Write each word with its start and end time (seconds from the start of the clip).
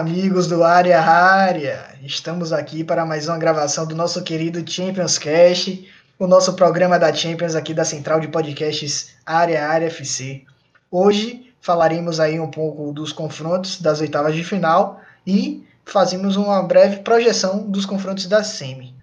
Amigos 0.00 0.46
do 0.46 0.64
Área 0.64 0.98
Área! 0.98 1.90
Estamos 2.02 2.54
aqui 2.54 2.82
para 2.82 3.04
mais 3.04 3.28
uma 3.28 3.36
gravação 3.36 3.86
do 3.86 3.94
nosso 3.94 4.22
querido 4.22 4.64
Champions 4.66 5.18
Cast, 5.18 5.86
o 6.18 6.26
nosso 6.26 6.54
programa 6.54 6.98
da 6.98 7.12
Champions 7.12 7.54
aqui 7.54 7.74
da 7.74 7.84
Central 7.84 8.18
de 8.18 8.28
Podcasts 8.28 9.10
Área 9.26 9.68
Área 9.68 9.88
FC. 9.88 10.44
Hoje 10.90 11.52
falaremos 11.60 12.18
aí 12.18 12.40
um 12.40 12.50
pouco 12.50 12.94
dos 12.94 13.12
confrontos 13.12 13.78
das 13.78 14.00
oitavas 14.00 14.34
de 14.34 14.42
final 14.42 15.02
e 15.26 15.66
fazemos 15.84 16.34
uma 16.34 16.62
breve 16.62 17.00
projeção 17.00 17.70
dos 17.70 17.84
confrontos 17.84 18.24
da 18.24 18.42
semi. 18.42 18.94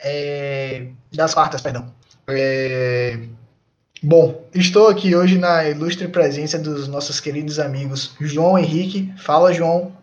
É... 0.00 0.88
das 1.14 1.32
quartas, 1.32 1.60
perdão. 1.60 1.94
É... 2.26 3.20
Bom, 4.02 4.44
estou 4.52 4.88
aqui 4.88 5.14
hoje 5.14 5.38
na 5.38 5.68
ilustre 5.68 6.08
presença 6.08 6.58
dos 6.58 6.88
nossos 6.88 7.20
queridos 7.20 7.60
amigos 7.60 8.16
João 8.20 8.58
Henrique. 8.58 9.14
Fala, 9.16 9.52
João. 9.52 9.96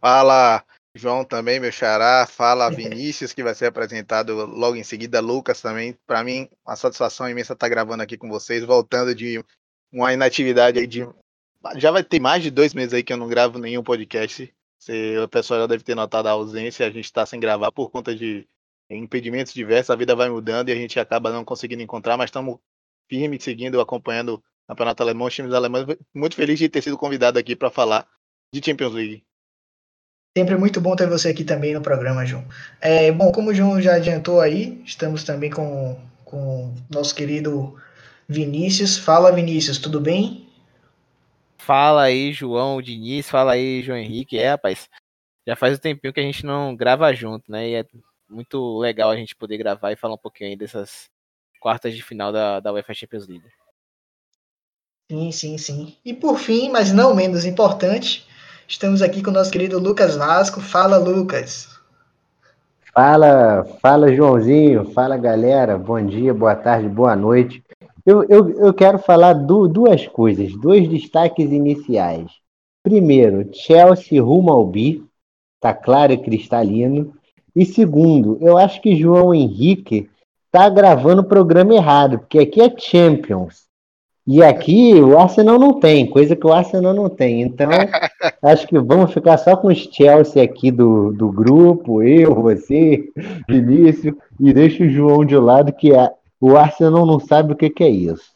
Fala, 0.00 0.64
João 0.94 1.24
também, 1.24 1.60
meu 1.60 1.72
xará. 1.72 2.26
Fala, 2.26 2.70
Vinícius, 2.70 3.32
que 3.32 3.42
vai 3.42 3.54
ser 3.54 3.66
apresentado 3.66 4.34
logo 4.46 4.76
em 4.76 4.84
seguida. 4.84 5.20
Lucas 5.20 5.60
também. 5.60 5.96
Para 6.06 6.24
mim, 6.24 6.48
uma 6.66 6.76
satisfação 6.76 7.28
imensa 7.28 7.52
estar 7.52 7.68
gravando 7.68 8.02
aqui 8.02 8.16
com 8.16 8.28
vocês, 8.28 8.64
voltando 8.64 9.14
de 9.14 9.42
uma 9.92 10.12
inatividade 10.12 10.78
aí 10.78 10.86
de. 10.86 11.08
Já 11.76 11.90
vai 11.90 12.04
ter 12.04 12.20
mais 12.20 12.42
de 12.42 12.50
dois 12.50 12.74
meses 12.74 12.94
aí 12.94 13.02
que 13.02 13.12
eu 13.12 13.16
não 13.16 13.28
gravo 13.28 13.58
nenhum 13.58 13.82
podcast. 13.82 14.52
o 15.22 15.28
pessoal 15.28 15.60
já 15.60 15.66
deve 15.66 15.82
ter 15.82 15.94
notado 15.94 16.26
a 16.26 16.32
ausência. 16.32 16.86
A 16.86 16.90
gente 16.90 17.04
está 17.04 17.26
sem 17.26 17.40
gravar 17.40 17.72
por 17.72 17.90
conta 17.90 18.14
de 18.14 18.46
impedimentos 18.90 19.52
diversos, 19.52 19.90
a 19.90 19.96
vida 19.96 20.16
vai 20.16 20.30
mudando 20.30 20.70
e 20.70 20.72
a 20.72 20.74
gente 20.74 20.98
acaba 20.98 21.30
não 21.30 21.44
conseguindo 21.44 21.82
encontrar, 21.82 22.16
mas 22.16 22.28
estamos 22.28 22.58
firmes, 23.08 23.44
seguindo, 23.44 23.80
acompanhando 23.80 24.36
o 24.36 24.42
Campeonato 24.66 25.02
Alemão, 25.02 25.26
os 25.26 25.34
times 25.34 25.52
alemães. 25.52 25.86
Muito 26.14 26.36
feliz 26.36 26.58
de 26.58 26.68
ter 26.68 26.82
sido 26.82 26.96
convidado 26.96 27.38
aqui 27.38 27.54
para 27.54 27.70
falar 27.70 28.08
de 28.52 28.64
Champions 28.64 28.94
League. 28.94 29.27
Sempre 30.36 30.56
muito 30.56 30.80
bom 30.80 30.94
ter 30.94 31.08
você 31.08 31.28
aqui 31.28 31.44
também 31.44 31.74
no 31.74 31.80
programa, 31.80 32.24
João. 32.24 32.44
É, 32.80 33.10
bom, 33.10 33.32
como 33.32 33.50
o 33.50 33.54
João 33.54 33.80
já 33.80 33.94
adiantou 33.94 34.40
aí, 34.40 34.80
estamos 34.84 35.24
também 35.24 35.50
com, 35.50 35.98
com 36.24 36.74
nosso 36.90 37.14
querido 37.14 37.76
Vinícius. 38.28 38.98
Fala, 38.98 39.32
Vinícius, 39.32 39.78
tudo 39.78 40.00
bem? 40.00 40.48
Fala 41.56 42.02
aí, 42.02 42.32
João 42.32 42.80
Diniz. 42.80 43.28
Fala 43.28 43.52
aí, 43.52 43.82
João 43.82 43.98
Henrique. 43.98 44.38
É, 44.38 44.50
rapaz, 44.50 44.88
já 45.46 45.56
faz 45.56 45.74
um 45.74 45.80
tempinho 45.80 46.12
que 46.12 46.20
a 46.20 46.22
gente 46.22 46.44
não 46.44 46.76
grava 46.76 47.12
junto, 47.14 47.50
né? 47.50 47.68
E 47.68 47.74
é 47.74 47.84
muito 48.28 48.78
legal 48.78 49.10
a 49.10 49.16
gente 49.16 49.34
poder 49.34 49.56
gravar 49.56 49.92
e 49.92 49.96
falar 49.96 50.14
um 50.14 50.18
pouquinho 50.18 50.50
aí 50.50 50.56
dessas 50.56 51.08
quartas 51.58 51.94
de 51.94 52.02
final 52.02 52.30
da, 52.30 52.60
da 52.60 52.72
UEFA 52.72 52.94
Champions 52.94 53.26
League. 53.26 53.48
Sim, 55.10 55.32
sim, 55.32 55.58
sim. 55.58 55.96
E 56.04 56.12
por 56.12 56.38
fim, 56.38 56.68
mas 56.68 56.92
não 56.92 57.14
menos 57.14 57.46
importante, 57.46 58.27
estamos 58.68 59.00
aqui 59.00 59.22
com 59.22 59.30
o 59.30 59.34
nosso 59.34 59.50
querido 59.50 59.78
Lucas 59.78 60.14
Vasco. 60.14 60.60
Fala, 60.60 60.98
Lucas. 60.98 61.68
Fala, 62.92 63.64
fala, 63.80 64.14
Joãozinho. 64.14 64.92
Fala, 64.92 65.16
galera. 65.16 65.78
Bom 65.78 66.04
dia, 66.04 66.34
boa 66.34 66.54
tarde, 66.54 66.86
boa 66.86 67.16
noite. 67.16 67.64
Eu, 68.04 68.24
eu, 68.28 68.50
eu 68.60 68.74
quero 68.74 68.98
falar 68.98 69.32
duas 69.32 70.06
coisas, 70.06 70.52
dois 70.60 70.88
destaques 70.88 71.50
iniciais. 71.50 72.30
Primeiro, 72.82 73.48
Chelsea 73.52 74.22
rumo 74.22 74.50
ao 74.50 74.66
bi, 74.66 75.02
tá 75.60 75.72
claro 75.72 76.12
e 76.12 76.18
cristalino. 76.18 77.14
E 77.56 77.64
segundo, 77.64 78.38
eu 78.40 78.56
acho 78.56 78.80
que 78.82 78.96
João 78.96 79.34
Henrique 79.34 80.08
tá 80.50 80.68
gravando 80.68 81.22
o 81.22 81.28
programa 81.28 81.74
errado, 81.74 82.18
porque 82.18 82.38
aqui 82.38 82.60
é 82.60 82.72
Champions. 82.78 83.67
E 84.30 84.44
aqui 84.44 84.92
o 84.92 85.18
Arsenal 85.18 85.58
não 85.58 85.80
tem, 85.80 86.06
coisa 86.06 86.36
que 86.36 86.46
o 86.46 86.52
Arsenal 86.52 86.92
não 86.92 87.08
tem. 87.08 87.40
Então, 87.40 87.70
acho 88.44 88.66
que 88.66 88.78
vamos 88.78 89.14
ficar 89.14 89.38
só 89.38 89.56
com 89.56 89.68
os 89.68 89.78
Chelsea 89.78 90.42
aqui 90.42 90.70
do, 90.70 91.14
do 91.14 91.32
grupo, 91.32 92.02
eu, 92.02 92.34
você, 92.34 93.08
Vinícius, 93.48 94.14
e 94.38 94.52
deixa 94.52 94.84
o 94.84 94.90
João 94.90 95.24
de 95.24 95.34
lado, 95.34 95.72
que 95.72 95.94
a, 95.94 96.10
o 96.38 96.58
Arsenal 96.58 97.06
não 97.06 97.18
sabe 97.18 97.54
o 97.54 97.56
que, 97.56 97.70
que 97.70 97.82
é 97.82 97.88
isso. 97.88 98.30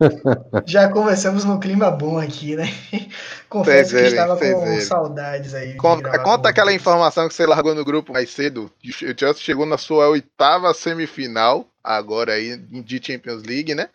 Já 0.66 0.88
começamos 0.88 1.44
no 1.44 1.58
clima 1.58 1.90
bom 1.90 2.16
aqui, 2.16 2.54
né? 2.54 2.72
Confesso 3.50 3.96
que 3.96 4.02
estava 4.02 4.36
com 4.36 4.80
saudades 4.82 5.52
aí. 5.52 5.74
Conta, 5.74 6.16
conta 6.22 6.48
aquela 6.48 6.72
informação 6.72 7.26
que 7.26 7.34
você 7.34 7.44
largou 7.44 7.74
no 7.74 7.84
grupo 7.84 8.12
mais 8.12 8.30
cedo. 8.30 8.70
O 8.84 9.18
Chelsea 9.18 9.42
chegou 9.42 9.66
na 9.66 9.78
sua 9.78 10.08
oitava 10.10 10.72
semifinal, 10.72 11.66
agora 11.82 12.34
aí 12.34 12.56
de 12.56 13.04
Champions 13.04 13.42
League, 13.42 13.74
né? 13.74 13.88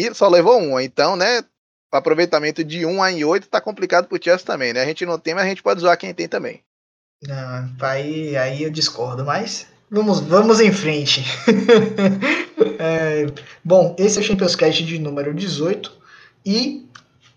E 0.00 0.14
só 0.14 0.28
levou 0.28 0.58
uma. 0.58 0.82
Então, 0.82 1.16
né? 1.16 1.42
O 1.92 1.96
aproveitamento 1.96 2.64
de 2.64 2.86
1 2.86 3.06
em 3.06 3.24
8 3.24 3.48
tá 3.48 3.60
complicado 3.60 4.06
pro 4.06 4.22
Chelsea 4.22 4.46
também, 4.46 4.72
né? 4.72 4.80
A 4.80 4.86
gente 4.86 5.04
não 5.04 5.18
tem, 5.18 5.34
mas 5.34 5.44
a 5.44 5.48
gente 5.48 5.62
pode 5.62 5.80
zoar 5.80 5.98
quem 5.98 6.14
tem 6.14 6.26
também. 6.26 6.62
Não, 7.22 7.70
aí, 7.82 8.34
aí 8.36 8.62
eu 8.62 8.70
discordo, 8.70 9.24
mas 9.24 9.66
Vamos, 9.94 10.20
vamos 10.20 10.58
em 10.58 10.72
frente. 10.72 11.22
é, 12.80 13.26
bom, 13.62 13.94
esse 13.98 14.16
é 14.16 14.22
o 14.22 14.24
Champions 14.24 14.56
Cast 14.56 14.82
de 14.82 14.98
número 14.98 15.34
18 15.34 15.92
e 16.46 16.88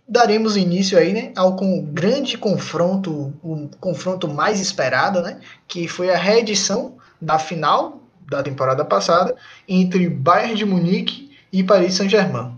daremos 0.08 0.56
início 0.56 0.98
aí, 0.98 1.12
né, 1.12 1.34
ao 1.36 1.58
com 1.58 1.84
grande 1.84 2.38
confronto, 2.38 3.34
o 3.44 3.70
confronto 3.82 4.30
mais 4.30 4.62
esperado, 4.62 5.22
né, 5.22 5.42
que 5.68 5.86
foi 5.90 6.10
a 6.10 6.18
reedição 6.18 6.96
da 7.20 7.38
final 7.38 8.02
da 8.32 8.42
temporada 8.42 8.86
passada 8.86 9.36
entre 9.68 10.08
Bayern 10.08 10.56
de 10.56 10.64
Munique 10.64 11.25
e 11.60 11.64
Paris 11.64 11.96
Saint-Germain. 11.96 12.52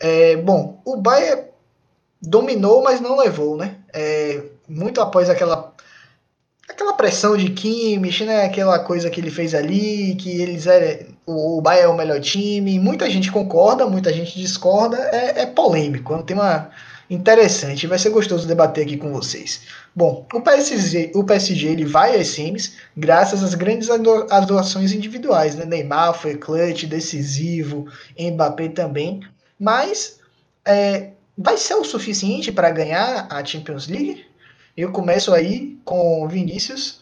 É, 0.00 0.36
bom, 0.36 0.80
o 0.84 0.96
Bayern 0.96 1.44
dominou, 2.20 2.82
mas 2.82 3.00
não 3.00 3.16
levou, 3.18 3.56
né? 3.56 3.76
É, 3.92 4.42
muito 4.68 5.00
após 5.00 5.28
aquela 5.28 5.72
aquela 6.68 6.94
pressão 6.94 7.36
de 7.36 7.50
Kimmich, 7.50 8.24
né? 8.24 8.44
Aquela 8.44 8.78
coisa 8.78 9.10
que 9.10 9.20
ele 9.20 9.30
fez 9.30 9.54
ali, 9.54 10.14
que 10.14 10.40
eles 10.40 10.66
é 10.66 11.06
o, 11.26 11.58
o 11.58 11.60
Bayern 11.60 11.90
é 11.90 11.94
o 11.94 11.96
melhor 11.96 12.20
time. 12.20 12.78
Muita 12.78 13.08
gente 13.10 13.30
concorda, 13.30 13.86
muita 13.86 14.12
gente 14.12 14.38
discorda. 14.38 14.96
É, 15.12 15.42
é 15.42 15.46
polêmico, 15.46 16.14
é 16.14 16.16
um 16.16 16.22
tema 16.22 16.70
interessante. 17.12 17.86
Vai 17.86 17.98
ser 17.98 18.10
gostoso 18.10 18.46
debater 18.46 18.84
aqui 18.84 18.96
com 18.96 19.12
vocês. 19.12 19.62
Bom, 19.94 20.26
o 20.32 20.40
PSG, 20.40 21.12
o 21.14 21.24
PSG 21.24 21.68
ele 21.68 21.84
vai 21.84 22.18
às 22.18 22.28
semis 22.28 22.76
graças 22.96 23.42
às 23.42 23.54
grandes 23.54 23.88
atuações 24.30 24.92
individuais, 24.92 25.54
né? 25.54 25.64
Neymar 25.64 26.14
foi 26.14 26.36
clutch, 26.36 26.84
decisivo, 26.84 27.86
Mbappé 28.18 28.68
também. 28.68 29.20
Mas 29.58 30.20
é, 30.64 31.10
vai 31.36 31.56
ser 31.56 31.74
o 31.74 31.84
suficiente 31.84 32.50
para 32.50 32.70
ganhar 32.70 33.26
a 33.30 33.44
Champions 33.44 33.88
League? 33.88 34.24
Eu 34.76 34.90
começo 34.90 35.34
aí 35.34 35.78
com 35.84 36.24
o 36.24 36.28
Vinícius, 36.28 37.00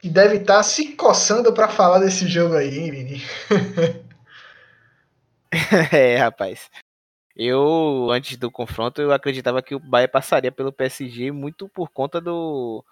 que 0.00 0.08
deve 0.08 0.38
estar 0.38 0.56
tá 0.56 0.62
se 0.62 0.88
coçando 0.88 1.52
para 1.52 1.68
falar 1.68 2.00
desse 2.00 2.26
jogo 2.26 2.56
aí, 2.56 2.78
hein, 2.78 2.90
Vini? 2.90 3.22
é, 5.92 6.16
rapaz. 6.16 6.68
Eu, 7.38 8.10
antes 8.10 8.36
do 8.36 8.50
confronto, 8.50 9.00
eu 9.00 9.12
acreditava 9.12 9.62
que 9.62 9.74
o 9.74 9.78
Bahia 9.80 10.08
passaria 10.08 10.50
pelo 10.52 10.72
PSG 10.72 11.30
muito 11.30 11.68
por 11.68 11.88
conta 11.90 12.20
do, 12.20 12.84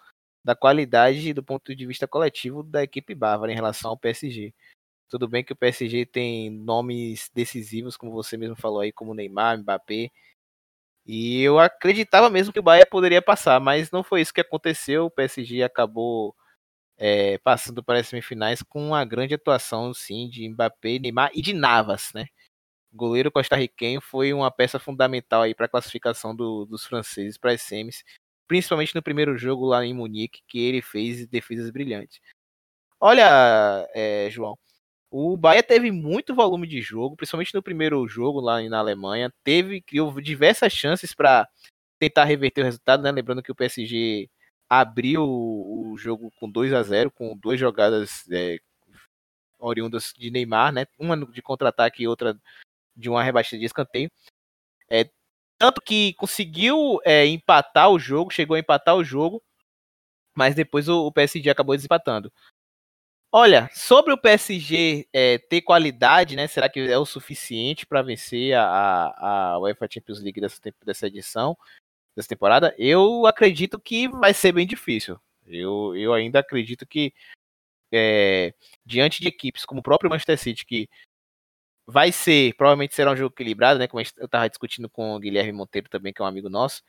da 0.44 0.54
qualidade 0.56 1.32
do 1.34 1.42
ponto 1.42 1.74
de 1.74 1.86
vista 1.86 2.08
coletivo 2.08 2.62
da 2.62 2.82
equipe 2.84 3.14
bávara 3.14 3.52
em 3.52 3.56
relação 3.56 3.90
ao 3.92 3.98
PSG. 3.98 4.54
Tudo 5.10 5.28
bem 5.28 5.44
que 5.44 5.52
o 5.52 5.56
PSG 5.56 6.06
tem 6.06 6.50
nomes 6.50 7.30
decisivos, 7.34 7.96
como 7.96 8.12
você 8.12 8.36
mesmo 8.36 8.56
falou 8.56 8.80
aí, 8.80 8.92
como 8.92 9.14
Neymar, 9.14 9.58
Mbappé, 9.58 10.10
e 11.06 11.40
eu 11.42 11.58
acreditava 11.58 12.28
mesmo 12.28 12.52
que 12.52 12.58
o 12.58 12.62
Bahia 12.62 12.84
poderia 12.86 13.22
passar, 13.22 13.60
mas 13.60 13.90
não 13.92 14.02
foi 14.02 14.20
isso 14.22 14.34
que 14.34 14.40
aconteceu. 14.40 15.06
O 15.06 15.10
PSG 15.10 15.62
acabou 15.62 16.34
é, 16.98 17.38
passando 17.38 17.82
para 17.84 18.00
as 18.00 18.08
semifinais 18.08 18.62
com 18.62 18.88
uma 18.88 19.04
grande 19.04 19.34
atuação, 19.34 19.94
sim, 19.94 20.28
de 20.28 20.48
Mbappé, 20.48 20.98
Neymar 21.00 21.30
e 21.34 21.42
de 21.42 21.54
Navas, 21.54 22.10
né? 22.14 22.26
Goleiro 22.96 23.30
costarriquenho 23.30 24.00
foi 24.00 24.32
uma 24.32 24.50
peça 24.50 24.78
fundamental 24.78 25.42
aí 25.42 25.54
para 25.54 25.66
a 25.66 25.68
classificação 25.68 26.34
do, 26.34 26.64
dos 26.64 26.84
franceses 26.84 27.38
para 27.38 27.52
as 27.52 27.62
semis, 27.62 28.02
principalmente 28.48 28.94
no 28.94 29.02
primeiro 29.02 29.36
jogo 29.36 29.66
lá 29.66 29.84
em 29.84 29.94
Munique, 29.94 30.42
que 30.48 30.58
ele 30.58 30.82
fez 30.82 31.26
defesas 31.26 31.70
brilhantes. 31.70 32.20
Olha, 33.00 33.88
é, 33.94 34.28
João, 34.30 34.58
o 35.10 35.36
Bahia 35.36 35.62
teve 35.62 35.90
muito 35.92 36.34
volume 36.34 36.66
de 36.66 36.80
jogo, 36.80 37.16
principalmente 37.16 37.54
no 37.54 37.62
primeiro 37.62 38.06
jogo 38.08 38.40
lá 38.40 38.60
na 38.68 38.78
Alemanha. 38.78 39.32
Teve, 39.44 39.80
criou 39.80 40.20
diversas 40.20 40.72
chances 40.72 41.14
para 41.14 41.48
tentar 41.98 42.24
reverter 42.24 42.62
o 42.62 42.64
resultado, 42.64 43.02
né? 43.02 43.12
Lembrando 43.12 43.42
que 43.42 43.52
o 43.52 43.54
PSG 43.54 44.28
abriu 44.68 45.22
o 45.24 45.96
jogo 45.98 46.30
com 46.38 46.50
2 46.50 46.72
a 46.72 46.82
0 46.82 47.10
com 47.10 47.36
duas 47.36 47.58
jogadas 47.58 48.24
é, 48.30 48.58
oriundas 49.58 50.12
de 50.16 50.30
Neymar, 50.30 50.72
né? 50.72 50.86
Uma 50.98 51.16
de 51.26 51.42
contra-ataque 51.42 52.02
e 52.02 52.08
outra 52.08 52.38
de 52.96 53.08
uma 53.10 53.22
rebatida 53.22 53.58
de 53.58 53.66
escanteio. 53.66 54.10
É, 54.90 55.08
tanto 55.58 55.80
que 55.80 56.14
conseguiu 56.14 57.00
é, 57.04 57.26
empatar 57.26 57.90
o 57.90 57.98
jogo, 57.98 58.32
chegou 58.32 58.56
a 58.56 58.60
empatar 58.60 58.96
o 58.96 59.04
jogo, 59.04 59.42
mas 60.34 60.54
depois 60.54 60.88
o, 60.88 61.06
o 61.06 61.12
PSG 61.12 61.50
acabou 61.50 61.76
desempatando. 61.76 62.32
Olha, 63.32 63.68
sobre 63.74 64.12
o 64.12 64.18
PSG 64.18 65.08
é, 65.12 65.38
ter 65.38 65.60
qualidade, 65.60 66.36
né? 66.36 66.46
Será 66.46 66.68
que 66.68 66.80
é 66.80 66.96
o 66.96 67.04
suficiente 67.04 67.84
para 67.84 68.00
vencer 68.02 68.54
a, 68.54 68.62
a, 68.64 69.52
a 69.52 69.58
UEFA 69.58 69.88
Champions 69.92 70.20
League 70.20 70.40
dessa, 70.40 70.60
dessa 70.84 71.06
edição? 71.06 71.56
dessa 72.16 72.28
temporada, 72.28 72.74
eu 72.78 73.26
acredito 73.26 73.78
que 73.78 74.08
vai 74.08 74.32
ser 74.32 74.52
bem 74.52 74.66
difícil. 74.66 75.20
Eu, 75.46 75.94
eu 75.94 76.14
ainda 76.14 76.40
acredito 76.40 76.86
que 76.86 77.12
é, 77.92 78.54
diante 78.84 79.20
de 79.20 79.28
equipes 79.28 79.64
como 79.66 79.80
o 79.80 79.82
próprio 79.82 80.10
Manchester 80.10 80.38
City, 80.38 80.64
que 80.64 80.88
vai 81.86 82.12
ser, 82.12 82.54
provavelmente 82.56 82.94
será 82.94 83.12
um 83.12 83.16
jogo 83.16 83.32
equilibrado, 83.34 83.78
né? 83.78 83.86
Como 83.88 84.00
eu 84.00 84.24
estava 84.24 84.48
discutindo 84.48 84.88
com 84.90 85.14
o 85.14 85.20
Guilherme 85.20 85.52
Monteiro 85.52 85.88
também, 85.88 86.12
que 86.12 86.20
é 86.20 86.24
um 86.24 86.28
amigo 86.28 86.48
nosso, 86.48 86.82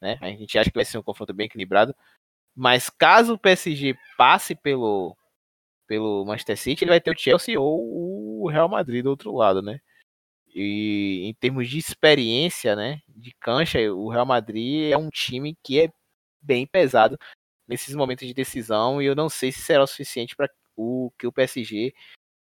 né? 0.00 0.18
A 0.20 0.28
gente 0.28 0.58
acha 0.58 0.70
que 0.70 0.76
vai 0.78 0.84
ser 0.84 0.98
um 0.98 1.02
confronto 1.02 1.34
bem 1.34 1.46
equilibrado. 1.46 1.94
Mas 2.54 2.90
caso 2.90 3.34
o 3.34 3.38
PSG 3.38 3.96
passe 4.18 4.54
pelo, 4.54 5.16
pelo 5.86 6.24
Manchester 6.26 6.58
City, 6.58 6.84
ele 6.84 6.90
vai 6.92 7.00
ter 7.00 7.10
o 7.12 7.18
Chelsea 7.18 7.60
ou 7.60 8.42
o 8.44 8.48
Real 8.50 8.68
Madrid 8.68 9.04
do 9.04 9.10
outro 9.10 9.34
lado, 9.34 9.62
né? 9.62 9.80
E 10.54 11.22
em 11.24 11.34
termos 11.34 11.68
de 11.68 11.78
experiência, 11.78 12.76
né, 12.76 13.02
de 13.08 13.34
cancha, 13.40 13.78
o 13.92 14.08
Real 14.08 14.26
Madrid 14.26 14.92
é 14.92 14.96
um 14.96 15.10
time 15.10 15.56
que 15.64 15.80
é 15.80 15.90
bem 16.40 16.66
pesado 16.66 17.18
nesses 17.66 17.94
momentos 17.94 18.26
de 18.26 18.34
decisão 18.34 19.02
e 19.02 19.06
eu 19.06 19.16
não 19.16 19.28
sei 19.28 19.50
se 19.52 19.60
será 19.62 19.82
o 19.84 19.86
suficiente 19.86 20.36
para 20.36 20.48
o 20.76 21.10
que 21.18 21.26
o 21.26 21.32
PSG 21.32 21.92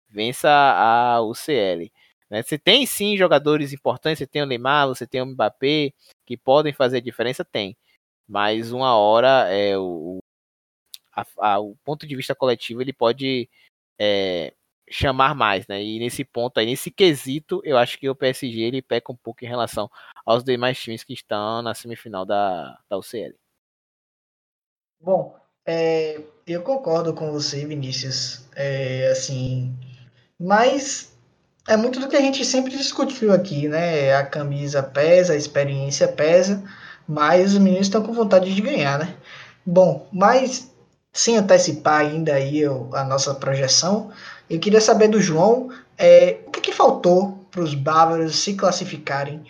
vença 0.09 0.49
a 0.49 1.21
UCL. 1.21 1.91
Né? 2.33 2.41
Você 2.41 2.57
tem 2.57 2.83
sim 2.83 3.15
jogadores 3.15 3.73
importantes, 3.73 4.17
você 4.17 4.25
tem 4.25 4.41
o 4.41 4.45
Neymar, 4.47 4.87
você 4.87 5.05
tem 5.05 5.21
o 5.21 5.25
Mbappé 5.27 5.93
que 6.25 6.35
podem 6.35 6.73
fazer 6.73 6.99
diferença, 6.99 7.45
tem. 7.45 7.77
Mas 8.27 8.71
uma 8.71 8.97
hora 8.97 9.47
é 9.51 9.77
o, 9.77 10.17
a, 11.15 11.23
a, 11.37 11.59
o 11.59 11.75
ponto 11.85 12.07
de 12.07 12.15
vista 12.15 12.33
coletivo 12.33 12.81
ele 12.81 12.91
pode 12.91 13.47
é, 13.99 14.51
chamar 14.89 15.35
mais, 15.35 15.67
né? 15.67 15.83
E 15.83 15.99
nesse 15.99 16.25
ponto 16.25 16.59
aí, 16.59 16.65
nesse 16.65 16.89
quesito, 16.89 17.61
eu 17.63 17.77
acho 17.77 17.99
que 17.99 18.09
o 18.09 18.15
PSG 18.15 18.61
ele 18.61 18.81
peca 18.81 19.11
um 19.11 19.15
pouco 19.15 19.45
em 19.45 19.47
relação 19.47 19.87
aos 20.25 20.43
demais 20.43 20.81
times 20.81 21.03
que 21.03 21.13
estão 21.13 21.61
na 21.61 21.75
semifinal 21.75 22.25
da, 22.25 22.79
da 22.89 22.97
UCL. 22.97 23.35
Bom, 24.99 25.39
é, 25.67 26.19
eu 26.47 26.63
concordo 26.63 27.13
com 27.13 27.31
você, 27.31 27.63
Vinícius. 27.63 28.49
É, 28.55 29.09
assim, 29.11 29.77
mas 30.39 31.12
é 31.67 31.77
muito 31.77 31.99
do 31.99 32.07
que 32.07 32.15
a 32.15 32.21
gente 32.21 32.43
sempre 32.43 32.75
discutiu 32.75 33.31
aqui, 33.31 33.67
né? 33.67 34.13
A 34.15 34.23
camisa 34.23 34.83
pesa, 34.83 35.33
a 35.33 35.37
experiência 35.37 36.07
pesa, 36.07 36.63
mas 37.07 37.53
os 37.53 37.59
meninos 37.59 37.87
estão 37.87 38.03
com 38.03 38.13
vontade 38.13 38.53
de 38.53 38.61
ganhar, 38.61 38.99
né? 38.99 39.15
Bom, 39.65 40.07
mas 40.11 40.71
sem 41.13 41.37
antecipar 41.37 42.01
ainda 42.01 42.33
aí 42.33 42.63
a 42.65 43.03
nossa 43.03 43.35
projeção, 43.35 44.11
eu 44.49 44.59
queria 44.59 44.81
saber 44.81 45.07
do 45.07 45.21
João 45.21 45.69
é, 45.97 46.39
o 46.47 46.51
que, 46.51 46.59
que 46.59 46.73
faltou 46.73 47.47
para 47.51 47.61
os 47.61 47.75
bávaros 47.75 48.39
se 48.39 48.55
classificarem. 48.55 49.43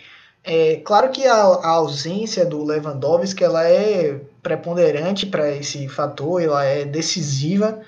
É, 0.44 0.76
claro 0.84 1.10
que 1.10 1.26
a, 1.26 1.34
a, 1.34 1.68
ausência 1.68 2.44
do 2.44 2.62
Lewandowski 2.62 3.42
ela 3.42 3.66
é 3.66 4.20
preponderante 4.42 5.24
para 5.24 5.50
esse 5.50 5.88
fator, 5.88 6.42
ela 6.42 6.62
é 6.62 6.84
decisiva, 6.84 7.80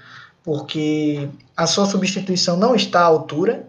porque 0.42 1.28
a 1.54 1.66
sua 1.66 1.84
substituição 1.84 2.56
não 2.56 2.74
está 2.74 3.00
à 3.00 3.04
altura. 3.04 3.68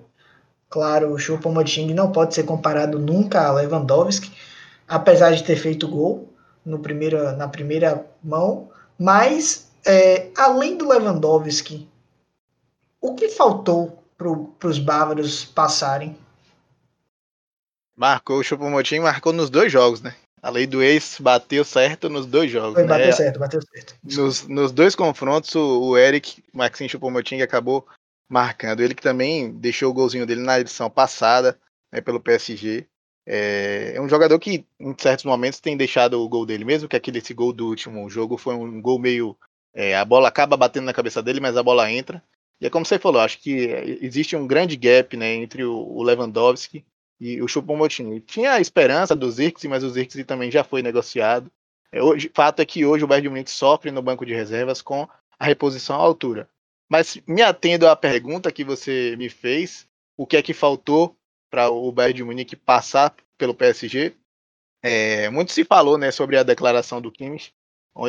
Claro, 0.70 1.14
o 1.14 1.20
Choupo-Moting 1.20 1.94
não 1.94 2.12
pode 2.12 2.34
ser 2.34 2.44
comparado 2.44 3.00
nunca 3.00 3.48
a 3.48 3.52
Lewandowski, 3.54 4.32
apesar 4.88 5.32
de 5.32 5.44
ter 5.44 5.56
feito 5.56 5.88
gol 5.88 6.34
no 6.66 6.80
primeiro, 6.80 7.32
na 7.38 7.48
primeira 7.48 8.06
mão, 8.24 8.70
mas 9.00 9.70
é, 9.86 10.28
além 10.36 10.78
do 10.78 10.88
Lewandowski 10.88 11.88
o 13.00 13.16
que 13.16 13.30
faltou 13.30 14.04
para 14.18 14.68
os 14.68 14.80
bávaros 14.80 15.46
passarem? 15.46 16.18
Marcou 17.96 18.40
o 18.40 18.44
Chupomotim, 18.44 19.00
marcou 19.00 19.34
nos 19.34 19.50
dois 19.50 19.72
jogos, 19.72 20.02
né? 20.02 20.16
A 20.42 20.50
lei 20.50 20.68
do 20.68 20.84
ex 20.84 21.18
bateu 21.20 21.64
certo 21.64 22.10
nos 22.10 22.26
dois 22.26 22.52
jogos. 22.52 22.74
Foi, 22.74 22.84
né? 22.84 22.90
bateu 22.90 23.14
certo, 23.14 23.40
bateu 23.40 23.60
certo. 23.62 23.96
Nos, 24.04 24.48
nos 24.48 24.72
dois 24.72 24.96
confrontos, 24.96 25.54
o, 25.56 25.82
o 25.82 25.98
Eric 25.98 26.44
Maxim 26.54 26.88
Chupomoting 26.88 27.42
acabou 27.42 27.88
marcando. 28.30 28.82
Ele 28.82 28.96
que 28.96 29.02
também 29.02 29.52
deixou 29.52 29.90
o 29.90 29.94
golzinho 29.94 30.26
dele 30.26 30.42
na 30.42 30.60
edição 30.60 30.90
passada, 30.90 31.60
né, 31.92 32.02
pelo 32.02 32.20
PSG. 32.20 32.88
É, 33.26 33.94
é, 33.96 34.02
um 34.02 34.08
jogador 34.08 34.40
que, 34.40 34.66
em 34.80 34.96
certos 34.98 35.26
momentos, 35.26 35.60
tem 35.60 35.76
deixado 35.76 36.22
o 36.22 36.30
gol 36.30 36.46
dele, 36.46 36.64
mesmo 36.64 36.88
que 36.88 36.96
aquele 36.96 37.20
esse 37.20 37.34
gol 37.34 37.52
do 37.52 37.68
último 37.68 38.10
jogo 38.10 38.38
foi 38.38 38.56
um 38.56 38.82
gol 38.82 39.00
meio. 39.00 39.38
É, 39.74 39.96
a 39.96 40.06
bola 40.06 40.28
acaba 40.28 40.58
batendo 40.58 40.86
na 40.86 40.94
cabeça 40.94 41.22
dele, 41.22 41.40
mas 41.40 41.58
a 41.58 41.64
bola 41.64 41.92
entra. 41.92 42.24
E 42.60 42.66
é 42.66 42.70
como 42.70 42.86
você 42.86 42.98
falou, 42.98 43.22
acho 43.22 43.40
que 43.40 43.52
existe 44.02 44.36
um 44.36 44.48
grande 44.48 44.76
gap 44.76 45.16
né, 45.16 45.34
entre 45.36 45.64
o 45.64 46.02
Lewandowski 46.02 46.84
e 47.20 47.42
o 47.42 47.48
Choupo-Moting. 47.48 48.20
Tinha 48.22 48.54
a 48.54 48.62
esperança 48.62 49.16
do 49.16 49.30
Zirkzee, 49.30 49.70
mas 49.70 49.84
o 49.84 49.90
Zirkzee 49.90 50.24
também 50.24 50.50
já 50.50 50.64
foi 50.64 50.82
negociado. 50.82 51.52
É, 51.92 52.00
fato 52.34 52.62
é 52.62 52.66
que 52.66 52.86
hoje 52.86 53.04
o 53.04 53.08
Bayern 53.08 53.24
de 53.24 53.30
Munique 53.30 53.52
sofre 53.52 53.92
no 53.92 54.02
banco 54.02 54.26
de 54.26 54.34
reservas 54.34 54.82
com 54.82 55.08
a 55.38 55.46
reposição 55.46 55.98
à 55.98 56.00
altura. 56.00 56.50
Mas 56.90 57.20
me 57.28 57.42
atendo 57.42 57.88
à 57.88 57.96
pergunta 57.96 58.52
que 58.52 58.64
você 58.64 59.16
me 59.18 59.30
fez, 59.30 59.88
o 60.16 60.26
que 60.26 60.38
é 60.38 60.42
que 60.42 60.54
faltou 60.54 61.16
para 61.50 61.70
o 61.70 61.92
Bayern 61.92 62.18
de 62.18 62.24
Munique 62.24 62.56
passar 62.56 63.16
pelo 63.38 63.54
PSG? 63.54 64.14
É, 64.82 65.30
muito 65.30 65.52
se 65.52 65.66
falou 65.66 65.98
né, 65.98 66.12
sobre 66.12 66.38
a 66.38 66.44
declaração 66.44 67.02
do 67.02 67.12
Kimmich. 67.12 67.54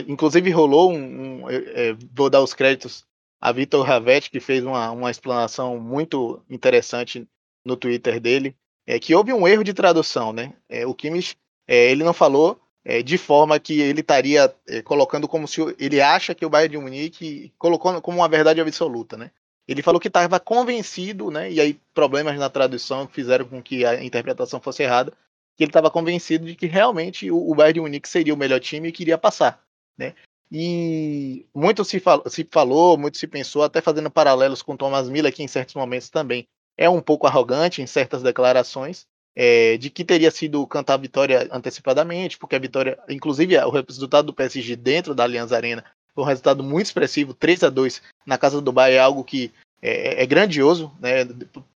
Inclusive 0.07 0.51
rolou 0.51 0.93
um, 0.93 1.45
um 1.45 1.51
é, 1.51 1.97
vou 2.15 2.29
dar 2.29 2.43
os 2.43 2.53
créditos 2.53 3.07
a 3.41 3.53
Vitor 3.53 3.87
Ravetti, 3.87 4.31
que 4.31 4.41
fez 4.41 4.65
uma, 4.65 4.91
uma 4.91 5.11
explanação 5.11 5.79
muito 5.79 6.43
interessante 6.51 7.27
no 7.65 7.77
Twitter 7.77 8.21
dele, 8.21 8.57
é 8.87 8.99
que 8.99 9.15
houve 9.15 9.33
um 9.33 9.47
erro 9.47 9.63
de 9.63 9.73
tradução, 9.73 10.33
né? 10.33 10.55
É, 10.69 10.87
o 10.87 10.95
Kimmich, 10.95 11.37
é, 11.67 11.91
ele 11.91 12.03
não 12.03 12.13
falou 12.13 12.61
é, 12.89 13.03
de 13.03 13.19
forma 13.19 13.61
que 13.61 13.83
ele 13.83 14.01
estaria 14.01 14.51
é, 14.67 14.81
colocando 14.81 15.29
como 15.29 15.47
se 15.47 15.61
ele 15.79 16.01
acha 16.01 16.35
que 16.35 16.47
o 16.47 16.49
Bayern 16.49 16.73
de 16.73 16.83
Munique 16.83 17.53
colocou 17.59 18.01
como 18.01 18.17
uma 18.17 18.29
verdade 18.31 18.63
absoluta, 18.63 19.15
né? 19.15 19.31
Ele 19.69 19.83
falou 19.83 20.01
que 20.01 20.09
estava 20.09 20.41
convencido, 20.41 21.31
né? 21.31 21.53
E 21.53 21.61
aí 21.61 21.79
problemas 21.93 22.39
na 22.39 22.49
tradução 22.49 23.07
fizeram 23.07 23.45
com 23.45 23.63
que 23.63 23.85
a 23.85 24.03
interpretação 24.03 24.59
fosse 24.59 24.85
errada, 24.85 25.13
que 25.55 25.65
ele 25.65 25.69
estava 25.69 25.91
convencido 25.91 26.47
de 26.47 26.55
que 26.55 26.65
realmente 26.65 27.31
o, 27.31 27.51
o 27.51 27.55
Bayern 27.55 27.75
de 27.75 27.81
Munique 27.83 28.09
seria 28.09 28.33
o 28.33 28.39
melhor 28.39 28.59
time 28.59 28.89
e 28.89 28.93
queria 28.93 29.19
passar, 29.19 29.63
né? 29.99 30.15
E 30.51 31.45
muito 31.55 31.85
se, 31.85 32.01
fal 32.01 32.23
se 32.27 32.49
falou, 32.51 32.97
muito 32.97 33.19
se 33.19 33.27
pensou, 33.27 33.63
até 33.63 33.83
fazendo 33.83 34.11
paralelos 34.11 34.63
com 34.63 34.79
Thomas 34.79 35.11
Miller, 35.11 35.35
que 35.35 35.43
em 35.43 35.49
certos 35.49 35.75
momentos 35.75 36.09
também 36.09 36.49
é 36.75 36.89
um 36.89 37.03
pouco 37.03 37.27
arrogante 37.27 37.83
em 37.83 37.87
certas 37.87 38.23
declarações, 38.23 39.07
é, 39.41 39.77
de 39.77 39.89
que 39.89 40.05
teria 40.05 40.33
sido 40.33 40.67
cantar 40.67 40.95
a 40.95 40.97
vitória 40.97 41.49
antecipadamente, 41.53 42.37
porque 42.37 42.57
a 42.57 42.59
vitória, 42.59 42.99
inclusive 43.09 43.57
o 43.57 43.71
resultado 43.71 44.27
do 44.27 44.33
PSG 44.33 44.75
dentro 44.75 45.15
da 45.15 45.23
Allianz 45.23 45.53
Arena 45.53 45.85
foi 46.13 46.25
um 46.25 46.27
resultado 46.27 46.65
muito 46.65 46.87
expressivo, 46.87 47.33
3 47.33 47.63
a 47.63 47.71
2 47.71 48.03
na 48.27 48.37
casa 48.37 48.57
do 48.57 48.63
Dubai 48.63 48.95
é 48.95 48.99
algo 48.99 49.23
que 49.23 49.53
é, 49.81 50.25
é 50.25 50.27
grandioso 50.27 50.91
né, 50.99 51.25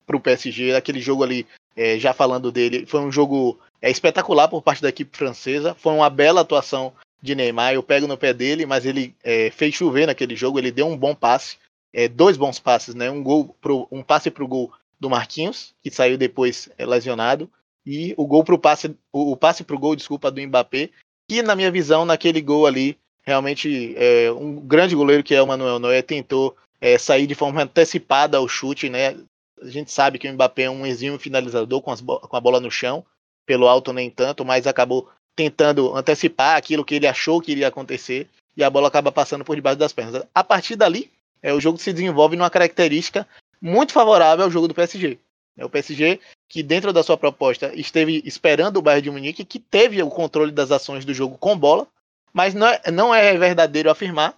para 0.06 0.16
o 0.16 0.20
PSG. 0.20 0.74
Aquele 0.74 1.02
jogo 1.02 1.22
ali, 1.22 1.46
é, 1.76 1.98
já 1.98 2.14
falando 2.14 2.50
dele, 2.50 2.86
foi 2.86 3.00
um 3.00 3.12
jogo 3.12 3.60
é, 3.82 3.90
espetacular 3.90 4.48
por 4.48 4.62
parte 4.62 4.80
da 4.80 4.88
equipe 4.88 5.14
francesa, 5.14 5.74
foi 5.74 5.92
uma 5.92 6.08
bela 6.08 6.40
atuação 6.40 6.94
de 7.20 7.34
Neymar, 7.34 7.74
eu 7.74 7.82
pego 7.82 8.06
no 8.06 8.16
pé 8.16 8.32
dele, 8.32 8.64
mas 8.64 8.86
ele 8.86 9.14
é, 9.22 9.50
fez 9.50 9.74
chover 9.74 10.06
naquele 10.06 10.34
jogo, 10.34 10.58
ele 10.58 10.70
deu 10.70 10.86
um 10.86 10.96
bom 10.96 11.14
passe, 11.14 11.58
é, 11.92 12.08
dois 12.08 12.38
bons 12.38 12.58
passes, 12.58 12.94
né? 12.94 13.10
Um 13.10 13.22
gol 13.22 13.54
pro, 13.60 13.86
um 13.92 14.02
passe 14.02 14.30
para 14.30 14.44
o 14.44 14.48
gol 14.48 14.72
do 15.00 15.08
Marquinhos, 15.08 15.74
que 15.82 15.90
saiu 15.90 16.18
depois 16.18 16.68
é, 16.76 16.84
lesionado, 16.84 17.50
e 17.86 18.14
o 18.16 18.26
gol 18.26 18.44
pro 18.44 18.58
passe, 18.58 18.94
o, 19.12 19.32
o 19.32 19.36
passe 19.36 19.64
para 19.64 19.74
o 19.74 19.78
gol, 19.78 19.96
desculpa, 19.96 20.30
do 20.30 20.40
Mbappé, 20.40 20.90
que 21.28 21.42
na 21.42 21.56
minha 21.56 21.70
visão, 21.70 22.04
naquele 22.04 22.40
gol 22.42 22.66
ali, 22.66 22.98
realmente 23.22 23.94
é, 23.96 24.30
um 24.32 24.56
grande 24.56 24.94
goleiro 24.94 25.22
que 25.22 25.34
é 25.34 25.42
o 25.42 25.46
Manuel 25.46 25.78
Neuer 25.78 26.02
tentou 26.02 26.56
é, 26.80 26.98
sair 26.98 27.26
de 27.26 27.34
forma 27.34 27.62
antecipada 27.64 28.36
ao 28.36 28.46
chute, 28.46 28.90
né? 28.90 29.16
A 29.62 29.68
gente 29.68 29.90
sabe 29.90 30.18
que 30.18 30.28
o 30.28 30.32
Mbappé 30.32 30.62
é 30.64 30.70
um 30.70 30.86
exímio 30.86 31.18
finalizador 31.18 31.80
com, 31.82 31.94
com 31.96 32.36
a 32.36 32.40
bola 32.40 32.60
no 32.60 32.70
chão, 32.70 33.04
pelo 33.46 33.68
alto 33.68 33.92
nem 33.92 34.10
tanto, 34.10 34.44
mas 34.44 34.66
acabou 34.66 35.08
tentando 35.36 35.94
antecipar 35.96 36.56
aquilo 36.56 36.84
que 36.84 36.94
ele 36.94 37.06
achou 37.06 37.40
que 37.40 37.52
iria 37.52 37.68
acontecer 37.68 38.28
e 38.56 38.64
a 38.64 38.70
bola 38.70 38.88
acaba 38.88 39.12
passando 39.12 39.44
por 39.44 39.56
debaixo 39.56 39.78
das 39.78 39.92
pernas. 39.92 40.22
A 40.34 40.44
partir 40.44 40.76
dali, 40.76 41.10
é, 41.42 41.52
o 41.52 41.60
jogo 41.60 41.78
se 41.78 41.92
desenvolve 41.92 42.36
numa 42.36 42.50
característica 42.50 43.26
muito 43.60 43.92
favorável 43.92 44.44
ao 44.44 44.50
jogo 44.50 44.68
do 44.68 44.74
PSG. 44.74 45.18
É 45.56 45.64
o 45.64 45.70
PSG 45.70 46.20
que 46.48 46.62
dentro 46.62 46.92
da 46.92 47.02
sua 47.02 47.16
proposta 47.16 47.72
esteve 47.74 48.22
esperando 48.24 48.78
o 48.78 48.82
Bayern 48.82 49.02
de 49.02 49.10
Munique, 49.10 49.44
que 49.44 49.58
teve 49.58 50.02
o 50.02 50.10
controle 50.10 50.50
das 50.50 50.70
ações 50.70 51.04
do 51.04 51.14
jogo 51.14 51.36
com 51.38 51.56
bola, 51.56 51.86
mas 52.32 52.54
não 52.54 52.66
é, 52.66 52.90
não 52.90 53.14
é 53.14 53.36
verdadeiro 53.36 53.90
afirmar 53.90 54.36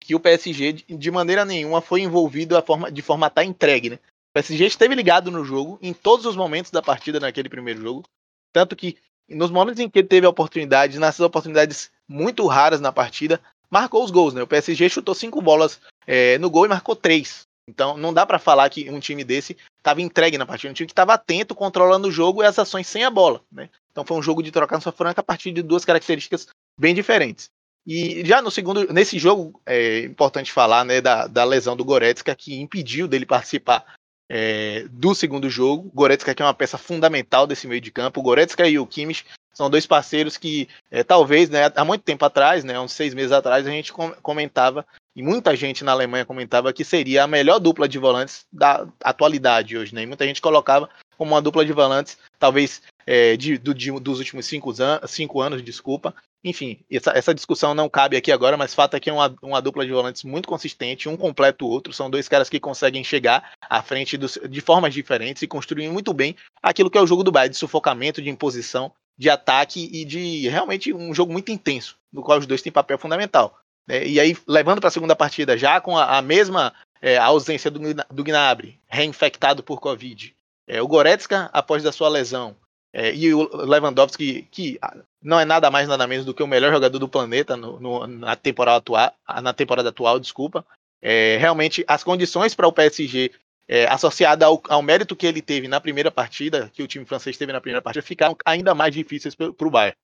que 0.00 0.14
o 0.14 0.20
PSG 0.20 0.72
de 0.72 1.10
maneira 1.10 1.44
nenhuma 1.44 1.80
foi 1.80 2.00
envolvido 2.00 2.60
forma, 2.62 2.90
de 2.90 3.02
forma 3.02 3.26
estar 3.26 3.44
entregue. 3.44 3.90
Né? 3.90 3.96
O 3.96 4.34
PSG 4.34 4.66
esteve 4.66 4.94
ligado 4.94 5.30
no 5.30 5.44
jogo 5.44 5.78
em 5.82 5.92
todos 5.92 6.26
os 6.26 6.36
momentos 6.36 6.70
da 6.70 6.82
partida 6.82 7.20
naquele 7.20 7.48
primeiro 7.48 7.80
jogo, 7.80 8.04
tanto 8.52 8.74
que 8.74 8.96
nos 9.28 9.50
momentos 9.50 9.80
em 9.80 9.90
que 9.90 9.98
ele 9.98 10.08
teve 10.08 10.26
a 10.26 10.30
oportunidade, 10.30 10.98
nessas 10.98 11.20
oportunidades 11.20 11.90
muito 12.08 12.46
raras 12.46 12.80
na 12.80 12.92
partida, 12.92 13.40
marcou 13.68 14.04
os 14.04 14.10
gols, 14.10 14.32
né? 14.32 14.42
O 14.42 14.46
PSG 14.46 14.88
chutou 14.88 15.14
cinco 15.14 15.42
bolas 15.42 15.80
é, 16.06 16.38
no 16.38 16.48
gol 16.48 16.66
e 16.66 16.68
marcou 16.68 16.94
três. 16.94 17.46
Então 17.68 17.96
não 17.96 18.14
dá 18.14 18.24
para 18.24 18.38
falar 18.38 18.68
que 18.70 18.88
um 18.90 19.00
time 19.00 19.24
desse 19.24 19.56
estava 19.78 20.00
entregue 20.00 20.38
na 20.38 20.46
partida, 20.46 20.70
um 20.70 20.74
time 20.74 20.86
que 20.86 20.92
estava 20.92 21.14
atento, 21.14 21.54
controlando 21.54 22.08
o 22.08 22.12
jogo 22.12 22.42
e 22.42 22.46
as 22.46 22.58
ações 22.58 22.86
sem 22.86 23.04
a 23.04 23.10
bola, 23.10 23.42
né? 23.50 23.68
Então 23.90 24.04
foi 24.04 24.16
um 24.16 24.22
jogo 24.22 24.42
de 24.42 24.52
trocar 24.52 24.80
sua 24.80 24.92
franca 24.92 25.20
a 25.20 25.24
partir 25.24 25.52
de 25.52 25.62
duas 25.62 25.84
características 25.84 26.46
bem 26.78 26.94
diferentes. 26.94 27.50
E 27.86 28.24
já 28.24 28.42
no 28.42 28.50
segundo, 28.50 28.92
nesse 28.92 29.18
jogo, 29.18 29.60
é 29.64 30.00
importante 30.00 30.52
falar 30.52 30.84
né, 30.84 31.00
da, 31.00 31.28
da 31.28 31.44
lesão 31.44 31.76
do 31.76 31.84
Goretzka, 31.84 32.34
que 32.34 32.60
impediu 32.60 33.06
dele 33.06 33.24
participar 33.24 33.84
é, 34.28 34.86
do 34.90 35.14
segundo 35.14 35.48
jogo. 35.48 35.90
Goretzka 35.94 36.34
que 36.34 36.42
é 36.42 36.44
uma 36.46 36.54
peça 36.54 36.76
fundamental 36.76 37.46
desse 37.46 37.68
meio 37.68 37.80
de 37.80 37.92
campo. 37.92 38.18
O 38.18 38.22
Goretzka 38.24 38.68
e 38.68 38.76
o 38.76 38.86
Kimmich 38.86 39.24
são 39.54 39.70
dois 39.70 39.86
parceiros 39.86 40.36
que 40.36 40.68
é, 40.90 41.04
talvez, 41.04 41.48
né, 41.48 41.70
há 41.74 41.84
muito 41.84 42.02
tempo 42.02 42.24
atrás, 42.24 42.64
né, 42.64 42.78
uns 42.78 42.92
seis 42.92 43.14
meses 43.14 43.32
atrás, 43.32 43.66
a 43.66 43.70
gente 43.70 43.92
comentava, 44.20 44.84
e 45.16 45.22
muita 45.22 45.56
gente 45.56 45.82
na 45.82 45.92
Alemanha 45.92 46.26
comentava 46.26 46.74
que 46.74 46.84
seria 46.84 47.24
a 47.24 47.26
melhor 47.26 47.58
dupla 47.58 47.88
de 47.88 47.98
volantes 47.98 48.44
da 48.52 48.86
atualidade 49.02 49.76
hoje. 49.76 49.94
Né, 49.94 50.02
e 50.02 50.06
muita 50.06 50.26
gente 50.26 50.42
colocava 50.42 50.90
como 51.16 51.32
uma 51.32 51.40
dupla 51.40 51.64
de 51.64 51.72
volantes, 51.72 52.18
talvez 52.38 52.82
é, 53.06 53.34
de, 53.34 53.56
do, 53.56 53.72
de, 53.72 53.90
dos 53.92 54.18
últimos 54.18 54.44
cinco, 54.44 54.70
an 54.78 55.00
cinco 55.06 55.40
anos, 55.40 55.62
desculpa. 55.62 56.14
Enfim, 56.44 56.78
essa, 56.92 57.10
essa, 57.12 57.34
discussão 57.34 57.74
não 57.74 57.88
cabe 57.88 58.16
aqui 58.16 58.30
agora, 58.30 58.58
mas 58.58 58.74
fato 58.74 58.94
é 58.94 59.00
que 59.00 59.08
é 59.08 59.12
uma, 59.12 59.34
uma 59.40 59.62
dupla 59.62 59.86
de 59.86 59.92
volantes 59.92 60.22
muito 60.22 60.46
consistente, 60.46 61.08
um 61.08 61.16
completa 61.16 61.64
o 61.64 61.68
outro. 61.68 61.94
São 61.94 62.10
dois 62.10 62.28
caras 62.28 62.50
que 62.50 62.60
conseguem 62.60 63.02
chegar 63.02 63.52
à 63.62 63.82
frente 63.82 64.18
dos, 64.18 64.38
de 64.48 64.60
formas 64.60 64.92
diferentes 64.92 65.42
e 65.42 65.48
construir 65.48 65.88
muito 65.88 66.12
bem 66.12 66.36
aquilo 66.62 66.90
que 66.90 66.98
é 66.98 67.00
o 67.00 67.06
jogo 67.06 67.24
do 67.24 67.32
Bayern, 67.32 67.52
de 67.52 67.56
sufocamento, 67.56 68.20
de 68.20 68.28
imposição 68.28 68.92
de 69.18 69.30
ataque 69.30 69.88
e 69.90 70.04
de 70.04 70.46
realmente 70.48 70.92
um 70.92 71.14
jogo 71.14 71.32
muito 71.32 71.50
intenso, 71.50 71.96
no 72.12 72.22
qual 72.22 72.38
os 72.38 72.46
dois 72.46 72.60
têm 72.60 72.70
papel 72.70 72.98
fundamental. 72.98 73.58
Né? 73.86 74.06
E 74.06 74.20
aí, 74.20 74.36
levando 74.46 74.80
para 74.80 74.88
a 74.88 74.92
segunda 74.92 75.14
partida, 75.14 75.56
já 75.56 75.80
com 75.80 75.96
a, 75.96 76.18
a 76.18 76.22
mesma 76.22 76.72
é, 77.00 77.16
ausência 77.16 77.70
do, 77.70 77.80
do 78.10 78.24
Gnabry, 78.24 78.78
reinfectado 78.88 79.62
por 79.62 79.80
Covid, 79.80 80.34
é, 80.66 80.82
o 80.82 80.88
Goretzka, 80.88 81.48
após 81.52 81.82
da 81.82 81.92
sua 81.92 82.08
lesão, 82.08 82.56
é, 82.92 83.14
e 83.14 83.32
o 83.34 83.48
Lewandowski, 83.54 84.48
que 84.50 84.78
não 85.22 85.38
é 85.38 85.44
nada 85.44 85.70
mais 85.70 85.86
nada 85.86 86.06
menos 86.06 86.24
do 86.24 86.32
que 86.32 86.42
o 86.42 86.46
melhor 86.46 86.72
jogador 86.72 86.98
do 86.98 87.08
planeta 87.08 87.56
no, 87.56 87.78
no, 87.78 88.06
na, 88.06 88.34
temporada 88.34 88.78
atual, 88.78 89.12
na 89.42 89.52
temporada 89.52 89.90
atual, 89.90 90.18
desculpa. 90.18 90.64
É, 91.02 91.36
realmente, 91.36 91.84
as 91.86 92.02
condições 92.02 92.54
para 92.54 92.66
o 92.66 92.72
PSG 92.72 93.30
é, 93.68 93.86
associada 93.86 94.46
ao, 94.46 94.62
ao, 94.68 94.80
mérito 94.80 95.14
que 95.14 95.26
ele 95.26 95.42
teve 95.42 95.68
na 95.68 95.80
primeira 95.80 96.10
partida, 96.10 96.70
que 96.72 96.82
o 96.82 96.86
time 96.86 97.04
francês 97.04 97.36
teve 97.36 97.52
na 97.52 97.60
primeira 97.60 97.82
partida, 97.82 98.04
ficaram 98.04 98.36
ainda 98.44 98.74
mais 98.74 98.94
difíceis 98.94 99.34
para 99.34 99.48
o 99.48 99.70
Bayern. 99.70 99.96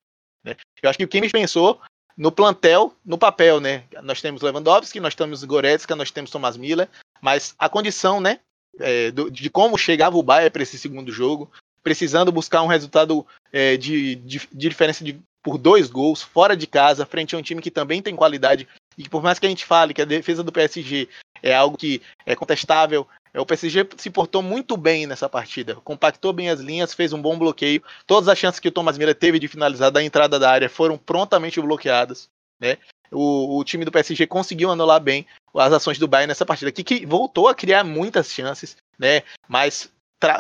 Né? 0.45 0.57
Eu 0.83 0.91
acho 0.91 0.99
que 0.99 1.05
o 1.05 1.09
Kimmich 1.09 1.33
pensou 1.33 1.81
no 2.17 2.31
plantel, 2.31 2.95
no 3.05 3.19
papel, 3.19 3.61
né? 3.61 3.85
Nós 4.03 4.21
temos 4.21 4.43
Lewandowski, 4.43 5.01
nós 5.01 5.15
temos 5.15 5.43
Goretzka, 5.45 5.97
nós 5.97 6.11
temos 6.11 6.31
Thomas 6.31 6.57
Miller, 6.57 6.89
mas 7.21 7.55
a 7.59 7.69
condição, 7.69 8.21
né, 8.21 8.41
é, 8.79 9.11
do, 9.11 9.31
de 9.31 9.49
como 9.51 9.79
chegava 9.79 10.17
o 10.17 10.23
Bayern 10.23 10.51
para 10.51 10.63
esse 10.63 10.79
segundo 10.79 11.13
jogo, 11.13 11.51
precisando 11.83 12.33
buscar 12.33 12.63
um 12.63 12.67
resultado 12.67 13.27
é, 13.53 13.77
de, 13.77 14.17
de, 14.17 14.39
de, 14.39 14.69
diferença 14.69 15.05
de, 15.05 15.19
por 15.43 15.59
dois 15.59 15.89
gols 15.91 16.23
fora 16.23 16.57
de 16.57 16.67
casa, 16.67 17.07
frente 17.07 17.35
a 17.35 17.39
um 17.39 17.43
time 17.43 17.61
que 17.61 17.71
também 17.71 18.01
tem 18.01 18.15
qualidade 18.15 18.69
e 18.97 19.03
que 19.03 19.11
por 19.11 19.23
mais 19.23 19.39
que 19.39 19.47
a 19.47 19.49
gente 19.49 19.65
fale 19.65 19.95
que 19.95 20.03
a 20.03 20.07
defesa 20.07 20.43
do 20.43 20.53
PSG 20.53 21.09
é 21.43 21.55
algo 21.55 21.77
que 21.77 22.01
é 22.25 22.37
contestável, 22.37 23.07
o 23.41 23.47
PSG 23.47 23.89
se 23.97 24.11
portou 24.11 24.43
muito 24.43 24.77
bem 24.77 25.07
nessa 25.07 25.29
partida, 25.29 25.77
compactou 25.77 26.33
bem 26.33 26.51
as 26.51 26.61
linhas, 26.61 26.93
fez 26.93 27.13
um 27.13 27.23
bom 27.23 27.39
bloqueio. 27.39 27.83
Todas 28.07 28.29
as 28.29 28.39
chances 28.39 28.61
que 28.61 28.69
o 28.69 28.73
Thomas 28.73 28.99
Miller 28.99 29.15
teve 29.15 29.39
de 29.39 29.49
finalizar 29.49 29.91
da 29.91 30.03
entrada 30.03 30.39
da 30.39 30.51
área 30.51 30.69
foram 30.69 30.99
prontamente 30.99 31.61
bloqueadas. 31.61 32.29
Né? 32.61 32.77
O, 33.11 33.59
o 33.59 33.65
time 33.65 33.85
do 33.85 33.93
PSG 33.93 34.27
conseguiu 34.27 34.71
anular 34.71 35.01
bem 35.01 35.27
as 35.55 35.73
ações 35.73 35.99
do 35.99 36.09
Bayern 36.09 36.29
nessa 36.29 36.47
partida, 36.47 36.71
que 36.71 37.07
voltou 37.07 37.49
a 37.49 37.55
criar 37.55 37.85
muitas 37.85 38.31
chances, 38.31 38.77
né? 38.99 39.23
mas 39.49 39.91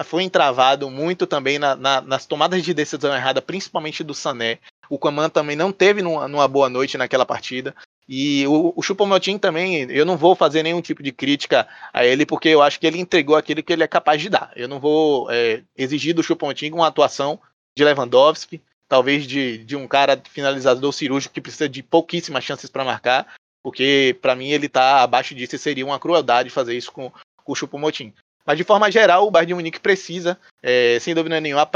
foi 0.05 0.23
entravado 0.23 0.89
muito 0.91 1.27
também 1.27 1.59
na, 1.59 1.75
na, 1.75 2.01
nas 2.01 2.27
tomadas 2.27 2.63
de 2.63 2.73
decisão 2.73 3.15
errada, 3.15 3.43
principalmente 3.43 4.05
do 4.05 4.15
Sané. 4.15 4.59
O 4.89 4.99
Coman 4.99 5.29
também 5.29 5.57
não 5.57 5.73
teve 5.73 6.03
numa, 6.03 6.29
numa 6.29 6.47
boa 6.47 6.69
noite 6.69 6.99
naquela 6.99 7.27
partida. 7.27 7.75
E 8.09 8.47
o, 8.47 8.75
o 8.77 9.39
também, 9.39 9.91
eu 9.91 10.05
não 10.05 10.17
vou 10.17 10.35
fazer 10.35 10.63
nenhum 10.63 10.83
tipo 10.83 11.03
de 11.03 11.13
crítica 11.13 11.69
a 11.93 12.05
ele, 12.05 12.27
porque 12.27 12.49
eu 12.49 12.61
acho 12.61 12.79
que 12.79 12.87
ele 12.87 12.99
entregou 12.99 13.37
aquilo 13.37 13.63
que 13.63 13.73
ele 13.73 13.85
é 13.85 13.89
capaz 13.89 14.21
de 14.21 14.29
dar. 14.29 14.53
Eu 14.57 14.69
não 14.69 14.81
vou 14.81 15.31
é, 15.31 15.63
exigir 15.77 16.15
do 16.15 16.23
Chupomotin 16.23 16.73
uma 16.73 16.89
atuação 16.89 17.39
de 17.77 17.85
Lewandowski, 17.85 18.61
talvez 18.89 19.27
de, 19.27 19.59
de 19.59 19.77
um 19.77 19.89
cara 19.89 20.21
finalizador 20.31 20.93
cirúrgico 20.93 21.33
que 21.33 21.41
precisa 21.41 21.69
de 21.69 21.83
pouquíssimas 21.83 22.45
chances 22.45 22.69
para 22.69 22.85
marcar, 22.85 23.35
porque 23.63 24.19
para 24.21 24.35
mim 24.35 24.51
ele 24.51 24.67
está 24.67 25.03
abaixo 25.03 25.35
disso 25.35 25.57
e 25.57 25.59
seria 25.59 25.87
uma 25.87 25.99
crueldade 25.99 26.51
fazer 26.51 26.77
isso 26.77 26.93
com, 26.93 27.11
com 27.11 27.53
o 27.53 27.55
Chupomotin. 27.55 28.13
Mas 28.45 28.59
de 28.59 28.65
forma 28.65 28.91
geral, 28.91 29.27
o 29.27 29.31
Bayern 29.31 29.49
de 29.49 29.55
Munique 29.55 29.81
precisa, 29.81 30.39
é, 30.63 30.99
sem 31.01 31.15
dúvida 31.15 31.41
nenhuma, 31.41 31.69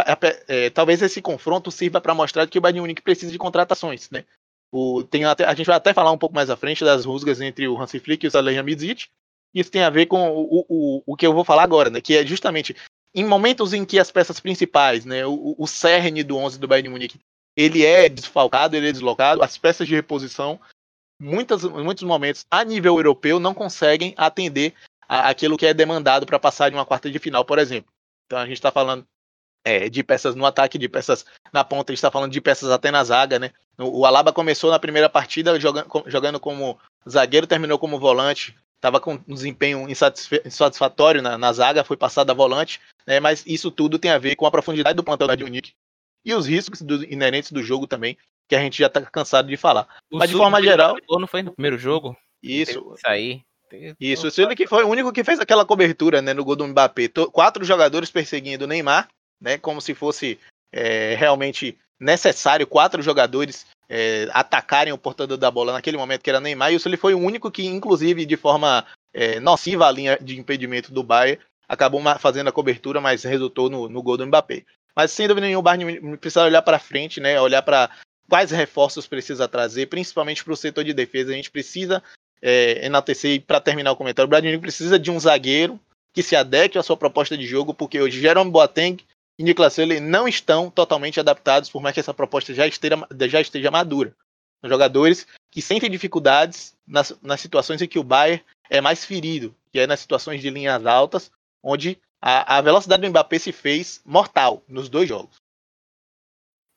é, 0.49 0.69
talvez 0.71 1.01
esse 1.01 1.23
confronto 1.23 1.71
sirva 1.71 2.01
para 2.01 2.15
mostrar 2.15 2.47
que 2.49 2.59
o 2.59 2.61
Bayern 2.61 2.79
de 2.79 2.81
Munique 2.81 3.03
precisa 3.03 3.31
de 3.31 3.39
contratações, 3.39 4.11
né? 4.11 4.25
O, 4.73 5.03
tem 5.03 5.25
até, 5.25 5.45
a 5.45 5.55
gente 5.55 5.67
vai 5.67 5.77
até 5.77 5.95
falar 5.95 6.13
um 6.13 6.19
pouco 6.19 6.35
mais 6.35 6.51
à 6.51 6.57
frente 6.57 6.85
das 6.85 7.05
rusgas 7.05 7.41
entre 7.41 7.69
o 7.69 7.81
Hansi 7.81 8.01
Flick 8.01 8.25
e 8.25 8.29
o 8.29 8.31
Salihamidzic. 8.31 9.07
Isso 9.55 9.71
tem 9.71 9.83
a 9.83 9.91
ver 9.91 10.07
com 10.07 10.31
o, 10.31 10.67
o, 10.69 11.03
o 11.07 11.17
que 11.17 11.27
eu 11.27 11.33
vou 11.33 11.45
falar 11.45 11.63
agora, 11.63 11.89
né? 11.89 12.01
Que 12.01 12.17
é 12.17 12.27
justamente 12.27 12.77
em 13.15 13.25
momentos 13.25 13.73
em 13.73 13.85
que 13.85 13.99
as 13.99 14.11
peças 14.11 14.39
principais, 14.39 15.07
né, 15.07 15.25
o, 15.25 15.55
o 15.57 15.67
cerne 15.67 16.23
do 16.23 16.37
11 16.37 16.59
do 16.59 16.69
Bayern 16.69 16.91
Munique, 16.91 17.19
ele 17.57 17.83
é 17.83 18.11
desfalcado, 18.11 18.77
ele 18.77 18.91
é 18.91 18.93
deslocado, 18.93 19.43
as 19.43 19.57
peças 19.57 19.89
de 19.89 19.95
reposição, 19.95 20.61
muitas, 21.19 21.65
muitos 21.65 22.05
momentos 22.05 22.45
a 22.51 22.63
nível 22.63 22.97
europeu 22.97 23.41
não 23.41 23.55
conseguem 23.55 24.13
atender 24.19 24.75
a, 25.09 25.31
aquilo 25.31 25.57
que 25.57 25.65
é 25.65 25.73
demandado 25.73 26.27
para 26.27 26.39
passar 26.39 26.69
de 26.69 26.77
uma 26.77 26.85
quarta 26.85 27.11
de 27.11 27.19
final, 27.19 27.43
por 27.43 27.59
exemplo. 27.59 27.91
Então 28.27 28.39
a 28.39 28.45
gente 28.45 28.59
está 28.59 28.71
falando 28.71 29.07
é, 29.67 29.89
de 29.89 30.05
peças 30.05 30.37
no 30.37 30.47
ataque, 30.47 30.79
de 30.79 30.89
peças 30.89 31.27
na 31.53 31.65
ponta, 31.65 31.91
a 31.91 31.93
gente 31.93 31.99
está 31.99 32.11
falando 32.11 32.31
de 32.31 32.41
peças 32.41 32.71
até 32.71 32.93
na 32.93 33.03
zaga, 33.03 33.37
né? 33.37 33.51
O 33.77 34.07
Alaba 34.07 34.33
começou 34.33 34.71
na 34.71 34.79
primeira 34.79 35.09
partida 35.09 35.59
jogando, 35.59 36.05
jogando 36.07 36.39
como 36.39 36.79
zagueiro, 37.07 37.49
terminou 37.49 37.77
como 37.77 37.99
volante, 37.99 38.57
estava 38.77 39.01
com 39.01 39.15
um 39.27 39.35
desempenho 39.35 39.89
insatisfatório 39.91 41.21
na, 41.21 41.37
na, 41.37 41.53
zaga, 41.53 41.83
foi 41.83 41.97
passado 41.97 42.31
a 42.31 42.35
volante, 42.35 42.81
né? 43.05 43.19
Mas 43.19 43.43
isso 43.45 43.69
tudo 43.73 43.99
tem 43.99 44.13
a 44.13 44.19
ver 44.19 44.37
com 44.37 44.47
a 44.47 44.53
profundidade 44.53 44.95
do 44.95 45.03
plantel 45.03 45.27
da 45.27 45.45
Unique 45.45 45.73
e 46.25 46.33
os 46.33 46.47
riscos 46.47 46.81
do, 46.81 47.03
inerentes 47.03 47.51
do 47.51 47.61
jogo 47.61 47.89
também, 47.89 48.17
que 48.49 48.55
a 48.55 48.61
gente 48.61 48.79
já 48.79 48.87
está 48.87 49.01
cansado 49.03 49.49
de 49.49 49.57
falar. 49.57 49.89
O 50.09 50.19
Mas 50.19 50.31
de 50.31 50.37
forma 50.37 50.63
geral. 50.63 50.97
Não 51.11 51.27
foi 51.27 51.43
no 51.43 51.51
primeiro 51.51 51.77
jogo? 51.77 52.17
Isso. 52.41 52.95
Isso 52.95 53.05
aí. 53.05 53.43
Isso, 53.99 54.29
ele 54.41 54.55
que 54.55 54.69
foi 54.69 54.85
o 54.85 54.89
único 54.89 55.13
que 55.13 55.25
fez 55.25 55.41
aquela 55.41 55.67
cobertura 55.67 56.23
né, 56.23 56.33
no 56.33 56.45
gol 56.45 56.55
do 56.55 56.69
Mbappé. 56.69 57.09
Quatro 57.33 57.65
jogadores 57.65 58.13
perseguindo 58.13 58.65
o 58.65 58.69
Neymar 58.69 59.09
né? 59.41 59.59
Como 59.59 59.81
se 59.81 59.95
fosse 59.95 60.39
é, 60.73 61.15
realmente 61.15 61.77
necessário 61.99 62.67
quatro 62.67 63.03
jogadores 63.03 63.67
é, 63.89 64.29
atacarem 64.33 64.93
o 64.93 64.99
portador 64.99 65.37
da 65.37 65.51
bola 65.51 65.73
naquele 65.73 65.97
momento 65.97 66.23
que 66.23 66.31
era 66.31 66.41
Neymar. 66.41 66.73
E 66.73 66.77
o 66.77 66.81
Sully 66.81 66.97
foi 66.97 67.15
o 67.15 67.19
único 67.19 67.51
que, 67.51 67.65
inclusive, 67.65 68.27
de 68.27 68.37
forma 68.37 68.85
é, 69.15 69.41
nociva 69.41 69.87
à 69.87 69.93
linha 69.93 70.19
de 70.21 70.39
impedimento 70.39 70.93
do 70.93 71.03
Bayern, 71.03 71.41
acabou 71.69 72.01
fazendo 72.19 72.49
a 72.49 72.53
cobertura, 72.53 73.01
mas 73.01 73.25
resultou 73.25 73.71
no, 73.71 73.89
no 73.89 74.03
gol 74.03 74.17
do 74.17 74.27
Mbappé. 74.27 74.65
Mas 74.95 75.11
sem 75.11 75.29
dúvida 75.29 75.47
nenhuma, 75.47 75.61
o 75.61 75.63
Bayern 75.63 76.17
precisa 76.17 76.45
olhar 76.45 76.63
para 76.63 76.79
frente, 76.79 77.21
né? 77.21 77.41
Olhar 77.41 77.63
para 77.63 77.91
quais 78.29 78.51
reforços 78.51 79.07
precisa 79.07 79.47
trazer, 79.47 79.87
principalmente 79.87 80.43
para 80.43 80.53
o 80.53 80.57
setor 80.57 80.85
de 80.85 80.93
defesa. 80.93 81.33
A 81.33 81.35
gente 81.35 81.51
precisa 81.51 82.03
é, 82.41 82.85
enaltecer 82.85 83.43
para 83.43 83.61
terminar 83.61 83.93
o 83.93 83.97
comentário. 83.97 84.27
O 84.27 84.31
Bayern 84.31 84.59
precisa 84.59 84.99
de 84.99 85.11
um 85.11 85.21
zagueiro 85.21 85.79
que 86.13 86.23
se 86.23 86.35
adeque 86.35 86.79
à 86.79 86.83
sua 86.83 86.97
proposta 86.97 87.37
de 87.37 87.47
jogo, 87.47 87.75
porque 87.75 88.01
hoje 88.01 88.21
Jerome 88.21 88.51
Boateng 88.51 89.05
e 89.39 89.43
Niklas 89.43 89.75
Süle 89.75 90.01
não 90.01 90.27
estão 90.27 90.71
totalmente 90.71 91.21
adaptados, 91.21 91.69
por 91.69 91.83
mais 91.83 91.95
que 91.95 92.01
essa 92.01 92.15
proposta 92.15 92.55
já 92.55 92.67
esteja, 92.67 92.97
já 93.29 93.41
esteja 93.41 93.71
madura. 93.71 94.15
São 94.61 94.71
jogadores 94.71 95.27
que 95.51 95.61
sentem 95.61 95.91
dificuldades 95.91 96.75
nas, 96.87 97.17
nas 97.23 97.41
situações 97.41 97.83
em 97.83 97.89
que 97.89 97.99
o 97.99 98.05
Bayern 98.05 98.43
é 98.71 98.81
mais 98.81 99.05
ferido, 99.05 99.55
que 99.71 99.79
é 99.79 99.87
nas 99.87 100.01
situações 100.01 100.41
de 100.41 100.49
linhas 100.49 100.87
altas, 100.87 101.31
onde 101.63 101.99
a, 102.21 102.57
a 102.57 102.61
velocidade 102.61 103.03
do 103.03 103.11
Mbappé 103.11 103.39
se 103.39 103.53
fez 103.53 104.01
mortal 104.05 104.63
nos 104.67 104.89
dois 104.89 105.09
jogos. 105.09 105.37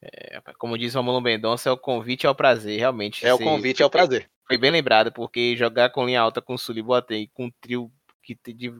É, 0.02 0.42
como 0.58 0.78
diz 0.78 0.96
o 0.96 0.98
Romulo 0.98 1.22
Mendonça, 1.22 1.70
é 1.70 1.72
o 1.72 1.78
convite 1.78 2.28
ao 2.28 2.36
prazer, 2.36 2.78
realmente. 2.78 3.26
É 3.26 3.34
o 3.34 3.40
convite 3.40 3.84
ao 3.84 3.90
prazer. 3.90 4.30
Foi 4.48 4.58
bem 4.58 4.72
lembrado, 4.72 5.12
porque 5.12 5.56
jogar 5.56 5.90
com 5.92 6.06
linha 6.06 6.22
alta 6.22 6.42
com 6.42 6.56
o 6.56 6.58
Sully 6.58 6.82
Boateng, 6.82 7.30
com 7.34 7.46
um 7.46 7.52
trio 7.62 7.92
que 8.24 8.38
de 8.54 8.74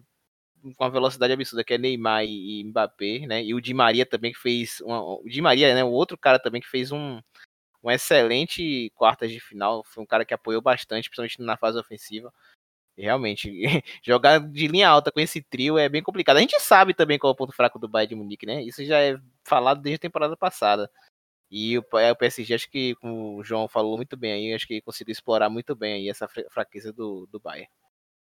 com 0.62 0.84
uma 0.84 0.90
velocidade 0.90 1.34
absurda, 1.34 1.64
que 1.64 1.74
é 1.74 1.78
Neymar 1.78 2.24
e, 2.26 2.64
Mbappé, 2.66 3.26
né? 3.28 3.44
E 3.44 3.54
o 3.54 3.62
Di 3.62 3.74
Maria 3.74 4.06
também 4.06 4.32
que 4.32 4.40
fez. 4.40 4.82
Uma, 4.82 5.02
o 5.02 5.24
Di 5.26 5.42
Maria, 5.42 5.74
né? 5.74 5.84
O 5.84 5.92
outro 5.92 6.18
cara 6.18 6.40
também 6.40 6.62
que 6.62 6.68
fez 6.68 6.92
um, 6.92 7.22
um 7.84 7.92
excelente 7.92 8.92
quartas 8.96 9.32
de 9.32 9.40
final. 9.40 9.84
Foi 9.84 10.04
um 10.04 10.08
cara 10.08 10.26
que 10.26 10.34
apoiou 10.34 10.62
bastante, 10.62 11.10
principalmente 11.10 11.42
na 11.42 11.58
fase 11.58 11.80
ofensiva. 11.80 12.34
E 12.98 13.04
realmente, 13.04 13.50
jogar 14.04 14.40
de 14.40 14.68
linha 14.68 14.90
alta 14.90 15.12
com 15.12 15.20
esse 15.20 15.42
trio 15.42 15.78
é 15.78 15.88
bem 15.88 16.04
complicado. 16.04 16.38
A 16.38 16.42
gente 16.42 16.60
sabe 16.60 16.94
também 16.94 17.18
qual 17.18 17.32
é 17.32 17.34
o 17.34 17.38
ponto 17.38 17.54
fraco 17.54 17.80
do 17.80 17.88
Bayern 17.88 18.10
de 18.10 18.16
Munique, 18.16 18.46
né? 18.46 18.62
Isso 18.64 18.84
já 18.86 19.00
é 19.00 19.18
falado 19.44 19.82
desde 19.82 19.96
a 19.96 20.00
temporada 20.00 20.36
passada. 20.36 20.92
E 21.52 21.78
o, 21.80 21.84
é, 21.98 22.12
o 22.12 22.16
PSG, 22.16 22.54
acho 22.54 22.70
que, 22.70 22.96
como 22.96 23.38
o 23.38 23.44
João 23.44 23.68
falou 23.68 23.98
muito 23.98 24.16
bem 24.16 24.34
aí, 24.34 24.54
acho 24.54 24.68
que 24.68 24.82
conseguiu 24.82 25.14
explorar 25.14 25.50
muito 25.50 25.76
bem 25.76 25.94
aí 25.94 26.10
essa 26.10 26.28
fraqueza 26.28 26.94
do, 26.94 27.28
do 27.32 27.40
Bayern. 27.40 27.70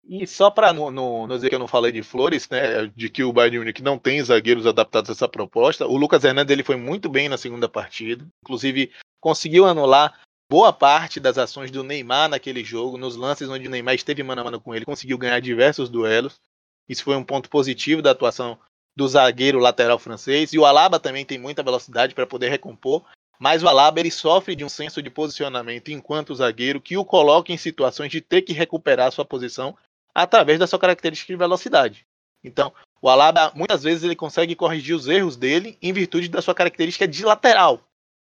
E 0.03 0.25
só 0.25 0.49
para 0.49 0.71
não, 0.71 0.89
não, 0.89 1.27
não, 1.27 1.35
dizer 1.35 1.49
que 1.49 1.55
eu 1.55 1.59
não 1.59 1.67
falei 1.67 1.91
de 1.91 2.01
Flores, 2.01 2.47
né, 2.49 2.87
de 2.95 3.09
que 3.09 3.23
o 3.23 3.33
Bayern 3.33 3.59
Munique 3.59 3.81
não 3.81 3.97
tem 3.97 4.23
zagueiros 4.23 4.65
adaptados 4.65 5.09
a 5.09 5.13
essa 5.13 5.27
proposta, 5.27 5.85
o 5.85 5.97
Lucas 5.97 6.23
Hernandes 6.23 6.51
ele 6.51 6.63
foi 6.63 6.77
muito 6.77 7.09
bem 7.09 7.27
na 7.27 7.37
segunda 7.37 7.67
partida, 7.67 8.25
inclusive 8.41 8.91
conseguiu 9.19 9.65
anular 9.65 10.17
boa 10.49 10.71
parte 10.71 11.19
das 11.19 11.37
ações 11.37 11.71
do 11.71 11.83
Neymar 11.83 12.29
naquele 12.29 12.63
jogo, 12.63 12.97
nos 12.97 13.15
lances 13.15 13.49
onde 13.49 13.67
o 13.67 13.69
Neymar 13.69 13.95
esteve 13.95 14.23
mano 14.23 14.41
a 14.41 14.43
mano 14.45 14.61
com 14.61 14.73
ele, 14.73 14.85
conseguiu 14.85 15.17
ganhar 15.17 15.39
diversos 15.41 15.89
duelos. 15.89 16.39
Isso 16.87 17.03
foi 17.03 17.15
um 17.17 17.23
ponto 17.23 17.49
positivo 17.49 18.01
da 18.01 18.11
atuação 18.11 18.57
do 18.95 19.07
zagueiro 19.07 19.59
lateral 19.59 19.99
francês. 19.99 20.53
E 20.53 20.57
o 20.57 20.65
Alaba 20.65 20.99
também 20.99 21.25
tem 21.25 21.37
muita 21.37 21.61
velocidade 21.61 22.15
para 22.15 22.25
poder 22.25 22.49
recompor. 22.49 23.03
Mas 23.39 23.61
o 23.61 23.67
Alaba 23.67 23.99
ele 23.99 24.09
sofre 24.09 24.55
de 24.55 24.65
um 24.65 24.69
senso 24.69 25.01
de 25.03 25.11
posicionamento 25.11 25.89
enquanto 25.89 26.33
zagueiro 26.33 26.81
que 26.81 26.97
o 26.97 27.05
coloca 27.05 27.51
em 27.51 27.57
situações 27.57 28.11
de 28.11 28.19
ter 28.19 28.41
que 28.41 28.53
recuperar 28.53 29.11
sua 29.11 29.25
posição 29.25 29.77
através 30.17 30.57
da 30.57 30.65
sua 30.65 30.79
característica 30.79 31.31
de 31.31 31.37
velocidade. 31.37 32.07
Então, 32.43 32.73
o 32.99 33.07
Alaba 33.07 33.51
muitas 33.53 33.83
vezes 33.83 34.03
ele 34.03 34.15
consegue 34.15 34.55
corrigir 34.55 34.95
os 34.95 35.07
erros 35.07 35.35
dele 35.35 35.77
em 35.79 35.93
virtude 35.93 36.27
da 36.27 36.41
sua 36.41 36.55
característica 36.55 37.07
de 37.07 37.23
lateral. 37.23 37.81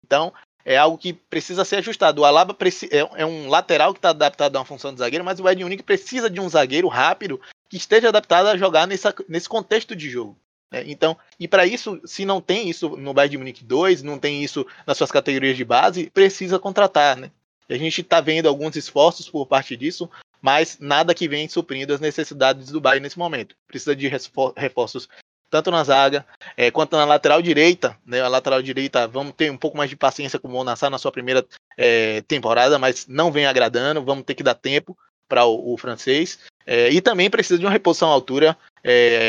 Então, 0.05 0.31
é 0.67 0.77
algo 0.77 0.99
que 0.99 1.15
precisa 1.15 1.65
ser 1.65 1.77
ajustado. 1.77 2.21
O 2.21 2.25
Alaba 2.27 2.55
é, 2.91 3.23
é 3.23 3.25
um 3.25 3.49
lateral 3.49 3.95
que 3.95 3.99
está 4.01 4.11
adaptado 4.11 4.55
a 4.55 4.59
uma 4.59 4.67
função 4.67 4.93
de 4.93 4.99
zagueiro, 4.99 5.25
mas 5.25 5.41
o 5.41 5.49
Ed 5.49 5.65
Unique 5.65 5.83
precisa 5.83 6.29
de 6.29 6.39
um 6.39 6.49
zagueiro 6.49 6.89
rápido 6.89 7.41
que 7.71 7.79
esteja 7.79 8.11
adaptado 8.11 8.49
a 8.49 8.57
jogar 8.57 8.87
nessa, 8.87 9.15
nesse 9.27 9.49
contexto 9.49 9.97
de 9.97 10.11
jogo. 10.11 10.37
Né? 10.71 10.85
Então, 10.89 11.17
e 11.41 11.49
para 11.49 11.65
isso, 11.65 11.99
se 12.05 12.27
não 12.27 12.39
tem 12.39 12.69
isso 12.69 12.91
no 12.99 13.15
Bayern 13.15 13.31
de 13.31 13.39
Munique 13.39 13.65
2, 13.65 14.03
não 14.03 14.19
tem 14.19 14.45
isso 14.45 14.67
nas 14.87 14.99
suas 14.99 15.11
categorias 15.11 15.57
de 15.57 15.65
base, 15.65 16.11
precisa 16.11 16.59
contratar. 16.59 17.17
Né? 17.17 17.31
E 17.67 17.73
a 17.73 17.79
gente 17.79 18.03
está 18.03 18.21
vendo 18.21 18.47
alguns 18.47 18.77
esforços 18.77 19.27
por 19.31 19.47
parte 19.47 19.75
disso, 19.75 20.11
mas 20.41 20.79
nada 20.81 21.15
que 21.15 21.29
vem 21.29 21.49
suprindo 21.49 21.93
as 21.93 22.01
necessidades 22.01 22.71
do 22.71 22.81
Bayern 22.81 23.03
nesse 23.03 23.19
momento. 23.19 23.55
Precisa 23.67 23.95
de 23.95 24.09
reforços 24.57 25.09
tanto 25.51 25.71
na 25.71 25.83
zaga 25.83 26.27
é, 26.57 26.71
quanto 26.71 26.97
na 26.97 27.05
lateral 27.05 27.41
direita. 27.41 27.97
Né? 28.05 28.21
A 28.21 28.29
lateral 28.29 28.63
direita, 28.63 29.07
vamos 29.07 29.35
ter 29.35 29.51
um 29.51 29.57
pouco 29.57 29.77
mais 29.77 29.91
de 29.91 29.97
paciência 29.97 30.39
com 30.39 30.49
o 30.49 30.51
Monassar 30.51 30.91
na 30.91 30.99
sua 30.99 31.13
primeira 31.13 31.45
é, 31.77 32.21
temporada, 32.23 32.79
mas 32.79 33.07
não 33.07 33.33
vem 33.33 33.47
agradando. 33.47 34.05
Vamos 34.05 34.25
ter 34.25 34.35
que 34.35 34.43
dar 34.43 34.55
tempo 34.55 34.97
para 35.29 35.45
o, 35.45 35.75
o, 35.75 35.77
francês. 35.77 36.39
É, 36.67 36.91
e 36.91 37.01
também 37.01 37.31
precisa 37.31 37.59
de 37.59 37.65
uma 37.65 37.73
reposição 37.73 38.11
à 38.11 38.13
altura 38.13 38.57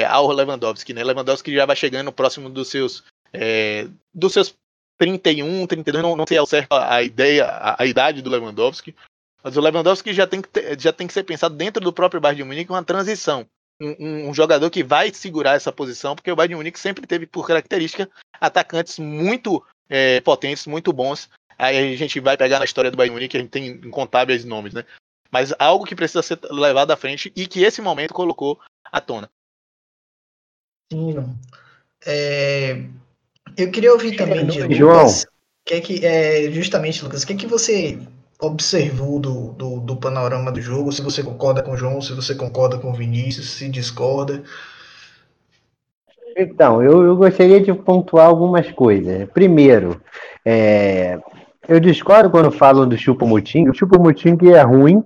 ao 0.10 0.32
Lewandowski. 0.32 0.94
Né? 0.94 1.04
Lewandowski 1.04 1.54
já 1.54 1.66
vai 1.66 1.76
chegando 1.76 2.12
próximo 2.12 2.50
dos 2.50 2.70
seus, 2.70 3.04
dos 4.14 4.32
seus 4.32 4.56
31, 5.00 5.66
32, 5.66 6.04
não, 6.04 6.16
não 6.16 6.28
sei 6.28 6.38
ao 6.38 6.46
certo 6.46 6.74
a 6.74 7.02
ideia, 7.02 7.46
a, 7.46 7.84
a, 7.84 7.86
idade 7.86 8.22
do 8.22 8.30
Lewandowski. 8.30 8.94
Mas 9.44 9.56
o 9.56 9.62
Lewandowski 9.62 10.14
já 10.14 10.28
tem 10.28 10.42
que, 10.42 10.50
ter, 10.50 10.80
já 10.80 10.92
tem 10.92 11.08
que 11.08 11.14
ser 11.14 11.24
pensado 11.24 11.56
dentro 11.56 11.82
do 11.82 11.94
próprio 11.94 12.20
Bayern 12.20 12.44
de 12.44 12.48
Munique 12.48 12.72
uma 12.72 12.84
transição 12.84 13.48
um, 13.82 14.30
um, 14.30 14.34
jogador 14.34 14.70
que 14.70 14.84
vai 14.84 15.14
segurar 15.14 15.56
essa 15.56 15.72
posição, 15.72 16.16
porque 16.16 16.32
o 16.32 16.36
Bayern 16.36 16.56
Munique 16.56 16.80
sempre 16.80 17.08
teve 17.08 17.26
por 17.26 17.48
característica 17.48 18.10
atacantes 18.40 19.00
muito 19.00 19.64
é, 19.90 20.20
potentes, 20.22 20.68
muito 20.68 20.92
bons. 20.92 21.30
Aí 21.58 21.94
a 21.94 21.98
gente 21.98 22.20
vai 22.20 22.38
pegar 22.38 22.60
na 22.60 22.66
história 22.66 22.92
do 22.92 22.98
Bayern 22.98 23.14
Munique, 23.14 23.38
a 23.38 23.40
gente 23.40 23.50
tem 23.50 23.68
incontáveis 23.68 24.46
nomes, 24.46 24.74
né? 24.74 24.86
Mas 25.32 25.54
algo 25.60 25.86
que 25.86 25.96
precisa 25.96 26.24
ser 26.24 26.40
levado 26.50 26.92
à 26.92 26.98
frente 26.98 27.32
e 27.36 27.48
que 27.48 27.64
esse 27.64 27.82
momento 27.82 28.14
colocou 28.14 28.60
à 28.86 29.00
tona. 29.00 29.30
Sim, 30.92 31.16
é, 32.06 32.84
eu 33.56 33.72
queria 33.72 33.94
ouvir 33.94 34.16
também 34.16 34.46
de 34.46 34.76
João. 34.76 35.04
Lucas, 35.04 35.26
que 35.66 35.74
é 35.76 35.82
que 35.82 36.06
é 36.06 36.52
justamente 36.52 37.04
Lucas, 37.04 37.24
o 37.24 37.28
que 37.28 37.34
é 37.34 37.36
que 37.36 37.46
você 37.46 38.00
observou 38.40 39.20
do, 39.20 39.52
do, 39.52 39.80
do, 39.82 39.98
panorama 39.98 40.52
do 40.52 40.62
jogo, 40.62 40.92
se 40.92 41.02
você 41.02 41.22
concorda 41.22 41.62
com 41.62 41.72
o 41.72 41.78
João, 41.78 42.02
se 42.02 42.14
você 42.14 42.34
concorda 42.34 42.78
com 42.78 42.90
o 42.90 42.94
Vinícius, 42.94 43.50
se 43.50 43.68
discorda. 43.68 44.44
Então, 46.38 46.82
eu, 46.82 47.04
eu 47.04 47.18
gostaria 47.18 47.60
de 47.60 47.74
pontuar 47.74 48.28
algumas 48.28 48.72
coisas. 48.72 49.30
Primeiro, 49.32 50.02
é, 50.46 51.20
eu 51.68 51.82
discordo 51.82 52.30
quando 52.30 52.50
falam 52.50 52.88
do 52.88 52.98
Chupomuting. 52.98 53.68
O 53.68 53.74
Chupomuting 53.74 54.38
é 54.54 54.62
ruim. 54.62 55.04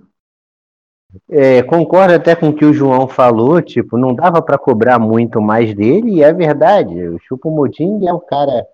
É, 1.30 1.64
concordo 1.64 2.14
até 2.14 2.36
com 2.36 2.50
o 2.50 2.54
que 2.54 2.66
o 2.66 2.74
João 2.74 3.08
falou, 3.08 3.62
tipo, 3.62 3.98
não 3.98 4.16
dava 4.16 4.42
para 4.42 4.58
cobrar 4.58 4.98
muito 4.98 5.40
mais 5.40 5.74
dele, 5.76 6.16
e 6.16 6.24
é 6.24 6.32
verdade. 6.34 7.08
O 7.08 7.20
Chupomuting 7.20 8.06
é 8.06 8.14
um 8.14 8.20
cara 8.20 8.66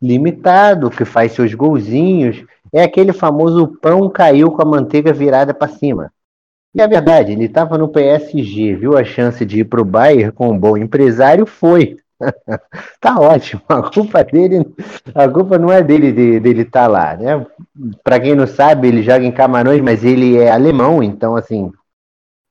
limitado, 0.00 0.90
que 0.90 1.04
faz 1.04 1.32
seus 1.32 1.52
golzinhos, 1.54 2.44
é 2.72 2.82
aquele 2.82 3.12
famoso 3.12 3.68
pão 3.80 4.08
caiu 4.08 4.50
com 4.50 4.62
a 4.62 4.64
manteiga 4.64 5.12
virada 5.12 5.54
para 5.54 5.68
cima. 5.68 6.12
E 6.74 6.80
é 6.80 6.86
verdade, 6.86 7.32
ele 7.32 7.46
estava 7.46 7.78
no 7.78 7.88
PSG, 7.88 8.76
viu 8.76 8.96
a 8.96 9.04
chance 9.04 9.44
de 9.44 9.60
ir 9.60 9.64
para 9.64 9.80
o 9.80 9.84
Bayern 9.84 10.32
com 10.32 10.50
um 10.50 10.58
bom 10.58 10.76
empresário, 10.76 11.46
foi. 11.46 11.96
tá 13.00 13.18
ótimo, 13.18 13.62
a 13.68 13.82
culpa 13.90 14.24
dele, 14.24 14.66
a 15.14 15.28
culpa 15.28 15.56
não 15.56 15.72
é 15.72 15.82
dele 15.82 16.12
de, 16.12 16.40
dele 16.40 16.62
estar 16.62 16.82
tá 16.82 16.88
lá, 16.88 17.16
né? 17.16 17.46
Para 18.02 18.20
quem 18.20 18.34
não 18.34 18.46
sabe, 18.46 18.88
ele 18.88 19.02
joga 19.02 19.24
em 19.24 19.32
Camarões, 19.32 19.80
mas 19.80 20.04
ele 20.04 20.36
é 20.36 20.50
alemão, 20.50 21.02
então 21.02 21.36
assim, 21.36 21.72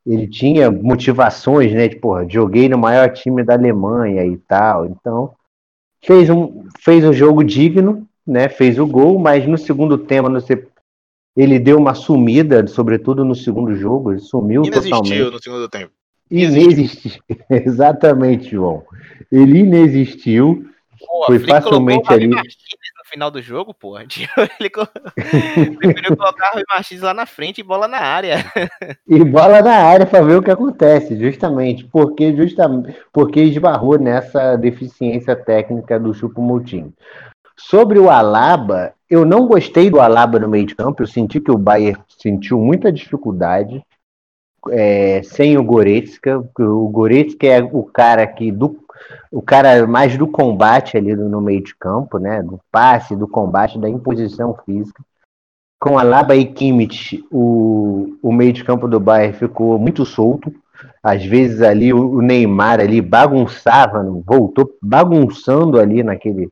ele 0.05 0.27
tinha 0.27 0.71
motivações, 0.71 1.73
né? 1.73 1.89
Porra, 1.89 2.27
joguei 2.29 2.69
no 2.69 2.77
maior 2.77 3.11
time 3.11 3.43
da 3.43 3.53
Alemanha 3.53 4.25
e 4.25 4.37
tal, 4.37 4.85
então 4.85 5.33
fez 6.01 6.29
um, 6.29 6.63
fez 6.79 7.03
um 7.03 7.13
jogo 7.13 7.43
digno, 7.43 8.07
né? 8.27 8.49
Fez 8.49 8.77
o 8.77 8.85
gol, 8.85 9.17
mas 9.17 9.47
no 9.47 9.57
segundo 9.57 9.97
tempo 9.97 10.29
ele 11.35 11.59
deu 11.59 11.77
uma 11.77 11.93
sumida, 11.93 12.65
sobretudo 12.65 13.23
no 13.23 13.35
segundo 13.35 13.75
jogo, 13.75 14.11
ele 14.11 14.19
sumiu 14.19 14.63
Inexistiu 14.63 14.97
totalmente. 14.97 15.31
no 15.31 15.41
segundo 15.41 15.69
tempo. 15.69 15.91
Inexistiu. 16.29 17.21
Exatamente, 17.49 18.49
João. 18.49 18.83
Ele 19.31 19.59
inexistiu. 19.59 20.65
Pô, 20.99 21.25
foi 21.27 21.39
facilmente 21.39 22.11
ali. 22.11 22.27
No 22.27 22.41
final 23.07 23.31
do 23.31 23.41
jogo, 23.41 23.73
pô. 23.73 23.97
Ele 23.99 24.69
preferiu 25.77 26.17
colocar 26.17 26.57
o 26.57 26.63
Martins 26.67 27.01
lá 27.01 27.13
na 27.13 27.25
frente 27.25 27.59
e 27.59 27.63
bola 27.63 27.87
na 27.87 27.99
área. 27.99 28.37
E 29.07 29.23
bola 29.23 29.61
na 29.61 29.75
área 29.75 30.05
para 30.05 30.21
ver 30.21 30.35
o 30.35 30.41
que 30.41 30.51
acontece, 30.51 31.17
justamente. 31.17 31.85
Porque, 31.85 32.35
justamente, 32.35 32.97
porque 33.13 33.41
esbarrou 33.41 33.97
nessa 33.97 34.57
deficiência 34.57 35.35
técnica 35.35 35.99
do 35.99 36.13
Chupo 36.13 36.41
Moutinho. 36.41 36.93
Sobre 37.59 37.97
o 37.97 38.09
Alaba, 38.09 38.93
eu 39.09 39.25
não 39.25 39.47
gostei 39.47 39.89
do 39.89 39.99
Alaba 39.99 40.39
no 40.39 40.47
meio 40.47 40.65
de 40.65 40.75
campo. 40.75 41.01
Eu 41.01 41.07
senti 41.07 41.39
que 41.39 41.51
o 41.51 41.57
Bayern 41.57 41.99
sentiu 42.07 42.59
muita 42.59 42.91
dificuldade 42.91 43.83
é, 44.69 45.21
sem 45.23 45.57
o 45.57 45.63
Goretzka. 45.63 46.39
O 46.59 46.87
Goretzka 46.89 47.47
é 47.47 47.61
o 47.61 47.83
cara 47.83 48.27
que 48.27 48.51
do, 48.51 48.79
o 49.31 49.41
cara 49.41 49.87
mais 49.87 50.17
do 50.17 50.27
combate 50.27 50.97
ali 50.97 51.15
no 51.15 51.41
meio 51.41 51.63
de 51.63 51.75
campo, 51.75 52.19
né? 52.19 52.43
Do 52.43 52.59
passe, 52.71 53.15
do 53.15 53.27
combate, 53.27 53.79
da 53.79 53.89
imposição 53.89 54.55
física. 54.65 55.03
Com 55.79 55.97
Alaba 55.97 56.35
e 56.35 56.45
Kimmich, 56.45 57.23
o, 57.31 58.17
o 58.21 58.31
meio 58.31 58.53
de 58.53 58.63
campo 58.63 58.87
do 58.87 58.99
Bayern 58.99 59.37
ficou 59.37 59.79
muito 59.79 60.05
solto. 60.05 60.53
Às 61.01 61.25
vezes 61.25 61.61
ali 61.61 61.93
o 61.93 62.21
Neymar 62.21 62.79
ali 62.79 63.01
bagunçava, 63.01 64.03
voltou 64.25 64.69
bagunçando 64.81 65.79
ali 65.79 66.03
naquele 66.03 66.49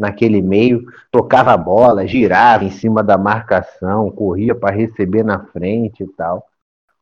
naquele 0.00 0.40
meio, 0.40 0.86
tocava 1.10 1.52
a 1.52 1.56
bola, 1.58 2.06
girava 2.06 2.64
em 2.64 2.70
cima 2.70 3.04
da 3.04 3.18
marcação, 3.18 4.10
corria 4.10 4.54
para 4.54 4.74
receber 4.74 5.22
na 5.22 5.44
frente 5.46 6.02
e 6.02 6.08
tal. 6.08 6.48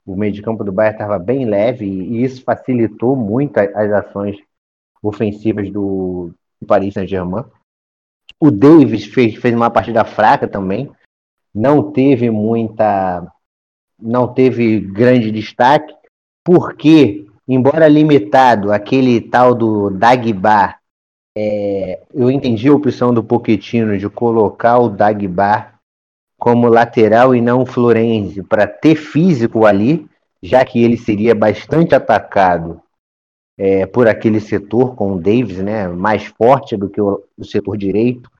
O 0.04 0.16
meio 0.16 0.32
de 0.32 0.42
campo 0.42 0.64
do 0.64 0.72
Bayern 0.72 0.96
estava 0.96 1.16
bem 1.16 1.44
leve 1.44 1.86
e 1.86 2.24
isso 2.24 2.42
facilitou 2.42 3.14
muito 3.14 3.56
as 3.58 3.92
ações 3.92 4.36
ofensivas 5.00 5.70
do 5.70 6.32
Paris 6.66 6.94
Saint-Germain. 6.94 7.44
O 8.40 8.50
Davis 8.50 9.04
fez, 9.04 9.36
fez 9.36 9.54
uma 9.54 9.70
partida 9.70 10.04
fraca 10.04 10.48
também, 10.48 10.90
não 11.54 11.92
teve 11.92 12.30
muita, 12.30 13.30
não 13.96 14.26
teve 14.26 14.80
grande 14.80 15.30
destaque, 15.30 15.94
porque, 16.44 17.26
embora 17.46 17.86
limitado, 17.86 18.72
aquele 18.72 19.20
tal 19.20 19.54
do 19.54 19.90
Dagba 19.90 20.77
é, 21.36 22.02
eu 22.12 22.30
entendi 22.30 22.68
a 22.68 22.74
opção 22.74 23.12
do 23.12 23.22
Pochettino 23.22 23.96
de 23.96 24.08
colocar 24.08 24.78
o 24.78 24.88
Dagbar 24.88 25.78
como 26.38 26.68
lateral 26.68 27.34
e 27.34 27.40
não 27.40 27.62
o 27.62 27.66
Florenzi 27.66 28.42
para 28.42 28.66
ter 28.66 28.94
físico 28.94 29.66
ali, 29.66 30.08
já 30.42 30.64
que 30.64 30.82
ele 30.82 30.96
seria 30.96 31.34
bastante 31.34 31.94
atacado 31.94 32.80
é, 33.58 33.86
por 33.86 34.06
aquele 34.06 34.40
setor 34.40 34.94
com 34.94 35.14
o 35.14 35.20
Davis, 35.20 35.58
né, 35.58 35.88
mais 35.88 36.26
forte 36.26 36.76
do 36.76 36.88
que 36.88 37.00
o, 37.00 37.24
o 37.36 37.44
setor 37.44 37.76
direito 37.76 38.30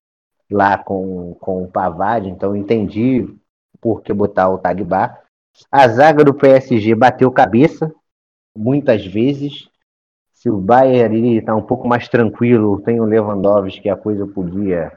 lá 0.51 0.79
com, 0.79 1.35
com 1.41 1.65
o 1.65 1.69
Pavard, 1.69 2.29
então 2.29 2.57
entendi 2.57 3.29
por 3.81 4.03
que 4.03 4.13
botar 4.13 4.49
o 4.49 4.59
Dagbar. 4.59 5.23
A 5.71 5.89
zaga 5.89 6.25
do 6.25 6.33
PSG 6.33 6.95
bateu 6.95 7.31
cabeça 7.31 7.93
muitas 8.57 9.05
vezes, 9.05 9.69
se 10.39 10.49
o 10.49 10.57
Bayern 10.57 11.37
está 11.37 11.55
um 11.55 11.63
pouco 11.63 11.89
mais 11.89 12.09
tranquilo, 12.09 12.81
tem 12.83 13.01
o 13.01 13.05
Lewandowski, 13.05 13.83
que 13.83 13.89
a 13.89 13.97
coisa 13.97 14.25
podia 14.25 14.97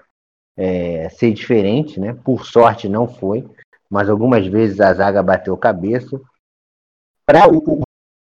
é, 0.55 1.09
ser 1.09 1.33
diferente, 1.33 1.99
né? 1.99 2.13
Por 2.23 2.45
sorte 2.45 2.87
não 2.87 3.07
foi, 3.07 3.43
mas 3.89 4.07
algumas 4.07 4.45
vezes 4.45 4.79
a 4.79 4.93
zaga 4.93 5.23
bateu 5.23 5.57
cabeça. 5.57 6.21
para 7.25 7.51
o, 7.51 7.81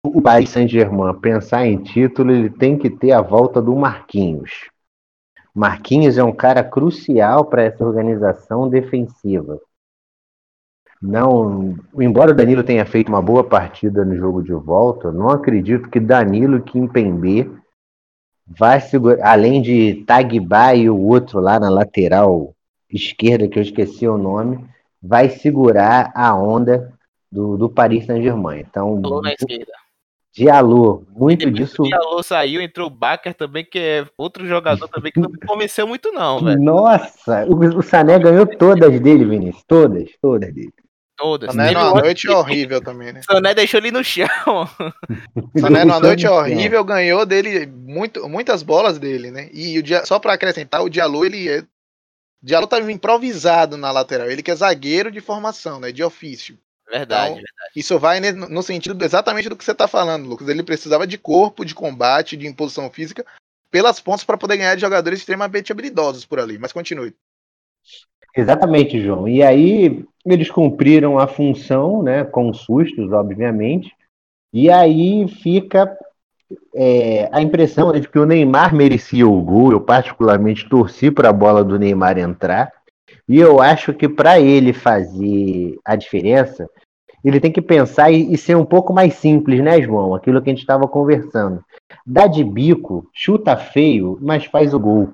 o 0.06 0.22
Paris 0.22 0.50
Saint-Germain 0.50 1.17
pensar 1.22 1.65
em 1.65 1.82
título, 1.82 2.32
ele 2.32 2.50
tem 2.50 2.78
que 2.78 2.89
ter 2.89 3.13
a 3.13 3.22
volta 3.22 3.62
do 3.62 3.74
Marquinhos. 3.74 4.70
Marquinhos 5.56 6.17
é 6.17 6.24
um 6.24 6.36
cara 6.36 6.62
crucial 6.62 7.46
para 7.46 7.63
essa 7.63 7.86
organização 7.86 8.67
defensiva. 8.67 9.58
Não, 11.01 11.75
embora 11.99 12.31
o 12.31 12.36
Danilo 12.36 12.63
tenha 12.63 12.86
feito 12.86 13.10
uma 13.10 13.21
boa 13.21 13.43
partida 13.43 14.03
no 14.03 14.15
jogo 14.15 14.41
de 14.41 14.53
volta, 14.53 15.12
não 15.12 15.29
acredito 15.29 15.89
que 15.89 15.99
Danilo 15.99 16.62
Kimpembe 16.62 17.51
vai 18.47 18.81
segurar, 18.81 19.31
além 19.31 19.62
de 19.62 20.03
Tagba 20.05 20.73
e 20.73 20.89
o 20.89 20.99
outro 20.99 21.39
lá 21.39 21.60
na 21.60 21.69
lateral 21.69 22.55
esquerda, 22.89 23.47
que 23.47 23.60
eu 23.60 23.63
esqueci 23.63 24.07
o 24.07 24.17
nome, 24.17 24.65
vai 25.01 25.29
segurar 25.29 26.12
a 26.15 26.33
onda 26.36 26.91
do, 27.31 27.57
do 27.57 27.69
Paris 27.69 28.05
Saint-Germain. 28.05 28.62
Então, 28.62 28.99
Alô 29.03 29.21
na 29.21 29.33
esquerda. 29.33 29.71
Diallo, 30.33 31.03
muito 31.15 31.49
disso. 31.49 31.81
O 31.81 31.88
Diallo 31.88 32.21
saiu, 32.21 32.62
entrou 32.62 32.88
o 32.88 32.91
Baker 32.91 33.33
também, 33.33 33.65
que 33.65 33.79
é 33.79 34.05
outro 34.15 34.45
jogador 34.45 34.88
também 34.88 35.12
que 35.12 35.19
não 35.19 35.31
me 35.31 35.39
convenceu 35.39 35.88
muito, 35.88 36.12
não, 36.12 36.43
velho. 36.43 36.62
Nossa, 36.62 37.43
o, 37.45 37.55
o 37.55 37.81
Sané 37.81 38.19
ganhou 38.19 38.45
todas 38.45 38.99
dele, 38.99 39.25
Vinícius. 39.25 39.63
Todas, 39.67 40.10
todas 40.21 40.53
dele. 40.53 40.73
Todas. 41.17 41.49
Sané 41.51 41.71
numa 41.71 41.93
noite 42.01 42.27
que- 42.27 42.34
horrível 42.34 42.80
também, 42.80 43.12
né? 43.12 43.21
Sané 43.23 43.53
deixou 43.56 43.80
ele 43.80 43.91
no 43.91 44.03
chão. 44.03 44.27
Sané 45.60 45.84
numa 45.84 45.99
noite 45.99 46.27
horrível 46.27 46.84
ganhou 46.84 47.25
dele 47.25 47.65
muito, 47.65 48.30
muitas 48.30 48.62
bolas 48.62 48.99
dele, 48.99 49.32
né? 49.32 49.49
E 49.51 49.80
o 49.80 49.84
Dia- 49.84 50.06
só 50.06 50.19
pra 50.19 50.34
acrescentar, 50.34 50.84
o 50.84 50.89
Diallo, 50.89 51.25
ele 51.25 51.49
é. 51.49 51.60
O 51.62 51.65
Diallo 52.43 52.67
tava 52.67 52.91
improvisado 52.91 53.75
na 53.77 53.91
lateral. 53.91 54.30
Ele 54.30 54.43
que 54.43 54.51
é 54.51 54.56
zagueiro 54.56 55.10
de 55.12 55.19
formação, 55.19 55.80
né? 55.80 55.91
De 55.91 56.03
ofício. 56.03 56.56
Verdade. 56.89 57.34
Então, 57.34 57.43
Isso 57.75 57.97
vai 57.99 58.19
no 58.21 58.62
sentido 58.63 59.03
exatamente 59.03 59.49
do 59.49 59.56
que 59.58 59.63
você 59.65 59.73
tá 59.73 59.88
falando, 59.88 60.27
Lucas. 60.30 60.47
Ele 60.47 60.62
precisava 60.63 61.06
de 61.08 61.17
corpo, 61.17 61.65
de 61.65 61.73
combate, 61.75 62.38
de 62.38 62.45
imposição 62.47 62.89
física 62.91 63.25
pelas 63.71 63.99
pontas 63.99 64.23
para 64.23 64.38
poder 64.38 64.56
ganhar 64.58 64.75
de 64.75 64.82
jogadores 64.82 65.19
extremamente 65.19 65.71
habilidosos 65.71 66.25
por 66.25 66.39
ali. 66.39 66.58
Mas 66.60 66.71
continue. 66.71 67.13
Exatamente, 68.36 69.01
João. 69.01 69.27
E 69.27 69.41
aí 69.41 70.06
eles 70.34 70.50
cumpriram 70.50 71.18
a 71.18 71.28
função, 71.28 72.02
né, 72.04 72.24
com 72.24 72.54
sustos, 72.54 73.12
obviamente. 73.12 73.92
E 74.54 74.70
aí 74.70 75.28
fica 75.28 75.98
é, 76.74 77.30
a 77.32 77.42
impressão 77.42 77.92
de 77.92 78.08
que 78.08 78.20
o 78.20 78.26
Neymar 78.26 78.74
merecia 78.74 79.28
o 79.28 79.42
gol. 79.42 79.72
Eu 79.72 79.82
particularmente 79.82 80.68
torci 80.68 81.12
para 81.12 81.30
a 81.30 81.34
bola 81.34 81.63
do 81.63 81.78
Neymar 81.78 82.18
entrar. 82.18 82.72
E 83.28 83.40
eu 83.40 83.62
acho 83.62 83.94
que 83.94 84.08
para 84.08 84.40
ele 84.40 84.72
fazer 84.72 85.78
a 85.84 85.96
diferença, 85.96 86.70
ele 87.24 87.40
tem 87.40 87.52
que 87.52 87.62
pensar 87.62 88.12
e, 88.12 88.34
e 88.34 88.38
ser 88.38 88.56
um 88.56 88.66
pouco 88.66 88.94
mais 88.94 89.16
simples, 89.16 89.62
né, 89.62 89.82
João? 89.82 90.16
Aquilo 90.16 90.42
que 90.42 90.50
a 90.50 90.54
gente 90.54 90.62
estava 90.62 90.88
conversando. 90.88 91.63
Dá 92.06 92.26
de 92.26 92.44
bico, 92.44 93.10
chuta 93.13 93.58
feio, 93.58 94.18
mas 94.22 94.46
faz 94.46 94.74
o 94.74 94.80
gol. 94.80 95.13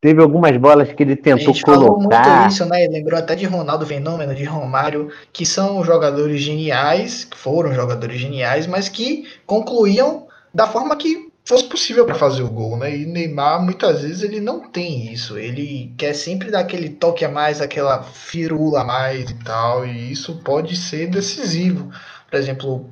Teve 0.00 0.22
algumas 0.22 0.56
bolas 0.56 0.92
que 0.92 1.02
ele 1.02 1.12
A 1.12 1.16
tentou 1.16 1.52
gente 1.52 1.60
falou 1.64 1.98
muito 1.98 2.20
colocar. 2.20 2.48
isso, 2.48 2.64
né? 2.64 2.86
Lembrou 2.88 3.18
até 3.18 3.34
de 3.34 3.44
Ronaldo 3.46 3.86
Fenômeno, 3.86 4.34
de 4.34 4.44
Romário, 4.44 5.10
que 5.32 5.44
são 5.44 5.84
jogadores 5.84 6.40
geniais, 6.40 7.24
que 7.24 7.36
foram 7.36 7.74
jogadores 7.74 8.18
geniais, 8.18 8.66
mas 8.66 8.88
que 8.88 9.28
concluíam 9.46 10.26
da 10.54 10.66
forma 10.66 10.96
que 10.96 11.30
fosse 11.44 11.64
possível 11.64 12.06
para 12.06 12.14
fazer 12.14 12.42
o 12.42 12.50
gol, 12.50 12.76
né? 12.78 12.96
E 12.96 13.06
Neymar 13.06 13.62
muitas 13.62 14.02
vezes 14.02 14.22
ele 14.22 14.40
não 14.40 14.70
tem 14.70 15.12
isso, 15.12 15.36
ele 15.38 15.92
quer 15.98 16.14
sempre 16.14 16.50
dar 16.50 16.60
aquele 16.60 16.88
toque 16.90 17.24
a 17.24 17.28
mais, 17.28 17.60
aquela 17.60 18.02
firula 18.02 18.80
a 18.82 18.84
mais 18.84 19.30
e 19.30 19.34
tal, 19.44 19.86
e 19.86 20.12
isso 20.12 20.36
pode 20.42 20.76
ser 20.76 21.08
decisivo. 21.08 21.90
Por 22.30 22.38
exemplo, 22.38 22.88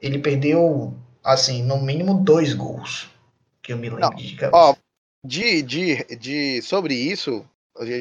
ele 0.00 0.18
perdeu 0.18 0.94
assim, 1.22 1.62
no 1.62 1.80
mínimo 1.80 2.14
dois 2.22 2.52
gols 2.54 3.08
que 3.62 3.72
eu 3.72 3.78
me 3.78 3.88
lembro 3.88 4.02
Não, 4.02 4.10
de 4.10 4.34
cabeça. 4.36 4.56
Ó, 4.56 4.74
de, 5.24 5.62
de, 5.62 6.04
de, 6.16 6.62
sobre 6.62 6.94
isso, 6.94 7.48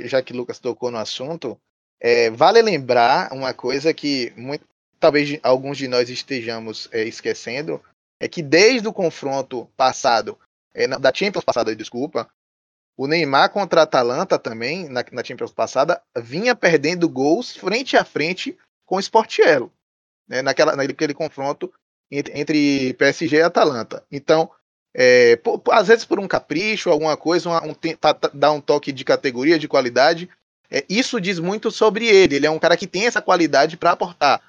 já 0.05 0.21
que 0.21 0.33
Lucas 0.33 0.59
tocou 0.59 0.91
no 0.91 0.97
assunto, 0.97 1.57
é, 1.99 2.29
vale 2.29 2.61
lembrar 2.61 3.31
uma 3.31 3.53
coisa 3.53 3.93
que 3.93 4.33
muito, 4.35 4.65
talvez 4.99 5.39
alguns 5.41 5.77
de 5.77 5.87
nós 5.87 6.09
estejamos 6.09 6.89
é, 6.91 7.03
esquecendo, 7.03 7.81
é 8.19 8.27
que 8.27 8.41
desde 8.41 8.87
o 8.87 8.93
confronto 8.93 9.69
passado, 9.77 10.37
é, 10.73 10.85
da 10.87 11.13
Champions 11.13 11.45
passada, 11.45 11.73
desculpa, 11.73 12.29
o 12.97 13.07
Neymar 13.07 13.51
contra 13.51 13.81
a 13.81 13.83
Atalanta 13.83 14.37
também, 14.37 14.87
na, 14.89 15.03
na 15.11 15.23
Champions 15.23 15.51
passada, 15.51 16.01
vinha 16.17 16.53
perdendo 16.53 17.09
gols 17.09 17.55
frente 17.55 17.95
a 17.95 18.03
frente 18.03 18.57
com 18.85 18.97
o 18.97 18.99
Sportiello, 18.99 19.71
né, 20.27 20.41
naquela, 20.41 20.75
naquele 20.75 21.13
confronto 21.13 21.73
entre, 22.11 22.39
entre 22.39 22.93
PSG 22.95 23.37
e 23.37 23.41
Atalanta. 23.41 24.05
Então, 24.11 24.51
é, 24.93 25.35
po- 25.37 25.57
po- 25.57 25.71
às 25.71 25.87
vezes 25.87 26.05
por 26.05 26.19
um 26.19 26.27
capricho, 26.27 26.89
alguma 26.89 27.17
coisa, 27.17 27.49
um, 27.63 27.73
te- 27.73 27.95
tá- 27.95 28.13
tá- 28.13 28.29
dar 28.33 28.51
um 28.51 28.61
toque 28.61 28.91
de 28.91 29.03
categoria, 29.03 29.57
de 29.57 29.67
qualidade. 29.67 30.29
É, 30.69 30.85
isso 30.89 31.19
diz 31.19 31.39
muito 31.39 31.71
sobre 31.71 32.07
ele. 32.07 32.35
Ele 32.35 32.45
é 32.45 32.51
um 32.51 32.59
cara 32.59 32.77
que 32.77 32.87
tem 32.87 33.05
essa 33.05 33.21
qualidade 33.21 33.77
para 33.77 33.91
aportar. 33.91 34.41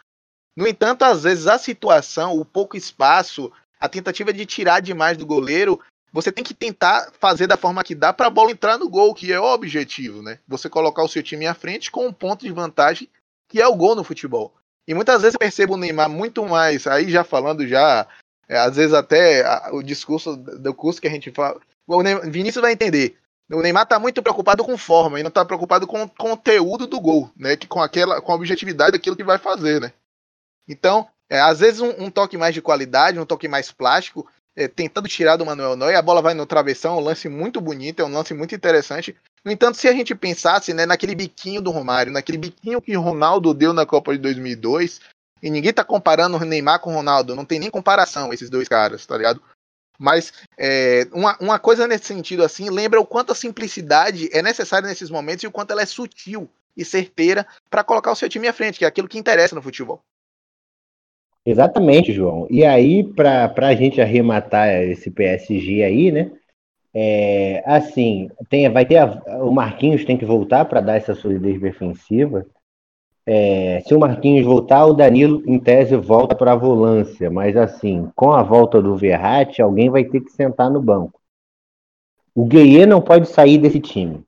No 0.57 0.67
entanto, 0.67 1.03
às 1.03 1.25
vezes 1.25 1.47
a 1.47 1.59
situação, 1.59 2.39
o 2.39 2.45
pouco 2.45 2.77
espaço, 2.77 3.51
a 3.81 3.89
tentativa 3.89 4.33
de 4.33 4.47
tirar 4.47 4.81
demais 4.81 5.17
do 5.17 5.27
goleiro, 5.27 5.81
você 6.13 6.31
tem 6.31 6.45
que 6.45 6.55
tentar 6.55 7.11
fazer 7.19 7.49
da 7.49 7.57
forma 7.57 7.83
que 7.83 7.95
dá 7.95 8.13
para 8.13 8.29
a 8.29 8.31
bola 8.31 8.53
entrar 8.53 8.79
no 8.79 8.89
gol, 8.89 9.13
que 9.15 9.33
é 9.33 9.41
o 9.41 9.53
objetivo, 9.53 10.23
né? 10.23 10.39
Você 10.47 10.69
colocar 10.71 11.03
o 11.03 11.09
seu 11.09 11.23
time 11.23 11.47
à 11.47 11.55
frente 11.55 11.91
com 11.91 12.07
um 12.07 12.13
ponto 12.13 12.43
de 12.43 12.53
vantagem, 12.53 13.09
que 13.49 13.61
é 13.61 13.67
o 13.67 13.75
gol 13.75 13.97
no 13.97 14.05
futebol. 14.05 14.55
E 14.87 14.95
muitas 14.95 15.23
vezes 15.23 15.35
eu 15.35 15.41
percebo 15.41 15.75
o 15.75 15.77
Neymar 15.77 16.09
muito 16.09 16.47
mais, 16.47 16.87
aí 16.87 17.11
já 17.11 17.25
falando 17.25 17.67
já 17.67 18.07
é, 18.49 18.59
às 18.59 18.77
vezes 18.77 18.93
até 18.95 19.45
a- 19.45 19.71
o 19.73 19.83
discurso 19.83 20.37
do 20.37 20.75
curso 20.75 21.01
que 21.01 21.09
a 21.09 21.11
gente 21.11 21.31
fala. 21.31 21.61
O 21.87 22.03
Neymar, 22.03 22.31
Vinícius 22.31 22.63
vai 22.63 22.73
entender. 22.73 23.17
O 23.53 23.61
Neymar 23.61 23.87
tá 23.87 23.99
muito 23.99 24.23
preocupado 24.23 24.65
com 24.65 24.77
forma 24.79 25.21
e 25.21 25.23
não 25.23 25.31
tá 25.31 25.45
preocupado 25.45 25.87
com 25.87 26.03
o 26.03 26.09
conteúdo 26.09 26.87
do 26.87 26.99
gol, 27.01 27.31
né? 27.37 27.57
Que 27.57 27.67
com 27.67 27.81
aquela, 27.83 28.21
com 28.21 28.33
a 28.33 28.35
objetividade 28.35 28.93
daquilo 28.93 29.17
que 29.17 29.25
vai 29.25 29.39
fazer, 29.39 29.81
né? 29.81 29.93
Então, 30.69 31.07
é, 31.29 31.41
às 31.41 31.61
vezes 31.61 31.81
um, 31.81 32.05
um 32.05 32.11
toque 32.11 32.37
mais 32.37 32.55
de 32.55 32.63
qualidade, 32.63 33.19
um 33.19 33.27
toque 33.27 33.49
mais 33.49 33.71
plástico, 33.71 34.27
é, 34.57 34.69
tentando 34.69 35.09
tirar 35.09 35.37
do 35.37 35.45
Manuel 35.45 35.77
Neuer, 35.77 35.99
a 35.99 36.03
bola 36.03 36.23
vai 36.23 36.33
no 36.33 36.47
travessão, 36.47 36.97
um 36.97 37.01
lance 37.01 37.29
muito 37.29 37.61
bonito, 37.61 38.01
é 38.01 38.05
um 38.05 38.13
lance 38.13 38.33
muito 38.33 38.55
interessante. 38.55 39.15
No 39.45 39.51
entanto, 39.53 39.77
se 39.77 39.89
a 39.89 39.93
gente 39.93 40.15
pensasse 40.15 40.73
né, 40.73 40.87
naquele 40.87 41.15
biquinho 41.15 41.61
do 41.61 41.71
Romário, 41.71 42.13
naquele 42.13 42.39
biquinho 42.39 42.81
que 42.81 42.95
Ronaldo 42.95 43.53
deu 43.53 43.73
na 43.75 43.85
Copa 43.85 44.13
de 44.13 44.19
2002, 44.19 45.01
e 45.45 45.51
ninguém 45.51 45.75
tá 45.75 45.85
comparando 45.85 46.39
o 46.39 46.41
Neymar 46.41 46.81
com 46.81 46.91
o 46.91 46.95
Ronaldo, 46.95 47.37
não 47.37 47.45
tem 47.45 47.61
nem 47.61 47.71
comparação 47.71 48.33
esses 48.33 48.49
dois 48.49 48.67
caras, 48.67 49.05
tá 49.05 49.15
ligado? 49.15 49.43
Mas 49.99 50.33
é, 50.57 51.07
uma, 51.13 51.37
uma 51.39 51.59
coisa 51.59 51.87
nesse 51.87 52.07
sentido 52.07 52.43
assim, 52.43 52.71
lembra 52.71 52.99
o 52.99 53.05
quanto 53.05 53.33
a 53.33 53.35
simplicidade 53.35 54.31
é 54.33 54.41
necessária 54.41 54.89
nesses 54.89 55.11
momentos 55.11 55.45
e 55.45 55.47
o 55.47 55.53
quanto 55.53 55.71
ela 55.73 55.83
é 55.83 55.87
sutil 55.87 56.49
e 56.75 56.83
certeira 56.83 57.47
para 57.69 57.85
colocar 57.85 58.11
o 58.11 58.17
seu 58.17 58.27
time 58.27 58.49
à 58.49 58.55
frente, 58.55 58.79
que 58.79 58.87
é 58.87 58.89
aquilo 58.89 59.07
que 59.07 59.19
interessa 59.19 59.55
no 59.55 59.61
futebol. 59.61 60.01
Exatamente, 61.45 62.11
João. 62.11 62.47
E 62.51 62.65
aí, 62.65 63.05
para 63.05 63.69
a 63.69 63.75
gente 63.75 64.01
arrematar 64.01 64.71
esse 64.71 65.11
PSG 65.11 65.83
aí, 65.85 66.11
né? 66.11 66.33
É, 66.95 67.63
assim, 67.67 68.31
tem, 68.49 68.71
vai 68.71 68.87
ter 68.87 68.97
a- 68.97 69.23
o 69.45 69.53
Marquinhos 69.53 70.07
tem 70.07 70.17
que 70.17 70.25
voltar 70.25 70.65
para 70.65 70.81
dar 70.81 70.97
essa 70.97 71.15
solidez 71.15 71.61
defensiva. 71.61 72.47
É, 73.27 73.81
se 73.81 73.95
o 73.95 73.99
Marquinhos 73.99 74.45
voltar, 74.45 74.85
o 74.85 74.93
Danilo, 74.93 75.43
em 75.47 75.59
tese, 75.59 75.97
volta 75.97 76.35
para 76.35 76.53
a 76.53 76.57
volância. 76.57 77.31
Mas 77.31 77.57
assim, 77.57 78.11
com 78.15 78.33
a 78.33 78.43
volta 78.43 78.83
do 78.83 78.97
Verratti, 78.97 79.63
alguém 79.63 79.89
vai 79.89 80.05
ter 80.05 80.21
que 80.21 80.31
sentar 80.31 80.71
no 80.71 80.83
banco. 80.83 81.21
O 82.35 82.45
Gueye 82.45 82.85
não 82.85 83.01
pode 83.01 83.29
sair 83.29 83.59
desse 83.59 83.81
time. 83.81 84.23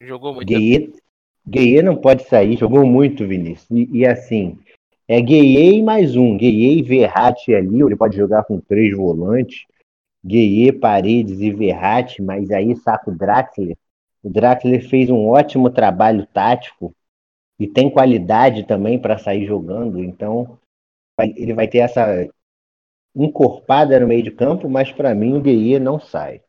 Jogou 0.00 0.34
muito. 0.34 0.48
Gueye, 0.48 0.92
Gueye 1.46 1.82
não 1.82 1.96
pode 1.96 2.24
sair, 2.24 2.56
jogou 2.56 2.84
muito, 2.84 3.26
Vinícius. 3.26 3.70
E, 3.70 3.98
e 3.98 4.06
assim, 4.06 4.58
é 5.06 5.20
Gueye 5.20 5.74
e 5.74 5.82
mais 5.82 6.16
um. 6.16 6.36
Gueye 6.36 6.78
e 6.78 6.82
Verratti 6.82 7.54
ali, 7.54 7.82
ele 7.82 7.96
pode 7.96 8.16
jogar 8.16 8.44
com 8.44 8.58
três 8.58 8.96
volantes. 8.96 9.66
Gueye, 10.24 10.72
Paredes 10.72 11.40
e 11.40 11.50
Verratti, 11.50 12.22
mas 12.22 12.50
aí 12.50 12.74
saca 12.76 13.10
o 13.10 13.14
Draxler. 13.14 13.76
O 14.22 14.30
Draxler 14.30 14.88
fez 14.88 15.10
um 15.10 15.26
ótimo 15.26 15.68
trabalho 15.68 16.26
tático 16.32 16.94
e 17.62 17.68
tem 17.68 17.88
qualidade 17.88 18.64
também 18.64 18.98
para 18.98 19.16
sair 19.16 19.46
jogando, 19.46 20.02
então 20.02 20.58
ele 21.36 21.54
vai 21.54 21.68
ter 21.68 21.78
essa 21.78 22.26
encorpada 23.14 24.00
no 24.00 24.08
meio 24.08 24.24
de 24.24 24.32
campo, 24.32 24.68
mas 24.68 24.90
para 24.90 25.14
mim 25.14 25.36
o 25.36 25.40
Gueye 25.40 25.78
não 25.78 26.00
sai. 26.00 26.42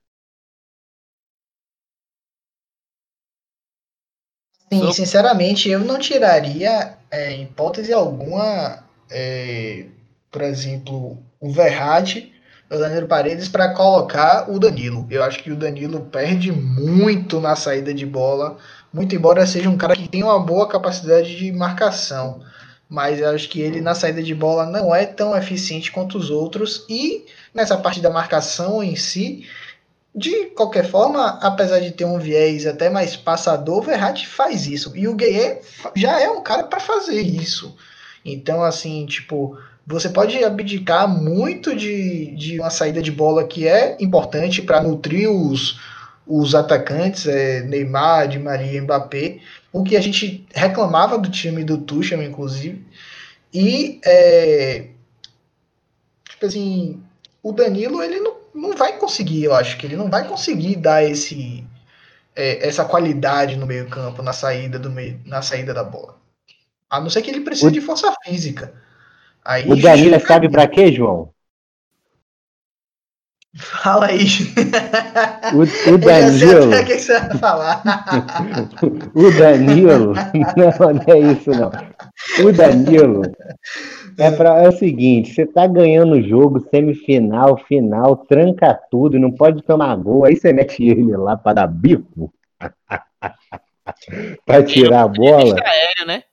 Sim, 4.72 4.92
sinceramente, 4.92 5.70
eu 5.70 5.82
não 5.82 6.00
tiraria, 6.00 6.98
é, 7.12 7.34
em 7.34 7.44
hipótese 7.44 7.94
alguma, 7.94 8.84
é, 9.12 9.86
por 10.32 10.42
exemplo, 10.42 11.24
o 11.40 11.52
Verratti, 11.52 12.34
o 12.72 12.78
Danilo 12.80 13.08
Paredes, 13.08 13.48
para 13.48 13.76
colocar 13.76 14.50
o 14.50 14.58
Danilo. 14.58 15.06
Eu 15.12 15.24
acho 15.24 15.44
que 15.44 15.52
o 15.52 15.56
Danilo 15.56 16.08
perde 16.08 16.52
muito 16.52 17.40
na 17.40 17.56
saída 17.56 17.94
de 17.94 18.04
bola, 18.04 18.58
muito 18.94 19.16
embora 19.16 19.46
seja 19.48 19.70
um 19.70 19.78
cara 19.78 19.96
que 19.96 20.08
tem 20.08 20.24
uma 20.24 20.40
boa 20.40 20.68
capacidade 20.68 21.36
de 21.36 21.52
marcação. 21.52 22.42
mas 22.88 23.20
eu 23.20 23.30
acho 23.30 23.50
que 23.50 23.60
ele 23.60 23.82
na 23.82 23.96
saída 23.96 24.22
de 24.22 24.36
bola 24.36 24.68
não 24.68 24.94
é 24.94 25.06
tão 25.06 25.36
eficiente 25.36 25.92
quanto 25.92 26.18
os 26.18 26.30
outros 26.30 26.86
e 26.88 27.26
nessa 27.54 27.76
parte 27.76 28.00
da 28.00 28.10
marcação 28.10 28.84
em 28.84 28.96
si, 28.96 29.48
de 30.16 30.46
qualquer 30.48 30.86
forma, 30.86 31.40
apesar 31.42 31.80
de 31.80 31.92
ter 31.92 32.06
um 32.06 32.20
viés 32.20 32.68
até 32.68 32.90
mais 32.90 33.16
passador, 33.16 33.80
o 33.80 33.82
Verratti 33.82 34.28
faz 34.28 34.68
isso 34.68 34.92
e 34.96 35.08
o 35.08 35.16
Gueye 35.16 35.60
já 35.96 36.22
é 36.22 36.30
um 36.30 36.44
cara 36.44 36.64
para 36.64 36.80
fazer 36.80 37.22
isso. 37.22 37.76
Então, 38.24 38.64
assim, 38.64 39.06
tipo, 39.08 39.58
você 39.86 40.10
pode 40.10 40.42
abdicar 40.44 41.08
muito 41.08 41.76
de, 41.76 42.28
de 42.36 42.60
uma 42.60 42.70
saída 42.70 43.02
de 43.02 43.12
bola 43.12 43.44
que 43.44 43.68
é 43.68 43.98
importante 44.00 44.62
para 44.62 44.82
nutrir 44.82 45.30
os, 45.30 45.80
os 46.26 46.56
atacantes, 46.56 47.28
é, 47.28 47.62
Neymar, 47.64 48.28
Di 48.28 48.40
Maria, 48.40 48.82
Mbappé, 48.82 49.40
o 49.72 49.84
que 49.84 49.98
a 49.98 50.02
gente 50.02 50.46
reclamava 50.54 51.18
do 51.18 51.30
time 51.30 51.64
do 51.64 51.78
Tuchel, 51.78 52.24
inclusive. 52.24 52.86
E, 53.54 54.00
é, 54.06 54.88
tipo 56.30 56.46
assim, 56.46 57.02
o 57.42 57.52
Danilo, 57.52 58.02
ele 58.02 58.20
não, 58.20 58.36
não 58.54 58.78
vai 58.78 58.98
conseguir, 58.98 59.44
eu 59.44 59.54
acho 59.54 59.78
que 59.78 59.86
ele 59.86 59.98
não 59.98 60.10
vai 60.10 60.28
conseguir 60.28 60.78
dar 60.78 61.04
esse, 61.04 61.64
é, 62.36 62.68
essa 62.68 62.86
qualidade 62.86 63.58
no 63.58 63.66
meio 63.66 63.88
campo, 63.90 64.22
na 64.22 64.34
saída, 64.34 64.80
do 64.80 64.90
meio, 64.90 65.20
na 65.26 65.42
saída 65.42 65.74
da 65.74 65.84
bola. 65.84 66.18
A 66.90 67.00
não 67.02 67.10
ser 67.10 67.22
que 67.22 67.30
ele 67.30 67.42
precise 67.42 67.68
o... 67.68 67.72
de 67.72 67.82
força 67.82 68.14
física. 68.24 68.74
Aí, 69.44 69.70
o 69.70 69.76
Danilo 69.76 70.20
sabe 70.20 70.50
para 70.50 70.68
quê, 70.68 70.92
João? 70.92 71.33
Fala 73.56 74.08
aí. 74.08 74.26
O, 75.54 75.94
o 75.94 75.98
Danilo. 76.00 76.76
O 76.76 76.86
que 76.86 76.98
você 76.98 77.20
vai 77.20 77.38
falar. 77.38 77.84
o 79.14 79.32
Danilo. 79.32 80.14
Não, 80.58 80.94
não 80.94 81.14
é 81.14 81.20
isso, 81.20 81.52
não. 81.52 81.72
O 82.44 82.52
Danilo 82.52 83.22
é, 84.18 84.32
pra, 84.32 84.64
é 84.64 84.70
o 84.70 84.72
seguinte: 84.72 85.34
você 85.34 85.46
tá 85.46 85.68
ganhando 85.68 86.14
o 86.14 86.22
jogo, 86.22 86.68
semifinal, 86.70 87.58
final, 87.68 88.18
tranca 88.18 88.74
tudo, 88.90 89.20
não 89.20 89.32
pode 89.32 89.62
tomar 89.62 89.96
gol. 89.98 90.26
Aí 90.26 90.36
você 90.36 90.52
mete 90.52 90.84
ele 90.84 91.16
lá 91.16 91.38
para 91.38 91.54
dar 91.54 91.68
bico. 91.68 92.34
para 94.46 94.64
tirar 94.64 95.04
a 95.04 95.08
bola. 95.08 95.56
Aéreo, 95.64 96.08
né? 96.08 96.24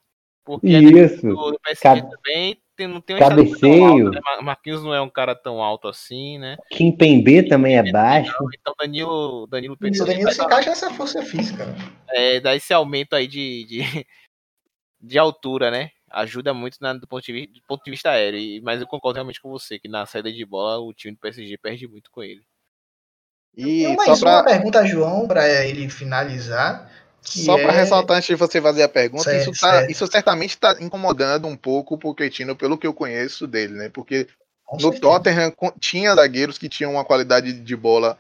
Porque 0.43 0.69
Isso. 0.69 1.29
Do 1.29 1.61
PSG 1.63 2.03
também 2.03 2.57
não 2.87 3.01
tem 3.01 3.17
um 3.17 3.19
Cabeceio. 3.19 4.07
Alto, 4.07 4.11
né? 4.11 4.21
Marquinhos 4.43 4.83
não 4.83 4.95
é 4.95 5.01
um 5.01 5.09
cara 5.09 5.35
tão 5.35 5.63
alto 5.63 5.89
assim, 5.89 6.39
né? 6.39 6.57
Kim 6.71 6.93
Pembe 6.93 7.49
também 7.49 7.77
é 7.77 7.91
baixo. 7.91 8.35
Então 8.59 8.75
Danilo, 8.79 9.47
Danilo, 9.47 9.77
Danilo, 9.77 10.07
Danilo 10.07 10.33
se 10.33 10.43
encaixa 10.43 10.71
nessa 10.71 10.91
força 10.91 11.23
física. 11.23 11.67
Né? 11.67 11.75
É, 12.11 12.41
dá 12.41 12.55
esse 12.55 12.73
aumento 12.73 13.15
aí 13.15 13.27
de, 13.27 13.65
de, 13.65 13.81
de 15.01 15.19
altura, 15.19 15.71
né? 15.71 15.91
Ajuda 16.11 16.53
muito 16.53 16.77
na, 16.81 16.93
do, 16.93 17.07
ponto 17.07 17.25
de 17.25 17.33
vista, 17.33 17.53
do 17.55 17.63
ponto 17.67 17.85
de 17.85 17.91
vista 17.91 18.11
aéreo. 18.11 18.39
E, 18.39 18.61
mas 18.61 18.81
eu 18.81 18.87
concordo 18.87 19.17
realmente 19.17 19.41
com 19.41 19.51
você, 19.51 19.79
que 19.79 19.89
na 19.89 20.05
saída 20.07 20.33
de 20.33 20.45
bola 20.45 20.79
o 20.81 20.93
time 20.93 21.15
do 21.15 21.21
PSG 21.21 21.57
perde 21.59 21.87
muito 21.87 22.11
com 22.11 22.23
ele. 22.23 22.43
E 23.57 23.95
mais 23.97 24.19
só 24.19 24.25
pra... 24.25 24.37
uma 24.37 24.45
pergunta, 24.45 24.87
João, 24.87 25.27
para 25.27 25.65
ele 25.65 25.89
finalizar. 25.89 26.90
Só 27.23 27.57
para 27.57 27.73
é... 27.73 27.77
ressaltar 27.77 28.17
antes 28.17 28.29
de 28.29 28.35
você 28.35 28.61
fazer 28.61 28.83
a 28.83 28.89
pergunta, 28.89 29.25
certo, 29.25 29.51
isso, 29.51 29.61
tá, 29.61 29.87
isso 29.91 30.07
certamente 30.07 30.51
está 30.51 30.77
incomodando 30.81 31.47
um 31.47 31.57
pouco 31.57 31.95
o 31.95 31.99
Pochettino, 31.99 32.57
pelo 32.57 32.79
que 32.79 32.87
eu 32.87 32.95
conheço 32.95 33.47
dele, 33.47 33.75
né? 33.75 33.89
Porque 33.89 34.27
Com 34.65 34.77
no 34.77 34.93
certeza. 34.93 35.03
Tottenham 35.03 35.55
tinha 35.79 36.15
zagueiros 36.15 36.59
que 36.59 36.69
tinham 36.69 36.93
uma 36.93 37.05
qualidade 37.05 37.53
de 37.53 37.77
bola, 37.77 38.19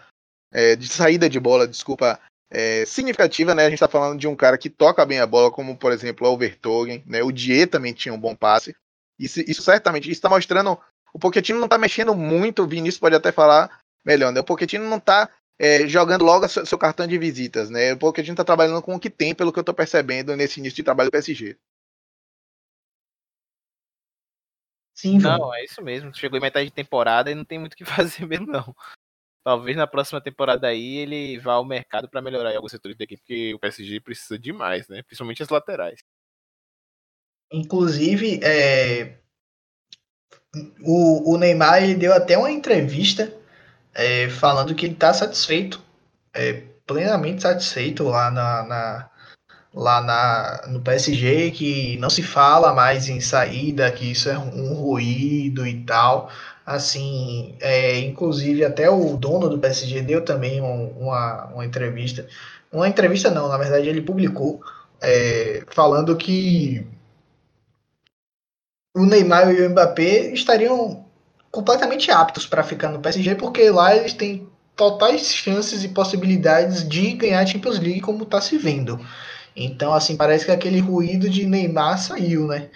é, 0.52 0.76
de 0.76 0.86
saída 0.86 1.28
de 1.28 1.40
bola, 1.40 1.66
desculpa, 1.66 2.20
é, 2.50 2.84
significativa, 2.84 3.54
né? 3.54 3.62
A 3.62 3.70
gente 3.70 3.74
está 3.74 3.88
falando 3.88 4.18
de 4.18 4.28
um 4.28 4.36
cara 4.36 4.58
que 4.58 4.68
toca 4.68 5.06
bem 5.06 5.20
a 5.20 5.26
bola, 5.26 5.50
como 5.50 5.76
por 5.76 5.92
exemplo 5.92 6.28
o 6.28 6.32
Overtogen, 6.32 7.02
né? 7.06 7.22
O 7.22 7.30
Die 7.32 7.66
também 7.66 7.92
tinha 7.92 8.12
um 8.12 8.20
bom 8.20 8.34
passe. 8.34 8.74
Isso, 9.18 9.40
isso 9.40 9.62
certamente 9.62 10.10
está 10.10 10.28
mostrando. 10.28 10.78
O 11.12 11.18
Pochettino 11.18 11.58
não 11.58 11.66
está 11.66 11.78
mexendo 11.78 12.14
muito, 12.14 12.62
o 12.62 12.66
Vinícius 12.66 13.00
pode 13.00 13.14
até 13.14 13.32
falar 13.32 13.80
melhor, 14.04 14.32
né? 14.32 14.40
O 14.40 14.44
Pochettino 14.44 14.88
não 14.88 14.98
está 14.98 15.28
é, 15.60 15.86
jogando 15.86 16.24
logo 16.24 16.48
seu, 16.48 16.64
seu, 16.64 16.78
cartão 16.78 17.06
de 17.06 17.18
visitas, 17.18 17.68
né? 17.68 17.94
Porque 17.94 18.22
a 18.22 18.24
gente 18.24 18.38
tá 18.38 18.44
trabalhando 18.44 18.80
com 18.80 18.94
o 18.94 18.98
que 18.98 19.10
tem, 19.10 19.34
pelo 19.34 19.52
que 19.52 19.58
eu 19.58 19.64
tô 19.64 19.74
percebendo 19.74 20.34
nesse 20.34 20.58
início 20.58 20.76
de 20.76 20.82
trabalho 20.82 21.10
do 21.10 21.12
PSG. 21.12 21.58
Sim, 24.94 25.18
não, 25.18 25.54
é 25.54 25.62
isso 25.62 25.82
mesmo. 25.82 26.14
Chegou 26.14 26.38
em 26.38 26.42
metade 26.42 26.70
de 26.70 26.74
temporada 26.74 27.30
e 27.30 27.34
não 27.34 27.44
tem 27.44 27.58
muito 27.58 27.74
o 27.74 27.76
que 27.76 27.84
fazer 28.24 28.26
mesmo, 28.26 28.46
não. 28.46 28.74
Talvez 29.44 29.76
na 29.76 29.86
próxima 29.86 30.20
temporada 30.20 30.66
aí 30.66 30.96
ele 30.96 31.38
vá 31.38 31.54
ao 31.54 31.64
mercado 31.64 32.08
para 32.08 32.22
melhorar 32.22 32.56
alguns 32.56 32.70
setores 32.70 32.96
da 32.96 33.04
equipe, 33.04 33.20
porque 33.20 33.54
o 33.54 33.58
PSG 33.58 34.00
precisa 34.00 34.38
demais, 34.38 34.88
né? 34.88 35.02
Principalmente 35.02 35.42
as 35.42 35.48
laterais. 35.50 36.00
Inclusive, 37.52 38.40
é... 38.42 39.18
o, 40.82 41.34
o 41.34 41.36
Neymar 41.36 41.82
ele 41.82 41.96
deu 41.96 42.14
até 42.14 42.38
uma 42.38 42.50
entrevista 42.50 43.39
é, 43.94 44.28
falando 44.28 44.74
que 44.74 44.86
ele 44.86 44.94
está 44.94 45.12
satisfeito, 45.12 45.80
é, 46.34 46.62
plenamente 46.86 47.42
satisfeito 47.42 48.04
lá 48.04 48.30
na, 48.30 48.62
na 48.64 49.10
lá 49.72 50.00
na, 50.00 50.66
no 50.68 50.80
PSG, 50.80 51.50
que 51.52 51.96
não 51.98 52.10
se 52.10 52.22
fala 52.22 52.74
mais 52.74 53.08
em 53.08 53.20
saída, 53.20 53.90
que 53.92 54.10
isso 54.10 54.28
é 54.28 54.38
um 54.38 54.74
ruído 54.74 55.66
e 55.66 55.84
tal. 55.84 56.30
Assim, 56.66 57.56
é, 57.60 57.98
inclusive 58.00 58.64
até 58.64 58.90
o 58.90 59.16
dono 59.16 59.48
do 59.48 59.58
PSG 59.58 60.02
deu 60.02 60.24
também 60.24 60.60
um, 60.60 60.88
uma, 60.98 61.46
uma 61.46 61.64
entrevista. 61.64 62.26
Uma 62.72 62.88
entrevista 62.88 63.30
não, 63.30 63.48
na 63.48 63.58
verdade 63.58 63.88
ele 63.88 64.02
publicou 64.02 64.60
é, 65.00 65.64
falando 65.68 66.16
que 66.16 66.86
o 68.94 69.06
Neymar 69.06 69.50
e 69.52 69.66
o 69.66 69.70
Mbappé 69.70 70.32
estariam 70.32 71.04
completamente 71.50 72.10
aptos 72.10 72.46
para 72.46 72.62
ficar 72.62 72.88
no 72.88 73.00
PSG, 73.00 73.34
porque 73.34 73.70
lá 73.70 73.94
eles 73.96 74.12
têm 74.12 74.46
totais 74.76 75.34
chances 75.34 75.84
e 75.84 75.88
possibilidades 75.88 76.88
de 76.88 77.12
ganhar 77.12 77.40
a 77.40 77.46
Champions 77.46 77.78
League 77.78 78.00
como 78.00 78.22
está 78.22 78.40
se 78.40 78.56
vendo. 78.56 78.98
Então, 79.54 79.92
assim, 79.92 80.16
parece 80.16 80.46
que 80.46 80.50
aquele 80.52 80.80
ruído 80.80 81.28
de 81.28 81.44
Neymar 81.44 81.98
saiu, 81.98 82.46
né? 82.46 82.68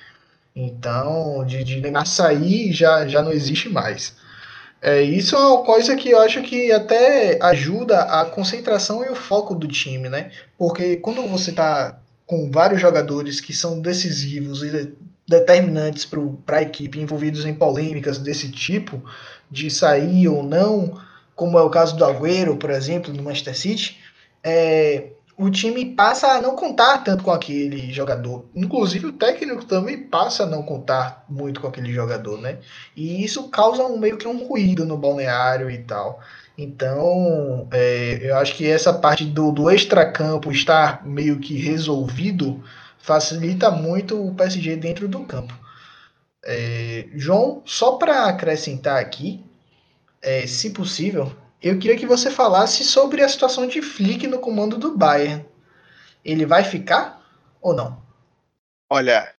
Então, 0.55 1.45
de, 1.47 1.65
de 1.65 1.81
Neymar 1.81 2.07
sair 2.07 2.73
já, 2.73 3.07
já 3.07 3.23
não 3.23 3.33
existe 3.33 3.69
mais. 3.69 4.15
É, 4.83 5.01
isso 5.01 5.35
é 5.35 5.39
uma 5.39 5.65
coisa 5.65 5.97
que 5.97 6.11
eu 6.11 6.21
acho 6.21 6.43
que 6.43 6.71
até 6.71 7.39
ajuda 7.43 8.01
a 8.03 8.27
concentração 8.27 9.03
e 9.03 9.09
o 9.09 9.15
foco 9.15 9.55
do 9.55 9.67
time, 9.67 10.11
né? 10.11 10.31
Porque 10.59 10.97
quando 10.97 11.27
você 11.27 11.51
está 11.51 11.99
com 12.27 12.51
vários 12.51 12.81
jogadores 12.81 13.41
que 13.41 13.55
são 13.55 13.81
decisivos 13.81 14.63
e 14.63 14.93
determinantes 15.27 16.05
para 16.45 16.59
a 16.59 16.63
equipe 16.63 17.01
envolvidos 17.01 17.45
em 17.45 17.55
polêmicas 17.55 18.19
desse 18.19 18.51
tipo, 18.51 19.03
de 19.51 19.71
sair 19.71 20.29
ou 20.29 20.43
não, 20.43 21.01
como 21.35 21.59
é 21.59 21.63
o 21.63 21.71
caso 21.71 21.97
do 21.97 22.05
Agüero, 22.05 22.57
por 22.57 22.71
exemplo, 22.71 23.13
no 23.13 23.23
Manchester 23.23 23.57
City, 23.57 23.99
é, 24.43 25.09
o 25.37 25.51
time 25.51 25.85
passa 25.85 26.29
a 26.29 26.41
não 26.41 26.55
contar 26.55 26.99
tanto 26.99 27.25
com 27.25 27.31
aquele 27.31 27.93
jogador. 27.93 28.45
Inclusive 28.55 29.07
o 29.07 29.13
técnico 29.13 29.65
também 29.65 29.99
passa 29.99 30.45
a 30.45 30.47
não 30.47 30.63
contar 30.63 31.25
muito 31.29 31.61
com 31.61 31.67
aquele 31.67 31.93
jogador, 31.93 32.41
né? 32.41 32.59
E 32.95 33.25
isso 33.25 33.49
causa 33.49 33.83
um, 33.85 33.99
meio 33.99 34.17
que 34.17 34.29
um 34.29 34.47
ruído 34.47 34.85
no 34.85 34.97
balneário 34.97 35.71
e 35.71 35.79
tal. 35.79 36.21
Então, 36.57 37.67
é, 37.73 38.21
eu 38.23 38.37
acho 38.37 38.55
que 38.55 38.69
essa 38.69 38.93
parte 38.93 39.25
do, 39.25 39.51
do 39.51 39.69
extracampo 39.69 40.53
estar 40.53 41.05
meio 41.05 41.41
que 41.41 41.59
resolvido 41.59 42.63
facilita 43.05 43.71
muito 43.71 44.19
o 44.19 44.35
PSG 44.35 44.77
dentro 44.77 45.07
do 45.07 45.25
campo. 45.27 45.53
É, 46.43 47.07
João, 47.15 47.63
só 47.67 47.99
para 47.99 48.25
acrescentar 48.25 48.99
aqui, 48.99 49.45
é, 50.23 50.47
se 50.47 50.71
possível, 50.71 51.31
eu 51.61 51.79
queria 51.79 51.99
que 51.99 52.07
você 52.07 52.31
falasse 52.31 52.83
sobre 52.83 53.23
a 53.23 53.29
situação 53.29 53.67
de 53.67 53.83
Flick 53.83 54.27
no 54.27 54.39
comando 54.39 54.79
do 54.79 54.97
Bayern. 54.97 55.45
Ele 56.25 56.47
vai 56.47 56.65
ficar 56.65 57.23
ou 57.61 57.75
não? 57.75 58.03
Olha, 58.91 59.35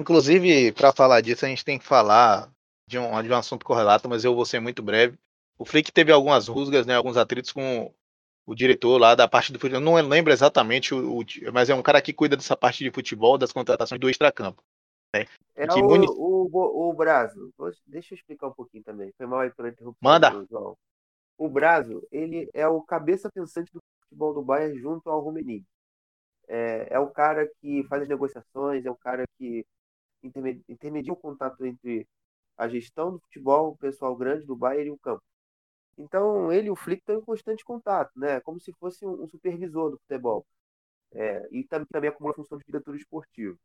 inclusive 0.00 0.72
para 0.72 0.90
falar 0.90 1.20
disso 1.20 1.44
a 1.44 1.48
gente 1.48 1.66
tem 1.66 1.78
que 1.78 1.84
falar 1.84 2.50
de 2.88 2.98
um, 2.98 3.22
de 3.22 3.30
um 3.30 3.36
assunto 3.36 3.66
correlato, 3.66 4.08
mas 4.08 4.24
eu 4.24 4.34
vou 4.34 4.46
ser 4.46 4.60
muito 4.60 4.82
breve. 4.82 5.18
O 5.58 5.66
Flick 5.66 5.92
teve 5.92 6.10
algumas 6.10 6.48
rusgas, 6.48 6.86
né, 6.86 6.94
alguns 6.94 7.18
atritos 7.18 7.52
com 7.52 7.92
o 8.48 8.54
diretor 8.54 8.96
lá 8.96 9.14
da 9.14 9.28
parte 9.28 9.52
do 9.52 9.58
futebol, 9.58 9.78
não 9.78 10.08
lembro 10.08 10.32
exatamente, 10.32 10.94
o, 10.94 11.18
o, 11.18 11.24
mas 11.52 11.68
é 11.68 11.74
um 11.74 11.82
cara 11.82 12.00
que 12.00 12.14
cuida 12.14 12.34
dessa 12.34 12.56
parte 12.56 12.82
de 12.82 12.90
futebol, 12.90 13.36
das 13.36 13.52
contratações 13.52 14.00
do 14.00 14.08
extracampo. 14.08 14.64
Né? 15.14 15.26
É 15.54 15.70
o, 15.74 15.84
muni... 15.84 16.06
o, 16.08 16.48
o, 16.50 16.88
o 16.88 16.92
Brazo, 16.94 17.52
deixa 17.86 18.14
eu 18.14 18.16
explicar 18.16 18.48
um 18.48 18.54
pouquinho 18.54 18.82
também, 18.82 19.12
foi 19.18 19.26
mal 19.26 19.40
aí 19.40 19.50
pela 19.50 19.68
interrupção. 19.68 19.98
Manda! 20.00 20.30
João. 20.50 20.74
O 21.36 21.46
Brazo, 21.46 22.02
ele 22.10 22.48
é 22.54 22.66
o 22.66 22.80
cabeça 22.80 23.30
pensante 23.30 23.70
do 23.70 23.82
futebol 24.04 24.32
do 24.32 24.42
Bayern 24.42 24.80
junto 24.80 25.10
ao 25.10 25.20
Rummenigge. 25.20 25.66
É, 26.48 26.94
é 26.94 26.98
o 26.98 27.10
cara 27.10 27.46
que 27.60 27.84
faz 27.84 28.04
as 28.04 28.08
negociações, 28.08 28.86
é 28.86 28.90
o 28.90 28.96
cara 28.96 29.24
que 29.36 29.62
intermedia 30.68 31.12
o 31.12 31.16
contato 31.16 31.66
entre 31.66 32.08
a 32.56 32.66
gestão 32.66 33.12
do 33.12 33.20
futebol, 33.20 33.72
o 33.72 33.76
pessoal 33.76 34.16
grande 34.16 34.46
do 34.46 34.56
Bayern 34.56 34.88
e 34.88 34.90
o 34.90 34.98
campo. 34.98 35.22
Então, 35.98 36.52
ele 36.52 36.68
e 36.68 36.70
o 36.70 36.76
Flick 36.76 37.02
estão 37.02 37.16
em 37.16 37.24
constante 37.24 37.64
contato, 37.64 38.12
né? 38.16 38.40
Como 38.40 38.60
se 38.60 38.72
fosse 38.74 39.04
um, 39.04 39.26
supervisor 39.26 39.90
do 39.90 39.98
futebol. 39.98 40.46
É, 41.12 41.48
e 41.50 41.64
também, 41.64 41.86
também 41.90 42.10
acumula 42.10 42.32
a 42.32 42.36
função 42.36 42.56
de 42.56 42.64
diretor 42.64 42.94
esportivo. 42.94 43.58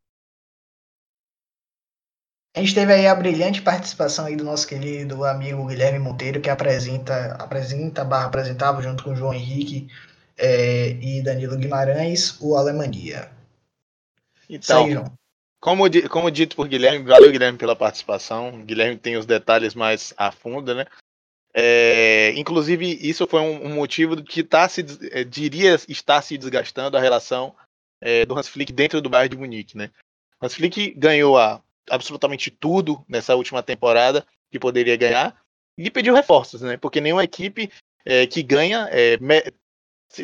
A 2.56 2.60
gente 2.60 2.74
teve 2.74 2.92
aí 2.92 3.06
a 3.06 3.14
brilhante 3.14 3.62
participação 3.62 4.26
aí 4.26 4.36
do 4.36 4.44
nosso 4.44 4.66
querido 4.66 5.24
amigo 5.24 5.66
Guilherme 5.66 5.98
Monteiro, 5.98 6.40
que 6.40 6.50
apresenta, 6.50 7.34
apresenta, 7.34 8.04
barra 8.04 8.26
apresentava 8.26 8.80
junto 8.80 9.02
com 9.02 9.10
o 9.10 9.16
João 9.16 9.34
Henrique 9.34 9.88
é, 10.36 10.90
e 10.90 11.22
Danilo 11.22 11.56
Guimarães, 11.56 12.40
o 12.40 12.56
Alemanha. 12.56 13.30
Então, 14.48 14.84
aí, 14.84 14.94
como, 15.60 15.84
como 16.08 16.30
dito 16.30 16.54
por 16.54 16.68
Guilherme, 16.68 17.04
valeu 17.04 17.32
Guilherme 17.32 17.58
pela 17.58 17.74
participação. 17.74 18.64
Guilherme 18.64 18.98
tem 18.98 19.16
os 19.16 19.26
detalhes 19.26 19.74
mais 19.74 20.14
a 20.16 20.30
fundo, 20.30 20.74
né? 20.74 20.86
É, 21.56 22.32
inclusive, 22.36 22.98
isso 23.00 23.26
foi 23.28 23.40
um, 23.40 23.66
um 23.66 23.74
motivo 23.74 24.22
que 24.22 24.42
tá 24.42 24.68
se, 24.68 24.84
é, 25.12 25.22
diria 25.22 25.76
estar 25.88 26.20
se 26.20 26.36
desgastando 26.36 26.96
a 26.96 27.00
relação 27.00 27.54
é, 28.00 28.26
do 28.26 28.36
Hans 28.36 28.48
Flick 28.48 28.72
dentro 28.72 29.00
do 29.00 29.08
Bayern 29.08 29.30
de 29.30 29.40
Munique, 29.40 29.76
né? 29.76 29.90
Hans 30.42 30.54
Flick 30.54 30.92
ganhou 30.96 31.38
a 31.38 31.62
absolutamente 31.88 32.50
tudo 32.50 33.04
nessa 33.08 33.36
última 33.36 33.62
temporada 33.62 34.26
que 34.50 34.58
poderia 34.58 34.96
ganhar 34.96 35.36
e 35.78 35.90
pediu 35.90 36.14
reforços, 36.14 36.60
né? 36.60 36.76
Porque 36.76 37.00
nenhuma 37.00 37.24
equipe 37.24 37.70
é, 38.04 38.26
que 38.26 38.42
ganha 38.42 38.88
é, 38.90 39.16
me, 39.18 39.42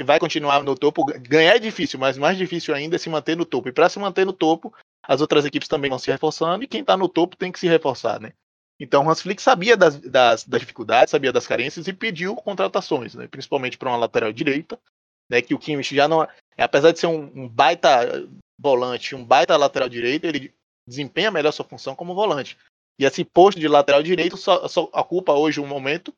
vai 0.05 0.19
continuar 0.19 0.63
no 0.63 0.75
topo. 0.75 1.05
Ganhar 1.05 1.57
é 1.57 1.59
difícil, 1.59 1.99
mas 1.99 2.19
mais 2.19 2.37
difícil 2.37 2.75
ainda 2.75 2.97
é 2.97 2.99
se 2.99 3.09
manter 3.09 3.37
no 3.37 3.45
topo. 3.45 3.69
E 3.69 3.73
para 3.73 3.89
se 3.89 3.99
manter 3.99 4.27
no 4.27 4.33
topo, 4.33 4.73
as 5.03 5.21
outras 5.21 5.45
equipes 5.45 5.69
também 5.69 5.91
vão 5.91 5.99
se 5.99 6.11
reforçando 6.11 6.65
e 6.65 6.69
quem 6.69 6.81
está 6.81 6.97
no 6.97 7.09
topo 7.09 7.37
tem 7.37 7.53
que 7.53 7.59
se 7.59 7.69
reforçar, 7.69 8.21
né? 8.21 8.33
Então 8.81 9.09
Hans 9.09 9.21
Flick 9.21 9.43
sabia 9.43 9.77
das, 9.77 10.01
das, 10.01 10.45
das, 10.45 10.61
dificuldades, 10.61 11.11
sabia 11.11 11.31
das 11.31 11.47
carências 11.47 11.87
e 11.87 11.93
pediu 11.93 12.35
contratações, 12.35 13.15
né? 13.15 13.29
principalmente 13.29 13.77
para 13.77 13.91
uma 13.91 13.99
lateral 13.99 14.33
direita, 14.33 14.81
né? 15.29 15.43
Que 15.43 15.55
o 15.55 15.59
Kimmich 15.59 15.95
já 15.95 16.09
não, 16.09 16.27
apesar 16.57 16.91
de 16.91 16.99
ser 16.99 17.07
um, 17.07 17.31
um 17.35 17.49
baita 17.49 18.27
volante, 18.59 19.15
um 19.15 19.25
baita 19.25 19.57
lateral 19.57 19.89
direito, 19.89 20.25
ele 20.25 20.53
desempenha 20.89 21.31
melhor 21.31 21.53
sua 21.53 21.65
função 21.65 21.95
como 21.95 22.15
volante. 22.15 22.57
E 22.99 23.05
esse 23.05 23.25
posto 23.25 23.61
de 23.61 23.69
lateral 23.69 24.03
direito 24.03 24.37
só, 24.37 24.67
só 24.67 24.85
ocupa 24.93 25.33
hoje 25.33 25.61
um 25.61 25.67
momento 25.67 26.15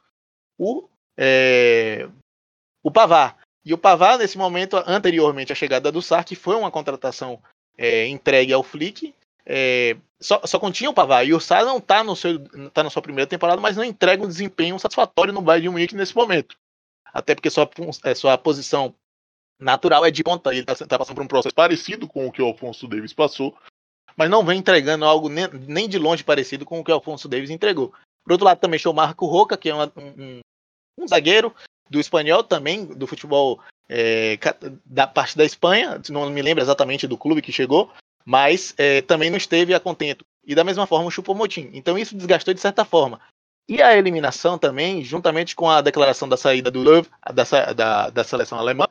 o, 0.58 0.88
é, 1.16 2.08
o 2.82 2.90
Pavar. 2.90 3.38
E 3.64 3.72
o 3.72 3.78
Pavar, 3.78 4.18
nesse 4.18 4.36
momento, 4.38 4.76
anteriormente 4.86 5.52
à 5.52 5.54
chegada 5.54 5.92
do 5.92 6.02
Sar, 6.02 6.24
que 6.24 6.34
foi 6.34 6.56
uma 6.56 6.70
contratação 6.70 7.40
é, 7.76 8.06
entregue 8.08 8.52
ao 8.52 8.62
Flick, 8.62 9.14
é, 9.46 9.96
só, 10.20 10.40
só 10.44 10.58
continha 10.58 10.90
o 10.90 10.94
Pavar. 10.94 11.26
E 11.26 11.34
o 11.34 11.40
Sar 11.40 11.64
não 11.64 11.78
está 11.78 12.02
no 12.04 12.14
seu, 12.14 12.38
tá 12.70 12.82
na 12.82 12.90
sua 12.90 13.02
primeira 13.02 13.28
temporada, 13.28 13.60
mas 13.60 13.76
não 13.76 13.84
entrega 13.84 14.24
um 14.24 14.28
desempenho 14.28 14.78
satisfatório 14.78 15.32
no 15.32 15.42
Bayern 15.42 15.62
de 15.62 15.68
Munique 15.70 15.96
nesse 15.96 16.14
momento. 16.14 16.56
Até 17.12 17.34
porque 17.34 17.50
sua, 17.50 17.68
é, 18.04 18.14
sua 18.14 18.38
posição 18.38 18.94
natural 19.58 20.04
é 20.04 20.10
de 20.10 20.22
ponta. 20.22 20.50
Ele 20.50 20.60
está 20.60 20.86
tá 20.86 20.98
passando 20.98 21.16
por 21.16 21.24
um 21.24 21.28
processo 21.28 21.54
parecido 21.54 22.08
com 22.08 22.26
o 22.26 22.32
que 22.32 22.40
o 22.40 22.46
Alfonso 22.46 22.86
Davis 22.86 23.12
passou, 23.12 23.56
mas 24.16 24.30
não 24.30 24.44
vem 24.44 24.58
entregando 24.58 25.04
algo 25.04 25.28
nem, 25.28 25.48
nem 25.48 25.88
de 25.88 25.98
longe 25.98 26.24
parecido 26.24 26.64
com 26.64 26.80
o 26.80 26.84
que 26.84 26.90
o 26.90 26.94
Alfonso 26.94 27.28
Davis 27.28 27.50
entregou. 27.50 27.92
Por 28.24 28.32
outro 28.32 28.46
lado, 28.46 28.60
também 28.60 28.78
show 28.78 28.94
Marco 28.94 29.26
Roca, 29.26 29.56
que 29.56 29.68
é 29.68 29.74
uma, 29.74 29.92
um, 29.96 30.40
um, 30.98 31.08
zagueiro 31.08 31.54
do 31.90 31.98
espanhol 31.98 32.44
também, 32.44 32.86
do 32.86 33.06
futebol 33.06 33.60
é, 33.88 34.38
da 34.86 35.06
parte 35.06 35.36
da 35.36 35.44
Espanha, 35.44 36.00
não 36.08 36.30
me 36.30 36.40
lembro 36.40 36.62
exatamente 36.62 37.06
do 37.06 37.18
clube 37.18 37.42
que 37.42 37.52
chegou, 37.52 37.92
mas 38.24 38.74
é, 38.76 39.02
também 39.02 39.30
não 39.30 39.36
esteve 39.36 39.74
a 39.74 39.80
contento. 39.80 40.24
E 40.44 40.54
da 40.54 40.64
mesma 40.64 40.86
forma 40.86 41.06
o 41.06 41.10
Chupomotim. 41.10 41.70
Então 41.72 41.98
isso 41.98 42.16
desgastou 42.16 42.52
de 42.52 42.60
certa 42.60 42.84
forma. 42.84 43.20
E 43.68 43.80
a 43.80 43.96
eliminação 43.96 44.58
também, 44.58 45.04
juntamente 45.04 45.54
com 45.54 45.70
a 45.70 45.80
declaração 45.80 46.28
da 46.28 46.36
saída 46.36 46.70
do 46.70 46.82
Love, 46.82 47.08
da, 47.32 47.72
da, 47.72 48.10
da 48.10 48.24
seleção 48.24 48.58
alemã, 48.58 48.86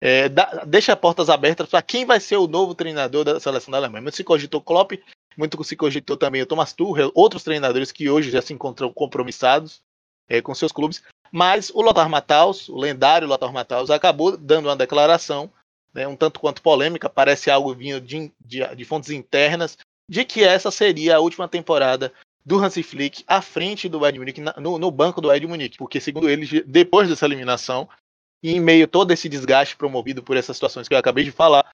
é, 0.00 0.28
dá, 0.28 0.64
deixa 0.66 0.94
portas 0.94 1.30
abertas 1.30 1.68
para 1.68 1.80
quem 1.80 2.04
vai 2.04 2.20
ser 2.20 2.36
o 2.36 2.46
novo 2.46 2.74
treinador 2.74 3.24
da 3.24 3.40
seleção 3.40 3.72
da 3.72 3.78
Alemanha. 3.78 4.02
Muito 4.02 4.16
se 4.16 4.22
cogitou 4.22 4.60
Klopp, 4.60 4.92
muito 5.36 5.62
se 5.64 5.74
cogitou 5.74 6.16
também 6.16 6.42
o 6.42 6.46
Thomas 6.46 6.74
Tuchel, 6.74 7.10
outros 7.14 7.42
treinadores 7.42 7.90
que 7.90 8.10
hoje 8.10 8.30
já 8.30 8.42
se 8.42 8.52
encontram 8.52 8.92
compromissados 8.92 9.82
é, 10.28 10.42
com 10.42 10.54
seus 10.54 10.72
clubes. 10.72 11.02
Mas 11.32 11.70
o 11.70 11.80
Lothar 11.80 12.08
Matthaus, 12.08 12.68
o 12.68 12.76
lendário 12.76 13.26
Lothar 13.26 13.52
Matthaus, 13.52 13.90
acabou 13.90 14.36
dando 14.36 14.66
uma 14.66 14.76
declaração, 14.76 15.50
né, 15.94 16.06
um 16.08 16.16
tanto 16.16 16.40
quanto 16.40 16.60
polêmica, 16.60 17.08
parece 17.08 17.50
algo 17.50 17.72
vindo 17.74 18.00
de, 18.00 18.32
de, 18.40 18.74
de 18.74 18.84
fontes 18.84 19.10
internas, 19.10 19.78
de 20.10 20.24
que 20.24 20.42
essa 20.42 20.70
seria 20.70 21.16
a 21.16 21.20
última 21.20 21.48
temporada 21.48 22.12
do 22.44 22.58
Hansi 22.58 22.82
Flick 22.82 23.24
à 23.26 23.40
frente 23.40 23.88
do 23.88 24.00
Bayern 24.00 24.18
Munique, 24.18 24.40
no, 24.60 24.78
no 24.78 24.90
banco 24.90 25.20
do 25.20 25.28
Bayern 25.28 25.46
Munique, 25.46 25.78
porque 25.78 26.00
segundo 26.00 26.28
ele, 26.28 26.62
depois 26.62 27.08
dessa 27.08 27.24
eliminação, 27.24 27.88
e 28.42 28.52
em 28.52 28.60
meio 28.60 28.84
a 28.84 28.88
todo 28.88 29.10
esse 29.12 29.28
desgaste 29.28 29.76
promovido 29.76 30.22
por 30.22 30.36
essas 30.36 30.56
situações 30.56 30.86
que 30.86 30.92
eu 30.92 30.98
acabei 30.98 31.24
de 31.24 31.30
falar, 31.30 31.66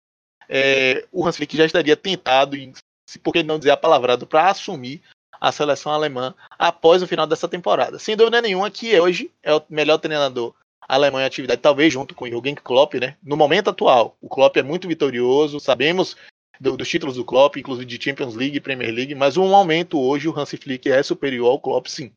é, 0.48 1.06
o 1.10 1.26
Hans 1.26 1.36
Flick 1.36 1.56
já 1.56 1.64
estaria 1.64 1.96
tentado, 1.96 2.56
e, 2.56 2.72
por 3.22 3.32
que 3.32 3.42
não 3.42 3.58
dizer 3.58 3.72
a 3.72 3.76
palavrado, 3.76 4.26
para 4.26 4.48
assumir 4.50 5.02
a 5.40 5.50
seleção 5.50 5.90
alemã 5.90 6.34
após 6.58 7.02
o 7.02 7.06
final 7.06 7.26
dessa 7.26 7.48
temporada. 7.48 7.98
Sem 7.98 8.16
dúvida 8.16 8.42
nenhuma 8.42 8.70
que 8.70 9.00
hoje 9.00 9.30
é 9.42 9.54
o 9.54 9.62
melhor 9.70 9.98
treinador 9.98 10.54
alemão 10.88 11.20
em 11.20 11.24
atividade, 11.24 11.60
talvez 11.60 11.92
junto 11.92 12.14
com 12.14 12.24
o 12.24 12.28
Jürgen 12.28 12.54
Klopp, 12.54 12.94
né? 12.94 13.16
No 13.22 13.36
momento 13.36 13.70
atual, 13.70 14.16
o 14.20 14.28
Klopp 14.28 14.56
é 14.56 14.62
muito 14.62 14.88
vitorioso, 14.88 15.60
sabemos 15.60 16.16
do, 16.60 16.76
dos 16.76 16.88
títulos 16.88 17.16
do 17.16 17.24
Klopp, 17.24 17.56
inclusive 17.56 17.86
de 17.86 18.02
Champions 18.02 18.34
League 18.34 18.56
e 18.56 18.60
Premier 18.60 18.92
League, 18.92 19.14
mas 19.14 19.36
no 19.36 19.46
momento 19.48 19.98
hoje 19.98 20.28
o 20.28 20.38
Hans 20.38 20.50
Flick 20.50 20.90
é 20.90 21.02
superior 21.02 21.50
ao 21.50 21.60
Klopp, 21.60 21.86
sim. 21.86 22.12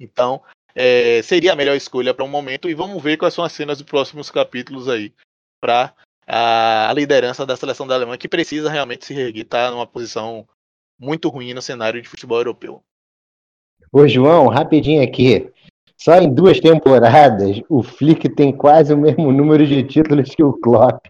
Então, 0.00 0.42
é, 0.74 1.22
seria 1.22 1.52
a 1.52 1.56
melhor 1.56 1.76
escolha 1.76 2.12
para 2.12 2.24
um 2.24 2.28
momento 2.28 2.68
e 2.68 2.74
vamos 2.74 3.02
ver 3.02 3.16
quais 3.16 3.32
são 3.32 3.44
as 3.44 3.52
cenas 3.52 3.78
dos 3.78 3.86
próximos 3.86 4.30
capítulos 4.30 4.88
aí 4.88 5.12
para 5.60 5.94
a, 6.26 6.90
a, 6.90 6.92
liderança 6.92 7.46
da 7.46 7.56
seleção 7.56 7.86
da 7.86 7.94
Alemanha 7.94 8.18
que 8.18 8.28
precisa 8.28 8.70
realmente 8.70 9.06
se 9.06 9.14
reerguer, 9.14 9.42
está 9.42 9.70
numa 9.70 9.86
posição 9.86 10.46
muito 10.98 11.28
ruim 11.28 11.54
no 11.54 11.62
cenário 11.62 12.02
de 12.02 12.08
futebol 12.08 12.38
europeu. 12.38 12.82
Ô 13.92 14.06
João, 14.08 14.48
rapidinho 14.48 15.02
aqui. 15.02 15.50
Só 15.96 16.18
em 16.18 16.32
duas 16.32 16.60
temporadas, 16.60 17.60
o 17.68 17.82
Flick 17.82 18.28
tem 18.28 18.52
quase 18.52 18.92
o 18.92 18.98
mesmo 18.98 19.32
número 19.32 19.66
de 19.66 19.82
títulos 19.82 20.34
que 20.34 20.42
o 20.42 20.52
Klopp. 20.52 21.06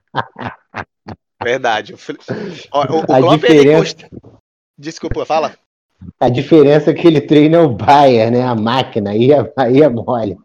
Verdade. 1.42 1.94
O, 1.94 1.96
o, 1.96 2.99
o 2.99 3.01
a 3.03 3.18
Klopp 3.18 3.40
diferença... 3.40 3.96
Desculpa, 4.79 5.25
fala. 5.25 5.57
A 6.20 6.29
diferença 6.29 6.90
é 6.90 6.94
que 6.94 7.07
ele 7.07 7.20
treina 7.20 7.62
o 7.62 7.68
Bayern, 7.68 8.37
né? 8.37 8.44
A 8.44 8.55
máquina, 8.55 9.11
aí 9.11 9.33
é, 9.33 9.53
aí 9.57 9.83
é 9.83 9.88
mole. 9.88 10.37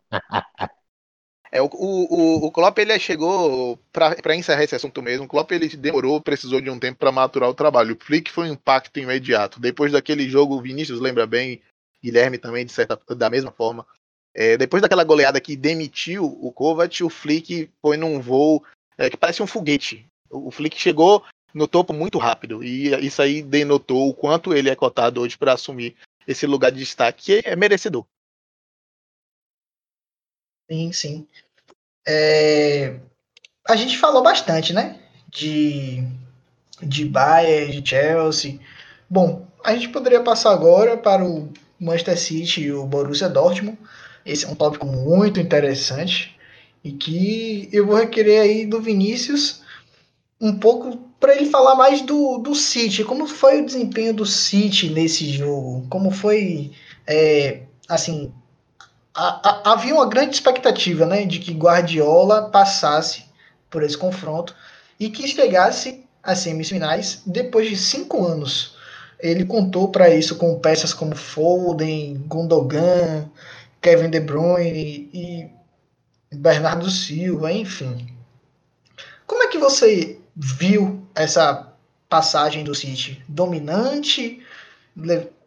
É, 1.52 1.62
o, 1.62 1.66
o, 1.66 2.46
o 2.46 2.52
Klopp 2.52 2.78
ele 2.80 2.98
chegou 2.98 3.78
para 3.92 4.36
encerrar 4.36 4.64
esse 4.64 4.76
assunto 4.76 5.02
mesmo. 5.02 5.26
O 5.26 5.28
Klopp 5.28 5.52
ele 5.52 5.68
demorou, 5.76 6.22
precisou 6.22 6.62
de 6.62 6.70
um 6.70 6.80
tempo 6.80 6.98
para 6.98 7.12
maturar 7.12 7.50
o 7.50 7.54
trabalho. 7.54 7.94
O 7.94 8.04
Flick 8.04 8.32
foi 8.32 8.50
um 8.50 8.54
impacto 8.54 8.98
imediato. 9.00 9.60
Depois 9.60 9.92
daquele 9.92 10.30
jogo, 10.30 10.56
o 10.56 10.62
Vinícius 10.62 11.02
lembra 11.02 11.28
bem, 11.28 11.62
Guilherme 12.02 12.38
também 12.38 12.66
de 12.66 12.72
certa 12.72 12.98
da 13.14 13.30
mesma 13.30 13.52
forma. 13.52 13.86
É, 14.34 14.58
depois 14.58 14.82
daquela 14.82 15.04
goleada 15.04 15.42
que 15.42 15.56
demitiu 15.56 16.26
o 16.26 16.52
Kovac, 16.52 17.04
o 17.04 17.10
Flick 17.10 17.70
foi 17.82 17.98
num 17.98 18.22
voo 18.22 18.64
é, 18.98 19.10
que 19.10 19.18
parece 19.18 19.44
um 19.44 19.48
foguete. 19.48 20.08
O, 20.30 20.52
Flick 20.52 20.80
chegou 20.80 21.24
no 21.54 21.68
topo 21.68 21.92
muito 21.92 22.18
rápido. 22.18 22.64
E 22.64 22.90
isso 23.06 23.22
aí 23.22 23.42
denotou 23.42 24.10
o 24.10 24.14
quanto 24.14 24.54
ele 24.54 24.70
é 24.70 24.76
cotado 24.76 25.22
hoje 25.22 25.38
para 25.38 25.54
assumir 25.54 25.96
esse 26.28 26.46
lugar 26.46 26.72
de 26.72 26.80
destaque, 26.80 27.42
que 27.42 27.48
é 27.48 27.56
merecedor. 27.56 28.06
Sim, 30.70 30.92
sim. 30.94 31.28
É... 32.08 33.00
A 33.68 33.76
gente 33.76 33.98
falou 33.98 34.24
bastante, 34.24 34.72
né? 34.72 35.02
De, 35.28 36.04
de 36.82 37.06
Bayern, 37.06 37.82
de 37.82 37.90
Chelsea. 37.90 38.60
Bom, 39.10 39.46
a 39.64 39.74
gente 39.76 39.90
poderia 39.90 40.22
passar 40.22 40.52
agora 40.52 40.98
para 40.98 41.26
o 41.26 41.52
Manchester 41.80 42.18
City 42.18 42.62
e 42.62 42.72
o 42.72 42.86
Borussia 42.86 43.28
Dortmund. 43.28 43.78
Esse 44.26 44.46
é 44.46 44.50
um 44.50 44.56
tópico 44.56 44.86
muito 44.86 45.40
interessante 45.40 46.36
e 46.84 46.92
que 46.92 47.70
eu 47.72 47.86
vou 47.86 47.96
requerer 47.96 48.42
aí 48.42 48.66
do 48.66 48.82
Vinícius 48.82 49.62
um 50.40 50.58
pouco 50.58 50.98
para 51.20 51.36
ele 51.36 51.50
falar 51.50 51.76
mais 51.76 52.02
do, 52.02 52.40
do 52.40 52.56
City. 52.56 53.04
Como 53.04 53.28
foi 53.28 53.62
o 53.62 53.66
desempenho 53.66 54.14
do 54.14 54.26
City 54.26 54.90
nesse 54.90 55.30
jogo? 55.30 55.86
Como 55.88 56.10
foi, 56.10 56.72
é, 57.06 57.62
assim, 57.88 58.34
a, 59.14 59.50
a, 59.50 59.74
havia 59.74 59.94
uma 59.94 60.08
grande 60.08 60.34
expectativa, 60.34 61.06
né, 61.06 61.26
de 61.26 61.40
que 61.40 61.54
Guardiola 61.54 62.50
passasse 62.50 63.26
por 63.70 63.84
esse 63.84 63.98
confronto 63.98 64.56
e 65.00 65.10
que 65.10 65.28
chegasse 65.28 66.04
às 66.24 66.40
semifinais 66.40 67.22
depois 67.26 67.70
de 67.70 67.78
cinco 67.78 68.26
anos. 68.26 68.76
Ele 69.20 69.46
contou 69.46 69.90
para 69.90 70.10
isso 70.10 70.36
com 70.36 70.60
peças 70.60 70.94
como 70.94 71.16
Foden, 71.16 72.24
Gundogan, 72.28 73.30
Kevin 73.82 74.10
De 74.10 74.20
Bruyne 74.20 75.10
e 75.14 75.50
Bernardo 76.36 76.90
Silva, 76.90 77.52
enfim. 77.52 78.08
Como 79.26 79.44
é 79.44 79.48
que 79.48 79.58
você 79.58 80.20
viu 80.36 81.06
essa 81.16 81.74
passagem 82.08 82.64
do 82.64 82.76
City 82.76 83.24
dominante, 83.28 84.40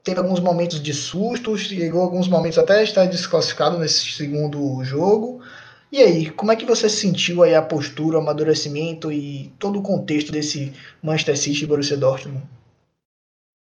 teve 0.02 0.18
alguns 0.18 0.40
momentos 0.40 0.82
de 0.82 0.92
susto, 0.92 1.56
chegou 1.56 2.02
alguns 2.02 2.26
momentos 2.26 2.58
até 2.58 2.82
estar 2.82 3.06
desclassificado 3.06 3.78
nesse 3.78 4.12
segundo 4.12 4.82
jogo. 4.82 5.40
E 5.92 5.98
aí, 5.98 6.30
como 6.30 6.50
é 6.50 6.56
que 6.56 6.64
você 6.64 6.88
sentiu 6.88 7.42
aí 7.42 7.54
a 7.54 7.62
postura, 7.62 8.16
o 8.16 8.20
amadurecimento 8.20 9.12
e 9.12 9.52
todo 9.58 9.78
o 9.78 9.82
contexto 9.82 10.32
desse 10.32 10.72
Manchester 11.02 11.38
City 11.38 11.64
e 11.64 11.66
Borussia 11.66 11.96
Dortmund? 11.96 12.42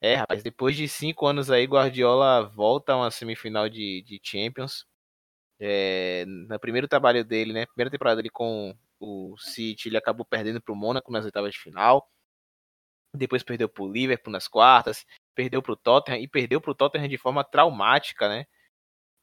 É, 0.04 0.16
rapaz, 0.16 0.42
depois 0.42 0.76
de 0.76 0.88
cinco 0.90 1.28
anos 1.28 1.52
aí, 1.52 1.66
Guardiola 1.66 2.42
volta 2.42 2.94
a 2.94 2.98
uma 2.98 3.12
semifinal 3.12 3.70
de, 3.70 4.02
de 4.02 4.20
Champions. 4.24 4.88
É, 5.60 6.26
no 6.26 6.60
primeiro 6.60 6.88
trabalho 6.88 7.24
dele, 7.24 7.54
né? 7.54 7.68
Primeira 7.68 7.92
temporada 7.92 8.16
dele 8.16 8.32
com 8.32 8.76
o 9.00 9.38
City, 9.38 9.90
ele 9.90 9.98
acabou 9.98 10.26
perdendo 10.26 10.60
para 10.60 10.74
o 10.74 10.76
Mônaco 10.76 11.12
nas 11.12 11.24
oitavas 11.24 11.54
de 11.54 11.60
final. 11.60 12.10
Depois 13.16 13.44
perdeu 13.44 13.70
para 13.70 13.84
o 13.84 13.92
Liverpool 13.92 14.34
nas 14.34 14.48
quartas, 14.48 15.06
perdeu 15.36 15.62
para 15.62 15.74
o 15.74 15.78
Tottenham 15.78 16.20
e 16.20 16.28
perdeu 16.28 16.60
para 16.60 16.72
o 16.72 16.76
Tottenham 16.76 17.08
de 17.08 17.18
forma 17.18 17.44
traumática, 17.44 18.28
né? 18.28 18.46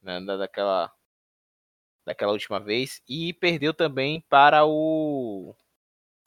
Na, 0.00 0.20
daquela, 0.36 0.92
daquela 2.06 2.32
última 2.32 2.60
vez. 2.60 3.02
E 3.08 3.34
perdeu 3.34 3.74
também 3.74 4.20
para 4.28 4.64
o. 4.64 5.56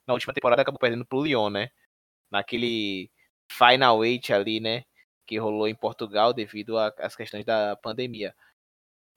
Na 0.05 0.13
última 0.13 0.33
temporada 0.33 0.61
acabou 0.61 0.79
perdendo 0.79 1.05
para 1.05 1.17
o 1.17 1.23
Lyon, 1.23 1.49
né? 1.49 1.69
Naquele 2.29 3.11
Final 3.51 4.03
Eight 4.03 4.33
ali, 4.33 4.59
né? 4.59 4.83
Que 5.25 5.37
rolou 5.37 5.67
em 5.67 5.75
Portugal 5.75 6.33
devido 6.33 6.77
às 6.77 7.15
questões 7.15 7.45
da 7.45 7.75
pandemia. 7.75 8.35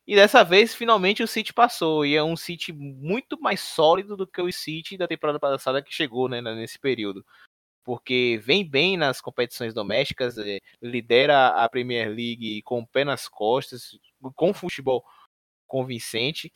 E 0.07 0.14
dessa 0.14 0.45
vez, 0.45 0.74
finalmente, 0.74 1.22
o 1.22 1.28
City 1.28 1.53
passou. 1.53 2.05
E 2.05 2.14
é 2.14 2.22
um 2.22 2.37
City 2.37 2.72
muito 2.72 3.41
mais 3.41 3.61
sólido 3.61 4.16
do 4.16 4.26
que 4.26 4.41
o 4.41 4.53
City 4.53 4.99
da 4.99 5.09
temporada 5.09 5.41
passada 5.41 5.82
que 5.82 5.95
chegou 5.95 6.28
né, 6.28 6.41
nesse 6.43 6.78
período. 6.78 7.24
Porque 7.82 8.41
vem 8.43 8.68
bem 8.68 8.97
nas 8.97 9.20
competições 9.20 9.74
domésticas, 9.74 10.39
é, 10.39 10.61
lidera 10.80 11.49
a 11.49 11.68
Premier 11.68 12.09
League 12.09 12.62
com 12.62 12.80
o 12.80 12.87
pé 12.87 13.05
nas 13.05 13.28
costas, 13.28 13.99
com 14.35 14.55
futebol 14.55 15.05
convincente. 15.66 16.53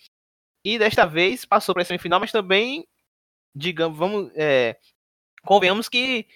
E 0.64 0.78
desta 0.78 1.06
vez 1.06 1.44
passou 1.44 1.74
para 1.74 1.82
a 1.82 1.84
semifinal, 1.86 2.20
mas 2.20 2.32
também, 2.32 2.86
digamos, 3.54 3.98
vamos. 3.98 4.30
É, 4.34 4.78
convenhamos 5.42 5.88
que 5.88 6.26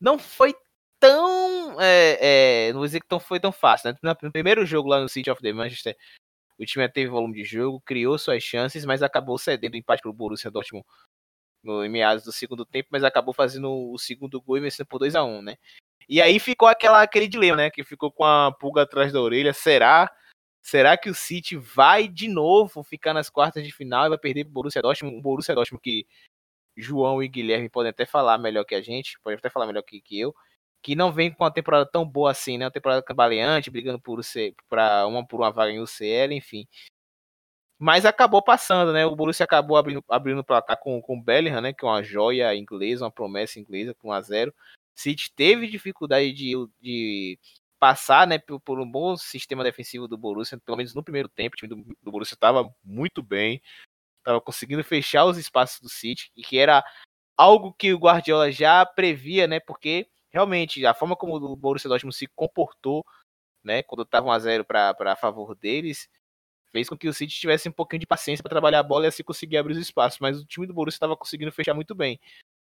não 0.00 0.18
foi 0.18 0.54
tão. 1.00 1.80
É, 1.80 2.66
é, 2.68 2.72
não 2.72 2.80
vou 2.80 2.86
dizer 2.86 3.00
que 3.00 3.06
não 3.10 3.20
foi 3.20 3.40
tão 3.40 3.52
fácil. 3.52 3.92
Né? 4.02 4.14
No 4.22 4.32
primeiro 4.32 4.64
jogo 4.66 4.88
lá 4.88 5.00
no 5.00 5.08
City 5.08 5.30
of 5.30 5.42
the 5.42 5.52
Manchester, 5.52 5.96
o 6.58 6.64
time 6.64 6.88
teve 6.88 7.10
volume 7.10 7.34
de 7.34 7.44
jogo, 7.44 7.80
criou 7.80 8.18
suas 8.18 8.42
chances, 8.42 8.84
mas 8.84 9.02
acabou 9.02 9.38
cedendo 9.38 9.76
empate 9.76 10.02
para 10.02 10.10
o 10.10 10.14
Borussia 10.14 10.50
Dortmund 10.50 10.84
no, 11.62 11.84
em 11.84 11.88
meados 11.88 12.24
do 12.24 12.32
segundo 12.32 12.64
tempo, 12.64 12.88
mas 12.90 13.04
acabou 13.04 13.34
fazendo 13.34 13.70
o 13.70 13.98
segundo 13.98 14.40
gol 14.40 14.56
e 14.58 14.60
vencendo 14.60 14.86
por 14.86 14.98
2 14.98 15.14
a 15.14 15.24
1 15.24 15.42
né? 15.42 15.56
E 16.08 16.22
aí 16.22 16.38
ficou 16.40 16.66
aquela, 16.68 17.02
aquele 17.02 17.28
dilema, 17.28 17.56
né? 17.56 17.70
Que 17.70 17.84
ficou 17.84 18.10
com 18.10 18.24
a 18.24 18.52
pulga 18.52 18.82
atrás 18.82 19.12
da 19.12 19.20
orelha. 19.20 19.52
Será? 19.52 20.10
Será 20.62 20.96
que 20.96 21.10
o 21.10 21.14
City 21.14 21.56
vai 21.56 22.08
de 22.08 22.28
novo 22.28 22.82
ficar 22.82 23.14
nas 23.14 23.30
quartas 23.30 23.64
de 23.64 23.72
final 23.72 24.06
e 24.06 24.08
vai 24.08 24.18
perder 24.18 24.44
para 24.44 24.50
o 24.50 24.54
Borussia 24.54 24.82
Dortmund? 24.82 25.16
O 25.18 25.22
Borussia 25.22 25.54
Dortmund 25.54 25.82
que 25.82 26.06
João 26.76 27.22
e 27.22 27.28
Guilherme 27.28 27.68
podem 27.68 27.90
até 27.90 28.06
falar 28.06 28.38
melhor 28.38 28.64
que 28.64 28.74
a 28.74 28.80
gente, 28.80 29.18
podem 29.22 29.38
até 29.38 29.50
falar 29.50 29.66
melhor 29.66 29.82
que, 29.82 30.00
que 30.00 30.18
eu, 30.18 30.34
que 30.82 30.94
não 30.94 31.12
vem 31.12 31.32
com 31.32 31.44
uma 31.44 31.52
temporada 31.52 31.86
tão 31.86 32.04
boa 32.06 32.30
assim, 32.30 32.58
né? 32.58 32.66
Uma 32.66 32.70
temporada 32.70 33.02
cambaleante, 33.02 33.70
brigando 33.70 34.00
por, 34.00 34.20
para 34.68 35.06
uma 35.06 35.26
por 35.26 35.40
uma 35.40 35.50
vaga 35.50 35.72
em 35.72 35.80
UCL, 35.80 36.32
enfim. 36.32 36.66
Mas 37.78 38.04
acabou 38.04 38.42
passando, 38.42 38.92
né? 38.92 39.06
O 39.06 39.14
Borussia 39.14 39.44
acabou 39.44 39.76
abrindo, 39.76 40.04
abrindo 40.08 40.42
placar 40.44 40.78
com, 40.78 41.00
com 41.00 41.16
o 41.16 41.22
Bellingham, 41.22 41.60
né? 41.60 41.72
Que 41.72 41.84
é 41.84 41.88
uma 41.88 42.02
joia 42.02 42.54
inglesa, 42.56 43.04
uma 43.04 43.10
promessa 43.10 43.60
inglesa, 43.60 43.94
com 43.94 44.08
1 44.08 44.12
a 44.12 44.20
0 44.20 44.54
City 44.96 45.32
teve 45.34 45.68
dificuldade 45.68 46.32
de, 46.32 46.54
de 46.80 47.38
passar, 47.78 48.26
né? 48.26 48.38
Por, 48.38 48.60
por, 48.60 48.80
um 48.80 48.90
bom 48.90 49.16
sistema 49.16 49.62
defensivo 49.62 50.08
do 50.08 50.18
Borussia, 50.18 50.58
pelo 50.58 50.76
menos 50.76 50.92
no 50.92 51.04
primeiro 51.04 51.28
tempo. 51.28 51.54
O 51.54 51.56
time 51.56 51.68
do, 51.68 51.96
do 52.02 52.10
Borussia 52.10 52.34
estava 52.34 52.68
muito 52.84 53.22
bem, 53.22 53.62
estava 54.18 54.40
conseguindo 54.40 54.82
fechar 54.82 55.24
os 55.24 55.38
espaços 55.38 55.80
do 55.80 55.88
City, 55.88 56.32
e 56.36 56.42
que 56.42 56.58
era 56.58 56.84
algo 57.36 57.72
que 57.72 57.94
o 57.94 57.98
Guardiola 57.98 58.50
já 58.50 58.84
previa, 58.84 59.46
né? 59.46 59.60
Porque 59.60 60.08
realmente 60.30 60.84
a 60.86 60.94
forma 60.94 61.16
como 61.16 61.36
o 61.36 61.56
Borussia 61.56 61.88
Dortmund 61.88 62.16
se 62.16 62.26
comportou, 62.28 63.04
né, 63.64 63.82
quando 63.82 64.02
estava 64.02 64.26
1 64.26 64.30
a 64.30 64.38
0 64.38 64.64
para 64.64 65.16
favor 65.16 65.54
deles, 65.54 66.08
fez 66.70 66.88
com 66.88 66.96
que 66.96 67.08
o 67.08 67.12
City 67.12 67.34
tivesse 67.34 67.68
um 67.68 67.72
pouquinho 67.72 68.00
de 68.00 68.06
paciência 68.06 68.42
para 68.42 68.50
trabalhar 68.50 68.80
a 68.80 68.82
bola 68.82 69.04
e 69.06 69.08
assim 69.08 69.22
conseguir 69.22 69.56
abrir 69.56 69.72
os 69.72 69.78
espaços, 69.78 70.18
mas 70.20 70.40
o 70.40 70.46
time 70.46 70.66
do 70.66 70.74
Borussia 70.74 70.96
estava 70.96 71.16
conseguindo 71.16 71.52
fechar 71.52 71.74
muito 71.74 71.94
bem. 71.94 72.20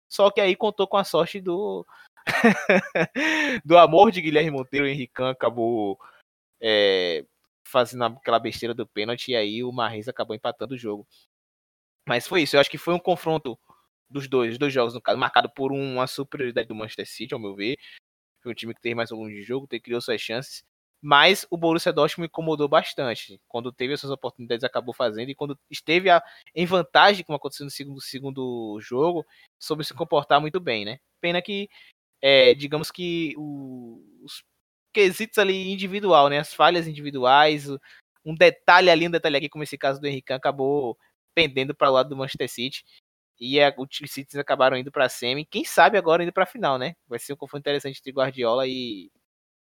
Só 0.08 0.30
que 0.30 0.40
aí 0.40 0.54
contou 0.54 0.86
com 0.86 0.96
a 0.96 1.04
sorte 1.04 1.40
do 1.40 1.84
do 3.64 3.76
amor 3.78 4.10
de 4.10 4.20
Guilherme 4.20 4.50
Monteiro, 4.50 4.86
o 4.86 4.88
Henricão 4.88 5.28
acabou 5.28 5.98
é, 6.60 7.24
fazendo 7.66 8.04
aquela 8.04 8.38
besteira 8.38 8.74
do 8.74 8.86
pênalti 8.86 9.32
e 9.32 9.36
aí 9.36 9.64
o 9.64 9.72
Marrez 9.72 10.08
acabou 10.08 10.34
empatando 10.34 10.74
o 10.74 10.78
jogo. 10.78 11.06
Mas 12.08 12.26
foi 12.26 12.42
isso, 12.42 12.56
eu 12.56 12.60
acho 12.60 12.70
que 12.70 12.78
foi 12.78 12.94
um 12.94 13.00
confronto 13.00 13.58
dos 14.08 14.28
dois, 14.28 14.58
dois 14.58 14.72
jogos, 14.72 14.94
no 14.94 15.00
caso, 15.00 15.18
marcado 15.18 15.50
por 15.50 15.72
uma 15.72 16.06
superioridade 16.06 16.68
do 16.68 16.74
Manchester 16.74 17.06
City, 17.08 17.34
ao 17.34 17.40
meu 17.40 17.54
ver. 17.54 17.76
Foi 18.42 18.52
um 18.52 18.54
time 18.54 18.74
que 18.74 18.80
teve 18.80 18.94
mais 18.94 19.10
volume 19.10 19.34
de 19.34 19.42
jogo, 19.42 19.66
criou 19.82 20.00
suas 20.00 20.20
chances. 20.20 20.62
Mas 21.02 21.46
o 21.50 21.56
Borussia 21.56 21.92
Dortmund 21.92 22.28
incomodou 22.28 22.68
bastante. 22.68 23.40
Quando 23.48 23.70
teve 23.72 23.94
essas 23.94 24.10
oportunidades, 24.10 24.64
acabou 24.64 24.94
fazendo. 24.94 25.30
E 25.30 25.34
quando 25.34 25.58
esteve 25.70 26.10
a, 26.10 26.22
em 26.54 26.66
vantagem, 26.66 27.24
como 27.24 27.36
aconteceu 27.36 27.64
no 27.64 27.70
segundo, 27.70 28.00
segundo 28.00 28.78
jogo, 28.80 29.24
soube 29.58 29.84
se 29.84 29.94
comportar 29.94 30.40
muito 30.40 30.58
bem, 30.58 30.84
né? 30.84 30.98
Pena 31.20 31.42
que, 31.42 31.68
é, 32.22 32.54
digamos 32.54 32.90
que 32.90 33.34
o, 33.36 34.02
os 34.22 34.42
quesitos 34.92 35.38
ali 35.38 35.70
individual, 35.72 36.28
né? 36.28 36.38
As 36.38 36.54
falhas 36.54 36.88
individuais, 36.88 37.68
um 38.24 38.34
detalhe 38.34 38.90
ali, 38.90 39.06
um 39.06 39.10
detalhe 39.10 39.36
aqui, 39.36 39.48
como 39.48 39.64
esse 39.64 39.78
caso 39.78 40.00
do 40.00 40.06
Henrique, 40.06 40.32
acabou 40.32 40.98
pendendo 41.34 41.74
para 41.74 41.90
o 41.90 41.92
lado 41.92 42.08
do 42.08 42.16
Manchester 42.16 42.48
City. 42.50 42.84
E 43.38 43.60
a, 43.60 43.74
os 43.76 43.88
Citizens 44.10 44.40
acabaram 44.40 44.76
indo 44.76 44.90
para 44.90 45.08
semi. 45.08 45.44
Quem 45.44 45.64
sabe 45.64 45.98
agora 45.98 46.22
indo 46.22 46.32
para 46.32 46.46
final, 46.46 46.78
né? 46.78 46.94
Vai 47.08 47.18
ser 47.18 47.32
um 47.32 47.36
confronto 47.36 47.60
interessante 47.60 47.98
entre 47.98 48.12
Guardiola 48.12 48.66
e, 48.66 49.10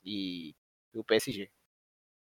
e, 0.03 0.53
e 0.93 0.99
o 0.99 1.03
PSG. 1.03 1.49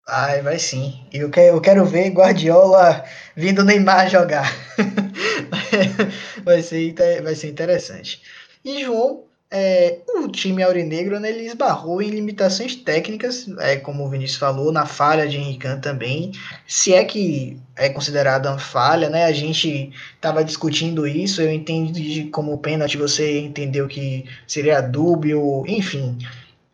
Ai, 0.07 0.41
vai 0.41 0.59
sim. 0.59 1.07
Eu 1.11 1.29
quero, 1.29 1.57
eu 1.57 1.61
quero 1.61 1.85
ver 1.85 2.09
Guardiola 2.09 3.03
vindo 3.35 3.63
Neymar 3.63 4.09
jogar. 4.09 4.51
vai, 6.43 6.61
ser, 6.61 6.93
vai 7.23 7.35
ser 7.35 7.49
interessante. 7.49 8.21
E 8.63 8.83
João, 8.83 9.27
é, 9.53 9.99
o 10.15 10.29
time 10.29 10.63
aurinegro 10.63 11.19
né, 11.19 11.29
ele 11.29 11.45
esbarrou 11.45 12.01
em 12.01 12.09
limitações 12.09 12.73
técnicas, 12.73 13.47
é, 13.59 13.75
como 13.75 14.05
o 14.05 14.09
Vinícius 14.09 14.39
falou, 14.39 14.71
na 14.71 14.85
falha 14.85 15.27
de 15.27 15.37
Henrique 15.37 15.67
também. 15.81 16.31
Se 16.65 16.93
é 16.93 17.03
que 17.03 17.59
é 17.75 17.89
considerada 17.89 18.49
uma 18.49 18.57
falha, 18.57 19.09
né? 19.09 19.25
A 19.25 19.31
gente 19.33 19.91
estava 20.15 20.41
discutindo 20.41 21.05
isso, 21.05 21.41
eu 21.41 21.51
entendi 21.51 22.29
como 22.31 22.57
pênalti, 22.59 22.97
você 22.97 23.39
entendeu 23.41 23.89
que 23.89 24.23
seria 24.47 24.79
dúbio, 24.79 25.65
enfim. 25.67 26.17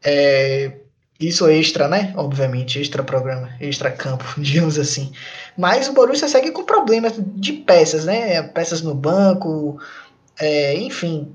É, 0.03 0.71
isso 1.19 1.47
extra, 1.49 1.87
né? 1.87 2.13
Obviamente, 2.15 2.79
extra 2.79 3.01
programa, 3.01 3.49
extra 3.59 3.89
campo, 3.89 4.23
digamos 4.37 4.77
assim. 4.77 5.11
Mas 5.57 5.87
o 5.87 5.93
Borussia 5.93 6.27
segue 6.27 6.51
com 6.51 6.63
problemas 6.63 7.13
de 7.17 7.53
peças, 7.53 8.05
né? 8.05 8.43
Peças 8.43 8.83
no 8.83 8.93
banco, 8.93 9.79
é, 10.39 10.75
enfim, 10.75 11.33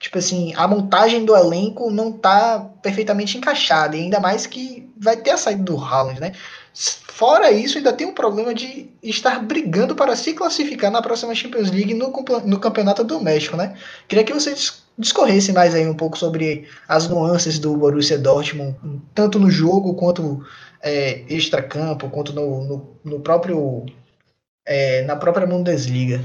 tipo 0.00 0.16
assim, 0.16 0.54
a 0.56 0.66
montagem 0.66 1.26
do 1.26 1.36
elenco 1.36 1.90
não 1.90 2.10
tá 2.10 2.66
perfeitamente 2.82 3.36
encaixada, 3.36 3.94
e 3.96 4.00
ainda 4.00 4.18
mais 4.18 4.46
que 4.46 4.90
vai 4.98 5.16
ter 5.16 5.30
a 5.30 5.36
saída 5.36 5.62
do 5.62 5.76
Haaland, 5.76 6.18
né? 6.18 6.32
Fora 6.72 7.50
isso, 7.52 7.76
ainda 7.76 7.92
tem 7.92 8.06
um 8.06 8.14
problema 8.14 8.54
de 8.54 8.88
estar 9.02 9.42
brigando 9.44 9.94
para 9.94 10.16
se 10.16 10.32
classificar 10.32 10.90
na 10.90 11.02
próxima 11.02 11.34
Champions 11.34 11.70
League 11.70 11.92
no, 11.92 12.10
no 12.46 12.58
campeonato 12.58 13.04
doméstico, 13.04 13.58
né? 13.58 13.76
Queria 14.08 14.24
que 14.24 14.32
você 14.32 14.54
discorresse 14.96 15.52
mais 15.52 15.74
aí 15.74 15.86
um 15.86 15.94
pouco 15.94 16.16
sobre 16.16 16.66
as 16.88 17.06
nuances 17.06 17.58
do 17.58 17.76
Borussia 17.76 18.16
Dortmund, 18.16 18.74
tanto 19.14 19.38
no 19.38 19.50
jogo 19.50 19.94
quanto 19.94 20.42
é, 20.82 21.24
extra-campo, 21.28 22.08
quanto 22.08 22.32
no, 22.32 22.64
no, 22.64 22.96
no 23.04 23.20
próprio 23.20 23.84
é, 24.64 25.02
na 25.02 25.16
própria 25.16 25.46
Bundesliga. 25.46 26.22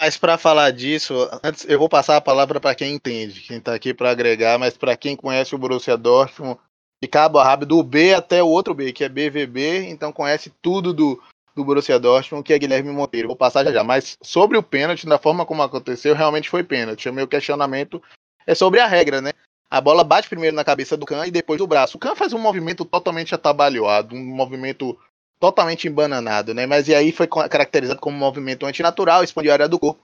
Mas 0.00 0.16
para 0.16 0.38
falar 0.38 0.70
disso, 0.70 1.28
antes 1.42 1.66
eu 1.68 1.78
vou 1.78 1.88
passar 1.88 2.16
a 2.16 2.20
palavra 2.20 2.60
para 2.60 2.74
quem 2.74 2.94
entende, 2.94 3.40
quem 3.40 3.58
está 3.58 3.74
aqui 3.74 3.92
para 3.92 4.10
agregar, 4.10 4.58
mas 4.58 4.76
para 4.76 4.96
quem 4.96 5.16
conhece 5.16 5.54
o 5.54 5.58
Borussia 5.58 5.96
Dortmund, 5.96 6.58
de 7.02 7.08
cabo 7.08 7.38
a 7.38 7.44
rabo, 7.44 7.66
do 7.66 7.82
B 7.82 8.14
até 8.14 8.42
o 8.42 8.46
outro 8.48 8.74
B, 8.74 8.92
que 8.92 9.02
é 9.02 9.08
BVB, 9.08 9.88
então 9.88 10.12
conhece 10.12 10.52
tudo 10.62 10.92
do, 10.92 11.20
do 11.54 11.64
Borussia 11.64 11.98
Dortmund, 11.98 12.44
que 12.44 12.52
é 12.52 12.58
Guilherme 12.58 12.92
Monteiro. 12.92 13.28
Vou 13.28 13.36
passar 13.36 13.64
já 13.64 13.72
já. 13.72 13.82
Mas 13.82 14.16
sobre 14.22 14.56
o 14.56 14.62
pênalti, 14.62 15.06
da 15.06 15.18
forma 15.18 15.44
como 15.44 15.62
aconteceu, 15.62 16.14
realmente 16.14 16.48
foi 16.48 16.62
pênalti. 16.62 17.08
O 17.08 17.12
meu 17.12 17.26
questionamento 17.26 18.00
é 18.46 18.54
sobre 18.54 18.80
a 18.80 18.86
regra, 18.86 19.20
né? 19.20 19.32
A 19.70 19.80
bola 19.80 20.02
bate 20.02 20.28
primeiro 20.28 20.56
na 20.56 20.64
cabeça 20.64 20.96
do 20.96 21.04
Khan 21.04 21.26
e 21.26 21.30
depois 21.30 21.58
do 21.58 21.66
braço. 21.66 21.96
O 21.96 22.00
Khan 22.00 22.14
faz 22.14 22.32
um 22.32 22.38
movimento 22.38 22.84
totalmente 22.84 23.34
atabalhoado, 23.34 24.14
um 24.14 24.24
movimento 24.24 24.98
totalmente 25.38 25.86
embananado, 25.86 26.52
né? 26.52 26.66
Mas 26.66 26.88
e 26.88 26.94
aí 26.94 27.12
foi 27.12 27.26
caracterizado 27.26 28.00
como 28.00 28.16
um 28.16 28.20
movimento 28.20 28.66
antinatural, 28.66 29.22
expandiu 29.22 29.52
a 29.52 29.54
área 29.54 29.68
do 29.68 29.78
corpo. 29.78 30.02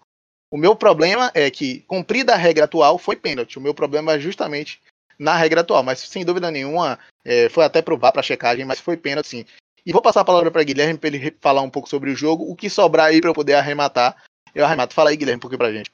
O 0.51 0.57
meu 0.57 0.77
problema 0.77 1.31
é 1.35 1.51
que, 1.51 1.81
cumprida 1.81 2.33
a 2.35 2.37
regra 2.37 2.65
atual, 2.65 2.99
foi 2.99 3.17
pênalti. 3.17 3.59
O 3.59 3.61
meu 3.61 3.75
problema 3.75 4.13
é 4.13 4.19
justamente 4.21 4.81
na 5.19 5.37
regra 5.37 5.63
atual, 5.63 5.83
mas 5.83 6.01
sem 6.01 6.25
dúvida 6.25 6.51
nenhuma, 6.51 6.99
é, 7.25 7.49
foi 7.49 7.65
até 7.65 7.83
provar 7.83 8.13
para 8.13 8.23
checagem, 8.23 8.65
mas 8.65 8.79
foi 8.79 8.97
pênalti 8.97 9.29
sim. 9.29 9.45
E 9.87 9.93
vou 9.93 10.01
passar 10.01 10.21
a 10.21 10.25
palavra 10.25 10.51
para 10.51 10.63
Guilherme 10.63 10.99
para 10.99 11.09
ele 11.09 11.37
falar 11.41 11.63
um 11.63 11.71
pouco 11.71 11.89
sobre 11.89 12.11
o 12.11 12.17
jogo. 12.17 12.51
O 12.51 12.57
que 12.57 12.71
sobrar 12.71 13.07
aí 13.07 13.21
para 13.21 13.31
eu 13.31 13.35
poder 13.35 13.55
arrematar, 13.55 14.17
eu 14.55 14.65
arremato. 14.65 14.95
Fala 14.95 15.11
aí, 15.11 15.17
Guilherme, 15.17 15.39
um 15.39 15.41
pouquinho 15.41 15.59
para 15.59 15.73
gente. 15.73 15.91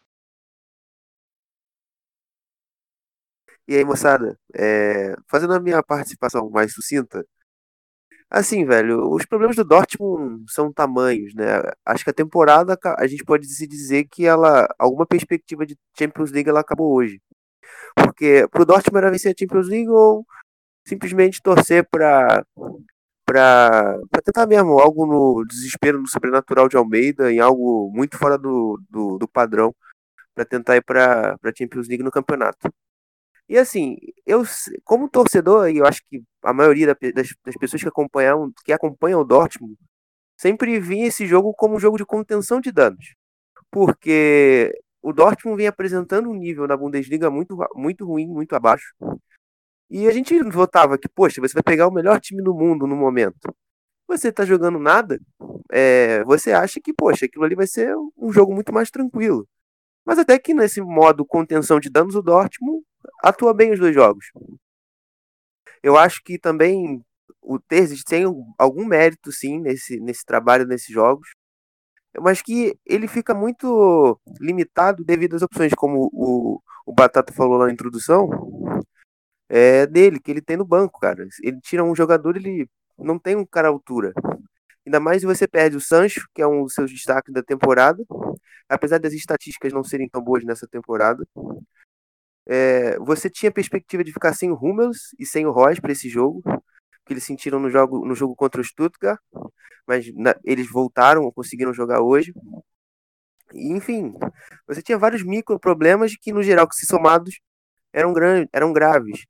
E 3.66 3.76
aí, 3.76 3.84
moçada, 3.84 4.38
é, 4.54 5.14
fazendo 5.28 5.54
a 5.54 5.60
minha 5.60 5.82
participação 5.82 6.50
mais 6.50 6.74
sucinta, 6.74 7.24
assim, 8.30 8.64
velho, 8.64 9.10
os 9.12 9.26
problemas 9.26 9.56
do 9.56 9.64
Dortmund 9.64 10.44
são 10.50 10.72
tamanhos, 10.72 11.34
né? 11.34 11.62
Acho 11.84 12.04
que 12.04 12.10
a 12.10 12.14
temporada, 12.14 12.78
a 12.98 13.06
gente 13.06 13.24
pode 13.24 13.46
se 13.46 13.66
dizer 13.66 14.06
que 14.10 14.24
ela, 14.26 14.68
alguma 14.78 15.06
perspectiva 15.06 15.66
de 15.66 15.76
Champions 15.98 16.30
League, 16.30 16.48
ela 16.48 16.60
acabou 16.60 16.94
hoje. 16.94 17.20
Porque 17.96 18.46
pro 18.50 18.64
Dortmund 18.66 18.98
era 18.98 19.10
vencer 19.10 19.32
a 19.32 19.38
Champions 19.38 19.68
League 19.68 19.88
ou 19.90 20.24
simplesmente 20.86 21.42
torcer 21.42 21.86
para 21.90 22.44
para 23.26 23.96
tentar 24.24 24.46
mesmo 24.46 24.80
algo 24.80 25.06
no 25.06 25.44
desespero 25.46 26.00
no 26.00 26.08
sobrenatural 26.08 26.68
de 26.68 26.76
Almeida, 26.76 27.32
em 27.32 27.38
algo 27.38 27.88
muito 27.94 28.18
fora 28.18 28.36
do, 28.36 28.80
do, 28.90 29.18
do 29.18 29.28
padrão, 29.28 29.72
para 30.34 30.44
tentar 30.44 30.76
ir 30.76 30.82
para 30.82 31.36
a 31.40 31.52
Champions 31.56 31.86
League 31.88 32.02
no 32.02 32.10
campeonato. 32.10 32.68
E 33.50 33.58
assim, 33.58 33.96
eu 34.24 34.44
como 34.84 35.08
torcedor, 35.08 35.70
e 35.70 35.78
eu 35.78 35.84
acho 35.84 36.02
que 36.08 36.22
a 36.40 36.52
maioria 36.52 36.86
das, 36.86 37.28
das 37.44 37.56
pessoas 37.58 37.82
que 37.82 37.88
acompanham, 37.88 38.52
que 38.64 38.72
acompanham 38.72 39.20
o 39.20 39.24
Dortmund 39.24 39.76
sempre 40.36 40.78
vinha 40.78 41.08
esse 41.08 41.26
jogo 41.26 41.52
como 41.54 41.74
um 41.74 41.80
jogo 41.80 41.96
de 41.98 42.06
contenção 42.06 42.60
de 42.60 42.70
danos. 42.70 43.16
Porque 43.68 44.72
o 45.02 45.12
Dortmund 45.12 45.56
vem 45.56 45.66
apresentando 45.66 46.30
um 46.30 46.34
nível 46.34 46.68
na 46.68 46.76
Bundesliga 46.76 47.28
muito, 47.28 47.58
muito 47.74 48.06
ruim, 48.06 48.28
muito 48.28 48.54
abaixo. 48.54 48.94
E 49.90 50.06
a 50.06 50.12
gente 50.12 50.40
votava 50.44 50.96
que, 50.96 51.08
poxa, 51.08 51.40
você 51.40 51.54
vai 51.54 51.64
pegar 51.64 51.88
o 51.88 51.92
melhor 51.92 52.20
time 52.20 52.44
do 52.44 52.54
mundo 52.54 52.86
no 52.86 52.94
momento. 52.94 53.52
Você 54.06 54.30
tá 54.32 54.44
jogando 54.44 54.78
nada, 54.78 55.18
é, 55.72 56.22
você 56.24 56.52
acha 56.52 56.80
que, 56.80 56.92
poxa, 56.94 57.26
aquilo 57.26 57.44
ali 57.44 57.56
vai 57.56 57.66
ser 57.66 57.96
um 58.16 58.32
jogo 58.32 58.54
muito 58.54 58.72
mais 58.72 58.90
tranquilo. 58.92 59.44
Mas 60.04 60.18
até 60.20 60.38
que 60.38 60.54
nesse 60.54 60.80
modo 60.80 61.26
contenção 61.26 61.80
de 61.80 61.90
danos, 61.90 62.14
o 62.14 62.22
Dortmund 62.22 62.84
atua 63.22 63.54
bem 63.54 63.72
os 63.72 63.78
dois 63.78 63.94
jogos. 63.94 64.26
Eu 65.82 65.96
acho 65.96 66.22
que 66.22 66.38
também 66.38 67.02
o 67.40 67.58
Terzic 67.58 68.04
tem 68.04 68.24
algum 68.58 68.84
mérito, 68.84 69.32
sim, 69.32 69.60
nesse, 69.60 69.98
nesse 70.00 70.24
trabalho, 70.24 70.66
nesses 70.66 70.92
jogos. 70.92 71.28
Mas 72.20 72.42
que 72.42 72.76
ele 72.84 73.06
fica 73.08 73.34
muito 73.34 74.20
limitado 74.40 75.04
devido 75.04 75.36
às 75.36 75.42
opções, 75.42 75.72
como 75.74 76.10
o, 76.12 76.60
o 76.84 76.92
Batata 76.92 77.32
falou 77.32 77.58
na 77.58 77.72
introdução 77.72 78.28
é 79.48 79.86
dele, 79.86 80.20
que 80.20 80.30
ele 80.30 80.40
tem 80.40 80.56
no 80.56 80.64
banco, 80.64 81.00
cara. 81.00 81.26
Ele 81.42 81.60
tira 81.60 81.84
um 81.84 81.94
jogador, 81.94 82.36
ele 82.36 82.68
não 82.98 83.18
tem 83.18 83.36
um 83.36 83.44
cara 83.44 83.68
à 83.68 83.70
altura. 83.70 84.12
Ainda 84.86 85.00
mais 85.00 85.20
se 85.20 85.26
você 85.26 85.46
perde 85.46 85.76
o 85.76 85.80
Sancho, 85.80 86.28
que 86.34 86.42
é 86.42 86.46
um 86.46 86.64
dos 86.64 86.74
seus 86.74 86.90
destaques 86.90 87.32
da 87.32 87.42
temporada. 87.42 88.04
Apesar 88.68 88.98
das 88.98 89.12
estatísticas 89.12 89.72
não 89.72 89.84
serem 89.84 90.08
tão 90.08 90.22
boas 90.22 90.44
nessa 90.44 90.66
temporada. 90.68 91.26
É, 92.52 92.98
você 92.98 93.30
tinha 93.30 93.52
perspectiva 93.52 94.02
de 94.02 94.12
ficar 94.12 94.34
sem 94.34 94.50
o 94.50 94.56
Hummels 94.56 95.14
e 95.16 95.24
sem 95.24 95.46
o 95.46 95.52
Royce 95.52 95.80
para 95.80 95.92
esse 95.92 96.08
jogo, 96.08 96.42
que 97.06 97.12
eles 97.12 97.22
sentiram 97.22 97.60
no 97.60 97.70
jogo, 97.70 98.04
no 98.04 98.12
jogo 98.12 98.34
contra 98.34 98.60
o 98.60 98.64
Stuttgart, 98.64 99.20
mas 99.86 100.12
na, 100.16 100.34
eles 100.42 100.68
voltaram, 100.68 101.30
conseguiram 101.30 101.72
jogar 101.72 102.00
hoje. 102.00 102.34
E, 103.54 103.72
enfim, 103.72 104.12
você 104.66 104.82
tinha 104.82 104.98
vários 104.98 105.22
micro 105.22 105.60
problemas 105.60 106.16
que, 106.20 106.32
no 106.32 106.42
geral, 106.42 106.68
que 106.68 106.74
se 106.74 106.86
somados, 106.86 107.38
eram, 107.92 108.12
gran, 108.12 108.44
eram 108.52 108.72
graves. 108.72 109.24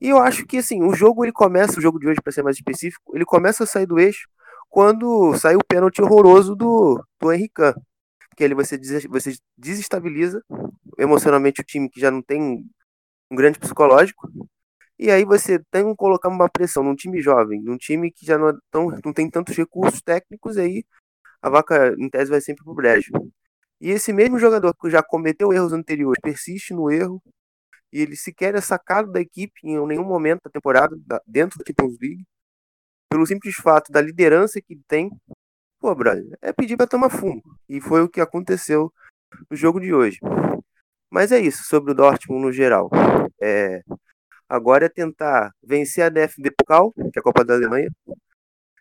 E 0.00 0.08
eu 0.10 0.18
acho 0.18 0.46
que 0.46 0.58
assim, 0.58 0.80
o 0.84 0.94
jogo 0.94 1.24
ele 1.24 1.32
começa, 1.32 1.78
o 1.78 1.82
jogo 1.82 1.98
de 1.98 2.06
hoje, 2.06 2.20
para 2.22 2.32
ser 2.32 2.44
mais 2.44 2.56
específico, 2.56 3.16
ele 3.16 3.24
começa 3.24 3.64
a 3.64 3.66
sair 3.66 3.86
do 3.86 3.98
eixo 3.98 4.28
quando 4.70 5.36
sai 5.38 5.56
o 5.56 5.64
pênalti 5.66 6.00
horroroso 6.00 6.54
do, 6.54 7.04
do 7.20 7.32
Henrique. 7.32 7.74
Que 8.36 8.44
ele 8.44 8.54
você, 8.54 8.78
você 9.08 9.34
desestabiliza 9.56 10.42
emocionalmente 10.98 11.60
o 11.60 11.64
time 11.64 11.88
que 11.88 12.00
já 12.00 12.10
não 12.10 12.22
tem 12.22 12.64
um 13.30 13.36
grande 13.36 13.58
psicológico. 13.58 14.28
E 14.98 15.10
aí 15.10 15.24
você 15.24 15.58
tem 15.70 15.84
que 15.88 15.96
colocar 15.96 16.28
uma 16.28 16.48
pressão 16.48 16.82
num 16.84 16.94
time 16.94 17.20
jovem, 17.20 17.60
num 17.62 17.76
time 17.76 18.12
que 18.12 18.24
já 18.24 18.38
não, 18.38 18.48
é 18.50 18.54
tão, 18.70 18.88
não 19.04 19.12
tem 19.12 19.28
tantos 19.28 19.56
recursos 19.56 20.00
técnicos, 20.02 20.56
aí 20.56 20.84
a 21.42 21.50
vaca, 21.50 21.94
em 21.98 22.08
tese, 22.08 22.30
vai 22.30 22.40
sempre 22.40 22.64
pro 22.64 22.74
brejo. 22.74 23.10
E 23.80 23.90
esse 23.90 24.12
mesmo 24.12 24.38
jogador 24.38 24.74
que 24.74 24.90
já 24.90 25.02
cometeu 25.02 25.52
erros 25.52 25.72
anteriores 25.72 26.20
persiste 26.22 26.72
no 26.72 26.90
erro, 26.90 27.22
e 27.92 28.00
ele 28.00 28.16
sequer 28.16 28.54
é 28.54 28.60
sacado 28.60 29.12
da 29.12 29.20
equipe 29.20 29.60
em 29.62 29.86
nenhum 29.86 30.04
momento 30.04 30.42
da 30.44 30.50
temporada, 30.50 30.96
dentro 31.26 31.58
da 31.58 31.64
Champions 31.66 31.96
League, 32.00 32.24
pelo 33.10 33.26
simples 33.26 33.54
fato 33.56 33.92
da 33.92 34.00
liderança 34.00 34.60
que 34.60 34.76
tem. 34.88 35.10
Pô, 35.84 35.94
brother, 35.94 36.24
é 36.40 36.50
pedir 36.50 36.78
para 36.78 36.86
tomar 36.86 37.10
fumo. 37.10 37.42
E 37.68 37.78
foi 37.78 38.00
o 38.00 38.08
que 38.08 38.18
aconteceu 38.18 38.90
no 39.50 39.54
jogo 39.54 39.78
de 39.78 39.92
hoje. 39.92 40.18
Mas 41.10 41.30
é 41.30 41.38
isso 41.38 41.62
sobre 41.64 41.92
o 41.92 41.94
Dortmund 41.94 42.40
no 42.42 42.50
geral. 42.50 42.88
É, 43.38 43.82
agora 44.48 44.86
é 44.86 44.88
tentar 44.88 45.52
vencer 45.62 46.04
a 46.04 46.08
DFB 46.08 46.52
Pokal, 46.52 46.90
que 46.94 47.18
é 47.18 47.20
a 47.20 47.22
Copa 47.22 47.44
da 47.44 47.52
Alemanha, 47.52 47.90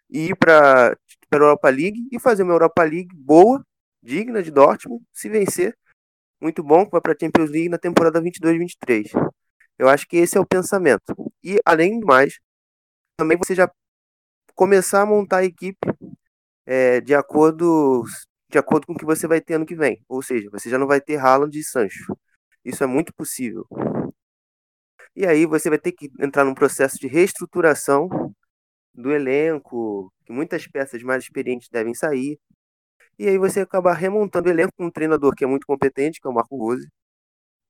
e 0.10 0.30
ir 0.30 0.38
para 0.38 0.94
a 0.94 1.36
Europa 1.36 1.70
League 1.70 2.08
e 2.10 2.18
fazer 2.22 2.44
uma 2.44 2.54
Europa 2.54 2.82
League 2.84 3.14
boa, 3.14 3.62
digna 4.02 4.42
de 4.42 4.50
Dortmund, 4.50 5.04
se 5.12 5.28
vencer 5.28 5.78
muito 6.40 6.64
bom 6.64 6.88
vai 6.90 7.02
para 7.02 7.12
a 7.12 7.18
Champions 7.20 7.50
League 7.50 7.68
na 7.68 7.78
temporada 7.78 8.22
22-23. 8.22 9.12
Eu 9.78 9.90
acho 9.90 10.08
que 10.08 10.16
esse 10.16 10.38
é 10.38 10.40
o 10.40 10.48
pensamento. 10.48 11.14
E, 11.44 11.60
além 11.66 12.00
do 12.00 12.08
mais, 12.08 12.40
também 13.18 13.38
você 13.38 13.54
já 13.54 13.70
começar 14.56 15.02
a 15.02 15.06
montar 15.06 15.40
a 15.40 15.46
equipe 15.46 15.78
é, 16.66 17.02
de 17.02 17.14
acordo 17.16 18.04
de 18.50 18.58
acordo 18.60 18.88
com 18.88 18.94
o 18.94 18.98
que 18.98 19.06
você 19.06 19.28
vai 19.28 19.42
ter 19.42 19.56
ano 19.56 19.66
que 19.66 19.76
vem. 19.76 20.04
Ou 20.08 20.22
seja, 20.22 20.50
você 20.52 20.70
já 20.70 20.78
não 20.78 20.88
vai 20.88 21.02
ter 21.02 21.18
Haaland 21.18 21.58
e 21.58 21.64
Sancho. 21.64 22.16
Isso 22.66 22.84
é 22.84 22.88
muito 22.88 23.14
possível. 23.14 23.68
E 25.16 25.26
aí 25.26 25.46
você 25.46 25.70
vai 25.70 25.80
ter 25.80 25.92
que 25.92 26.10
entrar 26.20 26.44
num 26.46 26.54
processo 26.56 26.98
de 27.00 27.08
reestruturação 27.08 28.10
do 28.94 29.12
elenco, 29.12 30.12
que 30.26 30.34
muitas 30.34 30.68
peças 30.68 31.04
mais 31.04 31.24
experientes 31.24 31.70
devem 31.70 31.94
sair. 31.94 32.40
E 33.20 33.28
aí 33.30 33.38
você 33.38 33.62
acabar 33.62 33.94
remontando 33.94 34.50
o 34.50 34.52
elenco 34.52 34.74
com 34.78 34.86
um 34.88 34.92
treinador 34.92 35.36
que 35.36 35.44
é 35.44 35.48
muito 35.48 35.68
competente, 35.68 36.20
que 36.22 36.28
é 36.28 36.32
o 36.32 36.34
Marco 36.34 36.58
Rose. 36.58 36.88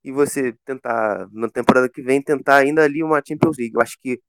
E 0.03 0.11
você 0.11 0.53
tentar, 0.65 1.27
na 1.31 1.49
temporada 1.49 1.89
que 1.89 2.01
vem, 2.01 2.21
tentar 2.21 2.57
ainda 2.57 2.83
ali 2.83 3.03
uma 3.03 3.21
Champions 3.27 3.57
League. 3.57 3.75
Eu 3.75 3.81
acho 3.81 3.97
que 4.01 4.19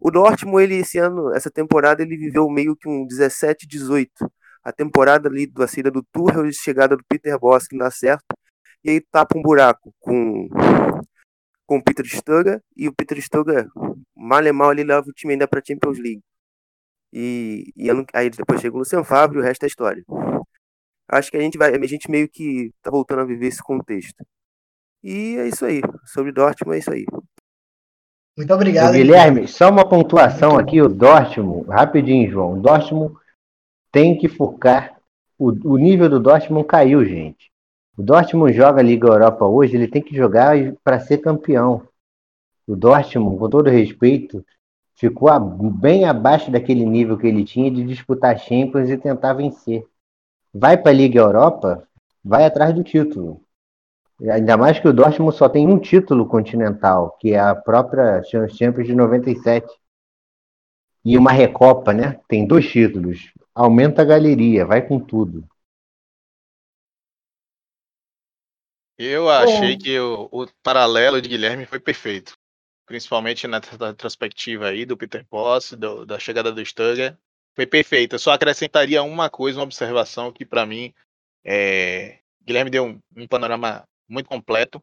o 0.00 0.10
Dortmund, 0.10 0.62
ele, 0.62 0.76
esse 0.76 0.98
ano, 0.98 1.34
essa 1.34 1.50
temporada, 1.50 2.02
ele 2.02 2.16
viveu 2.16 2.48
meio 2.50 2.76
que 2.76 2.88
um 2.88 3.06
17-18. 3.06 4.08
A 4.62 4.72
temporada 4.72 5.28
ali 5.28 5.46
da 5.46 5.66
saída 5.66 5.90
do 5.90 6.02
Tuchel 6.12 6.46
e 6.46 6.52
chegada 6.52 6.96
do 6.96 7.04
Peter 7.08 7.38
Boss, 7.38 7.66
que 7.68 7.76
não 7.76 7.84
dá 7.84 7.90
certo. 7.90 8.24
E 8.84 8.90
aí 8.90 9.00
tapa 9.00 9.38
um 9.38 9.42
buraco 9.42 9.94
com, 10.00 10.48
com 11.66 11.78
o 11.78 11.82
Peter 11.84 12.04
Stöger. 12.06 12.60
E 12.76 12.88
o 12.88 12.94
Peter 12.94 13.18
Stöger, 13.18 13.68
mal 14.16 14.44
e 14.44 14.52
mal, 14.52 14.72
ele 14.72 14.84
leva 14.84 15.08
o 15.08 15.12
time 15.12 15.34
ainda 15.34 15.48
para 15.48 15.62
Champions 15.66 15.98
League. 15.98 16.22
E, 17.12 17.72
e 17.76 17.88
aí 18.12 18.30
depois 18.30 18.60
chega 18.60 18.74
o 18.76 18.78
Luciano 18.80 19.04
Fábio 19.04 19.38
e 19.38 19.42
o 19.42 19.44
resto 19.44 19.64
é 19.64 19.66
história 19.66 20.04
acho 21.08 21.30
que 21.30 21.36
a 21.36 21.40
gente 21.40 21.58
vai, 21.58 21.74
a 21.74 21.86
gente 21.86 22.10
meio 22.10 22.28
que 22.28 22.72
tá 22.82 22.90
voltando 22.90 23.20
a 23.22 23.24
viver 23.24 23.46
esse 23.48 23.62
contexto. 23.62 24.24
E 25.02 25.36
é 25.38 25.48
isso 25.48 25.64
aí. 25.64 25.80
Sobre 26.06 26.32
Dortmund 26.32 26.76
é 26.76 26.80
isso 26.80 26.92
aí. 26.92 27.06
Muito 28.36 28.52
obrigado. 28.52 28.92
Guilherme, 28.92 29.48
só 29.48 29.70
uma 29.70 29.88
pontuação 29.88 30.58
aqui, 30.58 30.80
o 30.82 30.88
Dortmund, 30.88 31.68
rapidinho, 31.68 32.30
João. 32.30 32.52
O 32.54 32.60
Dortmund 32.60 33.14
tem 33.90 34.16
que 34.18 34.28
focar. 34.28 34.96
O, 35.38 35.50
o 35.72 35.76
nível 35.76 36.08
do 36.08 36.20
Dortmund 36.20 36.66
caiu, 36.66 37.04
gente. 37.04 37.50
O 37.96 38.02
Dortmund 38.02 38.52
joga 38.52 38.80
a 38.80 38.84
Liga 38.84 39.08
Europa 39.08 39.46
hoje, 39.46 39.74
ele 39.74 39.88
tem 39.88 40.02
que 40.02 40.14
jogar 40.14 40.56
para 40.84 41.00
ser 41.00 41.18
campeão. 41.18 41.82
O 42.66 42.76
Dortmund, 42.76 43.38
com 43.38 43.48
todo 43.48 43.70
respeito, 43.70 44.44
ficou 44.94 45.30
bem 45.70 46.04
abaixo 46.04 46.50
daquele 46.50 46.84
nível 46.84 47.16
que 47.16 47.26
ele 47.26 47.44
tinha 47.44 47.70
de 47.70 47.84
disputar 47.84 48.38
Champions 48.38 48.90
e 48.90 48.98
tentar 48.98 49.32
vencer 49.32 49.86
vai 50.58 50.76
para 50.76 50.90
a 50.90 50.94
Liga 50.94 51.20
Europa, 51.20 51.86
vai 52.24 52.44
atrás 52.44 52.74
do 52.74 52.82
título. 52.82 53.42
Ainda 54.20 54.56
mais 54.56 54.80
que 54.80 54.88
o 54.88 54.92
Dortmund 54.92 55.36
só 55.36 55.48
tem 55.48 55.66
um 55.66 55.78
título 55.78 56.26
continental, 56.26 57.16
que 57.20 57.34
é 57.34 57.38
a 57.38 57.54
própria 57.54 58.22
Champions 58.22 58.86
de 58.86 58.94
97. 58.94 59.66
E 61.04 61.16
uma 61.18 61.30
Recopa, 61.30 61.92
né? 61.92 62.18
Tem 62.26 62.46
dois 62.46 62.68
títulos. 62.68 63.32
Aumenta 63.54 64.02
a 64.02 64.04
galeria, 64.04 64.64
vai 64.64 64.86
com 64.86 64.98
tudo. 64.98 65.46
Eu 68.98 69.28
achei 69.28 69.76
que 69.76 69.98
o, 70.00 70.28
o, 70.32 70.46
paralelo 70.62 71.20
de 71.20 71.28
Guilherme 71.28 71.66
foi 71.66 71.78
perfeito. 71.78 72.36
Principalmente 72.86 73.46
na 73.46 73.58
retrospectiva 73.58 74.68
aí 74.68 74.86
do 74.86 74.96
Peter 74.96 75.24
Boss, 75.30 75.72
do, 75.72 76.06
da 76.06 76.18
chegada 76.18 76.50
do 76.50 76.64
Sturger 76.64 77.16
foi 77.54 77.66
perfeita. 77.66 78.18
Só 78.18 78.32
acrescentaria 78.32 79.02
uma 79.02 79.28
coisa, 79.28 79.58
uma 79.58 79.64
observação 79.64 80.32
que 80.32 80.44
para 80.44 80.64
mim 80.64 80.94
é... 81.44 82.20
Guilherme 82.42 82.70
deu 82.70 82.84
um, 82.84 83.00
um, 83.16 83.26
panorama 83.26 83.86
muito 84.08 84.28
completo. 84.28 84.82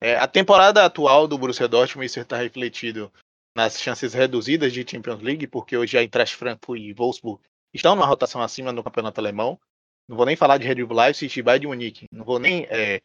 É, 0.00 0.16
a 0.16 0.26
temporada 0.26 0.84
atual 0.84 1.28
do 1.28 1.38
Borussia 1.38 1.68
Dortmund 1.68 2.06
isso 2.06 2.18
está 2.18 2.36
refletido 2.36 3.12
nas 3.56 3.80
chances 3.80 4.14
reduzidas 4.14 4.72
de 4.72 4.84
Champions 4.88 5.20
League, 5.20 5.46
porque 5.46 5.76
hoje 5.76 5.96
a 5.96 6.02
Eintracht 6.02 6.36
Frankfurt 6.36 6.80
e 6.80 6.92
Wolfsburg 6.92 7.40
estão 7.72 7.94
numa 7.94 8.06
rotação 8.06 8.42
acima 8.42 8.72
no 8.72 8.82
campeonato 8.82 9.20
alemão. 9.20 9.58
Não 10.08 10.16
vou 10.16 10.26
nem 10.26 10.36
falar 10.36 10.58
de 10.58 10.66
Red 10.66 10.84
Bull 10.84 10.96
Leipzig 10.96 11.38
e 11.38 11.42
Bayern 11.42 11.68
Munique. 11.68 12.06
Não 12.10 12.24
vou 12.24 12.38
nem 12.38 12.66
é, 12.70 13.00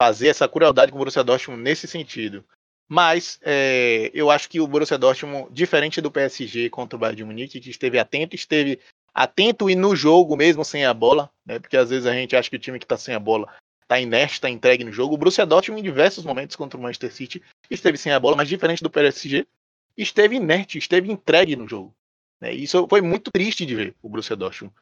fazer 0.00 0.28
essa 0.28 0.48
crueldade 0.48 0.92
com 0.92 0.98
o 0.98 1.00
Borussia 1.00 1.24
Dortmund 1.24 1.62
nesse 1.62 1.86
sentido. 1.86 2.44
Mas 2.86 3.38
é, 3.42 4.10
eu 4.12 4.30
acho 4.30 4.48
que 4.48 4.60
o 4.60 4.66
Borussia 4.66 4.98
Dortmund, 4.98 5.50
diferente 5.50 6.00
do 6.00 6.10
PSG 6.10 6.68
contra 6.68 6.96
o 6.96 6.98
Bayern 6.98 7.16
de 7.16 7.24
Munique, 7.24 7.60
que 7.60 7.70
esteve 7.70 7.98
atento, 7.98 8.36
esteve 8.36 8.78
atento 9.14 9.70
e 9.70 9.74
no 9.74 9.96
jogo 9.96 10.36
mesmo 10.36 10.64
sem 10.64 10.84
a 10.84 10.92
bola, 10.92 11.30
né? 11.46 11.58
Porque 11.58 11.76
às 11.76 11.88
vezes 11.88 12.06
a 12.06 12.12
gente 12.12 12.36
acha 12.36 12.50
que 12.50 12.56
o 12.56 12.58
time 12.58 12.78
que 12.78 12.84
está 12.84 12.96
sem 12.96 13.14
a 13.14 13.20
bola 13.20 13.50
está 13.84 14.00
inerte, 14.00 14.34
está 14.34 14.50
entregue 14.50 14.84
no 14.84 14.92
jogo. 14.92 15.14
O 15.14 15.18
Borussia 15.18 15.46
Dortmund 15.46 15.80
em 15.80 15.84
diversos 15.84 16.24
momentos 16.24 16.56
contra 16.56 16.78
o 16.78 16.82
Manchester 16.82 17.12
City 17.12 17.42
esteve 17.70 17.96
sem 17.96 18.12
a 18.12 18.20
bola, 18.20 18.36
mas 18.36 18.48
diferente 18.48 18.82
do 18.82 18.90
PSG, 18.90 19.46
esteve 19.96 20.36
inerte, 20.36 20.78
esteve 20.78 21.10
entregue 21.10 21.54
no 21.54 21.68
jogo. 21.68 21.94
Né? 22.40 22.52
Isso 22.52 22.86
foi 22.88 23.00
muito 23.00 23.30
triste 23.30 23.64
de 23.64 23.74
ver 23.74 23.94
o 24.02 24.08
Borussia 24.08 24.36
Dortmund. 24.36 24.74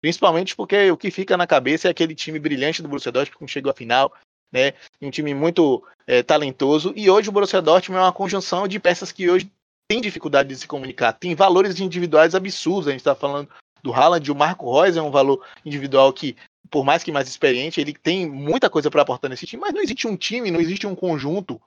Principalmente 0.00 0.54
porque 0.54 0.90
o 0.90 0.96
que 0.96 1.10
fica 1.10 1.36
na 1.36 1.46
cabeça 1.46 1.88
é 1.88 1.90
aquele 1.90 2.14
time 2.14 2.38
brilhante 2.38 2.82
do 2.82 2.88
Borussia 2.88 3.12
Dortmund 3.12 3.46
que 3.46 3.52
chegou 3.52 3.70
à 3.70 3.74
final, 3.74 4.12
né? 4.52 4.74
Um 5.00 5.10
time 5.10 5.34
muito 5.34 5.82
é, 6.06 6.22
talentoso. 6.22 6.92
E 6.94 7.10
hoje 7.10 7.28
o 7.28 7.32
Borussia 7.32 7.62
Dortmund 7.62 7.98
é 7.98 8.04
uma 8.04 8.12
conjunção 8.12 8.68
de 8.68 8.78
peças 8.78 9.10
que 9.10 9.28
hoje 9.28 9.50
tem 9.88 10.00
dificuldade 10.00 10.48
de 10.48 10.56
se 10.56 10.66
comunicar. 10.66 11.12
Tem 11.12 11.34
valores 11.34 11.80
individuais 11.80 12.34
absurdos. 12.34 12.88
A 12.88 12.90
gente 12.90 13.00
está 13.00 13.14
falando 13.14 13.48
do 13.82 13.92
Haaland, 13.92 14.30
o 14.30 14.34
Marco 14.34 14.80
Reus 14.80 14.96
é 14.96 15.02
um 15.02 15.10
valor 15.10 15.44
individual 15.64 16.12
que, 16.12 16.36
por 16.76 16.84
mais 16.84 17.02
que 17.02 17.10
mais 17.10 17.26
experiente, 17.26 17.80
ele 17.80 17.94
tem 17.94 18.28
muita 18.28 18.68
coisa 18.68 18.90
para 18.90 19.00
aportar 19.00 19.30
nesse 19.30 19.46
time, 19.46 19.62
mas 19.62 19.72
não 19.72 19.80
existe 19.80 20.06
um 20.06 20.14
time, 20.14 20.50
não 20.50 20.60
existe 20.60 20.86
um 20.86 20.94
conjunto. 20.94 21.58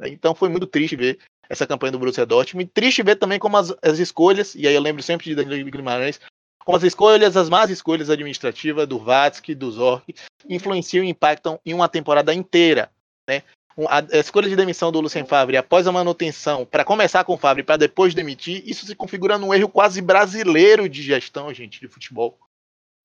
Né? 0.00 0.08
Então 0.08 0.34
foi 0.34 0.48
muito 0.48 0.66
triste 0.66 0.96
ver 0.96 1.20
essa 1.48 1.68
campanha 1.68 1.92
do 1.92 2.00
Borussia 2.00 2.26
Dortmund. 2.26 2.68
Triste 2.74 3.00
ver 3.00 3.14
também 3.14 3.38
como 3.38 3.56
as, 3.56 3.72
as 3.80 4.00
escolhas, 4.00 4.56
e 4.56 4.66
aí 4.66 4.74
eu 4.74 4.80
lembro 4.80 5.04
sempre 5.04 5.26
de 5.26 5.36
Danilo 5.36 5.70
Guimarães, 5.70 6.20
como 6.64 6.76
as 6.76 6.82
escolhas, 6.82 7.36
as 7.36 7.48
más 7.48 7.70
escolhas 7.70 8.10
administrativas 8.10 8.88
do 8.88 8.98
Vatsky, 8.98 9.54
do 9.54 9.70
Zorc, 9.70 10.12
influenciam 10.48 11.04
e 11.04 11.10
impactam 11.10 11.60
em 11.64 11.72
uma 11.72 11.88
temporada 11.88 12.34
inteira. 12.34 12.90
Né? 13.28 13.44
A 13.88 14.18
escolha 14.18 14.48
de 14.48 14.56
demissão 14.56 14.90
do 14.90 15.00
Lucien 15.00 15.26
Favre 15.26 15.56
após 15.56 15.86
a 15.86 15.92
manutenção, 15.92 16.66
para 16.66 16.84
começar 16.84 17.22
com 17.22 17.34
o 17.34 17.38
Favre 17.38 17.62
para 17.62 17.76
depois 17.76 18.14
demitir, 18.14 18.64
isso 18.66 18.84
se 18.84 18.96
configura 18.96 19.38
num 19.38 19.54
erro 19.54 19.68
quase 19.68 20.02
brasileiro 20.02 20.88
de 20.88 21.02
gestão, 21.02 21.54
gente, 21.54 21.78
de 21.78 21.86
futebol. 21.86 22.36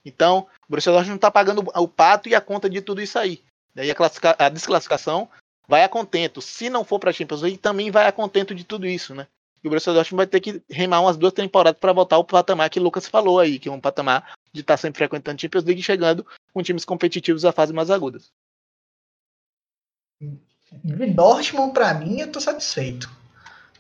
Então, 0.06 0.48
o 0.64 0.70
Borussia 0.70 0.92
Dortmund 0.92 1.10
não 1.10 1.16
está 1.16 1.32
pagando 1.32 1.64
o 1.76 1.88
pato 1.88 2.30
e 2.30 2.36
a 2.36 2.42
conta 2.42 2.70
de 2.70 2.82
tudo 2.82 3.02
isso 3.02 3.18
aí. 3.18 3.42
Daí 3.74 3.92
a, 3.92 3.96
a 4.46 4.50
desclassificação 4.50 5.28
vai 5.68 5.84
a 5.84 5.90
contento. 5.90 6.42
Se 6.42 6.70
não 6.70 6.86
for 6.86 7.00
para 7.00 7.10
a 7.10 7.14
Champions 7.14 7.42
League, 7.42 7.58
também 7.58 7.90
vai 7.90 8.08
a 8.08 8.12
contento 8.12 8.54
de 8.54 8.64
tudo 8.64 8.86
isso, 8.86 9.16
né? 9.16 9.28
E 9.64 9.68
o 9.68 9.70
Borussia 9.70 9.94
Dortmund 9.94 10.18
vai 10.18 10.28
ter 10.28 10.40
que 10.40 10.62
remar 10.70 11.02
umas 11.02 11.18
duas 11.18 11.34
temporadas 11.34 11.80
para 11.80 11.92
voltar 11.92 12.18
ao 12.18 12.24
patamar 12.24 12.70
que 12.70 12.80
o 12.80 12.84
Lucas 12.84 13.08
falou 13.08 13.40
aí, 13.40 13.58
que 13.58 13.68
é 13.68 13.72
um 13.72 13.82
patamar 13.82 14.36
de 14.54 14.62
estar 14.62 14.76
tá 14.76 14.78
sempre 14.78 15.00
frequentando 15.00 15.42
Champions 15.42 15.64
League 15.64 15.82
e 15.82 15.84
chegando 15.84 16.26
com 16.54 16.62
times 16.62 16.86
competitivos 16.86 17.44
à 17.44 17.52
fase 17.52 17.74
mais 17.74 17.90
agudas. 17.90 18.32
Dortmund, 21.14 21.74
para 21.74 21.94
mim, 21.96 22.20
eu 22.20 22.32
tô 22.32 22.40
satisfeito. 22.40 23.10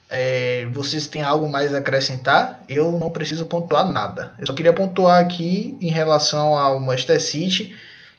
É, 0.09 0.67
vocês 0.71 1.07
têm 1.07 1.21
algo 1.21 1.49
mais 1.49 1.73
a 1.73 1.79
acrescentar? 1.79 2.63
Eu 2.69 2.91
não 2.91 3.09
preciso 3.09 3.45
pontuar 3.45 3.91
nada. 3.91 4.33
Eu 4.39 4.45
só 4.45 4.53
queria 4.53 4.73
pontuar 4.73 5.21
aqui 5.21 5.77
em 5.81 5.89
relação 5.89 6.57
ao 6.57 6.79
Manchester 6.79 7.21
City, 7.21 7.75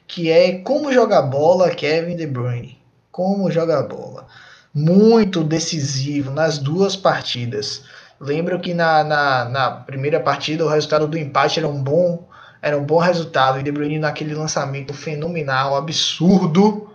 que 0.06 0.30
é 0.30 0.58
como 0.58 0.92
joga 0.92 1.22
bola 1.22 1.70
Kevin 1.70 2.16
De 2.16 2.26
Bruyne 2.26 2.76
como 3.16 3.50
joga 3.50 3.82
bola. 3.82 4.26
Muito 4.74 5.42
decisivo 5.42 6.30
nas 6.30 6.58
duas 6.58 6.94
partidas. 6.94 7.84
Lembro 8.20 8.60
que 8.60 8.74
na, 8.74 9.02
na, 9.02 9.44
na, 9.46 9.70
primeira 9.70 10.20
partida 10.20 10.66
o 10.66 10.68
resultado 10.68 11.08
do 11.08 11.16
empate 11.16 11.58
era 11.58 11.66
um 11.66 11.82
bom, 11.82 12.28
era 12.60 12.76
um 12.76 12.84
bom 12.84 12.98
resultado. 12.98 13.58
E 13.58 13.62
De 13.62 13.72
Bruyne 13.72 13.98
naquele 13.98 14.34
lançamento 14.34 14.92
fenomenal, 14.92 15.74
absurdo, 15.74 16.90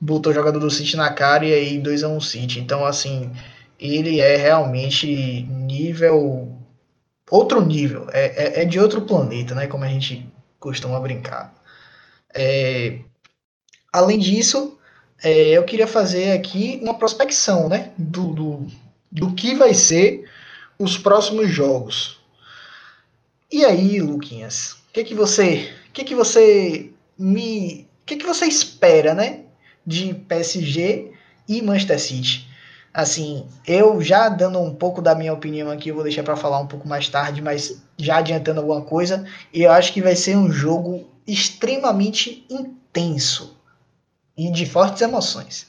botou 0.00 0.32
o 0.32 0.34
jogador 0.34 0.58
do 0.58 0.70
City 0.72 0.96
na 0.96 1.10
cara 1.10 1.44
e 1.44 1.54
aí 1.54 1.78
2 1.78 2.02
a 2.02 2.08
1 2.08 2.16
um 2.16 2.20
City. 2.20 2.58
Então 2.58 2.84
assim, 2.84 3.30
ele 3.78 4.20
é 4.20 4.36
realmente 4.36 5.42
nível 5.42 6.58
outro 7.30 7.64
nível, 7.64 8.06
é, 8.10 8.26
é, 8.26 8.62
é, 8.62 8.64
de 8.64 8.80
outro 8.80 9.02
planeta, 9.02 9.54
né? 9.54 9.66
Como 9.66 9.84
a 9.84 9.88
gente 9.88 10.26
costuma 10.58 10.98
brincar. 11.00 11.54
É, 12.34 12.98
além 13.92 14.18
disso, 14.18 14.78
é, 15.22 15.50
eu 15.50 15.64
queria 15.64 15.86
fazer 15.86 16.32
aqui 16.32 16.78
uma 16.82 16.94
prospecção, 16.94 17.68
né, 17.68 17.92
do, 17.96 18.32
do, 18.32 18.66
do 19.10 19.34
que 19.34 19.54
vai 19.54 19.74
ser 19.74 20.28
os 20.78 20.96
próximos 20.96 21.50
jogos. 21.50 22.20
E 23.50 23.64
aí, 23.64 24.00
Luquinhas, 24.00 24.72
o 24.72 24.92
que 24.92 25.04
que 25.04 25.14
você, 25.14 25.72
que 25.92 26.04
que 26.04 26.14
você 26.14 26.90
me, 27.18 27.88
que 28.06 28.16
que 28.16 28.26
você 28.26 28.46
espera, 28.46 29.14
né, 29.14 29.40
de 29.86 30.14
PSG 30.14 31.12
e 31.48 31.62
Manchester 31.62 31.98
City? 31.98 32.47
Assim, 32.92 33.46
eu 33.66 34.00
já 34.00 34.28
dando 34.28 34.58
um 34.58 34.74
pouco 34.74 35.00
da 35.00 35.14
minha 35.14 35.32
opinião 35.32 35.70
aqui, 35.70 35.90
eu 35.90 35.94
vou 35.94 36.02
deixar 36.02 36.22
para 36.22 36.36
falar 36.36 36.58
um 36.58 36.66
pouco 36.66 36.88
mais 36.88 37.08
tarde, 37.08 37.42
mas 37.42 37.82
já 37.96 38.18
adiantando 38.18 38.60
alguma 38.60 38.82
coisa, 38.82 39.24
eu 39.52 39.70
acho 39.70 39.92
que 39.92 40.02
vai 40.02 40.16
ser 40.16 40.36
um 40.36 40.50
jogo 40.50 41.06
extremamente 41.26 42.46
intenso 42.50 43.56
e 44.36 44.50
de 44.50 44.64
fortes 44.64 45.02
emoções. 45.02 45.68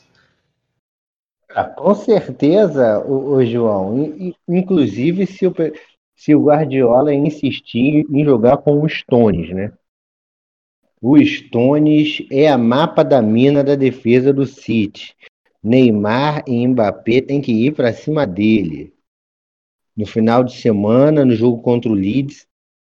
Ah, 1.50 1.64
com 1.66 1.96
certeza, 1.96 3.00
o, 3.00 3.34
o 3.36 3.46
João. 3.46 4.34
Inclusive, 4.48 5.26
se 5.26 5.48
o, 5.48 5.54
se 6.16 6.36
o 6.36 6.44
Guardiola 6.44 7.14
insistir 7.14 8.06
em 8.10 8.24
jogar 8.24 8.58
com 8.58 8.84
os 8.84 8.94
Stones, 8.94 9.50
né? 9.50 9.74
O 11.02 11.18
Stones 11.18 12.28
é 12.30 12.50
a 12.50 12.58
mapa 12.58 13.04
da 13.04 13.22
mina 13.22 13.64
da 13.64 13.76
defesa 13.76 14.32
do 14.32 14.46
City. 14.46 15.16
Neymar 15.62 16.44
e 16.48 16.66
Mbappé 16.68 17.22
têm 17.22 17.42
que 17.42 17.52
ir 17.52 17.74
para 17.74 17.94
cima 17.94 18.26
dele. 18.26 18.94
No 19.96 20.06
final 20.06 20.44
de 20.44 20.56
semana, 20.56 21.26
no 21.26 21.36
jogo 21.36 21.62
contra 21.62 21.92
o 21.92 21.94
Leeds, 21.94 22.48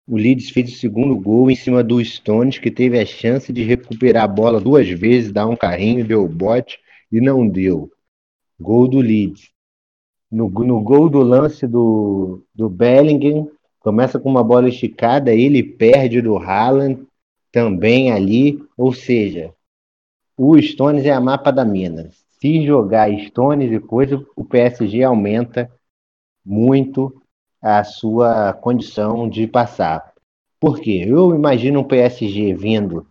o 0.08 0.18
Leeds 0.18 0.50
fez 0.50 0.72
o 0.72 0.78
segundo 0.78 1.16
gol 1.16 1.50
em 1.50 1.56
cima 1.56 1.84
do 1.84 2.04
Stones, 2.04 2.60
que 2.60 2.72
teve 2.72 3.00
a 3.00 3.06
chance 3.06 3.52
de 3.52 3.64
recuperar 3.64 4.24
a 4.24 4.28
bola 4.28 4.60
duas 4.60 4.88
vezes, 4.90 5.32
dar 5.32 5.48
um 5.48 5.56
carrinho, 5.56 6.06
deu 6.06 6.24
o 6.24 6.28
bote 6.28 6.80
e 7.12 7.22
não 7.22 7.48
deu. 7.48 7.92
Gol 8.60 8.88
do 8.88 9.00
Leeds. 9.00 9.52
No, 10.32 10.50
no 10.50 10.82
gol 10.82 11.10
do 11.10 11.22
lance 11.22 11.68
do, 11.68 12.44
do 12.54 12.70
Bellingham, 12.70 13.50
começa 13.80 14.20
com 14.20 14.30
uma 14.30 14.44
bola 14.44 14.70
esticada, 14.70 15.34
ele 15.34 15.62
perde 15.64 16.22
do 16.22 16.38
Haaland 16.38 17.06
também 17.52 18.12
ali. 18.12 18.60
Ou 18.76 18.94
seja, 18.94 19.54
o 20.36 20.60
Stones 20.62 21.06
é 21.06 21.12
a 21.12 21.22
mapa 21.22 21.52
da 21.52 21.64
mina. 21.64 22.10
Se 22.46 22.64
jogar 22.64 23.12
Stones 23.22 23.72
e 23.72 23.80
coisa, 23.80 24.24
o 24.36 24.46
PSG 24.46 25.02
aumenta 25.02 25.68
muito 26.46 27.20
a 27.60 27.84
sua 27.84 28.54
condição 28.54 29.28
de 29.28 29.48
passar. 29.48 30.14
Por 30.60 30.80
quê? 30.80 31.04
Eu 31.08 31.34
imagino 31.34 31.80
um 31.80 31.84
PSG 31.84 32.54
vindo 32.54 33.08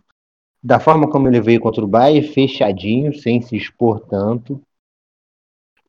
da 0.63 0.79
forma 0.79 1.09
como 1.09 1.27
ele 1.27 1.41
veio 1.41 1.59
contra 1.59 1.83
o 1.83 1.87
Bayern, 1.87 2.25
fechadinho, 2.25 3.13
sem 3.13 3.41
se 3.41 3.57
expor 3.57 3.99
tanto, 4.07 4.61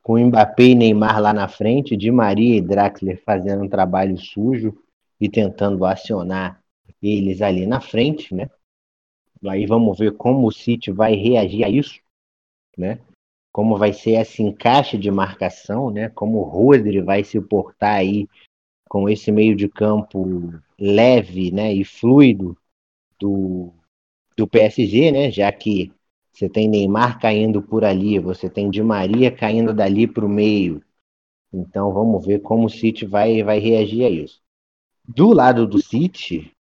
com 0.03 0.19
Mbappé 0.19 0.63
e 0.63 0.75
Neymar 0.75 1.21
lá 1.21 1.31
na 1.31 1.47
frente, 1.47 1.95
Di 1.95 2.11
Maria 2.11 2.57
e 2.57 2.61
Draxler 2.61 3.23
fazendo 3.23 3.63
um 3.63 3.69
trabalho 3.69 4.17
sujo 4.17 4.77
e 5.21 5.29
tentando 5.29 5.85
acionar 5.85 6.61
eles 7.01 7.41
ali 7.41 7.65
na 7.65 7.79
frente, 7.79 8.35
né? 8.35 8.49
Aí 9.47 9.65
vamos 9.65 9.97
ver 9.97 10.17
como 10.17 10.45
o 10.45 10.51
City 10.51 10.91
vai 10.91 11.15
reagir 11.15 11.63
a 11.63 11.69
isso, 11.69 12.01
né? 12.77 12.99
Como 13.57 13.75
vai 13.75 13.91
ser 13.91 14.11
esse 14.21 14.43
encaixe 14.43 14.99
de 14.99 15.09
marcação, 15.09 15.89
né? 15.89 16.09
Como 16.09 16.37
o 16.37 16.43
Rodri 16.43 17.01
vai 17.01 17.23
se 17.23 17.41
portar 17.41 17.95
aí 17.95 18.27
com 18.87 19.09
esse 19.09 19.31
meio 19.31 19.55
de 19.55 19.67
campo 19.67 20.53
leve 20.79 21.49
né, 21.49 21.73
e 21.73 21.83
fluido 21.83 22.55
do, 23.19 23.73
do 24.37 24.47
PSG, 24.47 25.11
né, 25.11 25.31
já 25.31 25.51
que 25.51 25.91
você 26.31 26.47
tem 26.47 26.69
Neymar 26.69 27.19
caindo 27.19 27.59
por 27.59 27.83
ali, 27.83 28.19
você 28.19 28.47
tem 28.47 28.69
Di 28.69 28.83
Maria 28.83 29.31
caindo 29.31 29.73
dali 29.73 30.05
para 30.05 30.23
o 30.23 30.29
meio. 30.29 30.83
Então 31.51 31.91
vamos 31.91 32.23
ver 32.27 32.43
como 32.43 32.67
o 32.67 32.69
City 32.69 33.07
vai, 33.07 33.41
vai 33.41 33.57
reagir 33.57 34.05
a 34.05 34.09
isso. 34.11 34.39
Do 35.03 35.33
lado 35.33 35.65
do 35.65 35.81
City, 35.81 36.51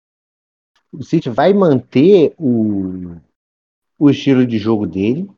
o 0.90 1.02
City 1.02 1.28
vai 1.28 1.52
manter 1.52 2.34
o, 2.38 3.16
o 3.98 4.08
estilo 4.08 4.46
de 4.46 4.56
jogo 4.56 4.86
dele. 4.86 5.28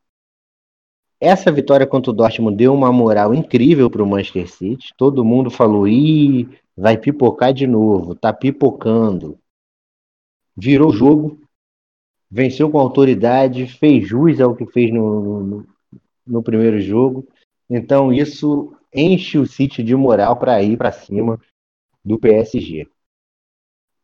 Essa 1.21 1.51
vitória 1.51 1.87
contra 1.87 2.13
o 2.13 2.15
Dortmund 2.15 2.57
deu 2.57 2.73
uma 2.73 2.93
moral 2.93 3.35
incrível 3.35 3.91
para 3.91 4.03
o 4.03 4.07
Manchester 4.07 4.49
City. 4.49 4.95
Todo 4.97 5.25
mundo 5.25 5.51
falou: 5.51 5.89
Ih, 5.89 6.49
vai 6.77 6.97
pipocar 6.97 7.53
de 7.53 7.67
novo, 7.67 8.15
tá 8.15 8.33
pipocando. 8.33 9.37
Virou 10.57 10.93
jogo, 10.93 11.41
venceu 12.31 12.71
com 12.71 12.79
autoridade, 12.79 13.67
fez 13.67 14.07
jus 14.07 14.41
ao 14.41 14.55
que 14.55 14.67
fez 14.67 14.93
no, 14.93 15.43
no, 15.43 15.67
no 16.27 16.43
primeiro 16.43 16.81
jogo. 16.81 17.27
Então 17.69 18.13
isso 18.13 18.73
enche 18.95 19.39
o 19.39 19.47
City 19.47 19.83
de 19.83 19.97
moral 19.97 20.37
para 20.37 20.63
ir 20.63 20.77
para 20.77 20.93
cima 20.93 21.39
do 22.05 22.19
PSG. 22.19 22.89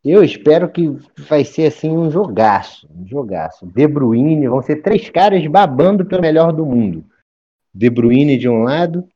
Eu 0.05 0.23
espero 0.23 0.71
que 0.71 0.87
vai 1.27 1.43
ser 1.43 1.65
assim 1.65 1.89
um 1.89 2.11
jogaço, 2.11 2.87
um 2.95 3.07
jogaço. 3.07 3.65
De 3.65 3.87
Bruyne, 3.87 4.47
vão 4.47 4.61
ser 4.61 4.83
três 4.83 5.09
caras 5.09 5.43
babando 5.47 6.05
pelo 6.05 6.21
melhor 6.21 6.53
do 6.53 6.63
mundo. 6.63 7.03
De 7.73 7.89
Bruyne 7.89 8.37
de 8.37 8.47
um 8.47 8.61
lado, 8.61 9.09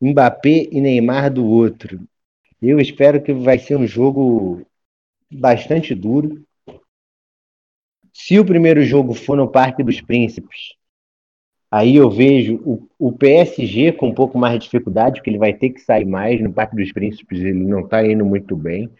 Mbappé 0.00 0.68
e 0.72 0.80
Neymar 0.80 1.30
do 1.30 1.44
outro. 1.44 2.00
Eu 2.62 2.80
espero 2.80 3.22
que 3.22 3.34
vai 3.34 3.58
ser 3.58 3.76
um 3.76 3.86
jogo 3.86 4.66
bastante 5.30 5.94
duro. 5.94 6.42
Se 8.10 8.38
o 8.38 8.46
primeiro 8.46 8.82
jogo 8.82 9.12
for 9.12 9.36
no 9.36 9.50
Parque 9.50 9.82
dos 9.82 10.00
Príncipes, 10.00 10.72
aí 11.70 11.96
eu 11.96 12.08
vejo 12.08 12.62
o, 12.64 12.88
o 12.98 13.12
PSG 13.12 13.92
com 13.92 14.08
um 14.08 14.14
pouco 14.14 14.38
mais 14.38 14.54
de 14.54 14.60
dificuldade, 14.60 15.16
porque 15.16 15.28
ele 15.28 15.36
vai 15.36 15.52
ter 15.52 15.68
que 15.68 15.82
sair 15.82 16.06
mais. 16.06 16.40
No 16.40 16.50
Parque 16.50 16.76
dos 16.76 16.90
Príncipes 16.92 17.40
ele 17.40 17.52
não 17.52 17.80
está 17.80 18.02
indo 18.06 18.24
muito 18.24 18.56
bem. 18.56 18.90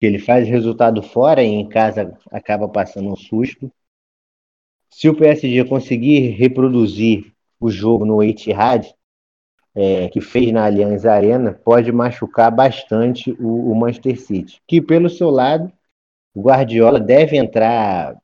Ele 0.00 0.18
faz 0.18 0.48
resultado 0.48 1.02
fora 1.02 1.42
e 1.42 1.46
em 1.46 1.68
casa 1.68 2.16
acaba 2.30 2.68
passando 2.68 3.10
um 3.10 3.16
susto. 3.16 3.70
Se 4.88 5.08
o 5.08 5.14
PSG 5.14 5.64
conseguir 5.64 6.30
reproduzir 6.30 7.32
o 7.60 7.70
jogo 7.70 8.04
no 8.04 8.22
Etihad, 8.22 8.92
é, 9.74 10.08
que 10.08 10.20
fez 10.20 10.50
na 10.52 10.64
Allianz 10.64 11.06
Arena, 11.06 11.52
pode 11.52 11.92
machucar 11.92 12.50
bastante 12.50 13.32
o, 13.38 13.70
o 13.70 13.74
Manchester 13.74 14.20
City. 14.20 14.60
Que 14.66 14.80
pelo 14.80 15.08
seu 15.08 15.30
lado, 15.30 15.70
o 16.34 16.42
Guardiola 16.42 16.98
deve 16.98 17.36
entrar 17.36 18.16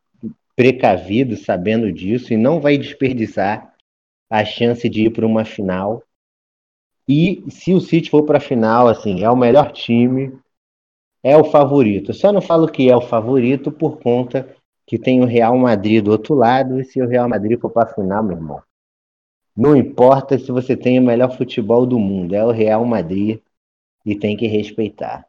precavido, 0.57 1.37
sabendo 1.37 1.93
disso, 1.93 2.33
e 2.33 2.37
não 2.37 2.61
vai 2.61 2.79
desperdiçar 2.79 3.75
a 4.31 4.45
chance 4.45 4.89
de 4.89 5.05
ir 5.05 5.11
para 5.11 5.27
uma 5.27 5.45
final. 5.45 6.03
E 7.09 7.45
se 7.49 7.73
o 7.73 7.81
City 7.81 8.11
for 8.11 8.25
para 8.25 8.39
a 8.39 8.41
final, 8.41 8.89
assim, 8.89 9.23
é 9.23 9.31
o 9.31 9.37
melhor 9.37 9.71
time, 9.71 10.37
é 11.27 11.37
o 11.37 11.43
favorito. 11.43 12.11
Eu 12.13 12.15
só 12.15 12.31
não 12.31 12.41
falo 12.41 12.71
que 12.71 12.89
é 12.89 12.97
o 12.97 13.01
favorito 13.01 13.73
por 13.73 13.99
conta 13.99 14.57
que 14.87 14.97
tem 14.97 15.21
o 15.21 15.27
Real 15.27 15.59
Madrid 15.59 16.05
do 16.05 16.13
outro 16.13 16.37
lado, 16.37 16.81
e 16.81 16.85
se 16.85 17.03
o 17.03 17.09
Real 17.09 17.29
Madrid 17.29 17.59
for 17.59 17.69
para 17.69 17.91
a 17.91 17.93
final, 17.93 18.23
meu 18.23 18.37
irmão, 18.37 18.63
não 19.57 19.75
importa 19.75 20.39
se 20.39 20.53
você 20.53 20.77
tem 20.77 21.01
o 21.01 21.03
melhor 21.03 21.37
futebol 21.37 21.85
do 21.85 21.99
mundo, 21.99 22.37
é 22.37 22.45
o 22.45 22.53
Real 22.53 22.85
Madrid 22.85 23.41
e 24.05 24.17
tem 24.17 24.37
que 24.37 24.47
respeitar. 24.47 25.27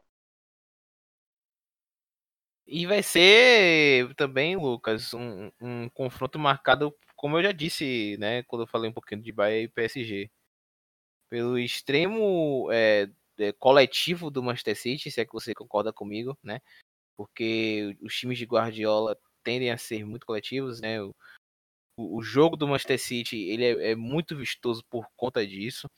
E 2.64 2.86
vai 2.86 3.02
ser 3.02 4.14
também, 4.14 4.54
Lucas, 4.54 5.12
um, 5.12 5.50
um, 5.60 5.88
confronto 5.88 6.38
marcado, 6.38 6.94
como 7.16 7.38
eu 7.38 7.42
já 7.42 7.50
disse, 7.50 8.16
né, 8.20 8.44
quando 8.44 8.62
eu 8.62 8.68
falei 8.68 8.88
um 8.88 8.92
pouquinho 8.92 9.20
de 9.20 9.32
Bahia 9.32 9.62
e 9.62 9.68
PSG, 9.68 10.30
pelo 11.28 11.58
extremo 11.58 12.68
é, 12.70 13.08
coletivo 13.58 14.30
do 14.30 14.42
Manchester 14.42 14.76
City, 14.76 15.10
se 15.10 15.20
é 15.20 15.24
que 15.24 15.32
você 15.32 15.54
concorda 15.54 15.92
comigo, 15.92 16.36
né? 16.42 16.60
Porque 17.16 17.96
os 18.02 18.14
times 18.14 18.38
de 18.38 18.44
Guardiola 18.44 19.16
tendem 19.42 19.70
a 19.70 19.78
ser 19.78 20.04
muito 20.04 20.26
coletivos, 20.26 20.80
né? 20.80 21.02
O, 21.02 21.14
o 21.96 22.22
jogo 22.22 22.56
do 22.56 22.68
Manchester 22.68 22.98
City 22.98 23.36
ele 23.48 23.64
é, 23.64 23.92
é 23.92 23.96
muito 23.96 24.36
vistoso 24.36 24.84
por 24.88 25.06
conta 25.16 25.46
disso. 25.46 25.88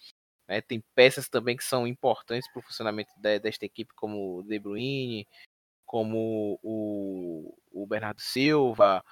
Né? 0.49 0.61
Tem 0.61 0.83
peças 0.95 1.29
também 1.29 1.57
que 1.57 1.65
são 1.65 1.87
importantes 1.87 2.51
para 2.51 2.61
o 2.61 2.63
funcionamento 2.63 3.13
de, 3.17 3.39
desta 3.39 3.65
equipe, 3.65 3.95
como 3.95 4.39
o 4.39 4.43
De 4.43 4.59
Bruyne, 4.59 5.29
como 5.87 6.59
o, 6.63 7.57
o 7.71 7.87
Bernardo 7.87 8.21
Silva, 8.21 9.05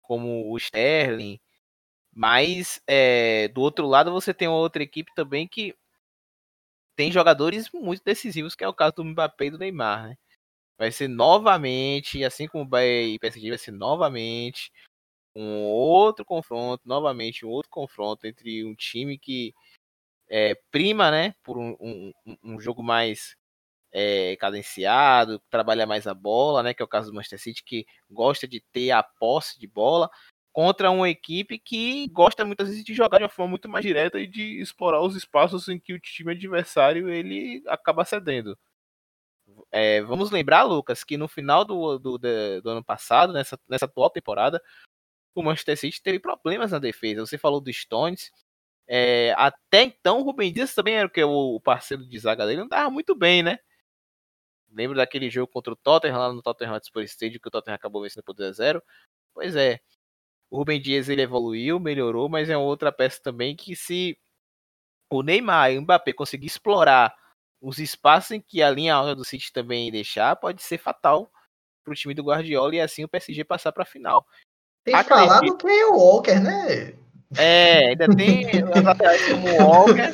como 0.00 0.50
o 0.50 0.56
Sterling. 0.56 1.38
Mas 2.14 2.82
é, 2.86 3.48
do 3.48 3.60
outro 3.60 3.86
lado 3.86 4.12
você 4.12 4.34
tem 4.34 4.48
outra 4.48 4.82
equipe 4.82 5.12
também 5.14 5.46
que 5.48 5.74
tem 6.96 7.10
jogadores 7.12 7.70
muito 7.72 8.02
decisivos, 8.04 8.54
que 8.54 8.64
é 8.64 8.68
o 8.68 8.74
caso 8.74 8.94
do 8.96 9.04
Mbappé 9.04 9.46
e 9.46 9.50
do 9.50 9.58
Neymar. 9.58 10.08
Né? 10.08 10.16
Vai 10.78 10.90
ser 10.92 11.08
novamente, 11.08 12.24
assim 12.24 12.48
como 12.48 12.64
o 12.64 12.66
Bahia 12.66 13.14
e 13.14 13.18
PSG, 13.18 13.50
vai 13.50 13.58
ser 13.58 13.72
novamente 13.72 14.72
um 15.34 15.62
outro 15.64 16.24
confronto, 16.24 16.82
novamente 16.86 17.46
um 17.46 17.48
outro 17.48 17.70
confronto 17.70 18.26
entre 18.26 18.64
um 18.64 18.74
time 18.74 19.18
que 19.18 19.54
é, 20.28 20.54
prima, 20.70 21.10
né, 21.10 21.34
por 21.42 21.58
um, 21.58 21.76
um, 21.80 22.12
um 22.42 22.60
jogo 22.60 22.82
mais 22.82 23.36
é, 23.92 24.36
cadenciado, 24.36 25.40
trabalha 25.50 25.86
mais 25.86 26.06
a 26.06 26.14
bola, 26.14 26.62
né? 26.62 26.72
Que 26.74 26.82
é 26.82 26.84
o 26.84 26.88
caso 26.88 27.10
do 27.10 27.14
Manchester 27.14 27.38
City, 27.38 27.62
que 27.62 27.86
gosta 28.10 28.48
de 28.48 28.60
ter 28.72 28.90
a 28.90 29.02
posse 29.02 29.60
de 29.60 29.66
bola, 29.66 30.10
contra 30.52 30.90
uma 30.90 31.08
equipe 31.08 31.58
que 31.58 32.08
gosta 32.08 32.44
muitas 32.44 32.68
vezes 32.68 32.84
de 32.84 32.94
jogar 32.94 33.18
de 33.18 33.24
uma 33.24 33.30
forma 33.30 33.50
muito 33.50 33.68
mais 33.68 33.84
direta 33.84 34.20
e 34.20 34.26
de 34.26 34.60
explorar 34.60 35.00
os 35.00 35.16
espaços 35.16 35.68
em 35.68 35.78
que 35.78 35.94
o 35.94 36.00
time 36.00 36.32
adversário 36.32 37.08
ele 37.08 37.62
acaba 37.66 38.04
cedendo. 38.04 38.56
É, 39.70 40.02
vamos 40.02 40.30
lembrar, 40.30 40.62
Lucas, 40.64 41.02
que 41.04 41.16
no 41.16 41.28
final 41.28 41.64
do, 41.64 41.98
do, 41.98 42.18
do, 42.18 42.70
ano 42.70 42.84
passado, 42.84 43.32
nessa, 43.32 43.58
nessa 43.68 43.86
atual 43.86 44.10
temporada, 44.10 44.62
o 45.34 45.42
Manchester 45.42 45.76
City 45.78 46.02
teve 46.02 46.18
problemas 46.20 46.72
na 46.72 46.78
defesa. 46.78 47.20
Você 47.26 47.38
falou 47.38 47.60
do 47.60 47.72
Stones. 47.72 48.30
É, 48.86 49.34
até 49.36 49.82
então, 49.84 50.20
o 50.20 50.22
Rubem 50.24 50.52
Dias 50.52 50.74
também 50.74 50.94
era 50.94 51.06
o 51.06 51.10
que 51.10 51.22
o 51.24 51.60
parceiro 51.60 52.06
de 52.06 52.18
zaga 52.18 52.46
dele 52.46 52.58
não 52.58 52.66
estava 52.66 52.90
muito 52.90 53.14
bem, 53.14 53.42
né? 53.42 53.58
Lembro 54.70 54.96
daquele 54.96 55.30
jogo 55.30 55.52
contra 55.52 55.72
o 55.72 55.76
Tottenham 55.76 56.18
lá 56.18 56.32
no 56.32 56.42
Tottenham 56.42 56.74
Hotspur 56.74 57.02
Stadium 57.04 57.40
que 57.40 57.48
o 57.48 57.50
Tottenham 57.50 57.76
acabou 57.76 58.02
vencendo 58.02 58.24
por 58.24 58.34
2 58.34 58.50
a 58.50 58.52
0. 58.52 58.82
Pois 59.34 59.56
é. 59.56 59.80
O 60.52 60.58
Rubem 60.58 60.78
Dias 60.78 61.08
ele 61.08 61.22
evoluiu, 61.22 61.80
melhorou, 61.80 62.28
mas 62.28 62.50
é 62.50 62.58
outra 62.58 62.92
peça 62.92 63.18
também 63.22 63.56
que 63.56 63.74
se 63.74 64.18
o 65.10 65.22
Neymar 65.22 65.72
e 65.72 65.78
o 65.78 65.82
Mbappé 65.82 66.12
conseguir 66.12 66.46
explorar 66.46 67.16
os 67.58 67.78
espaços 67.78 68.32
em 68.32 68.40
que 68.42 68.62
a 68.62 68.68
linha 68.68 68.94
alta 68.94 69.14
do 69.14 69.24
City 69.24 69.50
também 69.50 69.90
deixar, 69.90 70.36
pode 70.36 70.62
ser 70.62 70.76
fatal 70.76 71.32
para 71.82 71.92
o 71.92 71.96
time 71.96 72.12
do 72.12 72.24
Guardiola 72.24 72.74
e 72.74 72.80
assim 72.82 73.02
o 73.02 73.08
PSG 73.08 73.44
passar 73.44 73.72
para 73.72 73.84
a 73.84 73.86
final. 73.86 74.26
Tem 74.84 74.94
Acredito... 74.94 75.26
falado 75.26 75.56
que 75.56 75.66
é 75.68 75.86
o 75.86 75.96
Walker, 75.96 76.38
né? 76.38 76.98
É, 77.38 77.88
ainda 77.88 78.14
tem 78.14 78.44
as 78.50 78.52
laterais 78.84 79.26
como 79.30 79.48
o 79.48 79.56
Walker. 79.56 80.10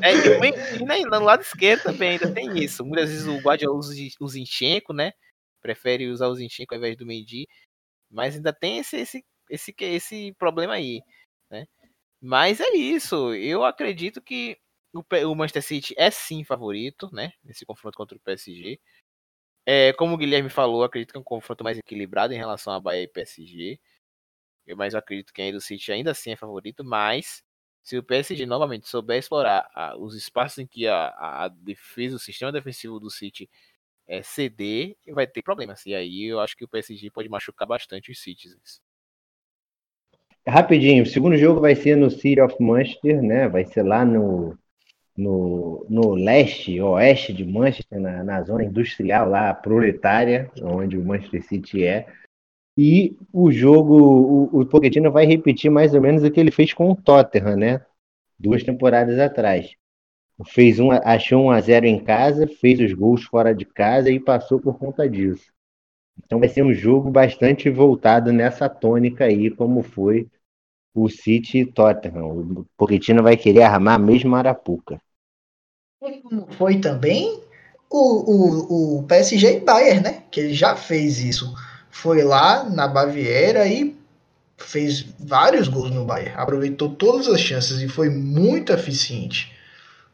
É, 0.00 0.78
e 0.78 0.84
né, 0.86 1.00
no 1.00 1.20
lado 1.20 1.42
esquerdo 1.42 1.82
também 1.82 2.12
ainda 2.12 2.32
tem 2.32 2.58
isso. 2.58 2.82
Muitas 2.82 3.10
vezes 3.10 3.26
o 3.26 3.42
Guardiola 3.42 3.76
usa 3.76 3.92
o 4.20 4.28
Zinchenko, 4.28 4.94
né? 4.94 5.12
Prefere 5.60 6.08
usar 6.08 6.28
o 6.28 6.34
Zinchenko 6.34 6.72
ao 6.72 6.78
invés 6.78 6.96
do 6.96 7.04
Mendy. 7.04 7.46
Mas 8.10 8.36
ainda 8.36 8.54
tem 8.54 8.78
esse, 8.78 8.96
esse, 8.96 9.22
esse, 9.52 9.74
esse 9.80 10.32
problema 10.34 10.74
aí, 10.74 11.02
né? 11.50 11.66
Mas 12.20 12.60
é 12.60 12.70
isso. 12.74 13.34
Eu 13.34 13.64
acredito 13.64 14.22
que 14.22 14.58
o, 14.94 15.02
o 15.30 15.34
Manchester 15.36 15.62
City 15.62 15.94
é 15.98 16.10
sim 16.10 16.44
favorito, 16.44 17.10
né? 17.12 17.32
Nesse 17.44 17.66
confronto 17.66 17.96
contra 17.96 18.16
o 18.16 18.20
PSG. 18.20 18.80
É, 19.66 19.92
como 19.94 20.14
o 20.14 20.18
Guilherme 20.18 20.50
falou, 20.50 20.84
acredito 20.84 21.12
que 21.12 21.18
é 21.18 21.20
um 21.20 21.24
confronto 21.24 21.64
mais 21.64 21.78
equilibrado 21.78 22.34
em 22.34 22.38
relação 22.38 22.72
a 22.72 22.80
Bahia 22.80 23.04
e 23.04 23.08
PSG. 23.08 23.80
Mas 24.76 24.94
eu 24.94 25.00
acredito 25.00 25.32
que 25.32 25.42
ainda 25.42 25.58
o 25.58 25.60
City 25.60 25.92
ainda 25.92 26.12
assim 26.12 26.32
é 26.32 26.36
favorito, 26.36 26.84
mas 26.84 27.44
se 27.82 27.98
o 27.98 28.02
PSG 28.02 28.46
novamente 28.46 28.88
souber 28.88 29.18
explorar 29.18 29.68
a, 29.74 29.96
os 29.96 30.14
espaços 30.14 30.58
em 30.58 30.66
que 30.66 30.86
a, 30.86 31.08
a, 31.44 31.48
defesa, 31.48 32.16
o 32.16 32.18
sistema 32.18 32.52
defensivo 32.52 33.00
do 33.00 33.10
City 33.10 33.50
é 34.06 34.22
ceder, 34.22 34.96
vai 35.08 35.26
ter 35.26 35.42
problemas. 35.42 35.84
E 35.86 35.94
aí 35.94 36.24
eu 36.24 36.40
acho 36.40 36.56
que 36.56 36.64
o 36.64 36.68
PSG 36.68 37.10
pode 37.10 37.28
machucar 37.28 37.66
bastante 37.68 38.12
os 38.12 38.20
Citizens. 38.20 38.80
Rapidinho, 40.46 41.04
o 41.04 41.06
segundo 41.06 41.36
jogo 41.36 41.60
vai 41.60 41.74
ser 41.74 41.96
no 41.96 42.10
City 42.10 42.40
of 42.40 42.56
Manchester, 42.60 43.22
né? 43.22 43.48
Vai 43.48 43.64
ser 43.64 43.82
lá 43.82 44.04
no, 44.04 44.58
no, 45.16 45.86
no 45.88 46.14
leste, 46.14 46.80
oeste 46.80 47.32
de 47.32 47.44
Manchester, 47.44 48.00
na, 48.00 48.24
na 48.24 48.42
zona 48.42 48.64
industrial 48.64 49.28
lá, 49.28 49.54
proletária, 49.54 50.50
onde 50.60 50.98
o 50.98 51.04
Manchester 51.04 51.42
City 51.44 51.84
é. 51.84 52.06
E 52.76 53.16
o 53.32 53.52
jogo, 53.52 53.94
o, 54.52 54.60
o 54.60 54.66
Pochettino 54.66 55.12
vai 55.12 55.26
repetir 55.26 55.70
mais 55.70 55.94
ou 55.94 56.00
menos 56.00 56.24
o 56.24 56.30
que 56.30 56.40
ele 56.40 56.50
fez 56.50 56.72
com 56.72 56.90
o 56.90 56.96
Tottenham, 56.96 57.56
né? 57.56 57.80
Duas 58.38 58.64
temporadas 58.64 59.18
atrás. 59.18 59.76
Fez 60.46 60.80
um, 60.80 60.90
achou 60.90 61.44
um 61.44 61.50
a 61.50 61.60
0 61.60 61.86
em 61.86 62.02
casa, 62.02 62.48
fez 62.48 62.80
os 62.80 62.92
gols 62.92 63.22
fora 63.24 63.54
de 63.54 63.64
casa 63.64 64.10
e 64.10 64.18
passou 64.18 64.58
por 64.58 64.76
conta 64.76 65.08
disso. 65.08 65.52
Então 66.24 66.38
vai 66.38 66.48
ser 66.48 66.62
um 66.62 66.72
jogo 66.72 67.10
bastante 67.10 67.68
voltado 67.70 68.32
nessa 68.32 68.68
tônica 68.68 69.24
aí, 69.24 69.50
como 69.50 69.82
foi 69.82 70.28
o 70.94 71.08
City 71.08 71.58
e 71.58 71.66
Tottenham. 71.66 72.26
O 72.26 72.66
Pochettino 72.76 73.22
vai 73.22 73.36
querer 73.36 73.62
armar 73.62 74.00
a 74.00 74.38
Arapuca. 74.38 75.00
Como 76.00 76.46
foi 76.52 76.80
também 76.80 77.40
o, 77.88 78.96
o, 78.96 78.98
o 78.98 79.02
PSG 79.04 79.58
e 79.58 79.60
Bayern, 79.60 80.02
né? 80.02 80.22
Que 80.30 80.40
ele 80.40 80.54
já 80.54 80.74
fez 80.76 81.18
isso 81.18 81.54
foi 81.92 82.24
lá 82.24 82.64
na 82.64 82.88
Baviera 82.88 83.68
e 83.68 83.94
fez 84.56 85.04
vários 85.20 85.68
gols 85.68 85.90
no 85.90 86.06
Bayern. 86.06 86.34
Aproveitou 86.36 86.88
todas 86.88 87.28
as 87.28 87.40
chances 87.40 87.80
e 87.80 87.86
foi 87.86 88.08
muito 88.08 88.72
eficiente. 88.72 89.52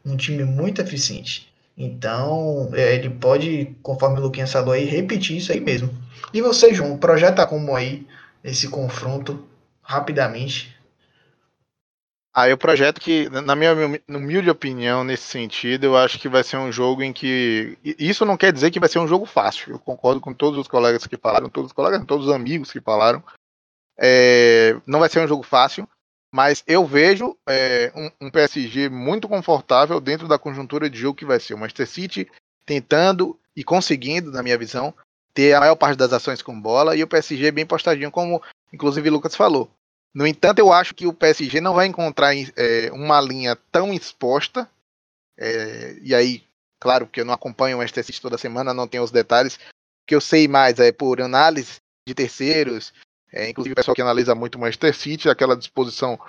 Um 0.05 0.17
time 0.17 0.43
muito 0.43 0.81
eficiente. 0.81 1.48
Então, 1.81 2.69
é, 2.73 2.95
ele 2.95 3.09
pode, 3.09 3.73
conforme 3.81 4.19
o 4.19 4.23
Luquinhas 4.23 4.51
falou 4.51 4.73
aí, 4.73 4.83
repetir 4.83 5.37
isso 5.37 5.53
aí 5.53 5.61
mesmo. 5.61 5.89
E 6.33 6.41
você, 6.41 6.73
João, 6.73 6.97
projeta 6.97 7.47
como 7.47 7.73
aí 7.73 8.05
esse 8.43 8.67
confronto 8.67 9.47
rapidamente? 9.81 10.77
Ah, 12.33 12.53
o 12.53 12.57
projeto 12.57 12.99
que, 12.99 13.29
na 13.29 13.55
minha 13.55 13.73
humilde 14.09 14.49
opinião, 14.49 15.05
nesse 15.05 15.23
sentido, 15.23 15.85
eu 15.85 15.97
acho 15.97 16.19
que 16.19 16.27
vai 16.27 16.43
ser 16.43 16.57
um 16.57 16.69
jogo 16.71 17.01
em 17.01 17.13
que. 17.13 17.77
Isso 17.81 18.25
não 18.25 18.37
quer 18.37 18.51
dizer 18.51 18.71
que 18.71 18.79
vai 18.79 18.89
ser 18.89 18.99
um 18.99 19.07
jogo 19.07 19.25
fácil. 19.25 19.71
Eu 19.71 19.79
concordo 19.79 20.19
com 20.19 20.33
todos 20.33 20.59
os 20.59 20.67
colegas 20.67 21.07
que 21.07 21.17
falaram, 21.17 21.49
todos 21.49 21.69
os 21.69 21.73
colegas, 21.73 22.05
todos 22.05 22.27
os 22.27 22.33
amigos 22.33 22.71
que 22.71 22.81
falaram. 22.81 23.23
É, 23.97 24.75
não 24.85 24.99
vai 24.99 25.09
ser 25.09 25.21
um 25.21 25.27
jogo 25.27 25.43
fácil, 25.43 25.87
Mas 26.31 26.63
eu 26.67 26.85
vejo 26.85 27.35
é, 27.47 27.91
um, 27.95 28.27
um, 28.27 28.31
PSG 28.31 28.87
muito 28.89 29.27
confortável 29.27 29.99
dentro 29.99 30.27
da 30.27 30.37
conjuntura 30.37 30.89
de 30.89 30.99
jogo 30.99 31.17
que 31.17 31.25
vai 31.25 31.39
ser 31.39 31.55
o 31.55 31.57
Manchester 31.57 31.87
City 31.87 32.31
tentando 32.65 33.39
e 33.55 33.63
conseguindo, 33.63 34.31
na 34.31 34.43
minha 34.43 34.57
visão, 34.57 34.93
ter 35.33 35.53
a 35.53 35.59
maior 35.59 35.75
parte 35.75 35.97
das 35.97 36.13
ações 36.13 36.41
com 36.41 36.59
bola 36.59 36.95
e 36.95 37.03
o 37.03 37.07
PSG 37.07 37.51
bem 37.51 37.65
postadinho, 37.65 38.11
como 38.11 38.41
inclusive 38.71 39.09
o 39.09 39.13
Lucas 39.13 39.35
falou. 39.35 39.71
No 40.13 40.25
entanto, 40.25 40.59
eu 40.59 40.71
acho 40.71 40.93
que 40.93 41.07
o 41.07 41.13
PSG 41.13 41.61
não 41.61 41.73
vai 41.73 41.87
encontrar 41.87 42.35
é, 42.35 42.91
uma 42.91 43.19
linha 43.21 43.55
tão 43.71 43.93
exposta. 43.93 44.69
É, 45.37 45.97
e 46.01 46.13
aí, 46.13 46.43
claro, 46.79 47.07
que 47.07 47.21
eu 47.21 47.25
não 47.25 47.33
acompanho 47.33 47.77
o 47.77 47.79
Manchester 47.79 48.05
City 48.05 48.21
toda 48.21 48.37
semana, 48.37 48.73
não 48.73 48.87
tenho 48.87 49.03
os 49.03 49.11
detalhes. 49.11 49.55
O 49.55 50.07
que 50.07 50.15
eu 50.15 50.21
sei 50.21 50.47
mais 50.47 50.79
é 50.79 50.91
por 50.91 51.21
análise 51.21 51.77
de 52.07 52.13
terceiros, 52.13 52.93
é, 53.31 53.49
inclusive 53.49 53.73
o 53.73 53.75
pessoal 53.75 53.95
que 53.95 54.01
analisa 54.01 54.33
muito 54.33 54.55
o 54.55 54.59
Manchester 54.59 54.95
City, 54.95 55.29
aquela 55.29 55.55
disposição 55.55 56.19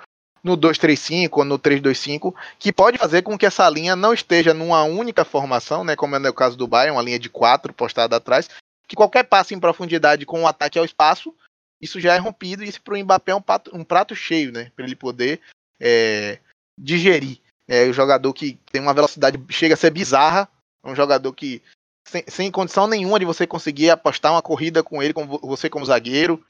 no 0.43 0.57
2-3-5 0.57 1.29
ou 1.33 1.45
no 1.45 1.59
3-2-5, 1.59 2.33
que 2.57 2.71
pode 2.71 2.97
fazer 2.97 3.21
com 3.21 3.37
que 3.37 3.45
essa 3.45 3.69
linha 3.69 3.95
não 3.95 4.13
esteja 4.13 4.53
numa 4.53 4.83
única 4.83 5.23
formação, 5.23 5.83
né, 5.83 5.95
como 5.95 6.15
é 6.15 6.19
no 6.19 6.33
caso 6.33 6.57
do 6.57 6.67
Bayern, 6.67 6.95
uma 6.95 7.03
linha 7.03 7.19
de 7.19 7.29
quatro 7.29 7.73
postada 7.73 8.15
atrás, 8.15 8.49
que 8.87 8.95
qualquer 8.95 9.23
passo 9.23 9.53
em 9.53 9.59
profundidade 9.59 10.25
com 10.25 10.39
o 10.39 10.41
um 10.41 10.47
ataque 10.47 10.79
ao 10.79 10.85
espaço, 10.85 11.33
isso 11.81 11.99
já 11.99 12.15
é 12.15 12.17
rompido 12.17 12.63
e 12.63 12.69
isso 12.69 12.81
para 12.81 12.95
o 12.95 12.97
Mbappé 12.97 13.31
é 13.31 13.35
um 13.35 13.41
prato, 13.41 13.71
um 13.73 13.83
prato 13.83 14.15
cheio, 14.15 14.51
né, 14.51 14.71
para 14.75 14.85
ele 14.85 14.95
poder 14.95 15.39
é, 15.79 16.39
digerir. 16.77 17.39
É 17.67 17.85
o 17.85 17.93
jogador 17.93 18.33
que 18.33 18.59
tem 18.71 18.81
uma 18.81 18.93
velocidade 18.93 19.39
chega 19.49 19.75
a 19.75 19.77
ser 19.77 19.91
bizarra, 19.91 20.49
é 20.83 20.89
um 20.89 20.95
jogador 20.95 21.31
que 21.33 21.61
sem, 22.05 22.23
sem 22.27 22.51
condição 22.51 22.87
nenhuma 22.87 23.19
de 23.19 23.25
você 23.25 23.47
conseguir 23.47 23.89
apostar 23.89 24.31
uma 24.33 24.41
corrida 24.41 24.83
com 24.83 25.01
ele, 25.01 25.13
com 25.13 25.25
você 25.25 25.69
como 25.69 25.85
zagueiro, 25.85 26.43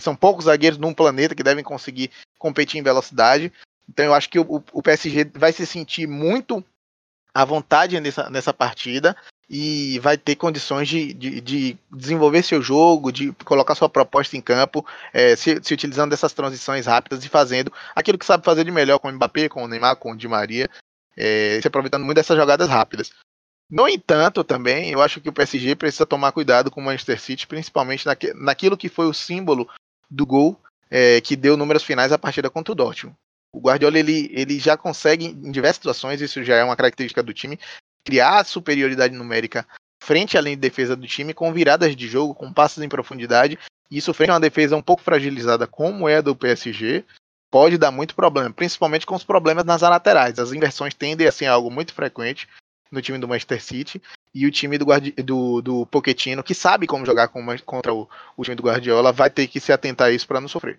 são 0.00 0.16
poucos 0.16 0.46
zagueiros 0.46 0.78
num 0.78 0.94
planeta 0.94 1.34
que 1.34 1.42
devem 1.42 1.64
conseguir 1.64 2.10
competir 2.38 2.78
em 2.78 2.82
velocidade. 2.82 3.52
Então 3.88 4.04
eu 4.04 4.14
acho 4.14 4.30
que 4.30 4.38
o, 4.38 4.62
o 4.72 4.82
PSG 4.82 5.30
vai 5.34 5.52
se 5.52 5.66
sentir 5.66 6.06
muito 6.06 6.64
à 7.34 7.44
vontade 7.44 7.98
nessa, 8.00 8.30
nessa 8.30 8.54
partida 8.54 9.16
e 9.48 9.98
vai 9.98 10.16
ter 10.16 10.36
condições 10.36 10.88
de, 10.88 11.12
de, 11.12 11.40
de 11.40 11.78
desenvolver 11.92 12.42
seu 12.42 12.62
jogo, 12.62 13.12
de 13.12 13.32
colocar 13.44 13.74
sua 13.74 13.88
proposta 13.88 14.36
em 14.36 14.40
campo, 14.40 14.86
é, 15.12 15.36
se, 15.36 15.60
se, 15.62 15.74
utilizando 15.74 16.10
dessas 16.10 16.32
transições 16.32 16.86
rápidas 16.86 17.24
e 17.24 17.28
fazendo 17.28 17.72
aquilo 17.94 18.18
que 18.18 18.24
sabe 18.24 18.44
fazer 18.44 18.64
de 18.64 18.70
melhor 18.70 18.98
com 18.98 19.08
o 19.08 19.12
Mbappé, 19.12 19.48
com 19.48 19.62
o 19.62 19.68
Neymar, 19.68 19.96
com 19.96 20.12
o 20.12 20.16
Di 20.16 20.26
Maria, 20.26 20.68
é, 21.16 21.60
se 21.60 21.68
aproveitando 21.68 22.04
muito 22.04 22.16
dessas 22.16 22.36
jogadas 22.36 22.68
rápidas. 22.68 23.12
No 23.70 23.88
entanto, 23.88 24.44
também, 24.44 24.90
eu 24.90 25.00
acho 25.00 25.20
que 25.20 25.28
o 25.28 25.32
PSG 25.32 25.74
precisa 25.74 26.06
tomar 26.06 26.32
cuidado 26.32 26.70
com 26.70 26.80
o 26.80 26.84
Manchester 26.84 27.20
City, 27.20 27.46
principalmente 27.46 28.06
naque, 28.06 28.32
naquilo 28.34 28.76
que 28.76 28.88
foi 28.88 29.06
o 29.06 29.14
símbolo 29.14 29.68
do 30.10 30.26
gol 30.26 30.60
é, 30.90 31.20
que 31.20 31.34
deu 31.34 31.56
números 31.56 31.82
finais 31.82 32.12
à 32.12 32.18
partida 32.18 32.50
contra 32.50 32.72
o 32.72 32.74
Dortmund. 32.74 33.16
O 33.52 33.60
Guardiola 33.60 33.98
ele, 33.98 34.30
ele 34.32 34.58
já 34.58 34.76
consegue, 34.76 35.26
em 35.26 35.50
diversas 35.50 35.76
situações, 35.76 36.20
isso 36.20 36.42
já 36.42 36.56
é 36.56 36.64
uma 36.64 36.76
característica 36.76 37.22
do 37.22 37.32
time, 37.32 37.58
criar 38.04 38.44
superioridade 38.44 39.14
numérica 39.14 39.66
frente 40.02 40.36
à 40.36 40.40
linha 40.40 40.56
de 40.56 40.60
defesa 40.60 40.94
do 40.94 41.06
time, 41.06 41.32
com 41.32 41.52
viradas 41.52 41.96
de 41.96 42.06
jogo, 42.06 42.34
com 42.34 42.52
passos 42.52 42.82
em 42.82 42.88
profundidade. 42.88 43.58
Isso 43.90 44.12
frente 44.12 44.30
a 44.30 44.34
uma 44.34 44.40
defesa 44.40 44.76
um 44.76 44.82
pouco 44.82 45.02
fragilizada, 45.02 45.66
como 45.66 46.08
é 46.08 46.16
a 46.16 46.20
do 46.20 46.36
PSG, 46.36 47.04
pode 47.50 47.78
dar 47.78 47.90
muito 47.90 48.14
problema, 48.14 48.52
principalmente 48.52 49.06
com 49.06 49.14
os 49.14 49.24
problemas 49.24 49.64
nas 49.64 49.80
laterais. 49.80 50.38
As 50.38 50.52
inversões 50.52 50.92
tendem 50.92 51.26
a 51.26 51.32
ser 51.32 51.46
algo 51.46 51.70
muito 51.70 51.94
frequente 51.94 52.46
no 52.94 53.02
time 53.02 53.18
do 53.18 53.28
Manchester 53.28 53.62
City 53.62 54.02
e 54.34 54.46
o 54.46 54.50
time 54.50 54.78
do, 54.78 54.86
Guardi 54.86 55.12
do, 55.12 55.60
do 55.60 55.86
Pochettino, 55.86 56.42
que 56.42 56.54
sabe 56.54 56.86
como 56.86 57.04
jogar 57.04 57.28
com, 57.28 57.44
contra 57.64 57.92
o, 57.92 58.08
o, 58.36 58.42
time 58.42 58.56
do 58.56 58.62
Guardiola, 58.62 59.12
vai 59.12 59.28
ter 59.28 59.46
que 59.46 59.60
se 59.60 59.72
atentar 59.72 60.08
a 60.08 60.10
isso 60.10 60.26
para 60.26 60.40
não 60.40 60.48
sofrer. 60.48 60.78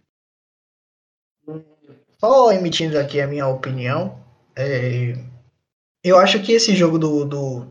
Só 2.20 2.52
emitindo 2.52 2.98
aqui 2.98 3.22
a 3.22 3.28
minha 3.28 3.48
opinião, 3.48 4.20
é, 4.56 5.16
eu 6.04 6.18
acho 6.18 6.42
que 6.42 6.54
esse 6.54 6.76
jogo 6.76 6.98
do, 6.98 7.26
do 7.26 7.68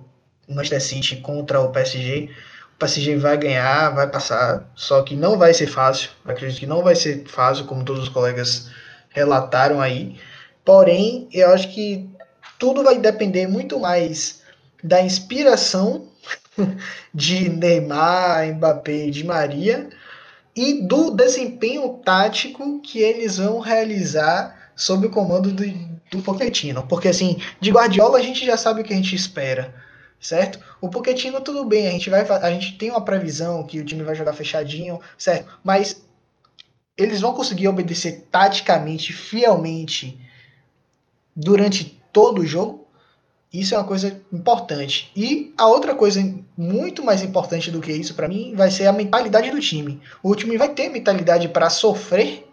Manchester 0.49 0.83
City 0.83 1.17
contra 1.17 1.61
o 1.61 1.71
PSG, 1.71 2.31
o 2.75 2.79
PSG 2.79 3.17
vai 3.17 3.37
ganhar, 3.37 3.91
vai 3.91 4.09
passar, 4.09 4.71
só 4.75 5.03
que 5.03 5.17
não 5.17 5.39
vai 5.39 5.55
ser 5.55 5.67
fácil. 5.67 6.11
Acredito 6.25 6.61
que 6.61 6.67
não 6.67 6.83
vai 6.83 6.95
ser 6.95 7.25
fácil, 7.27 7.65
como 7.65 7.85
todos 7.85 8.05
os 8.05 8.09
colegas 8.09 8.71
relataram 9.11 9.81
aí. 9.81 10.19
Porém, 10.65 11.29
eu 11.33 11.51
acho 11.51 11.73
que 11.75 12.09
tudo 12.65 12.83
vai 12.83 12.99
depender 12.99 13.47
muito 13.47 13.79
mais 13.79 14.41
da 14.83 15.03
inspiração 15.03 16.09
de 17.13 17.51
Neymar, 17.51 18.55
Mbappé 18.55 19.09
e 19.09 19.11
Di 19.11 19.23
Maria 19.23 19.91
e 20.57 20.81
do 20.81 21.11
desempenho 21.11 22.01
tático 22.03 22.81
que 22.81 23.01
eles 23.01 23.37
vão 23.37 23.59
realizar 23.59 24.73
sob 24.75 25.09
o 25.09 25.11
comando 25.11 25.53
do, 25.53 25.63
do 26.11 26.23
Pochettino. 26.23 26.87
Porque 26.87 27.09
assim, 27.09 27.37
de 27.61 27.71
Guardiola 27.71 28.17
a 28.17 28.23
gente 28.23 28.47
já 28.47 28.57
sabe 28.57 28.81
o 28.81 28.85
que 28.85 28.95
a 28.95 28.97
gente 28.97 29.15
espera, 29.15 29.75
certo? 30.19 30.59
O 30.81 30.89
Pochettino 30.89 31.43
tudo 31.43 31.67
bem, 31.67 31.87
a 31.87 31.91
gente 31.91 32.09
vai 32.09 32.23
a 32.27 32.51
gente 32.51 32.79
tem 32.79 32.89
uma 32.89 33.05
previsão 33.05 33.67
que 33.67 33.79
o 33.79 33.85
time 33.85 34.03
vai 34.03 34.15
jogar 34.15 34.33
fechadinho, 34.33 34.99
certo? 35.19 35.53
Mas 35.63 36.03
eles 36.97 37.21
vão 37.21 37.35
conseguir 37.35 37.69
obedecer 37.69 38.27
taticamente, 38.31 39.13
fielmente 39.13 40.19
durante 41.37 42.03
todo 42.15 42.41
o 42.41 42.47
jogo. 42.47 42.87
Isso 43.53 43.75
é 43.75 43.79
uma 43.79 43.87
coisa 43.87 44.21
importante. 44.33 45.13
E 45.15 45.53
a 45.57 45.67
outra 45.69 45.95
coisa 45.95 46.21
muito 46.57 47.05
mais 47.05 47.23
importante 47.23 47.71
do 47.71 47.81
que 47.81 47.93
isso 47.93 48.15
para 48.15 48.27
mim 48.27 48.55
vai 48.57 48.71
ser 48.71 48.87
a 48.87 48.93
mentalidade 48.93 49.51
do 49.51 49.61
time. 49.61 50.01
O 50.23 50.35
time 50.35 50.57
vai 50.57 50.71
ter 50.71 50.89
mentalidade 50.89 51.49
para 51.49 51.69
sofrer, 51.69 52.49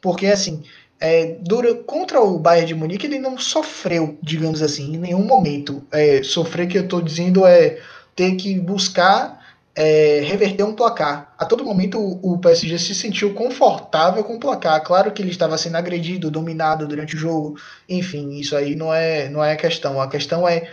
porque 0.00 0.26
assim, 0.26 0.64
é, 1.00 1.36
dura, 1.40 1.74
contra 1.74 2.20
o 2.20 2.38
Bayern 2.38 2.68
de 2.68 2.74
Munique 2.74 3.06
ele 3.06 3.18
não 3.18 3.38
sofreu, 3.38 4.18
digamos 4.22 4.60
assim, 4.60 4.94
em 4.94 4.98
nenhum 4.98 5.24
momento. 5.24 5.82
É, 5.90 6.22
sofrer 6.22 6.66
que 6.66 6.76
eu 6.76 6.82
estou 6.82 7.00
dizendo 7.00 7.46
é 7.46 7.80
ter 8.14 8.36
que 8.36 8.58
buscar 8.60 9.41
é, 9.74 10.20
reverter 10.24 10.64
um 10.64 10.74
placar. 10.74 11.32
A 11.38 11.44
todo 11.44 11.64
momento 11.64 11.98
o, 11.98 12.34
o, 12.34 12.38
PSG 12.38 12.78
se 12.78 12.94
sentiu 12.94 13.32
confortável 13.32 14.22
com 14.22 14.36
o 14.36 14.40
placar. 14.40 14.82
Claro 14.82 15.10
que 15.12 15.22
ele 15.22 15.30
estava 15.30 15.56
sendo 15.56 15.76
agredido, 15.76 16.30
dominado 16.30 16.86
durante 16.86 17.16
o 17.16 17.18
jogo. 17.18 17.58
Enfim, 17.88 18.38
isso 18.38 18.56
aí 18.56 18.74
não 18.74 18.92
é, 18.92 19.28
não 19.28 19.42
é 19.42 19.52
a 19.52 19.56
questão. 19.56 20.00
A 20.00 20.08
questão 20.08 20.46
é 20.46 20.70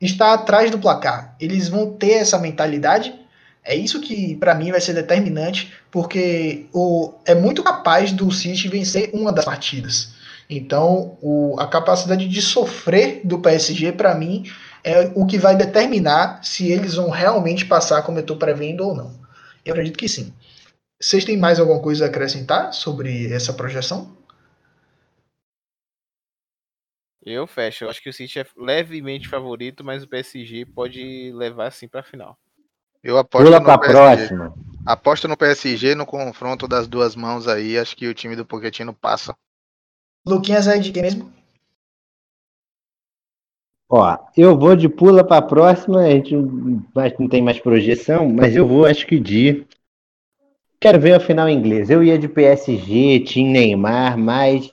estar 0.00 0.34
atrás 0.34 0.70
do 0.70 0.78
placar. 0.78 1.34
Eles 1.40 1.68
vão 1.68 1.92
ter 1.92 2.12
essa 2.12 2.38
mentalidade. 2.38 3.14
É 3.64 3.74
isso 3.74 4.00
que 4.00 4.36
para 4.36 4.54
mim 4.54 4.70
vai 4.70 4.80
ser 4.80 4.92
determinante, 4.92 5.72
porque 5.90 6.66
o, 6.72 7.14
é 7.24 7.34
muito 7.34 7.62
capaz 7.62 8.12
do 8.12 8.30
City 8.30 8.68
vencer 8.68 9.10
uma 9.14 9.32
das 9.32 9.46
partidas. 9.46 10.12
Então, 10.50 11.16
o, 11.22 11.56
a 11.58 11.66
capacidade 11.66 12.28
de 12.28 12.42
sofrer 12.42 13.22
do 13.24 13.38
PSG, 13.38 13.92
para 13.92 14.14
mim, 14.14 14.44
é 14.84 15.10
o 15.14 15.26
que 15.26 15.38
vai 15.38 15.56
determinar 15.56 16.44
se 16.44 16.70
eles 16.70 16.94
vão 16.94 17.08
realmente 17.08 17.64
passar 17.64 18.02
como 18.02 18.18
eu 18.18 18.22
estou 18.22 18.36
prevendo 18.36 18.86
ou 18.86 18.94
não. 18.94 19.18
Eu 19.64 19.72
acredito 19.72 19.98
que 19.98 20.08
sim. 20.08 20.32
Vocês 21.00 21.24
têm 21.24 21.38
mais 21.38 21.58
alguma 21.58 21.80
coisa 21.80 22.04
a 22.04 22.08
acrescentar 22.08 22.72
sobre 22.72 23.32
essa 23.32 23.54
projeção? 23.54 24.14
Eu 27.24 27.46
fecho. 27.46 27.84
Eu 27.84 27.90
acho 27.90 28.02
que 28.02 28.10
o 28.10 28.12
City 28.12 28.38
é 28.38 28.46
levemente 28.56 29.26
favorito, 29.26 29.82
mas 29.82 30.02
o 30.02 30.08
PSG 30.08 30.66
pode 30.66 31.32
levar 31.32 31.68
assim 31.68 31.88
para 31.88 32.00
a 32.00 32.04
final. 32.04 32.38
Eu 33.02 33.16
aposto 33.16 33.46
Pula 33.46 33.60
no 33.60 33.80
PSG. 33.80 33.92
próxima. 33.92 34.54
Aposto 34.84 35.26
no 35.26 35.36
PSG 35.36 35.94
no 35.94 36.04
confronto 36.04 36.68
das 36.68 36.86
duas 36.86 37.16
mãos 37.16 37.48
aí. 37.48 37.78
Acho 37.78 37.96
que 37.96 38.06
o 38.06 38.14
time 38.14 38.36
do 38.36 38.44
Pochettino 38.44 38.92
passa. 38.92 39.34
Luquinhas 40.26 40.68
é 40.68 40.78
de 40.78 40.92
quem 40.92 41.02
mesmo? 41.02 41.32
Ó, 43.88 44.18
eu 44.36 44.58
vou 44.58 44.74
de 44.74 44.88
pula 44.88 45.22
para 45.22 45.38
a 45.38 45.42
próxima, 45.42 46.00
a 46.00 46.10
gente 46.10 46.34
não 46.34 47.28
tem 47.28 47.42
mais 47.42 47.58
projeção, 47.60 48.28
mas 48.28 48.56
eu 48.56 48.66
vou, 48.66 48.86
acho 48.86 49.06
que 49.06 49.20
de. 49.20 49.66
Quero 50.80 51.00
ver 51.00 51.14
a 51.14 51.20
final 51.20 51.48
inglesa. 51.48 51.92
Eu 51.92 52.02
ia 52.02 52.18
de 52.18 52.28
PSG, 52.28 53.20
Team 53.20 53.50
Neymar, 53.50 54.18
mas 54.18 54.70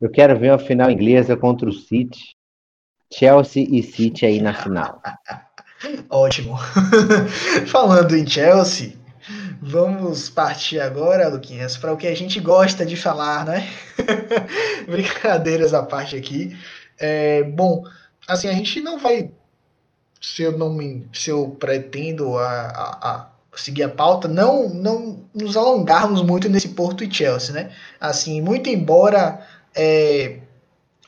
eu 0.00 0.10
quero 0.10 0.38
ver 0.38 0.50
a 0.50 0.58
final 0.58 0.90
inglesa 0.90 1.36
contra 1.36 1.68
o 1.68 1.72
City. 1.72 2.36
Chelsea 3.12 3.66
e 3.68 3.82
City 3.82 4.24
aí 4.24 4.40
na 4.40 4.54
final. 4.54 5.00
Ótimo. 6.08 6.56
Falando 7.66 8.14
em 8.14 8.26
Chelsea, 8.26 8.92
vamos 9.60 10.30
partir 10.30 10.80
agora, 10.80 11.28
Luquinhas, 11.28 11.76
para 11.76 11.92
o 11.92 11.96
que 11.96 12.06
a 12.06 12.14
gente 12.14 12.38
gosta 12.38 12.86
de 12.86 12.96
falar, 12.96 13.44
né? 13.44 13.68
Brincadeiras 14.86 15.74
à 15.74 15.82
parte 15.82 16.16
aqui. 16.16 16.56
É, 16.98 17.42
bom, 17.42 17.82
assim, 18.30 18.48
a 18.48 18.52
gente 18.52 18.80
não 18.80 18.98
vai, 18.98 19.30
se 20.20 20.42
eu 20.42 20.56
não 20.56 20.72
me, 20.72 21.06
se 21.12 21.30
eu 21.30 21.56
pretendo 21.58 22.38
a, 22.38 22.50
a, 22.50 23.10
a 23.10 23.30
seguir 23.56 23.82
a 23.82 23.88
pauta, 23.88 24.28
não, 24.28 24.68
não 24.68 25.24
nos 25.34 25.56
alongarmos 25.56 26.22
muito 26.22 26.48
nesse 26.48 26.68
Porto 26.68 27.02
e 27.02 27.12
Chelsea, 27.12 27.52
né? 27.52 27.72
Assim, 28.00 28.40
muito 28.40 28.68
embora 28.68 29.44
é, 29.74 30.38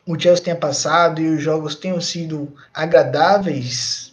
o 0.06 0.18
Chelsea 0.18 0.44
tenha 0.44 0.56
passado 0.56 1.20
e 1.20 1.28
os 1.28 1.42
jogos 1.42 1.74
tenham 1.74 2.00
sido 2.00 2.52
agradáveis, 2.74 4.12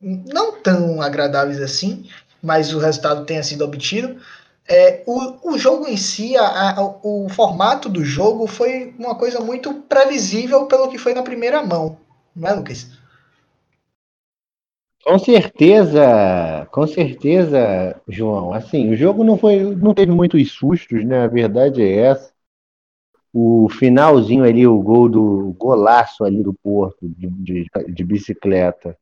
não 0.00 0.60
tão 0.60 1.00
agradáveis 1.00 1.60
assim, 1.60 2.08
mas 2.42 2.74
o 2.74 2.78
resultado 2.78 3.24
tenha 3.24 3.42
sido 3.42 3.64
obtido. 3.64 4.20
É, 4.68 5.02
o, 5.06 5.52
o 5.52 5.58
jogo 5.58 5.86
em 5.86 5.96
si, 5.96 6.36
a, 6.36 6.70
a, 6.70 6.82
o 7.02 7.28
formato 7.28 7.88
do 7.88 8.04
jogo 8.04 8.46
foi 8.46 8.94
uma 8.98 9.14
coisa 9.14 9.40
muito 9.40 9.74
previsível 9.74 10.66
pelo 10.66 10.88
que 10.88 10.98
foi 10.98 11.14
na 11.14 11.22
primeira 11.22 11.62
mão, 11.62 11.98
não 12.34 12.48
é, 12.48 12.52
Lucas? 12.54 12.86
Com 15.04 15.18
certeza, 15.18 16.66
com 16.70 16.86
certeza, 16.86 18.00
João. 18.08 18.52
Assim, 18.52 18.90
o 18.90 18.96
jogo 18.96 19.24
não 19.24 19.36
foi, 19.36 19.74
não 19.74 19.92
teve 19.94 20.12
muitos 20.12 20.52
sustos, 20.52 21.04
né? 21.04 21.24
A 21.24 21.26
verdade 21.26 21.82
é 21.82 21.96
essa. 21.96 22.32
O 23.32 23.68
finalzinho 23.68 24.44
ali, 24.44 24.66
o 24.66 24.80
gol 24.80 25.08
do 25.08 25.54
golaço 25.58 26.22
ali 26.24 26.42
do 26.42 26.54
Porto 26.54 27.08
de, 27.08 27.28
de, 27.28 27.66
de 27.88 28.04
bicicleta, 28.04 28.96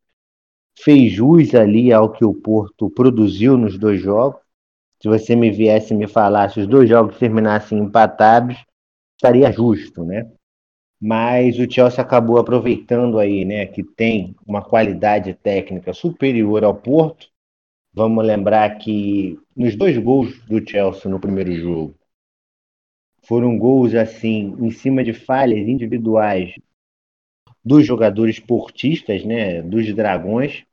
fez 0.78 1.12
jus 1.12 1.54
ali 1.54 1.92
ao 1.92 2.10
que 2.10 2.24
o 2.24 2.32
Porto 2.34 2.88
produziu 2.90 3.58
nos 3.58 3.78
dois 3.78 4.00
jogos. 4.00 4.40
Se 5.02 5.08
você 5.08 5.36
me 5.36 5.50
viesse 5.50 5.92
e 5.92 5.96
me 5.96 6.06
falasse 6.06 6.60
os 6.60 6.66
dois 6.66 6.88
jogos 6.88 7.18
terminassem 7.18 7.78
empatados, 7.78 8.56
estaria 9.16 9.52
justo, 9.52 10.04
né? 10.04 10.30
Mas 11.00 11.58
o 11.58 11.70
Chelsea 11.70 12.02
acabou 12.02 12.38
aproveitando 12.38 13.18
aí, 13.18 13.44
né, 13.44 13.66
que 13.66 13.82
tem 13.82 14.34
uma 14.46 14.62
qualidade 14.62 15.32
técnica 15.34 15.94
superior 15.94 16.62
ao 16.62 16.74
Porto. 16.74 17.28
Vamos 17.92 18.24
lembrar 18.24 18.78
que 18.78 19.38
nos 19.56 19.74
dois 19.74 19.96
gols 19.98 20.38
do 20.46 20.68
Chelsea 20.68 21.10
no 21.10 21.18
primeiro 21.18 21.52
jogo 21.54 21.94
foram 23.22 23.56
gols 23.58 23.94
assim 23.94 24.56
em 24.60 24.70
cima 24.70 25.02
de 25.02 25.12
falhas 25.12 25.66
individuais 25.66 26.54
dos 27.64 27.86
jogadores 27.86 28.38
portistas, 28.38 29.24
né, 29.24 29.62
dos 29.62 29.92
Dragões. 29.94 30.64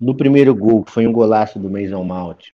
No 0.00 0.16
primeiro 0.16 0.54
gol, 0.54 0.84
que 0.84 0.92
foi 0.92 1.06
um 1.06 1.12
golaço 1.12 1.58
do 1.58 1.68
Mason 1.68 2.04
Mount, 2.04 2.50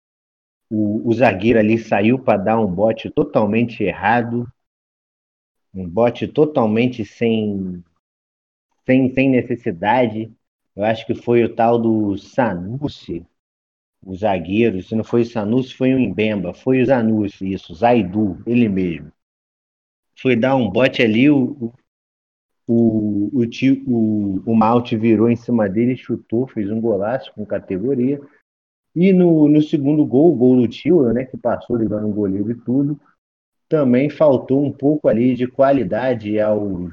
o, 0.69 1.07
o 1.09 1.13
zagueiro 1.13 1.59
ali 1.59 1.77
saiu 1.77 2.19
para 2.19 2.37
dar 2.37 2.59
um 2.59 2.67
bote 2.67 3.09
totalmente 3.09 3.83
errado, 3.83 4.45
um 5.73 5.87
bote 5.87 6.27
totalmente 6.27 7.05
sem, 7.05 7.83
sem, 8.85 9.13
sem 9.13 9.29
necessidade. 9.29 10.31
Eu 10.75 10.83
acho 10.83 11.05
que 11.05 11.13
foi 11.13 11.43
o 11.43 11.55
tal 11.55 11.77
do 11.79 12.17
Sanusi, 12.17 13.25
o 14.03 14.15
zagueiro. 14.15 14.81
Se 14.81 14.95
não 14.95 15.03
foi 15.03 15.21
o 15.21 15.25
Sanusi, 15.25 15.73
foi 15.73 15.93
o 15.93 15.99
Imbemba. 15.99 16.53
Foi 16.53 16.81
o 16.81 16.85
Zanusi, 16.85 17.53
isso, 17.53 17.73
Zaidu, 17.73 18.41
ele 18.45 18.67
mesmo. 18.67 19.11
Foi 20.17 20.35
dar 20.35 20.55
um 20.55 20.69
bote 20.69 21.01
ali, 21.01 21.29
o, 21.29 21.73
o, 22.67 23.29
o, 23.33 23.43
o, 23.87 24.43
o 24.45 24.55
Malte 24.55 24.97
virou 24.97 25.29
em 25.29 25.35
cima 25.35 25.69
dele, 25.69 25.95
chutou, 25.95 26.45
fez 26.47 26.69
um 26.69 26.81
golaço 26.81 27.33
com 27.33 27.45
categoria. 27.45 28.19
E 28.95 29.13
no, 29.13 29.47
no 29.47 29.61
segundo 29.61 30.05
gol, 30.05 30.33
o 30.33 30.35
gol 30.35 30.57
do 30.57 30.67
tio, 30.67 31.13
né, 31.13 31.25
que 31.25 31.37
passou 31.37 31.77
ligando 31.77 32.07
o 32.07 32.13
goleiro 32.13 32.51
e 32.51 32.55
tudo, 32.55 32.99
também 33.69 34.09
faltou 34.09 34.65
um 34.65 34.71
pouco 34.71 35.07
ali 35.07 35.35
de 35.35 35.47
qualidade 35.47 36.39
ao 36.39 36.89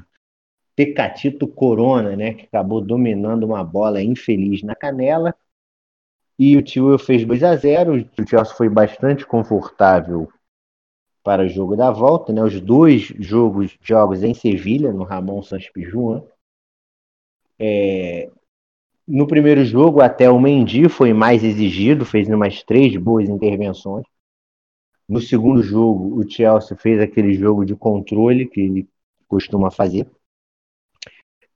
Tecatito 0.75 1.47
Corona, 1.47 2.15
né, 2.15 2.35
que 2.35 2.45
acabou 2.45 2.79
dominando 2.79 3.43
uma 3.43 3.63
bola 3.63 4.01
infeliz 4.01 4.61
na 4.61 4.75
canela. 4.75 5.33
E 6.37 6.55
o 6.55 6.61
Tio 6.61 6.99
fez 6.99 7.25
2 7.25 7.43
a 7.43 7.55
0 7.55 7.95
O 7.95 8.27
Chelsea 8.29 8.55
foi 8.55 8.69
bastante 8.69 9.25
confortável 9.25 10.31
para 11.23 11.43
o 11.43 11.49
jogo 11.49 11.75
da 11.75 11.89
volta, 11.89 12.31
né? 12.31 12.43
Os 12.43 12.61
dois 12.61 13.11
jogos, 13.19 13.75
jogos 13.81 14.21
em 14.23 14.35
Sevilha, 14.35 14.93
no 14.93 15.03
Ramon 15.03 15.41
Santos 15.41 15.67
Pijuan. 15.69 16.23
É, 17.59 18.29
no 19.07 19.25
primeiro 19.25 19.65
jogo, 19.65 19.99
até 19.99 20.29
o 20.29 20.39
Mendy 20.39 20.87
foi 20.87 21.11
mais 21.11 21.43
exigido, 21.43 22.05
fez 22.05 22.29
umas 22.29 22.61
três 22.61 22.95
boas 22.95 23.27
intervenções. 23.27 24.05
No 25.07 25.21
segundo 25.21 25.63
jogo, 25.63 26.19
o 26.19 26.29
Chelsea 26.29 26.75
fez 26.77 26.99
aquele 26.99 27.33
jogo 27.33 27.65
de 27.65 27.75
controle 27.75 28.47
que 28.47 28.59
ele 28.59 28.89
costuma 29.27 29.71
fazer. 29.71 30.09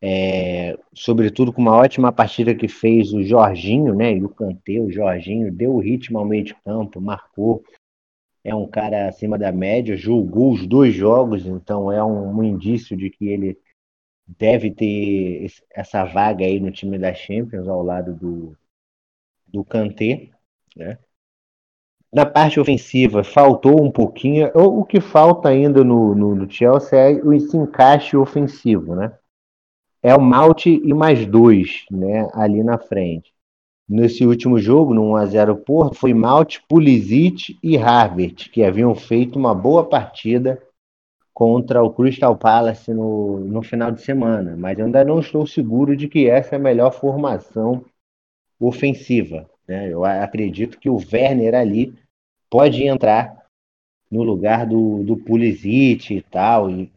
É, 0.03 0.75
sobretudo 0.95 1.53
com 1.53 1.61
uma 1.61 1.75
ótima 1.75 2.11
partida 2.11 2.55
que 2.55 2.67
fez 2.67 3.13
o 3.13 3.21
Jorginho, 3.21 3.93
né? 3.93 4.13
E 4.13 4.23
o 4.23 4.29
Kanté, 4.29 4.79
o 4.79 4.89
Jorginho 4.89 5.51
deu 5.51 5.77
ritmo 5.77 6.17
ao 6.17 6.25
meio 6.25 6.43
de 6.43 6.55
campo, 6.63 6.99
marcou. 6.99 7.63
É 8.43 8.55
um 8.55 8.67
cara 8.67 9.07
acima 9.07 9.37
da 9.37 9.51
média, 9.51 9.95
julgou 9.95 10.53
os 10.53 10.65
dois 10.65 10.95
jogos, 10.95 11.45
então 11.45 11.91
é 11.91 12.03
um, 12.03 12.37
um 12.37 12.43
indício 12.43 12.97
de 12.97 13.09
que 13.09 13.27
ele 13.27 13.59
deve 14.25 14.71
ter 14.71 15.45
essa 15.69 16.03
vaga 16.05 16.45
aí 16.45 16.59
no 16.59 16.71
time 16.71 16.97
da 16.97 17.13
Champions 17.13 17.67
ao 17.67 17.83
lado 17.83 18.15
do, 18.15 18.57
do 19.45 19.63
Kanté, 19.63 20.31
né? 20.75 20.97
Na 22.13 22.25
parte 22.25 22.59
ofensiva, 22.59 23.23
faltou 23.23 23.81
um 23.81 23.89
pouquinho. 23.89 24.51
O 24.53 24.83
que 24.83 24.99
falta 24.99 25.47
ainda 25.47 25.81
no, 25.81 26.13
no, 26.13 26.35
no 26.35 26.51
Chelsea 26.51 26.99
é 26.99 27.11
esse 27.11 27.55
encaixe 27.55 28.17
ofensivo, 28.17 28.95
né? 28.95 29.13
É 30.03 30.13
o 30.13 30.21
Malte 30.21 30.69
e 30.69 30.93
mais 30.93 31.25
dois, 31.25 31.85
né? 31.89 32.27
Ali 32.33 32.63
na 32.63 32.77
frente. 32.77 33.31
Nesse 33.87 34.25
último 34.25 34.57
jogo, 34.57 34.93
no 34.93 35.03
1x0 35.11 35.63
Porto, 35.63 35.95
foi 35.95 36.13
Malte, 36.13 36.61
Pulisic 36.67 37.57
e 37.63 37.77
Harvard, 37.77 38.49
que 38.49 38.63
haviam 38.63 38.93
feito 38.93 39.39
uma 39.39 39.55
boa 39.55 39.87
partida 39.87 40.61
contra 41.33 41.81
o 41.81 41.93
Crystal 41.93 42.35
Palace 42.37 42.93
no, 42.93 43.39
no 43.39 43.61
final 43.61 43.91
de 43.91 44.01
semana. 44.01 44.55
Mas 44.57 44.79
ainda 44.79 45.03
não 45.05 45.19
estou 45.19 45.47
seguro 45.47 45.95
de 45.95 46.09
que 46.09 46.29
essa 46.29 46.55
é 46.55 46.57
a 46.57 46.61
melhor 46.61 46.91
formação 46.91 47.85
ofensiva. 48.59 49.49
Né? 49.67 49.89
Eu 49.89 50.03
acredito 50.03 50.77
que 50.77 50.89
o 50.89 50.97
Werner 50.97 51.55
ali 51.55 51.93
pode 52.51 52.83
entrar 52.83 53.41
no 54.11 54.21
lugar 54.23 54.67
do, 54.67 55.03
do 55.03 55.15
Pulisic 55.15 56.13
e 56.13 56.21
tal, 56.21 56.69
e, 56.69 56.91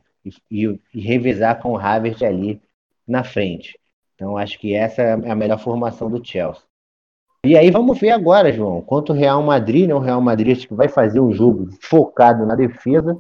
e, 0.51 0.81
e 0.93 1.01
revezar 1.01 1.63
com 1.63 1.73
o 1.73 1.79
Havertz 1.79 2.23
ali 2.23 2.61
na 3.07 3.23
frente. 3.23 3.79
Então 4.15 4.37
acho 4.37 4.59
que 4.59 4.75
essa 4.75 5.01
é 5.01 5.31
a 5.31 5.35
melhor 5.35 5.59
formação 5.59 6.11
do 6.11 6.25
Chelsea. 6.25 6.63
E 7.47 7.57
aí 7.57 7.71
vamos 7.71 8.01
ver 8.01 8.11
agora, 8.11 8.53
João, 8.53 8.81
quanto 8.81 9.13
o 9.13 9.17
Real 9.17 9.43
Madrid, 9.43 9.87
né? 9.87 9.95
O 9.95 9.99
Real 9.99 10.21
Madrid 10.21 10.67
que 10.67 10.75
vai 10.75 10.89
fazer 10.89 11.21
um 11.21 11.33
jogo 11.33 11.69
focado 11.81 12.45
na 12.47 12.55
defesa. 12.55 13.17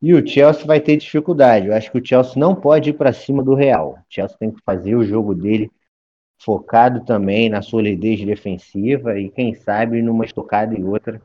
E 0.00 0.14
o 0.14 0.26
Chelsea 0.26 0.64
vai 0.64 0.80
ter 0.80 0.96
dificuldade. 0.96 1.66
Eu 1.66 1.74
acho 1.74 1.90
que 1.90 1.98
o 1.98 2.04
Chelsea 2.04 2.34
não 2.36 2.54
pode 2.54 2.90
ir 2.90 2.92
para 2.94 3.12
cima 3.12 3.42
do 3.42 3.54
Real. 3.54 3.98
O 3.98 3.98
Chelsea 4.08 4.36
tem 4.38 4.50
que 4.50 4.60
fazer 4.64 4.94
o 4.94 5.04
jogo 5.04 5.34
dele 5.34 5.70
focado 6.44 7.04
também 7.04 7.48
na 7.48 7.62
solidez 7.62 8.24
defensiva 8.24 9.18
e, 9.18 9.30
quem 9.30 9.54
sabe, 9.54 10.02
numa 10.02 10.24
estocada 10.24 10.78
e 10.78 10.82
outra, 10.82 11.22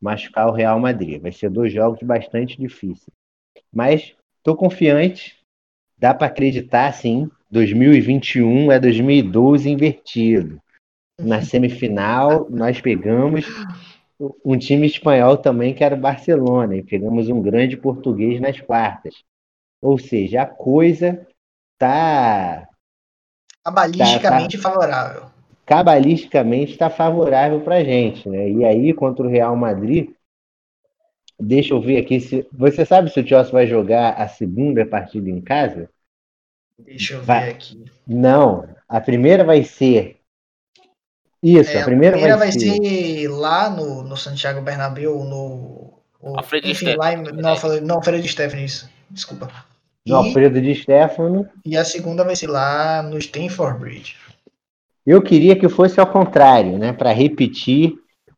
machucar 0.00 0.48
o 0.48 0.52
Real 0.52 0.80
Madrid. 0.80 1.20
Vai 1.20 1.32
ser 1.32 1.50
dois 1.50 1.72
jogos 1.72 2.02
bastante 2.02 2.58
difíceis. 2.58 3.14
Mas 3.72 4.14
estou 4.38 4.56
confiante, 4.56 5.38
dá 5.98 6.14
para 6.14 6.26
acreditar 6.26 6.92
sim. 6.92 7.30
2021 7.50 8.72
é 8.72 8.80
2012 8.80 9.68
invertido. 9.68 10.60
Na 11.20 11.42
semifinal, 11.42 12.48
nós 12.48 12.80
pegamos 12.80 13.46
um 14.42 14.56
time 14.56 14.86
espanhol 14.86 15.36
também, 15.36 15.74
que 15.74 15.84
era 15.84 15.94
o 15.94 16.00
Barcelona, 16.00 16.76
e 16.76 16.82
pegamos 16.82 17.28
um 17.28 17.42
grande 17.42 17.76
português 17.76 18.40
nas 18.40 18.58
quartas. 18.58 19.22
Ou 19.82 19.98
seja, 19.98 20.42
a 20.42 20.46
coisa 20.46 21.26
tá 21.78 22.66
Cabalisticamente 23.64 24.56
tá, 24.56 24.62
tá, 24.62 24.70
favorável. 24.70 25.30
Cabalisticamente 25.64 26.72
está 26.72 26.90
favorável 26.90 27.60
para 27.60 27.76
a 27.76 27.84
gente, 27.84 28.28
né? 28.28 28.50
E 28.50 28.64
aí, 28.64 28.92
contra 28.92 29.24
o 29.24 29.28
Real 29.28 29.54
Madrid, 29.54 30.10
deixa 31.38 31.72
eu 31.72 31.80
ver 31.80 31.98
aqui 31.98 32.20
se. 32.20 32.46
Você 32.52 32.84
sabe 32.84 33.10
se 33.10 33.20
o 33.20 33.26
Chelsea 33.26 33.52
vai 33.52 33.66
jogar 33.66 34.14
a 34.14 34.28
segunda 34.28 34.84
partida 34.84 35.30
em 35.30 35.40
casa? 35.40 35.88
Deixa 36.78 37.14
eu 37.14 37.22
vai... 37.22 37.44
ver 37.44 37.50
aqui. 37.50 37.84
Não, 38.06 38.68
a 38.88 39.00
primeira 39.00 39.44
vai 39.44 39.62
ser. 39.62 40.18
Isso, 41.42 41.70
é, 41.70 41.82
a 41.82 41.84
primeira, 41.84 42.16
a 42.16 42.18
primeira 42.18 42.38
vai, 42.38 42.50
vai 42.50 42.58
ser... 42.58 42.76
ser... 42.76 43.28
lá 43.28 43.70
no, 43.70 44.02
no 44.02 44.16
Santiago 44.16 44.60
Bernabéu, 44.60 45.24
no. 45.24 46.00
O, 46.20 46.36
Alfredo 46.36 46.68
enfim, 46.68 46.94
lá 46.94 47.12
em, 47.12 47.16
não, 47.16 47.56
não, 47.82 47.96
Alfredo 47.96 48.26
Stephanie, 48.28 48.64
isso. 48.64 48.88
Desculpa. 49.10 49.50
No 50.06 50.16
Alfredo 50.16 50.60
de 50.60 50.74
Stefano. 50.74 51.48
E 51.64 51.76
a 51.76 51.84
segunda 51.84 52.24
vai 52.24 52.34
ser 52.34 52.48
lá 52.48 53.02
no 53.02 53.18
Stanford 53.18 53.78
Bridge. 53.78 54.16
Eu 55.06 55.22
queria 55.22 55.56
que 55.56 55.68
fosse 55.68 56.00
ao 56.00 56.06
contrário, 56.06 56.78
né? 56.78 56.92
Para 56.92 57.12
repetir 57.12 57.94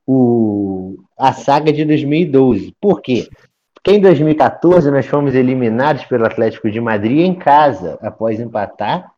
o, 0.07 0.97
a 1.19 1.33
saga 1.33 1.73
de 1.73 1.85
2012. 1.85 2.75
Por 2.81 3.01
quê? 3.01 3.29
Porque 3.75 3.99
em 3.99 4.01
2014 4.01 4.91
nós 4.91 5.07
fomos 5.07 5.35
eliminados 5.35 6.05
pelo 6.07 6.25
Atlético 6.25 6.71
de 6.71 6.81
Madrid 6.81 7.19
em 7.19 7.35
casa, 7.35 7.99
após 8.01 8.41
empatar, 8.41 9.13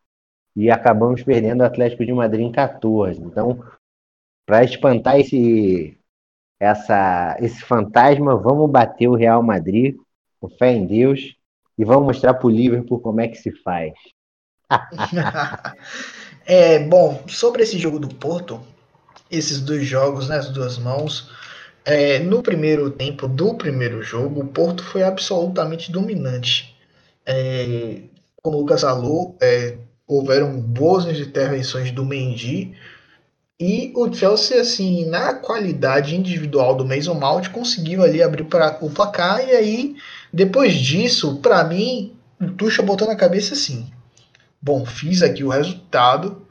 e 0.55 0.69
acabamos 0.69 1.23
perdendo 1.23 1.61
o 1.61 1.65
Atlético 1.65 2.05
de 2.05 2.11
Madrid 2.11 2.45
em 2.45 2.51
14. 2.51 3.21
Então, 3.21 3.63
para 4.45 4.63
espantar 4.63 5.19
esse, 5.19 5.97
essa, 6.59 7.37
esse 7.39 7.61
fantasma, 7.61 8.35
vamos 8.35 8.69
bater 8.69 9.07
o 9.07 9.15
Real 9.15 9.41
Madrid, 9.41 9.95
com 10.39 10.49
fé 10.49 10.73
em 10.73 10.85
Deus, 10.85 11.36
e 11.77 11.85
vamos 11.85 12.05
mostrar 12.05 12.33
para 12.35 12.47
o 12.47 12.49
Liverpool 12.49 12.99
como 12.99 13.21
é 13.21 13.27
que 13.27 13.37
se 13.37 13.51
faz. 13.63 13.93
é, 16.45 16.79
bom, 16.79 17.23
sobre 17.27 17.63
esse 17.63 17.77
jogo 17.77 17.99
do 17.99 18.09
Porto, 18.09 18.61
esses 19.31 19.61
dois 19.61 19.85
jogos, 19.85 20.29
né, 20.29 20.37
as 20.37 20.49
duas 20.49 20.77
mãos, 20.77 21.31
É, 21.85 22.19
no 22.19 22.43
primeiro 22.43 22.91
tempo 22.91 23.27
do 23.27 23.55
primeiro 23.55 24.03
jogo, 24.03 24.41
o 24.41 24.47
Porto 24.47 24.83
foi 24.83 25.03
absolutamente 25.03 25.91
dominante. 25.91 26.77
É, 27.25 28.03
como 28.43 28.57
o 28.57 28.61
Lucas 28.61 28.81
falou, 28.81 29.37
é, 29.41 29.79
houveram 30.07 30.61
boas 30.61 31.05
intervenções 31.07 31.91
do 31.91 32.05
Mendy 32.05 32.75
e 33.59 33.91
o 33.95 34.11
Chelsea, 34.13 34.61
assim, 34.61 35.05
na 35.07 35.33
qualidade 35.33 36.15
individual 36.15 36.75
do 36.75 36.85
Mason 36.85 37.15
Mount, 37.15 37.49
conseguiu 37.49 38.03
ali 38.03 38.21
abrir 38.21 38.45
pra, 38.45 38.77
o 38.81 38.89
placar 38.91 39.39
e 39.47 39.51
aí, 39.51 39.95
depois 40.33 40.75
disso, 40.75 41.37
para 41.37 41.63
mim, 41.63 42.15
o 42.39 42.49
Tuchel 42.51 42.85
botou 42.85 43.07
na 43.07 43.15
cabeça 43.15 43.53
assim, 43.53 43.91
bom, 44.61 44.85
fiz 44.85 45.21
aqui 45.21 45.43
o 45.43 45.49
resultado, 45.49 46.45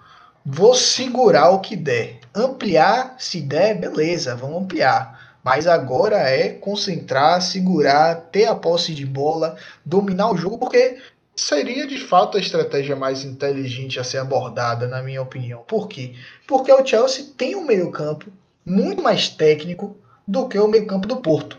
vou 0.44 0.74
segurar 0.74 1.50
o 1.50 1.60
que 1.60 1.76
der. 1.76 2.20
Ampliar, 2.34 3.16
se 3.18 3.40
der, 3.40 3.78
beleza, 3.78 4.34
vamos 4.34 4.62
ampliar. 4.62 5.38
Mas 5.42 5.66
agora 5.66 6.16
é 6.18 6.50
concentrar, 6.50 7.40
segurar, 7.40 8.16
ter 8.32 8.46
a 8.46 8.54
posse 8.54 8.92
de 8.92 9.06
bola, 9.06 9.56
dominar 9.84 10.32
o 10.32 10.36
jogo, 10.36 10.58
porque 10.58 10.98
seria 11.36 11.86
de 11.86 11.98
fato 11.98 12.36
a 12.36 12.40
estratégia 12.40 12.96
mais 12.96 13.22
inteligente 13.22 14.00
a 14.00 14.04
ser 14.04 14.18
abordada, 14.18 14.88
na 14.88 15.02
minha 15.02 15.22
opinião. 15.22 15.62
Por 15.66 15.86
quê? 15.86 16.14
Porque 16.48 16.72
o 16.72 16.84
Chelsea 16.84 17.26
tem 17.36 17.54
um 17.54 17.64
meio-campo 17.64 18.26
muito 18.64 19.02
mais 19.02 19.28
técnico 19.28 19.96
do 20.26 20.48
que 20.48 20.58
o 20.58 20.66
meio-campo 20.66 21.06
do 21.06 21.18
Porto. 21.18 21.58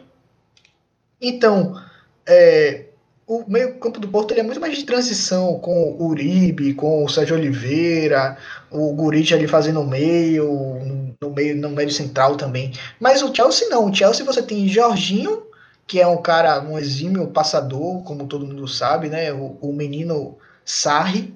Então, 1.21 1.81
é, 2.27 2.85
o 3.27 3.43
meio-campo 3.47 3.99
do 3.99 4.07
Porto 4.07 4.31
ele 4.31 4.39
é 4.39 4.43
muito 4.43 4.59
mais 4.61 4.77
de 4.77 4.85
transição 4.85 5.59
com 5.59 5.91
o 5.99 6.07
Uribe, 6.07 6.73
com 6.73 7.03
o 7.03 7.09
Sérgio 7.09 7.35
Oliveira, 7.35 8.37
o 8.71 8.93
Gurich 8.93 9.33
ali 9.33 9.47
fazendo 9.47 9.83
meio, 9.83 11.15
no 11.21 11.29
meio, 11.31 11.57
no 11.57 11.69
meio 11.69 11.91
central 11.91 12.37
também. 12.37 12.71
Mas 12.99 13.21
o 13.21 13.33
Chelsea 13.35 13.67
não. 13.69 13.89
O 13.89 13.93
Chelsea 13.93 14.25
você 14.25 14.41
tem 14.41 14.67
Jorginho, 14.69 15.43
que 15.85 15.99
é 15.99 16.07
um 16.07 16.21
cara, 16.21 16.61
um 16.61 16.77
exímio 16.77 17.27
passador, 17.27 18.01
como 18.03 18.27
todo 18.27 18.45
mundo 18.45 18.65
sabe, 18.67 19.09
né? 19.09 19.33
O, 19.33 19.57
o 19.61 19.73
menino 19.73 20.37
Sarri. 20.63 21.33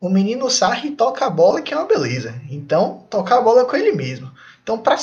O 0.00 0.08
menino 0.08 0.50
Sarri 0.50 0.92
toca 0.92 1.26
a 1.26 1.30
bola, 1.30 1.60
que 1.60 1.74
é 1.74 1.76
uma 1.76 1.86
beleza. 1.86 2.34
Então, 2.50 3.04
tocar 3.10 3.38
a 3.38 3.42
bola 3.42 3.64
com 3.64 3.76
ele 3.76 3.92
mesmo. 3.92 4.30
Então, 4.62 4.78
para 4.78 4.96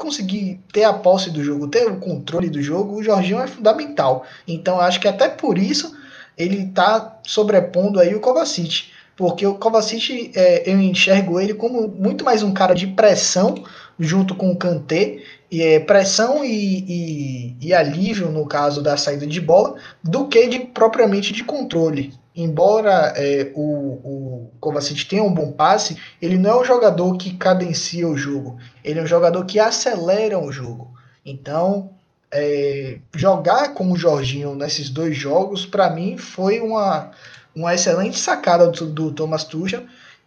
conseguir 0.00 0.58
ter 0.72 0.84
a 0.84 0.92
posse 0.92 1.30
do 1.30 1.44
jogo, 1.44 1.68
ter 1.68 1.86
o 1.86 1.96
controle 1.96 2.48
do 2.48 2.62
jogo, 2.62 2.96
o 2.96 3.02
Jorginho 3.02 3.40
é 3.40 3.46
fundamental. 3.46 4.24
Então, 4.48 4.80
acho 4.80 4.98
que 4.98 5.06
até 5.06 5.28
por 5.28 5.58
isso 5.58 5.94
ele 6.36 6.64
está 6.64 7.20
sobrepondo 7.22 8.00
aí 8.00 8.14
o 8.14 8.20
Kovacic. 8.20 8.86
Porque 9.14 9.46
o 9.46 9.56
Kovacic, 9.56 10.32
é, 10.34 10.70
eu 10.70 10.80
enxergo 10.80 11.38
ele 11.38 11.52
como 11.52 11.86
muito 11.86 12.24
mais 12.24 12.42
um 12.42 12.52
cara 12.52 12.74
de 12.74 12.86
pressão 12.86 13.62
junto 13.98 14.34
com 14.34 14.50
o 14.50 14.56
Kanté, 14.56 15.18
e, 15.50 15.62
é, 15.62 15.78
pressão 15.78 16.42
e, 16.42 16.84
e, 16.88 17.56
e, 17.60 17.74
alívio 17.74 18.30
no 18.30 18.46
caso 18.46 18.82
da 18.82 18.96
saída 18.96 19.26
de 19.26 19.40
bola, 19.40 19.74
do 20.02 20.26
que 20.26 20.46
de, 20.46 20.60
propriamente 20.60 21.32
de 21.34 21.44
controle. 21.44 22.14
Embora 22.34 23.12
é, 23.16 23.50
o, 23.54 23.62
o 23.62 24.50
Kovacic 24.60 25.04
tenha 25.04 25.22
um 25.22 25.34
bom 25.34 25.50
passe, 25.50 25.96
ele 26.22 26.38
não 26.38 26.50
é 26.50 26.60
um 26.60 26.64
jogador 26.64 27.16
que 27.16 27.36
cadencia 27.36 28.06
o 28.06 28.16
jogo, 28.16 28.58
ele 28.84 29.00
é 29.00 29.02
um 29.02 29.06
jogador 29.06 29.44
que 29.44 29.58
acelera 29.58 30.38
o 30.38 30.52
jogo. 30.52 30.90
Então, 31.26 31.90
é, 32.30 32.98
jogar 33.14 33.74
com 33.74 33.90
o 33.90 33.96
Jorginho 33.96 34.54
nesses 34.54 34.88
dois 34.88 35.16
jogos, 35.16 35.66
para 35.66 35.90
mim, 35.90 36.16
foi 36.16 36.60
uma, 36.60 37.10
uma 37.54 37.74
excelente 37.74 38.18
sacada 38.18 38.68
do, 38.68 38.86
do 38.86 39.12
Thomas 39.12 39.44
Tuchel 39.44 39.82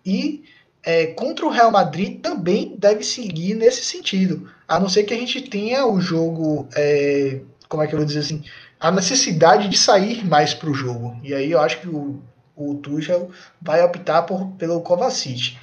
e 0.05 0.43
é, 0.83 1.07
contra 1.07 1.45
o 1.45 1.49
Real 1.49 1.71
Madrid 1.71 2.19
também 2.19 2.75
deve 2.77 3.03
seguir 3.03 3.55
nesse 3.55 3.83
sentido. 3.85 4.49
A 4.67 4.79
não 4.79 4.89
ser 4.89 5.03
que 5.03 5.13
a 5.13 5.17
gente 5.17 5.41
tenha 5.41 5.85
o 5.87 6.01
jogo, 6.01 6.67
é, 6.75 7.39
como 7.69 7.81
é 7.81 7.87
que 7.87 7.93
eu 7.93 7.99
vou 7.99 8.05
dizer 8.05 8.19
assim, 8.19 8.43
a 8.83 8.91
necessidade 8.91 9.69
de 9.69 9.77
sair 9.77 10.25
mais 10.25 10.53
para 10.53 10.69
o 10.69 10.73
jogo. 10.73 11.17
E 11.23 11.33
aí 11.33 11.49
eu 11.49 11.61
acho 11.61 11.79
que 11.79 11.87
o, 11.87 12.21
o 12.53 12.75
Tuchel 12.75 13.31
vai 13.61 13.81
optar 13.81 14.23
por, 14.23 14.45
pelo 14.57 14.81
Kovacic. 14.81 15.57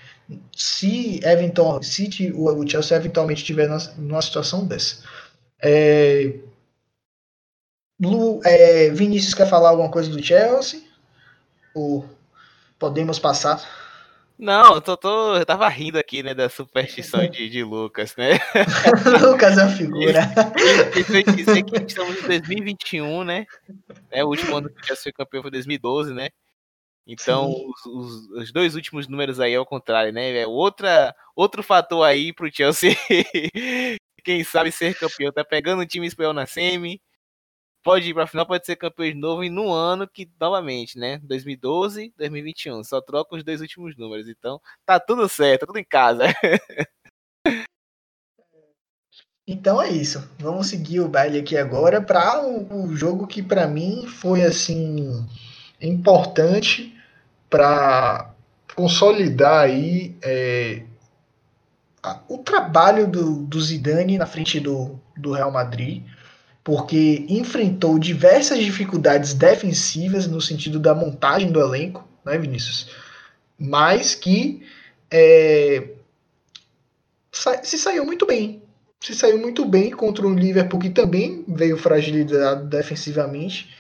Se, 0.57 1.21
eventual, 1.23 1.83
se 1.83 2.33
o, 2.35 2.49
o 2.49 2.67
Chelsea 2.67 2.97
eventualmente 2.97 3.43
estiver 3.43 3.69
numa 3.99 4.23
situação 4.23 4.67
dessa. 4.67 5.05
É, 5.63 6.33
Lu, 8.01 8.41
é, 8.43 8.89
Vinícius 8.89 9.35
quer 9.35 9.47
falar 9.47 9.69
alguma 9.69 9.91
coisa 9.91 10.09
do 10.09 10.23
Chelsea? 10.23 10.81
Ou 11.75 12.09
podemos 12.79 13.19
passar? 13.19 13.63
Não, 14.41 14.77
eu, 14.77 14.81
tô, 14.81 14.97
tô, 14.97 15.37
eu 15.37 15.45
tava 15.45 15.69
rindo 15.69 15.99
aqui, 15.99 16.23
né, 16.23 16.33
da 16.33 16.49
superstição 16.49 17.29
de, 17.29 17.51
de 17.51 17.63
Lucas, 17.63 18.17
né? 18.17 18.39
Lucas 19.21 19.59
é 19.59 19.65
uma 19.65 19.77
figura. 19.77 20.21
Isso 20.97 21.13
quer 21.13 21.35
dizer 21.35 21.63
que 21.63 21.77
estamos 21.77 22.25
em 22.25 22.27
2021, 22.27 23.23
né? 23.23 23.47
É, 24.11 24.25
o 24.25 24.29
último 24.29 24.57
ano 24.57 24.71
que 24.71 24.81
o 24.81 24.87
Chelsea 24.87 25.03
foi 25.03 25.13
campeão 25.13 25.43
foi 25.43 25.51
2012, 25.51 26.15
né? 26.15 26.31
Então, 27.07 27.51
os, 27.51 27.85
os, 27.85 28.31
os, 28.31 28.53
dois 28.53 28.75
últimos 28.75 29.07
números 29.07 29.41
aí 29.41 29.53
é 29.53 29.61
o 29.61 29.67
contrário, 29.67 30.11
né? 30.11 30.35
É 30.39 30.47
outra, 30.47 31.15
outro 31.37 31.63
fator 31.63 32.03
aí 32.03 32.33
pro 32.33 32.51
Chelsea, 32.51 32.97
quem 34.25 34.43
sabe 34.43 34.73
ser 34.73 34.99
campeão. 34.99 35.31
Tá 35.33 35.45
pegando 35.45 35.83
o 35.83 35.87
time 35.87 36.07
espanhol 36.07 36.33
na 36.33 36.47
semi, 36.47 36.99
pode 37.83 38.11
ir 38.11 38.15
para 38.15 38.25
a 38.25 38.27
final, 38.27 38.47
pode 38.47 38.65
ser 38.67 38.77
campeão 38.77 39.09
de 39.09 39.15
novo 39.15 39.45
e 39.45 39.51
no 39.51 39.73
ano 39.73 40.09
que, 40.09 40.31
novamente, 40.41 40.99
né? 40.99 41.19
2012, 41.23 42.13
2021. 42.17 42.85
Só 42.85 43.01
troca 43.01 43.37
os 43.37 43.45
dois 43.45 43.61
últimos 43.61 43.97
números. 43.97 44.29
Então, 44.29 44.61
tá 44.87 44.99
tudo 45.01 45.29
certo, 45.29 45.67
tudo 45.67 45.79
em 45.79 45.85
casa. 45.85 46.25
Então 49.53 49.83
é 49.83 49.91
isso. 49.91 50.31
Vamos 50.39 50.69
seguir 50.69 51.01
o 51.01 51.09
baile 51.09 51.41
aqui 51.41 51.57
agora 51.57 52.01
para 52.01 52.41
o, 52.41 52.85
o, 52.85 52.97
jogo 52.97 53.27
que 53.27 53.43
para 53.43 53.67
mim 53.67 54.07
foi 54.07 54.45
assim 54.45 55.27
importante 55.81 56.97
para 57.49 58.33
consolidar 58.77 59.65
aí 59.65 60.17
é, 60.23 60.85
a, 62.01 62.21
o 62.29 62.39
trabalho 62.39 63.09
do, 63.09 63.45
do 63.45 63.61
Zidane 63.61 64.19
na 64.19 64.27
frente 64.27 64.61
do, 64.61 65.01
do 65.17 65.33
Real 65.33 65.51
Madrid 65.51 66.05
porque 66.63 67.25
enfrentou 67.29 67.99
diversas 67.99 68.59
dificuldades 68.59 69.35
defensivas 69.35 70.27
no 70.27 70.41
sentido 70.41 70.79
da 70.79 70.95
montagem 70.95 71.51
do 71.51 71.61
elenco, 71.61 72.07
né, 72.25 72.37
Vinícius? 72.39 72.91
Mas 73.59 74.15
que 74.15 74.63
é, 75.11 75.89
se 77.63 77.79
saiu 77.79 78.05
muito 78.05 78.27
bem. 78.27 78.63
Se 79.01 79.15
saiu 79.15 79.39
muito 79.39 79.65
bem 79.65 79.91
contra 79.91 80.27
o 80.27 80.35
Liverpool, 80.35 80.79
que 80.79 80.91
também 80.91 81.45
veio 81.49 81.79
fragilizado 81.79 82.67
defensivamente, 82.67 83.75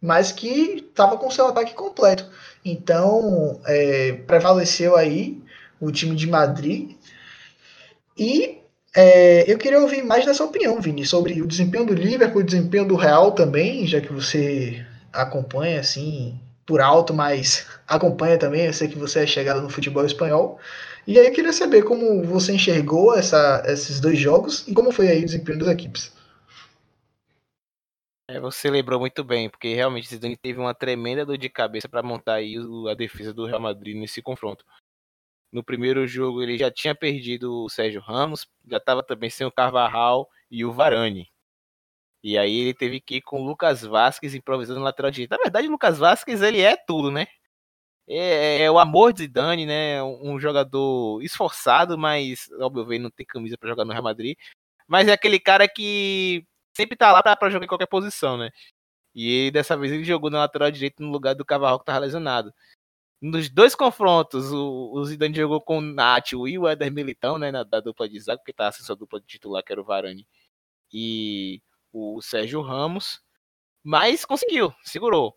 mas 0.00 0.30
que 0.30 0.84
estava 0.88 1.16
com 1.16 1.30
seu 1.30 1.46
ataque 1.46 1.72
completo. 1.74 2.28
Então, 2.62 3.58
é, 3.64 4.12
prevaleceu 4.26 4.94
aí 4.94 5.42
o 5.80 5.90
time 5.90 6.14
de 6.14 6.26
Madrid. 6.26 6.94
E 8.18 8.58
é, 8.96 9.52
eu 9.52 9.58
queria 9.58 9.78
ouvir 9.78 10.02
mais 10.02 10.24
dessa 10.24 10.42
opinião, 10.42 10.80
Vini, 10.80 11.04
sobre 11.04 11.42
o 11.42 11.46
desempenho 11.46 11.84
do 11.84 11.92
Liverpool, 11.92 12.40
o 12.40 12.44
desempenho 12.44 12.88
do 12.88 12.96
Real 12.96 13.32
também, 13.32 13.86
já 13.86 14.00
que 14.00 14.10
você 14.10 14.82
acompanha 15.12 15.80
assim 15.80 16.40
por 16.64 16.80
alto, 16.80 17.12
mas 17.12 17.66
acompanha 17.86 18.38
também. 18.38 18.64
Eu 18.64 18.72
sei 18.72 18.88
que 18.88 18.98
você 18.98 19.24
é 19.24 19.26
chegado 19.26 19.60
no 19.60 19.68
futebol 19.68 20.04
espanhol. 20.04 20.58
E 21.06 21.18
aí 21.18 21.26
eu 21.26 21.32
queria 21.32 21.52
saber 21.52 21.84
como 21.84 22.24
você 22.24 22.52
enxergou 22.52 23.14
essa, 23.14 23.62
esses 23.66 24.00
dois 24.00 24.18
jogos 24.18 24.66
e 24.66 24.72
como 24.72 24.90
foi 24.90 25.08
aí 25.08 25.22
o 25.22 25.26
desempenho 25.26 25.58
das 25.58 25.68
equipes. 25.68 26.12
É, 28.28 28.40
você 28.40 28.68
lembrou 28.70 28.98
muito 28.98 29.22
bem, 29.22 29.48
porque 29.48 29.74
realmente 29.74 30.08
Zidane 30.08 30.36
teve 30.36 30.58
uma 30.58 30.74
tremenda 30.74 31.24
dor 31.24 31.36
de 31.36 31.48
cabeça 31.50 31.88
para 31.88 32.02
montar 32.02 32.36
aí 32.36 32.56
a 32.90 32.94
defesa 32.94 33.32
do 33.32 33.44
Real 33.44 33.60
Madrid 33.60 33.94
nesse 33.94 34.20
confronto. 34.20 34.64
No 35.56 35.64
primeiro 35.64 36.06
jogo 36.06 36.42
ele 36.42 36.58
já 36.58 36.70
tinha 36.70 36.94
perdido 36.94 37.64
o 37.64 37.70
Sérgio 37.70 37.98
Ramos, 38.02 38.46
já 38.68 38.76
estava 38.76 39.02
também 39.02 39.30
sem 39.30 39.46
o 39.46 39.50
Carvajal 39.50 40.28
e 40.50 40.66
o 40.66 40.70
Varane. 40.70 41.32
E 42.22 42.36
aí 42.36 42.58
ele 42.58 42.74
teve 42.74 43.00
que 43.00 43.16
ir 43.16 43.22
com 43.22 43.40
o 43.40 43.46
Lucas 43.46 43.80
Vasquez 43.80 44.34
improvisando 44.34 44.80
na 44.80 44.84
lateral 44.84 45.10
direita. 45.10 45.34
Na 45.34 45.42
verdade, 45.42 45.66
o 45.66 45.70
Lucas 45.70 45.96
Vasquez 45.96 46.42
ele 46.42 46.60
é 46.60 46.76
tudo, 46.76 47.10
né? 47.10 47.26
É, 48.06 48.64
é 48.64 48.70
o 48.70 48.78
amor 48.78 49.14
de 49.14 49.20
Zidane, 49.20 49.64
né? 49.64 50.02
Um 50.02 50.38
jogador 50.38 51.22
esforçado, 51.22 51.96
mas, 51.96 52.50
ao 52.60 52.70
meu 52.70 52.84
ver, 52.84 52.98
não 52.98 53.10
tem 53.10 53.24
camisa 53.24 53.56
para 53.56 53.70
jogar 53.70 53.86
no 53.86 53.92
Real 53.92 54.04
Madrid. 54.04 54.36
Mas 54.86 55.08
é 55.08 55.12
aquele 55.12 55.40
cara 55.40 55.66
que 55.66 56.44
sempre 56.76 56.98
tá 56.98 57.12
lá 57.12 57.22
para 57.22 57.48
jogar 57.48 57.64
em 57.64 57.68
qualquer 57.68 57.86
posição, 57.88 58.36
né? 58.36 58.50
E 59.14 59.30
ele, 59.30 59.52
dessa 59.52 59.74
vez 59.74 59.90
ele 59.90 60.04
jogou 60.04 60.28
na 60.28 60.40
lateral 60.40 60.70
direita 60.70 61.02
no 61.02 61.10
lugar 61.10 61.34
do 61.34 61.46
Carvajal 61.46 61.78
que 61.78 61.86
tava 61.86 62.00
lesionado. 62.00 62.52
Nos 63.20 63.48
dois 63.48 63.74
confrontos, 63.74 64.52
o, 64.52 64.92
o 64.92 65.04
Zidane 65.04 65.34
jogou 65.34 65.60
com 65.60 65.78
o 65.78 65.80
Nacho 65.80 66.46
e 66.46 66.58
o 66.58 66.68
Éder 66.68 66.92
Militão, 66.92 67.38
né, 67.38 67.50
na, 67.50 67.62
da 67.62 67.80
dupla 67.80 68.08
de 68.08 68.20
zaga, 68.20 68.38
porque 68.38 68.52
tá 68.52 68.68
assim, 68.68 68.82
sua 68.82 68.94
dupla 68.94 69.20
de 69.20 69.26
titular, 69.26 69.64
que 69.64 69.72
era 69.72 69.80
o 69.80 69.84
Varane 69.84 70.26
e 70.92 71.62
o 71.92 72.20
Sérgio 72.20 72.60
Ramos, 72.60 73.20
mas 73.82 74.24
conseguiu, 74.24 74.72
segurou. 74.84 75.34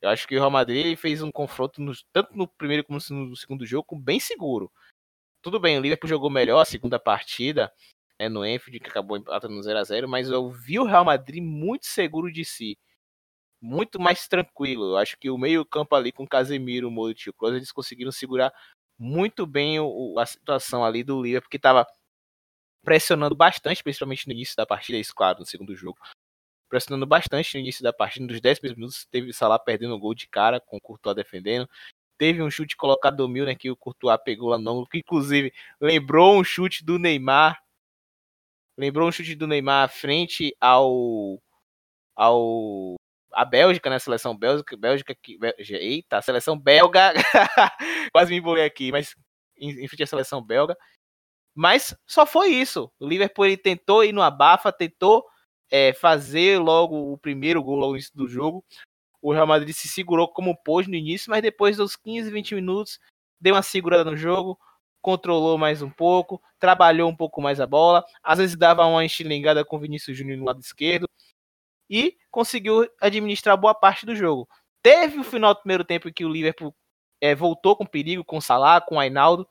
Eu 0.00 0.10
acho 0.10 0.26
que 0.28 0.36
o 0.36 0.38
Real 0.38 0.50
Madrid 0.50 0.96
fez 0.98 1.22
um 1.22 1.30
confronto 1.32 1.80
no, 1.80 1.92
tanto 2.12 2.36
no 2.36 2.46
primeiro 2.46 2.84
como 2.84 2.98
no 3.10 3.36
segundo 3.36 3.64
jogo 3.64 3.96
bem 3.96 4.20
seguro. 4.20 4.70
Tudo 5.40 5.58
bem, 5.60 5.78
o 5.78 5.80
Liverpool 5.80 6.08
jogou 6.08 6.30
melhor 6.30 6.60
a 6.60 6.64
segunda 6.64 6.98
partida, 6.98 7.72
né, 8.20 8.28
no 8.28 8.44
Enfield, 8.44 8.80
que 8.80 8.90
acabou 8.90 9.16
empatando 9.16 9.54
no 9.54 9.62
0 9.62 9.78
a 9.78 9.84
0 9.84 10.08
mas 10.08 10.28
eu 10.28 10.50
vi 10.50 10.78
o 10.78 10.84
Real 10.84 11.04
Madrid 11.04 11.42
muito 11.42 11.86
seguro 11.86 12.30
de 12.32 12.44
si, 12.44 12.78
muito 13.62 14.00
mais 14.00 14.26
tranquilo. 14.26 14.90
Eu 14.90 14.96
acho 14.96 15.16
que 15.16 15.30
o 15.30 15.38
meio-campo 15.38 15.94
ali 15.94 16.10
com 16.10 16.26
Casemiro, 16.26 16.90
Modric 16.90 17.22
e 17.26 17.30
o 17.30 17.32
Kroos, 17.32 17.54
eles 17.54 17.70
conseguiram 17.70 18.10
segurar 18.10 18.52
muito 18.98 19.46
bem 19.46 19.78
o, 19.80 20.18
a 20.18 20.26
situação 20.26 20.84
ali 20.84 21.04
do 21.04 21.22
Liverpool, 21.22 21.48
que 21.48 21.56
estava 21.56 21.86
pressionando 22.84 23.36
bastante, 23.36 23.82
principalmente 23.82 24.26
no 24.26 24.32
início 24.32 24.56
da 24.56 24.66
partida, 24.66 24.98
isso 24.98 25.14
claro, 25.14 25.38
no 25.40 25.46
segundo 25.46 25.74
jogo. 25.76 25.98
Pressionando 26.68 27.06
bastante 27.06 27.54
no 27.54 27.60
início 27.60 27.82
da 27.82 27.92
partida, 27.92 28.26
nos 28.26 28.40
10 28.40 28.60
minutos, 28.60 29.06
teve 29.06 29.30
o 29.30 29.34
Salah 29.34 29.58
perdendo 29.58 29.94
o 29.94 29.98
gol 29.98 30.14
de 30.14 30.26
cara, 30.26 30.60
com 30.60 30.76
o 30.76 30.80
Courtois 30.80 31.14
defendendo. 31.14 31.68
Teve 32.18 32.42
um 32.42 32.50
chute 32.50 32.76
colocado 32.76 33.16
do 33.16 33.28
Milner 33.28 33.56
que 33.56 33.70
o 33.70 33.76
Courtois 33.76 34.18
pegou 34.24 34.48
lá 34.48 34.58
no 34.58 34.86
que 34.86 34.98
inclusive 34.98 35.52
lembrou 35.80 36.38
um 36.38 36.44
chute 36.44 36.84
do 36.84 36.98
Neymar. 36.98 37.62
Lembrou 38.76 39.08
um 39.08 39.12
chute 39.12 39.34
do 39.34 39.46
Neymar 39.46 39.88
frente 39.88 40.54
ao 40.60 41.40
ao 42.16 42.96
a 43.32 43.44
Bélgica, 43.44 43.90
né? 43.90 43.96
A 43.96 44.00
seleção 44.00 44.36
Bélgica, 44.36 44.76
Bélgica 44.76 45.14
que 45.14 45.38
eita, 45.58 46.18
a 46.18 46.22
seleção 46.22 46.58
belga. 46.58 47.12
Quase 48.12 48.30
me 48.30 48.38
embolei 48.38 48.64
aqui, 48.64 48.90
mas 48.92 49.14
em 49.56 49.86
frente 49.88 50.02
à 50.02 50.06
seleção 50.06 50.42
belga. 50.42 50.76
Mas 51.54 51.94
só 52.06 52.24
foi 52.26 52.48
isso. 52.48 52.90
O 52.98 53.06
Liverpool 53.06 53.46
ele 53.46 53.56
tentou 53.56 54.04
ir 54.04 54.12
no 54.12 54.22
abafa, 54.22 54.72
tentou 54.72 55.24
é, 55.70 55.92
fazer 55.92 56.58
logo 56.58 57.12
o 57.12 57.18
primeiro 57.18 57.62
gol 57.62 57.76
logo 57.76 57.98
do 58.14 58.26
jogo. 58.26 58.64
O 59.20 59.32
Real 59.32 59.46
Madrid 59.46 59.74
se 59.74 59.88
segurou 59.88 60.28
como 60.28 60.56
pôde 60.62 60.88
no 60.88 60.96
início, 60.96 61.30
mas 61.30 61.42
depois 61.42 61.76
dos 61.76 61.94
15, 61.96 62.30
20 62.30 62.54
minutos 62.56 62.98
deu 63.40 63.54
uma 63.54 63.62
segurada 63.62 64.04
no 64.04 64.16
jogo, 64.16 64.58
controlou 65.00 65.56
mais 65.58 65.82
um 65.82 65.90
pouco, 65.90 66.42
trabalhou 66.58 67.08
um 67.08 67.16
pouco 67.16 67.40
mais 67.40 67.60
a 67.60 67.66
bola, 67.66 68.04
às 68.22 68.38
vezes 68.38 68.56
dava 68.56 68.84
uma 68.86 69.04
estilingada 69.04 69.64
com 69.64 69.76
o 69.76 69.80
Vinícius 69.80 70.16
Júnior 70.16 70.38
no 70.38 70.44
lado 70.44 70.60
esquerdo 70.60 71.08
e 71.88 72.16
conseguiu 72.30 72.88
administrar 73.00 73.56
boa 73.56 73.74
parte 73.74 74.06
do 74.06 74.14
jogo. 74.14 74.48
Teve 74.82 75.18
o 75.18 75.24
final 75.24 75.54
do 75.54 75.60
primeiro 75.60 75.84
tempo 75.84 76.08
em 76.08 76.12
que 76.12 76.24
o 76.24 76.28
Liverpool 76.28 76.74
é, 77.20 77.34
voltou 77.34 77.76
com 77.76 77.86
perigo, 77.86 78.24
com 78.24 78.40
Salah, 78.40 78.80
com 78.80 78.98
Ainaldo, 78.98 79.46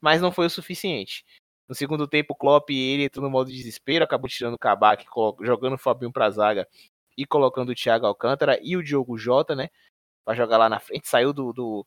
mas 0.00 0.20
não 0.20 0.32
foi 0.32 0.46
o 0.46 0.50
suficiente. 0.50 1.24
No 1.68 1.74
segundo 1.74 2.08
tempo, 2.08 2.34
o 2.34 2.36
Klopp 2.36 2.68
ele 2.70 3.04
entrou 3.04 3.24
no 3.24 3.30
modo 3.30 3.50
de 3.50 3.56
desespero, 3.56 4.04
acabou 4.04 4.28
tirando 4.28 4.54
o 4.54 4.58
Kabak, 4.58 5.06
jogando 5.40 5.74
o 5.74 5.78
Fabinho 5.78 6.12
para 6.12 6.26
a 6.26 6.30
zaga 6.30 6.68
e 7.16 7.24
colocando 7.24 7.70
o 7.70 7.74
Thiago 7.74 8.06
Alcântara 8.06 8.58
e 8.62 8.76
o 8.76 8.82
Diogo 8.82 9.16
Jota, 9.16 9.54
né? 9.54 9.68
Para 10.24 10.34
jogar 10.34 10.58
lá 10.58 10.68
na 10.68 10.80
frente. 10.80 11.08
Saiu 11.08 11.32
do, 11.32 11.52
do, 11.52 11.86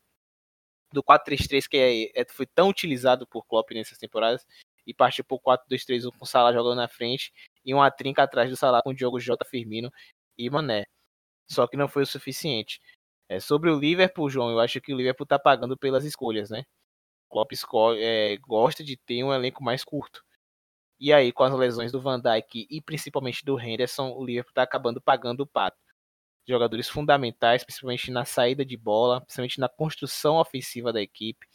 do 0.93 1.03
4-3-3 1.03 1.67
que 1.67 1.77
é, 1.77 2.21
é, 2.21 2.25
foi 2.29 2.45
tão 2.45 2.69
utilizado 2.69 3.27
por 3.27 3.45
Klopp 3.45 3.71
nessas 3.71 3.97
temporadas 3.97 4.45
e 4.85 4.93
partiu 4.93 5.23
para 5.25 5.35
o 5.35 5.39
4-2-3-1 5.39 6.11
com 6.17 6.23
o 6.23 6.27
Salah 6.27 6.53
jogando 6.53 6.77
na 6.77 6.87
frente 6.87 7.31
e 7.65 7.73
uma 7.73 7.89
trinca 7.91 8.23
atrás 8.23 8.49
do 8.49 8.57
Salah 8.57 8.81
com 8.81 8.91
o 8.91 8.93
Diogo 8.93 9.19
Jota, 9.19 9.45
Firmino 9.45 9.91
e 10.37 10.49
Mané. 10.49 10.85
Só 11.49 11.67
que 11.67 11.77
não 11.77 11.87
foi 11.87 12.03
o 12.03 12.07
suficiente. 12.07 12.79
É, 13.29 13.39
sobre 13.39 13.69
o 13.71 13.79
Liverpool, 13.79 14.29
João, 14.29 14.51
eu 14.51 14.59
acho 14.59 14.79
que 14.81 14.93
o 14.93 14.97
Liverpool 14.97 15.25
está 15.25 15.39
pagando 15.39 15.77
pelas 15.77 16.05
escolhas, 16.05 16.49
né? 16.49 16.63
Klopp 17.29 17.51
escolhe, 17.51 18.01
é, 18.03 18.37
gosta 18.37 18.83
de 18.83 18.97
ter 18.97 19.23
um 19.23 19.33
elenco 19.33 19.63
mais 19.63 19.83
curto. 19.83 20.23
E 20.99 21.11
aí, 21.11 21.31
com 21.31 21.43
as 21.43 21.53
lesões 21.53 21.91
do 21.91 22.01
Van 22.01 22.19
Dijk 22.19 22.67
e 22.69 22.81
principalmente 22.81 23.43
do 23.43 23.59
Henderson, 23.59 24.11
o 24.11 24.23
Liverpool 24.25 24.51
está 24.51 24.63
acabando 24.63 25.01
pagando 25.01 25.41
o 25.41 25.47
pato. 25.47 25.77
Jogadores 26.47 26.87
fundamentais, 26.87 27.63
principalmente 27.63 28.11
na 28.11 28.25
saída 28.25 28.63
de 28.65 28.77
bola, 28.77 29.21
principalmente 29.21 29.59
na 29.59 29.67
construção 29.69 30.37
ofensiva 30.37 30.93
da 30.93 31.01
equipe. 31.01 31.45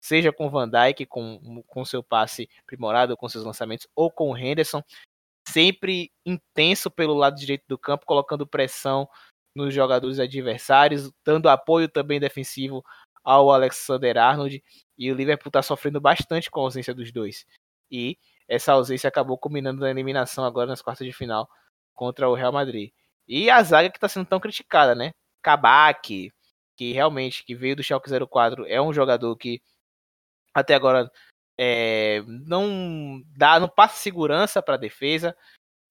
Seja 0.00 0.32
com 0.32 0.48
Van 0.48 0.68
Dijk, 0.68 1.06
com, 1.06 1.62
com 1.66 1.84
seu 1.84 2.02
passe 2.02 2.48
aprimorado, 2.62 3.16
com 3.16 3.28
seus 3.28 3.44
lançamentos, 3.44 3.86
ou 3.94 4.10
com 4.10 4.30
o 4.30 4.36
Henderson, 4.36 4.82
sempre 5.46 6.10
intenso 6.24 6.90
pelo 6.90 7.14
lado 7.14 7.36
direito 7.36 7.64
do 7.68 7.78
campo, 7.78 8.06
colocando 8.06 8.46
pressão 8.46 9.08
nos 9.54 9.74
jogadores 9.74 10.18
adversários, 10.18 11.10
dando 11.24 11.48
apoio 11.48 11.88
também 11.88 12.20
defensivo 12.20 12.84
ao 13.22 13.50
Alexander 13.50 14.16
Arnold. 14.16 14.62
E 14.96 15.10
o 15.10 15.14
Liverpool 15.14 15.48
está 15.48 15.62
sofrendo 15.62 16.00
bastante 16.00 16.50
com 16.50 16.60
a 16.60 16.64
ausência 16.64 16.94
dos 16.94 17.12
dois. 17.12 17.44
E 17.90 18.16
essa 18.48 18.72
ausência 18.72 19.08
acabou 19.08 19.38
culminando 19.38 19.80
na 19.80 19.90
eliminação 19.90 20.44
agora 20.44 20.66
nas 20.66 20.82
quartas 20.82 21.06
de 21.06 21.12
final 21.12 21.48
contra 21.94 22.28
o 22.28 22.34
Real 22.34 22.52
Madrid. 22.52 22.90
E 23.28 23.50
a 23.50 23.62
zaga 23.62 23.90
que 23.90 23.96
está 23.96 24.08
sendo 24.08 24.26
tão 24.26 24.40
criticada, 24.40 24.94
né? 24.94 25.12
Kabak, 25.42 26.32
que 26.76 26.92
realmente 26.92 27.44
que 27.44 27.54
veio 27.54 27.76
do 27.76 27.82
Schalke 27.82 28.10
04, 28.10 28.66
é 28.66 28.80
um 28.80 28.92
jogador 28.92 29.36
que 29.36 29.60
até 30.54 30.74
agora 30.74 31.10
é, 31.58 32.22
não 32.26 33.22
dá, 33.36 33.60
não 33.60 33.68
passa 33.68 33.96
segurança 33.96 34.62
para 34.62 34.74
a 34.74 34.78
defesa. 34.78 35.36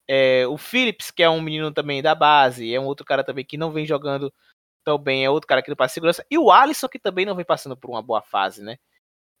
É, 0.08 0.46
o 0.46 0.58
Phillips, 0.58 1.10
que 1.10 1.22
é 1.22 1.30
um 1.30 1.40
menino 1.40 1.72
também 1.72 2.02
da 2.02 2.14
base, 2.14 2.74
é 2.74 2.80
um 2.80 2.86
outro 2.86 3.06
cara 3.06 3.24
também 3.24 3.44
que 3.44 3.56
não 3.56 3.72
vem 3.72 3.86
jogando 3.86 4.32
tão 4.84 4.98
bem, 4.98 5.24
é 5.24 5.30
outro 5.30 5.46
cara 5.46 5.62
que 5.62 5.68
não 5.70 5.76
passa 5.76 5.94
segurança. 5.94 6.24
E 6.30 6.38
o 6.38 6.50
Alisson, 6.50 6.88
que 6.88 6.98
também 6.98 7.26
não 7.26 7.36
vem 7.36 7.44
passando 7.44 7.76
por 7.76 7.90
uma 7.90 8.02
boa 8.02 8.22
fase, 8.22 8.62
né? 8.62 8.76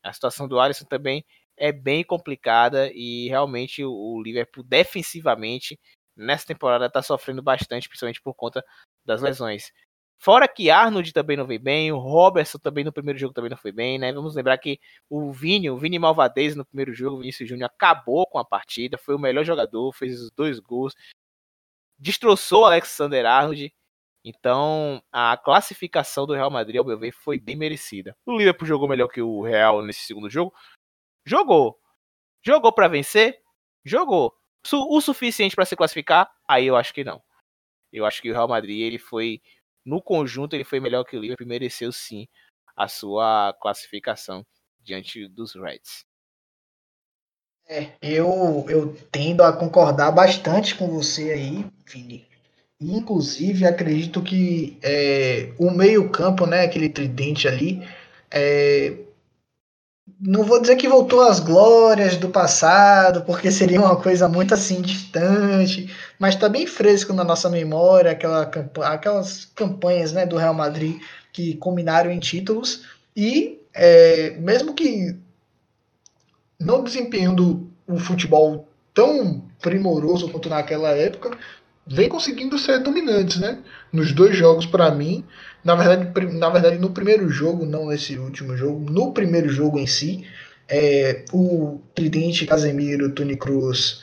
A 0.02 0.12
situação 0.12 0.48
do 0.48 0.60
Alisson 0.60 0.84
também 0.86 1.24
é 1.56 1.72
bem 1.72 2.04
complicada 2.04 2.90
e 2.94 3.28
realmente 3.28 3.84
o 3.84 4.22
Liverpool 4.22 4.64
defensivamente 4.64 5.78
nessa 6.16 6.46
temporada 6.46 6.86
está 6.86 7.02
sofrendo 7.02 7.42
bastante, 7.42 7.88
principalmente 7.88 8.22
por 8.22 8.34
conta 8.34 8.64
das 9.04 9.22
lesões. 9.22 9.72
Fora 10.22 10.46
que 10.46 10.70
Arnold 10.70 11.12
também 11.12 11.36
não 11.36 11.46
veio 11.46 11.60
bem, 11.60 11.90
o 11.90 11.98
Robertson 11.98 12.58
também 12.58 12.84
no 12.84 12.92
primeiro 12.92 13.18
jogo 13.18 13.32
também 13.32 13.50
não 13.50 13.56
foi 13.56 13.72
bem, 13.72 13.98
né? 13.98 14.12
Vamos 14.12 14.34
lembrar 14.34 14.58
que 14.58 14.78
o 15.08 15.32
Vini, 15.32 15.70
o 15.70 15.78
Vini 15.78 15.98
Malvadez 15.98 16.54
no 16.54 16.64
primeiro 16.64 16.92
jogo, 16.92 17.16
o 17.16 17.20
Vinícius 17.20 17.48
Júnior 17.48 17.70
acabou 17.74 18.26
com 18.26 18.38
a 18.38 18.44
partida, 18.44 18.98
foi 18.98 19.14
o 19.14 19.18
melhor 19.18 19.44
jogador, 19.44 19.92
fez 19.92 20.20
os 20.20 20.30
dois 20.30 20.58
gols, 20.58 20.94
destroçou 21.98 22.66
Alexander 22.66 23.24
Arnold 23.24 23.72
então, 24.24 25.02
a 25.10 25.36
classificação 25.36 26.26
do 26.26 26.34
Real 26.34 26.50
Madrid, 26.50 26.76
ao 26.76 26.84
meu 26.84 26.98
ver, 26.98 27.12
foi 27.12 27.38
bem 27.38 27.56
merecida. 27.56 28.14
O 28.26 28.36
Liverpool 28.36 28.66
jogou 28.66 28.88
melhor 28.88 29.08
que 29.08 29.22
o 29.22 29.42
Real 29.42 29.82
nesse 29.82 30.00
segundo 30.00 30.28
jogo? 30.28 30.52
Jogou. 31.24 31.80
Jogou 32.42 32.72
para 32.72 32.88
vencer? 32.88 33.40
Jogou. 33.84 34.34
O 34.72 35.00
suficiente 35.00 35.56
para 35.56 35.64
se 35.64 35.74
classificar? 35.74 36.30
Aí 36.46 36.66
eu 36.66 36.76
acho 36.76 36.92
que 36.92 37.02
não. 37.02 37.22
Eu 37.90 38.04
acho 38.04 38.20
que 38.20 38.30
o 38.30 38.34
Real 38.34 38.46
Madrid, 38.46 38.80
ele 38.80 38.98
foi, 38.98 39.40
no 39.84 40.02
conjunto, 40.02 40.54
ele 40.54 40.64
foi 40.64 40.80
melhor 40.80 41.04
que 41.04 41.16
o 41.16 41.20
Liverpool 41.20 41.46
e 41.46 41.48
mereceu 41.48 41.92
sim 41.92 42.26
a 42.76 42.88
sua 42.88 43.54
classificação 43.60 44.44
diante 44.82 45.28
dos 45.28 45.54
Reds. 45.54 46.04
É, 47.68 47.92
eu, 48.02 48.66
eu 48.68 48.96
tendo 49.12 49.42
a 49.42 49.52
concordar 49.52 50.10
bastante 50.10 50.74
com 50.74 50.88
você 50.88 51.30
aí, 51.30 51.64
Vini. 51.86 52.26
Inclusive, 52.80 53.66
acredito 53.66 54.22
que 54.22 54.78
é, 54.82 55.52
o 55.58 55.70
meio-campo, 55.70 56.46
né, 56.46 56.62
aquele 56.62 56.88
tridente 56.88 57.46
ali, 57.46 57.86
é, 58.30 58.96
não 60.20 60.44
vou 60.44 60.60
dizer 60.60 60.76
que 60.76 60.88
voltou 60.88 61.20
às 61.20 61.40
glórias 61.40 62.16
do 62.16 62.28
passado, 62.28 63.22
porque 63.22 63.50
seria 63.50 63.80
uma 63.80 63.96
coisa 63.96 64.28
muito 64.28 64.54
assim 64.54 64.80
distante, 64.80 65.94
mas 66.18 66.34
está 66.34 66.48
bem 66.48 66.66
fresco 66.66 67.12
na 67.12 67.24
nossa 67.24 67.48
memória 67.48 68.12
aquela, 68.12 68.50
aquelas 68.84 69.44
campanhas 69.54 70.12
né, 70.12 70.24
do 70.24 70.36
Real 70.36 70.54
Madrid 70.54 71.00
que 71.32 71.54
combinaram 71.56 72.10
em 72.10 72.18
títulos. 72.18 72.84
E 73.16 73.60
é, 73.74 74.30
mesmo 74.38 74.74
que 74.74 75.16
não 76.58 76.82
desempenhando 76.82 77.70
um 77.88 77.98
futebol 77.98 78.68
tão 78.94 79.42
primoroso 79.60 80.28
quanto 80.28 80.48
naquela 80.48 80.90
época, 80.90 81.36
vem 81.86 82.08
conseguindo 82.08 82.58
ser 82.58 82.80
dominantes, 82.80 83.38
né? 83.38 83.58
Nos 83.92 84.12
dois 84.12 84.36
jogos, 84.36 84.66
para 84.66 84.90
mim, 84.90 85.24
na 85.64 85.74
verdade, 85.74 86.38
na 86.38 86.50
verdade, 86.50 86.78
no 86.78 86.90
primeiro 86.90 87.28
jogo, 87.28 87.66
não 87.66 87.86
nesse 87.88 88.18
último 88.18 88.56
jogo, 88.56 88.90
no 88.90 89.12
primeiro 89.12 89.48
jogo 89.48 89.78
em 89.78 89.86
si, 89.86 90.24
é, 90.68 91.24
o 91.32 91.80
Tridente, 91.94 92.46
Casemiro, 92.46 93.12
Tony 93.12 93.36
Cruz 93.36 94.02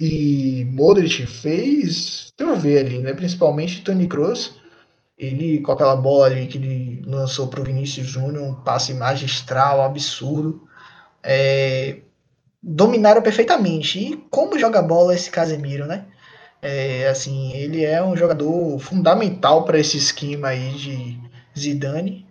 e 0.00 0.64
Modric 0.70 1.26
fez 1.26 2.32
eu 2.38 2.54
ver 2.56 2.78
ali, 2.86 2.98
né? 2.98 3.12
Principalmente 3.12 3.82
Tony 3.82 4.06
Cruz, 4.06 4.54
ele 5.18 5.60
com 5.60 5.72
aquela 5.72 5.96
bola 5.96 6.26
ali 6.26 6.46
que 6.46 6.58
ele 6.58 7.02
lançou 7.04 7.48
para 7.48 7.60
o 7.60 7.64
Vinícius 7.64 8.06
Júnior, 8.06 8.44
um 8.44 8.54
passe 8.54 8.94
magistral, 8.94 9.82
absurdo. 9.82 10.62
É, 11.22 11.98
dominaram 12.62 13.22
perfeitamente. 13.22 13.98
E 13.98 14.16
como 14.30 14.58
joga 14.58 14.80
bola 14.80 15.14
esse 15.14 15.30
Casemiro, 15.30 15.86
né? 15.86 16.06
É, 16.60 17.08
assim, 17.08 17.52
ele 17.52 17.84
é 17.84 18.02
um 18.02 18.16
jogador 18.16 18.78
fundamental 18.80 19.64
para 19.64 19.78
esse 19.78 19.96
esquema 19.96 20.48
aí 20.48 20.70
de 20.72 21.18
Zidane. 21.58 22.26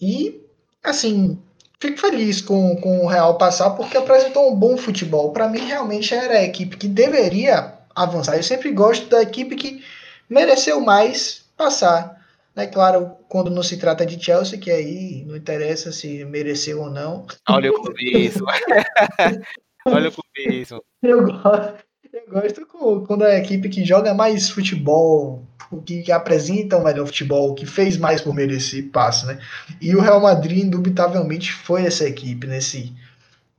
E, 0.00 0.42
assim, 0.82 1.38
fico 1.80 1.98
feliz 1.98 2.40
com, 2.40 2.76
com 2.76 3.04
o 3.04 3.08
Real 3.08 3.36
passar 3.36 3.70
porque 3.70 3.96
apresentou 3.96 4.50
um 4.50 4.54
bom 4.54 4.76
futebol. 4.76 5.32
Para 5.32 5.48
mim, 5.48 5.60
realmente 5.60 6.14
era 6.14 6.34
a 6.38 6.44
equipe 6.44 6.76
que 6.76 6.88
deveria 6.88 7.74
avançar. 7.94 8.36
Eu 8.36 8.42
sempre 8.42 8.70
gosto 8.72 9.08
da 9.08 9.22
equipe 9.22 9.56
que 9.56 9.84
mereceu 10.28 10.80
mais 10.80 11.44
passar. 11.56 12.16
É 12.54 12.66
claro, 12.66 13.16
quando 13.28 13.50
não 13.50 13.62
se 13.62 13.76
trata 13.76 14.06
de 14.06 14.22
Chelsea, 14.22 14.58
que 14.58 14.70
aí 14.70 15.24
não 15.26 15.36
interessa 15.36 15.92
se 15.92 16.24
mereceu 16.24 16.80
ou 16.80 16.90
não. 16.90 17.26
Olha 17.48 17.70
o 17.70 17.92
isso. 17.98 18.44
Olha 19.86 20.10
o 20.10 20.12
Mesmo. 20.36 20.82
Eu 21.02 21.24
gosto, 21.24 21.85
eu 22.16 22.30
gosto 22.30 22.66
quando 23.06 23.24
a 23.24 23.36
equipe 23.36 23.68
que 23.68 23.84
joga 23.84 24.14
mais 24.14 24.48
futebol, 24.48 25.42
que, 25.84 26.10
apresenta 26.10 26.76
o 26.76 26.84
melhor 26.84 27.06
futebol, 27.06 27.54
que 27.54 27.66
fez 27.66 27.96
mais 27.98 28.20
por 28.20 28.34
merecer, 28.34 28.90
passa, 28.90 29.26
né? 29.26 29.38
E 29.80 29.94
o 29.94 30.00
Real 30.00 30.20
Madrid, 30.20 30.64
indubitavelmente, 30.64 31.52
foi 31.52 31.84
essa 31.84 32.04
equipe 32.04 32.46
nesse, 32.46 32.92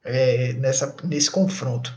é, 0.04 0.54
nessa, 0.54 0.96
nesse 1.04 1.30
confronto. 1.30 1.94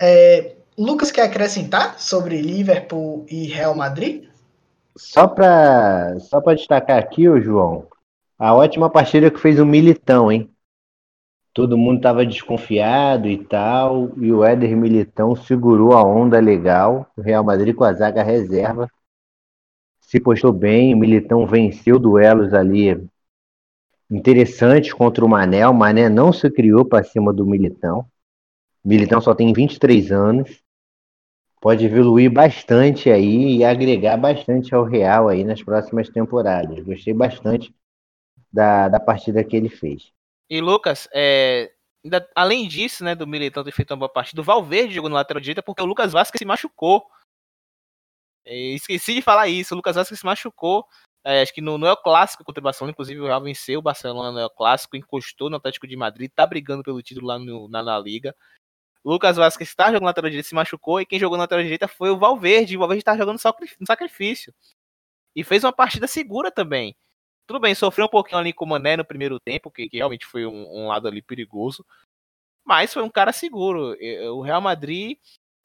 É, 0.00 0.56
Lucas 0.76 1.10
quer 1.10 1.22
acrescentar 1.22 1.98
sobre 1.98 2.42
Liverpool 2.42 3.24
e 3.30 3.46
Real 3.46 3.74
Madrid? 3.74 4.24
Só 4.96 5.26
para 5.26 6.18
só 6.18 6.40
destacar 6.40 6.98
aqui, 6.98 7.28
ô 7.28 7.40
João, 7.40 7.86
a 8.38 8.52
ótima 8.52 8.90
partida 8.90 9.30
que 9.30 9.40
fez 9.40 9.58
o 9.58 9.64
Militão, 9.64 10.30
hein? 10.30 10.51
Todo 11.54 11.76
mundo 11.76 11.98
estava 11.98 12.24
desconfiado 12.24 13.28
e 13.28 13.44
tal, 13.44 14.10
e 14.16 14.32
o 14.32 14.42
Éder 14.42 14.74
Militão 14.74 15.36
segurou 15.36 15.92
a 15.92 16.02
onda 16.02 16.40
legal. 16.40 17.06
O 17.14 17.20
Real 17.20 17.44
Madrid 17.44 17.74
com 17.74 17.84
a 17.84 17.92
zaga 17.92 18.22
reserva 18.22 18.88
se 20.00 20.18
postou 20.18 20.52
bem. 20.52 20.94
O 20.94 20.98
Militão 20.98 21.46
venceu 21.46 21.98
duelos 21.98 22.54
ali 22.54 23.06
interessantes 24.10 24.94
contra 24.94 25.24
o 25.24 25.28
Mané. 25.28 25.66
O 25.68 25.74
Mané 25.74 26.08
não 26.08 26.32
se 26.32 26.50
criou 26.50 26.86
para 26.86 27.04
cima 27.04 27.32
do 27.32 27.44
Militão. 27.44 28.06
O 28.82 28.88
Militão 28.88 29.20
só 29.20 29.34
tem 29.34 29.52
23 29.52 30.10
anos. 30.10 30.62
Pode 31.60 31.84
evoluir 31.84 32.30
bastante 32.32 33.10
aí 33.10 33.56
e 33.56 33.64
agregar 33.64 34.16
bastante 34.16 34.74
ao 34.74 34.84
Real 34.84 35.28
aí 35.28 35.44
nas 35.44 35.62
próximas 35.62 36.08
temporadas. 36.08 36.82
Gostei 36.82 37.12
bastante 37.12 37.74
da, 38.50 38.88
da 38.88 38.98
partida 38.98 39.44
que 39.44 39.54
ele 39.54 39.68
fez. 39.68 40.12
E 40.52 40.60
Lucas, 40.60 41.08
é, 41.14 41.72
ainda, 42.04 42.30
além 42.34 42.68
disso, 42.68 43.02
né, 43.02 43.14
do 43.14 43.26
Militão 43.26 43.64
ter 43.64 43.72
feito 43.72 43.90
uma 43.92 43.96
boa 43.96 44.12
partida, 44.12 44.42
o 44.42 44.44
Valverde 44.44 44.92
jogou 44.92 45.08
no 45.08 45.16
lateral 45.16 45.40
direita 45.40 45.62
porque 45.62 45.80
o 45.80 45.86
Lucas 45.86 46.12
Vasquez 46.12 46.38
se 46.38 46.44
machucou. 46.44 47.06
É, 48.44 48.54
esqueci 48.74 49.14
de 49.14 49.22
falar 49.22 49.48
isso, 49.48 49.72
o 49.72 49.76
Lucas 49.78 49.96
Vasquez 49.96 50.20
se 50.20 50.26
machucou. 50.26 50.86
É, 51.24 51.40
acho 51.40 51.54
que 51.54 51.62
no, 51.62 51.78
no 51.78 51.86
El 51.86 51.96
Clássico 51.96 52.44
contra 52.44 52.60
o 52.60 52.64
Barcelona, 52.64 52.90
inclusive 52.92 53.18
o 53.18 53.24
Real 53.24 53.40
venceu 53.40 53.78
o 53.78 53.82
Barcelona 53.82 54.30
no 54.30 54.40
El 54.40 54.50
Clássico, 54.50 54.94
encostou 54.94 55.48
no 55.48 55.56
Atlético 55.56 55.86
de 55.86 55.96
Madrid, 55.96 56.30
tá 56.30 56.46
brigando 56.46 56.82
pelo 56.82 57.00
título 57.00 57.28
lá 57.28 57.38
no, 57.38 57.66
na, 57.70 57.82
na 57.82 57.98
Liga. 57.98 58.36
Lucas 59.02 59.38
Vasquez 59.38 59.70
está 59.70 59.86
jogando 59.86 60.02
na 60.02 60.08
lateral 60.08 60.28
direita, 60.28 60.50
se 60.50 60.54
machucou, 60.54 61.00
e 61.00 61.06
quem 61.06 61.18
jogou 61.18 61.38
na 61.38 61.44
lateral 61.44 61.62
direita 61.64 61.88
foi 61.88 62.10
o 62.10 62.18
Valverde. 62.18 62.76
O 62.76 62.80
Valverde 62.80 63.00
está 63.00 63.16
jogando 63.16 63.40
no 63.40 63.86
sacrifício. 63.86 64.52
E 65.34 65.42
fez 65.42 65.64
uma 65.64 65.72
partida 65.72 66.06
segura 66.06 66.50
também. 66.52 66.94
Tudo 67.46 67.60
bem, 67.60 67.74
sofreu 67.74 68.06
um 68.06 68.08
pouquinho 68.08 68.38
ali 68.38 68.52
com 68.52 68.64
o 68.64 68.68
Mané 68.68 68.96
no 68.96 69.04
primeiro 69.04 69.38
tempo, 69.40 69.70
que, 69.70 69.88
que 69.88 69.96
realmente 69.98 70.26
foi 70.26 70.46
um, 70.46 70.66
um, 70.72 70.86
lado 70.88 71.08
ali 71.08 71.20
perigoso. 71.22 71.84
Mas 72.64 72.92
foi 72.92 73.02
um 73.02 73.10
cara 73.10 73.32
seguro. 73.32 73.96
O 74.34 74.42
Real 74.42 74.60
Madrid, 74.60 75.18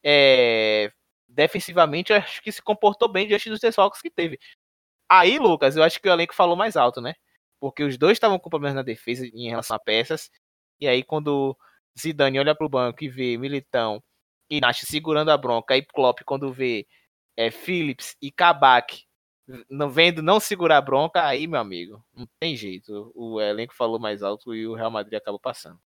é, 0.04 0.92
defensivamente, 1.28 2.14
acho 2.14 2.42
que 2.42 2.52
se 2.52 2.62
comportou 2.62 3.08
bem 3.12 3.28
diante 3.28 3.50
dos 3.50 3.60
desfalques 3.60 4.02
que 4.02 4.10
teve. 4.10 4.40
Aí, 5.10 5.40
Lucas, 5.40 5.78
eu 5.78 5.84
acho 5.84 6.02
que 6.02 6.10
o 6.10 6.12
elenco 6.12 6.36
falou 6.36 6.56
mais 6.56 6.76
alto, 6.78 7.02
né? 7.02 7.16
Porque 7.60 7.84
os 7.84 7.98
dois 7.98 8.14
estavam 8.18 8.40
com 8.40 8.50
problemas 8.50 8.76
na 8.76 8.84
defesa 8.84 9.26
em 9.28 9.50
relação 9.50 9.76
a 9.76 9.80
peças. 9.80 10.30
E 10.80 10.88
aí, 10.88 11.04
quando 11.04 11.58
Zidane 12.00 12.40
olha 12.40 12.56
pro 12.56 12.70
banco 12.70 13.04
e 13.04 13.10
vê 13.10 13.38
Militão 13.38 14.04
e 14.50 14.62
Nash 14.62 14.82
segurando 14.86 15.32
a 15.32 15.38
bronca, 15.38 15.74
aí 15.74 15.84
Klopp, 15.86 16.22
quando 16.26 16.54
vê 16.54 16.88
é, 17.38 17.52
Phillips 17.52 18.16
e 18.22 18.32
Kabak 18.32 19.07
não 19.70 19.90
vendo 19.90 20.22
não 20.22 20.40
segurar 20.40 20.78
a 20.78 20.82
bronca, 20.82 21.26
aí, 21.26 21.48
meu 21.48 21.60
amigo, 21.60 22.04
não 22.16 22.28
tem 22.40 22.56
jeito. 22.56 23.12
O 23.16 23.40
elenco 23.40 23.74
falou 23.74 24.00
mais 24.00 24.22
alto 24.22 24.54
e 24.54 24.68
o 24.68 24.76
Real 24.76 24.92
Madrid 24.92 25.18
acabou 25.18 25.40
passando. 25.40 25.80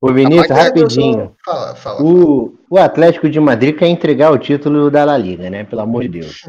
Ô 0.00 0.12
Vinícius, 0.12 0.48
rapidinho. 0.48 1.36
Fala, 1.44 1.74
fala. 1.74 2.02
O, 2.02 2.56
o 2.70 2.78
Atlético 2.78 3.28
de 3.28 3.40
Madrid 3.40 3.76
quer 3.76 3.88
entregar 3.88 4.30
o 4.30 4.38
título 4.38 4.90
da 4.90 5.04
La 5.04 5.16
Liga, 5.16 5.50
né? 5.50 5.64
Pelo 5.64 5.82
amor 5.82 6.02
de 6.02 6.20
Deus. 6.20 6.42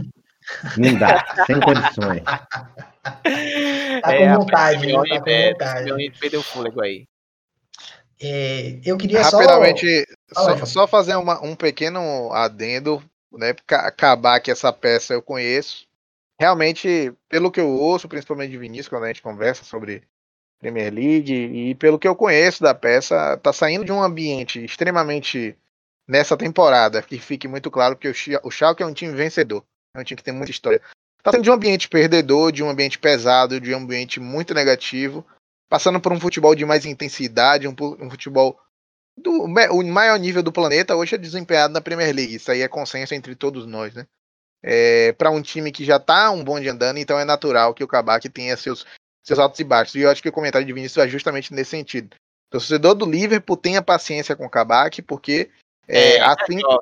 Não 0.77 0.97
dá, 0.97 1.25
sem 1.45 1.59
condições. 1.59 2.23
Tá 3.01 4.15
com 4.15 4.23
é, 4.23 4.35
vontade, 4.35 4.93
tá 4.93 5.01
com 5.01 5.07
vontade. 5.07 6.11
Perdeu 6.19 6.41
o 6.41 6.43
fôlego 6.43 6.81
aí. 6.81 7.07
É, 8.21 8.79
eu 8.85 8.97
queria 8.97 9.23
Rapidamente, 9.23 10.05
só, 10.31 10.57
só, 10.57 10.65
só 10.65 10.87
fazer 10.87 11.15
uma, 11.15 11.43
um 11.43 11.55
pequeno 11.55 12.31
adendo, 12.33 13.01
né? 13.31 13.55
Acabar 13.67 14.39
que 14.41 14.51
essa 14.51 14.71
peça 14.71 15.13
eu 15.13 15.21
conheço 15.21 15.88
realmente, 16.39 17.13
pelo 17.27 17.51
que 17.51 17.59
eu 17.59 17.67
ouço, 17.67 18.07
principalmente 18.07 18.51
de 18.51 18.57
Vinícius, 18.57 18.87
quando 18.87 19.03
a 19.03 19.07
gente 19.07 19.21
conversa 19.21 19.63
sobre 19.63 20.03
Premier 20.59 20.93
League, 20.93 21.33
e 21.33 21.75
pelo 21.75 21.99
que 21.99 22.07
eu 22.07 22.15
conheço 22.15 22.63
da 22.63 22.73
peça, 22.73 23.37
tá 23.37 23.51
saindo 23.51 23.83
de 23.83 23.91
um 23.91 24.01
ambiente 24.01 24.63
extremamente 24.63 25.57
nessa 26.07 26.35
temporada, 26.35 27.01
que 27.01 27.19
fique 27.19 27.47
muito 27.47 27.69
claro 27.69 27.95
que 27.95 28.07
o 28.07 28.51
Schalke 28.51 28.81
é 28.81 28.85
um 28.85 28.93
time 28.93 29.13
vencedor, 29.13 29.63
é 29.95 29.99
um 29.99 30.03
time 30.03 30.17
que 30.17 30.23
tem 30.23 30.33
muita 30.33 30.51
história. 30.51 30.81
Tá 31.21 31.31
saindo 31.31 31.43
de 31.43 31.51
um 31.51 31.53
ambiente 31.53 31.89
perdedor, 31.89 32.51
de 32.51 32.63
um 32.63 32.69
ambiente 32.69 32.97
pesado, 32.97 33.59
de 33.59 33.73
um 33.73 33.77
ambiente 33.77 34.19
muito 34.19 34.53
negativo, 34.53 35.25
passando 35.69 35.99
por 35.99 36.11
um 36.11 36.19
futebol 36.19 36.55
de 36.55 36.65
mais 36.65 36.85
intensidade, 36.85 37.67
um, 37.67 37.75
um 37.99 38.09
futebol 38.09 38.59
do 39.17 39.43
o 39.43 39.83
maior 39.83 40.17
nível 40.17 40.41
do 40.41 40.51
planeta, 40.51 40.95
hoje 40.95 41.15
é 41.15 41.17
desempenhado 41.17 41.73
na 41.73 41.81
Premier 41.81 42.15
League. 42.15 42.35
Isso 42.35 42.49
aí 42.49 42.61
é 42.61 42.67
consenso 42.67 43.13
entre 43.13 43.35
todos 43.35 43.65
nós, 43.65 43.93
né? 43.93 44.07
É, 44.61 45.13
para 45.13 45.31
um 45.31 45.41
time 45.41 45.71
que 45.71 45.85
já 45.85 45.97
está 45.97 46.29
um 46.31 46.43
bonde 46.43 46.69
andando, 46.69 46.97
então 46.97 47.19
é 47.19 47.25
natural 47.25 47.73
que 47.73 47.83
o 47.83 47.87
Kabak 47.87 48.27
tenha 48.29 48.55
seus, 48.57 48.85
seus 49.23 49.39
altos 49.39 49.59
e 49.59 49.63
baixos. 49.63 49.95
E 49.95 50.01
eu 50.01 50.09
acho 50.09 50.21
que 50.21 50.29
o 50.29 50.33
comentário 50.33 50.65
de 50.65 50.73
Vinícius 50.73 51.05
é 51.05 51.07
justamente 51.07 51.53
nesse 51.53 51.71
sentido. 51.71 52.15
O 52.49 52.51
torcedor 52.51 52.95
do 52.95 53.09
Liverpool 53.09 53.57
tenha 53.57 53.81
paciência 53.81 54.35
com 54.35 54.45
o 54.45 54.49
Kabak, 54.49 55.01
porque 55.01 55.49
é, 55.87 56.17
é, 56.17 56.21
assim, 56.21 56.57
é, 56.57 56.59
jovem. 56.59 56.81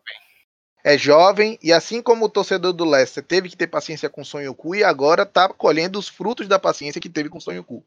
é 0.84 0.98
jovem, 0.98 1.60
e 1.62 1.72
assim 1.72 2.02
como 2.02 2.26
o 2.26 2.30
torcedor 2.30 2.74
do 2.74 2.86
Leicester 2.86 3.24
teve 3.24 3.50
que 3.50 3.58
ter 3.58 3.68
paciência 3.68 4.10
com 4.10 4.22
o 4.22 4.26
Sonho 4.26 4.56
Cu, 4.56 4.76
e 4.76 4.84
agora 4.84 5.24
está 5.24 5.48
colhendo 5.50 6.00
os 6.00 6.08
frutos 6.08 6.48
da 6.48 6.58
paciência 6.58 7.02
que 7.02 7.10
teve 7.10 7.30
com 7.30 7.38
o 7.38 7.42
Sonho 7.42 7.64
Cu. 7.64 7.86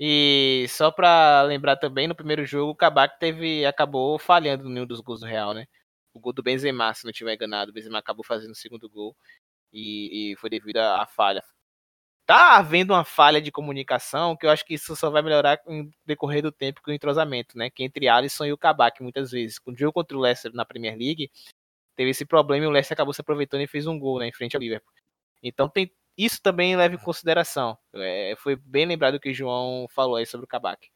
E 0.00 0.66
só 0.68 0.90
para 0.90 1.42
lembrar 1.42 1.76
também, 1.76 2.08
no 2.08 2.14
primeiro 2.14 2.44
jogo, 2.44 2.72
o 2.72 2.74
Kabak 2.74 3.20
teve, 3.20 3.64
acabou 3.64 4.18
falhando 4.18 4.68
no 4.68 4.84
dos 4.84 5.00
gols 5.00 5.20
do 5.20 5.26
Real, 5.26 5.54
né? 5.54 5.66
O 6.14 6.20
gol 6.20 6.32
do 6.32 6.42
Benzema, 6.42 6.92
se 6.94 7.04
não 7.04 7.12
tiver 7.12 7.34
enganado. 7.34 7.70
O 7.70 7.74
Benzema 7.74 7.98
acabou 7.98 8.24
fazendo 8.24 8.52
o 8.52 8.56
segundo 8.56 8.88
gol 8.88 9.16
e, 9.72 10.32
e 10.32 10.36
foi 10.36 10.50
devido 10.50 10.78
à 10.78 11.06
falha. 11.06 11.42
Tá 12.26 12.56
havendo 12.56 12.92
uma 12.92 13.04
falha 13.04 13.40
de 13.40 13.50
comunicação 13.50 14.36
que 14.36 14.46
eu 14.46 14.50
acho 14.50 14.64
que 14.64 14.74
isso 14.74 14.94
só 14.94 15.10
vai 15.10 15.22
melhorar 15.22 15.58
com 15.58 15.82
o 15.82 15.90
decorrer 16.06 16.42
do 16.42 16.52
tempo 16.52 16.80
com 16.82 16.90
o 16.90 16.94
entrosamento, 16.94 17.58
né? 17.58 17.68
Que 17.68 17.82
entre 17.82 18.08
Alisson 18.08 18.44
e 18.46 18.52
o 18.52 18.58
Kabak, 18.58 19.02
muitas 19.02 19.30
vezes. 19.32 19.58
Com 19.58 19.72
o 19.72 19.76
jogo 19.76 19.92
contra 19.92 20.16
o 20.16 20.20
Leicester 20.20 20.52
na 20.54 20.64
Premier 20.64 20.96
League, 20.96 21.30
teve 21.96 22.10
esse 22.10 22.24
problema 22.24 22.64
e 22.64 22.68
o 22.68 22.70
Leicester 22.70 22.94
acabou 22.94 23.12
se 23.12 23.20
aproveitando 23.20 23.62
e 23.62 23.66
fez 23.66 23.86
um 23.86 23.98
gol 23.98 24.20
né, 24.20 24.28
em 24.28 24.32
frente 24.32 24.56
ao 24.56 24.62
Liverpool. 24.62 24.92
Então 25.42 25.68
tem 25.68 25.90
isso 26.16 26.40
também 26.42 26.76
leva 26.76 26.94
em 26.94 26.98
consideração. 26.98 27.76
É, 27.94 28.34
foi 28.36 28.56
bem 28.56 28.86
lembrado 28.86 29.14
o 29.14 29.20
que 29.20 29.30
o 29.30 29.34
João 29.34 29.86
falou 29.88 30.16
aí 30.16 30.26
sobre 30.26 30.44
o 30.44 30.48
Kabak. 30.48 30.90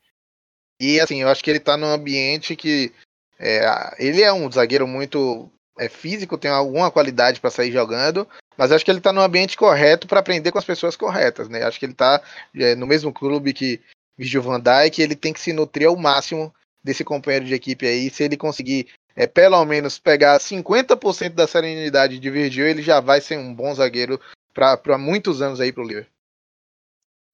E 0.80 1.01
assim, 1.01 1.22
eu 1.22 1.28
acho 1.28 1.43
que 1.43 1.51
ele 1.51 1.60
tá 1.60 1.76
num 1.76 1.86
ambiente 1.86 2.55
que 2.55 2.93
é, 3.38 3.94
ele 3.98 4.22
é 4.22 4.32
um 4.32 4.50
zagueiro 4.50 4.86
muito 4.86 5.50
é, 5.78 5.88
físico, 5.88 6.38
tem 6.38 6.50
alguma 6.50 6.90
qualidade 6.90 7.40
para 7.40 7.50
sair 7.50 7.70
jogando, 7.70 8.26
mas 8.56 8.72
acho 8.72 8.84
que 8.84 8.90
ele 8.90 8.98
está 8.98 9.12
no 9.12 9.20
ambiente 9.20 9.56
correto 9.56 10.06
para 10.06 10.20
aprender 10.20 10.50
com 10.50 10.58
as 10.58 10.64
pessoas 10.64 10.96
corretas, 10.96 11.48
né? 11.48 11.62
Acho 11.62 11.78
que 11.78 11.84
ele 11.84 11.92
está 11.92 12.22
é, 12.54 12.74
no 12.74 12.86
mesmo 12.86 13.12
clube 13.12 13.52
que 13.52 13.80
Virgil 14.16 14.42
van 14.42 14.60
Dijk, 14.60 15.00
ele 15.00 15.14
tem 15.14 15.32
que 15.32 15.40
se 15.40 15.52
nutrir 15.52 15.88
ao 15.88 15.96
máximo 15.96 16.52
desse 16.82 17.04
companheiro 17.04 17.44
de 17.44 17.54
equipe 17.54 17.86
aí. 17.86 18.08
Se 18.08 18.24
ele 18.24 18.36
conseguir 18.36 18.88
é, 19.14 19.26
pelo 19.26 19.62
menos 19.64 19.98
pegar 19.98 20.38
50% 20.38 21.30
da 21.30 21.46
serenidade 21.46 22.18
de 22.18 22.30
Virgil, 22.30 22.66
ele 22.66 22.82
já 22.82 23.00
vai 23.00 23.20
ser 23.20 23.38
um 23.38 23.54
bom 23.54 23.74
zagueiro 23.74 24.20
para 24.54 24.96
muitos 24.96 25.42
anos 25.42 25.60
aí 25.60 25.72
para 25.72 25.82
o 25.82 25.86
Liverpool. 25.86 26.12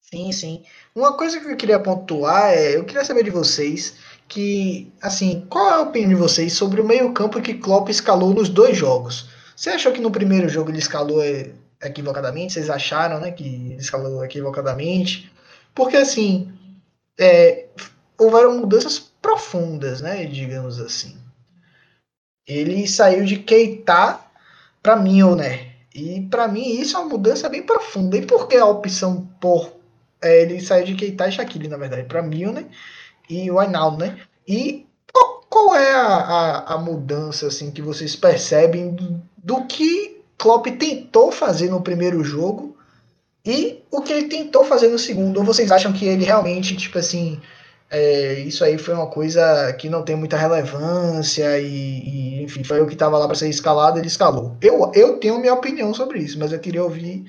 Sim, 0.01 0.31
sim. 0.31 0.65
Uma 0.93 1.17
coisa 1.17 1.39
que 1.39 1.47
eu 1.47 1.55
queria 1.55 1.79
pontuar 1.79 2.51
é, 2.51 2.75
eu 2.75 2.83
queria 2.83 3.03
saber 3.03 3.23
de 3.23 3.31
vocês 3.31 3.97
que, 4.27 4.91
assim, 5.01 5.45
qual 5.49 5.69
é 5.69 5.73
a 5.73 5.81
opinião 5.81 6.09
de 6.09 6.15
vocês 6.15 6.53
sobre 6.53 6.81
o 6.81 6.85
meio-campo 6.85 7.41
que 7.41 7.53
Klopp 7.53 7.89
escalou 7.89 8.33
nos 8.33 8.49
dois 8.49 8.77
jogos? 8.77 9.29
Você 9.55 9.69
achou 9.69 9.91
que 9.91 10.01
no 10.01 10.11
primeiro 10.11 10.49
jogo 10.49 10.71
ele 10.71 10.79
escalou 10.79 11.21
equivocadamente? 11.81 12.53
Vocês 12.53 12.69
acharam, 12.69 13.19
né, 13.19 13.31
que 13.31 13.75
escalou 13.79 14.23
equivocadamente? 14.23 15.31
Porque, 15.75 15.97
assim, 15.97 16.51
é, 17.19 17.67
houveram 18.17 18.57
mudanças 18.57 18.99
profundas, 19.21 20.01
né, 20.01 20.25
digamos 20.25 20.79
assim. 20.79 21.17
Ele 22.47 22.87
saiu 22.87 23.23
de 23.23 23.37
Keita 23.37 24.19
para 24.81 24.97
Milner. 24.97 25.71
E 25.95 26.21
para 26.21 26.47
mim 26.47 26.79
isso 26.79 26.97
é 26.97 26.99
uma 26.99 27.09
mudança 27.09 27.47
bem 27.47 27.63
profunda. 27.63 28.17
E 28.17 28.25
por 28.25 28.47
que 28.47 28.57
a 28.57 28.65
opção 28.65 29.27
por 29.39 29.71
é, 30.21 30.41
ele 30.41 30.61
saiu 30.61 30.85
de 30.85 30.95
Keita 30.95 31.27
e 31.27 31.31
Shaqiri, 31.31 31.67
na 31.67 31.77
verdade, 31.77 32.03
para 32.03 32.21
Milner? 32.23 32.65
E 33.29 33.49
o 33.49 33.59
Ainaldo, 33.59 33.97
né? 33.97 34.19
E 34.47 34.85
qual, 35.49 35.75
é 35.75 35.93
a, 35.93 36.07
a, 36.07 36.73
a, 36.73 36.77
mudança 36.77 37.47
assim 37.47 37.69
que 37.69 37.81
vocês 37.81 38.15
percebem 38.15 38.91
do, 38.91 39.21
do, 39.37 39.65
que 39.65 40.21
Klopp 40.37 40.65
tentou 40.79 41.31
fazer 41.31 41.69
no 41.69 41.81
primeiro 41.81 42.23
jogo 42.23 42.75
e 43.45 43.83
o 43.91 44.01
que 44.01 44.11
ele 44.11 44.27
tentou 44.27 44.65
fazer 44.65 44.87
no 44.87 44.97
segundo? 44.97 45.37
Ou 45.37 45.43
vocês 45.43 45.71
acham 45.71 45.93
que 45.93 46.05
ele 46.05 46.25
realmente, 46.25 46.75
tipo 46.75 46.97
assim, 46.97 47.39
é, 47.89 48.39
isso 48.39 48.63
aí 48.63 48.79
foi 48.79 48.95
uma 48.95 49.07
coisa 49.07 49.71
que 49.73 49.87
não 49.89 50.01
tem 50.01 50.15
muita 50.15 50.37
relevância 50.37 51.59
e, 51.59 51.67
e 51.67 52.43
enfim, 52.43 52.63
foi 52.63 52.81
o 52.81 52.87
que 52.87 52.93
estava 52.93 53.19
lá 53.19 53.27
para 53.27 53.35
ser 53.35 53.49
escalado, 53.49 53.99
ele 53.99 54.07
escalou. 54.07 54.57
Eu, 54.59 54.91
eu 54.95 55.19
tenho 55.19 55.37
minha 55.37 55.53
opinião 55.53 55.93
sobre 55.93 56.19
isso, 56.19 56.39
mas 56.39 56.51
eu 56.51 56.59
queria 56.59 56.83
ouvir 56.83 57.23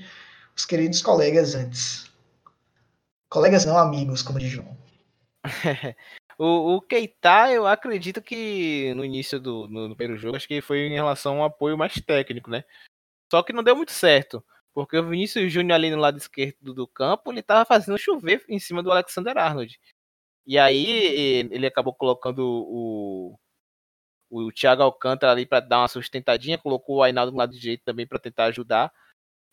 os 0.56 0.64
queridos 0.64 1.02
colegas 1.02 1.54
antes. 1.54 2.06
Colegas 3.28 3.66
não, 3.66 3.76
amigos, 3.76 4.22
como 4.22 4.38
diz 4.38 4.50
João. 4.50 4.83
o, 6.38 6.76
o 6.76 6.80
Keita, 6.80 7.52
eu 7.52 7.66
acredito 7.66 8.22
que 8.22 8.92
no 8.94 9.04
início 9.04 9.38
do 9.38 9.68
no, 9.68 9.88
no 9.88 9.96
primeiro 9.96 10.20
jogo, 10.20 10.36
acho 10.36 10.48
que 10.48 10.60
foi 10.60 10.86
em 10.86 10.94
relação 10.94 11.36
a 11.36 11.40
um 11.40 11.44
apoio 11.44 11.76
mais 11.76 11.94
técnico, 11.94 12.50
né? 12.50 12.64
Só 13.30 13.42
que 13.42 13.52
não 13.52 13.62
deu 13.62 13.76
muito 13.76 13.92
certo. 13.92 14.44
Porque 14.74 14.98
o 14.98 15.08
Vinícius 15.08 15.52
Júnior 15.52 15.76
ali 15.76 15.90
no 15.90 15.98
lado 15.98 16.18
esquerdo 16.18 16.74
do 16.74 16.86
campo, 16.88 17.30
ele 17.32 17.42
tava 17.42 17.64
fazendo 17.64 17.96
chover 17.98 18.44
em 18.48 18.58
cima 18.58 18.82
do 18.82 18.90
Alexander 18.90 19.36
Arnold. 19.38 19.78
E 20.46 20.58
aí 20.58 21.48
ele 21.50 21.66
acabou 21.66 21.94
colocando 21.94 22.40
o, 22.40 23.38
o 24.30 24.52
Thiago 24.52 24.82
Alcântara 24.82 25.32
ali 25.32 25.46
para 25.46 25.60
dar 25.60 25.80
uma 25.80 25.88
sustentadinha, 25.88 26.58
colocou 26.58 26.96
o 26.98 27.02
Ainaldo 27.02 27.32
no 27.32 27.38
lado 27.38 27.52
direito 27.58 27.84
também 27.84 28.06
para 28.06 28.18
tentar 28.18 28.46
ajudar, 28.46 28.92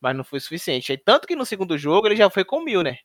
mas 0.01 0.15
não 0.15 0.23
foi 0.23 0.39
suficiente. 0.39 0.91
Aí, 0.91 0.97
tanto 0.97 1.27
que 1.27 1.35
no 1.35 1.45
segundo 1.45 1.77
jogo 1.77 2.07
ele 2.07 2.15
já 2.15 2.29
foi 2.29 2.43
com 2.43 2.57
o 2.57 2.65
Milner 2.65 2.99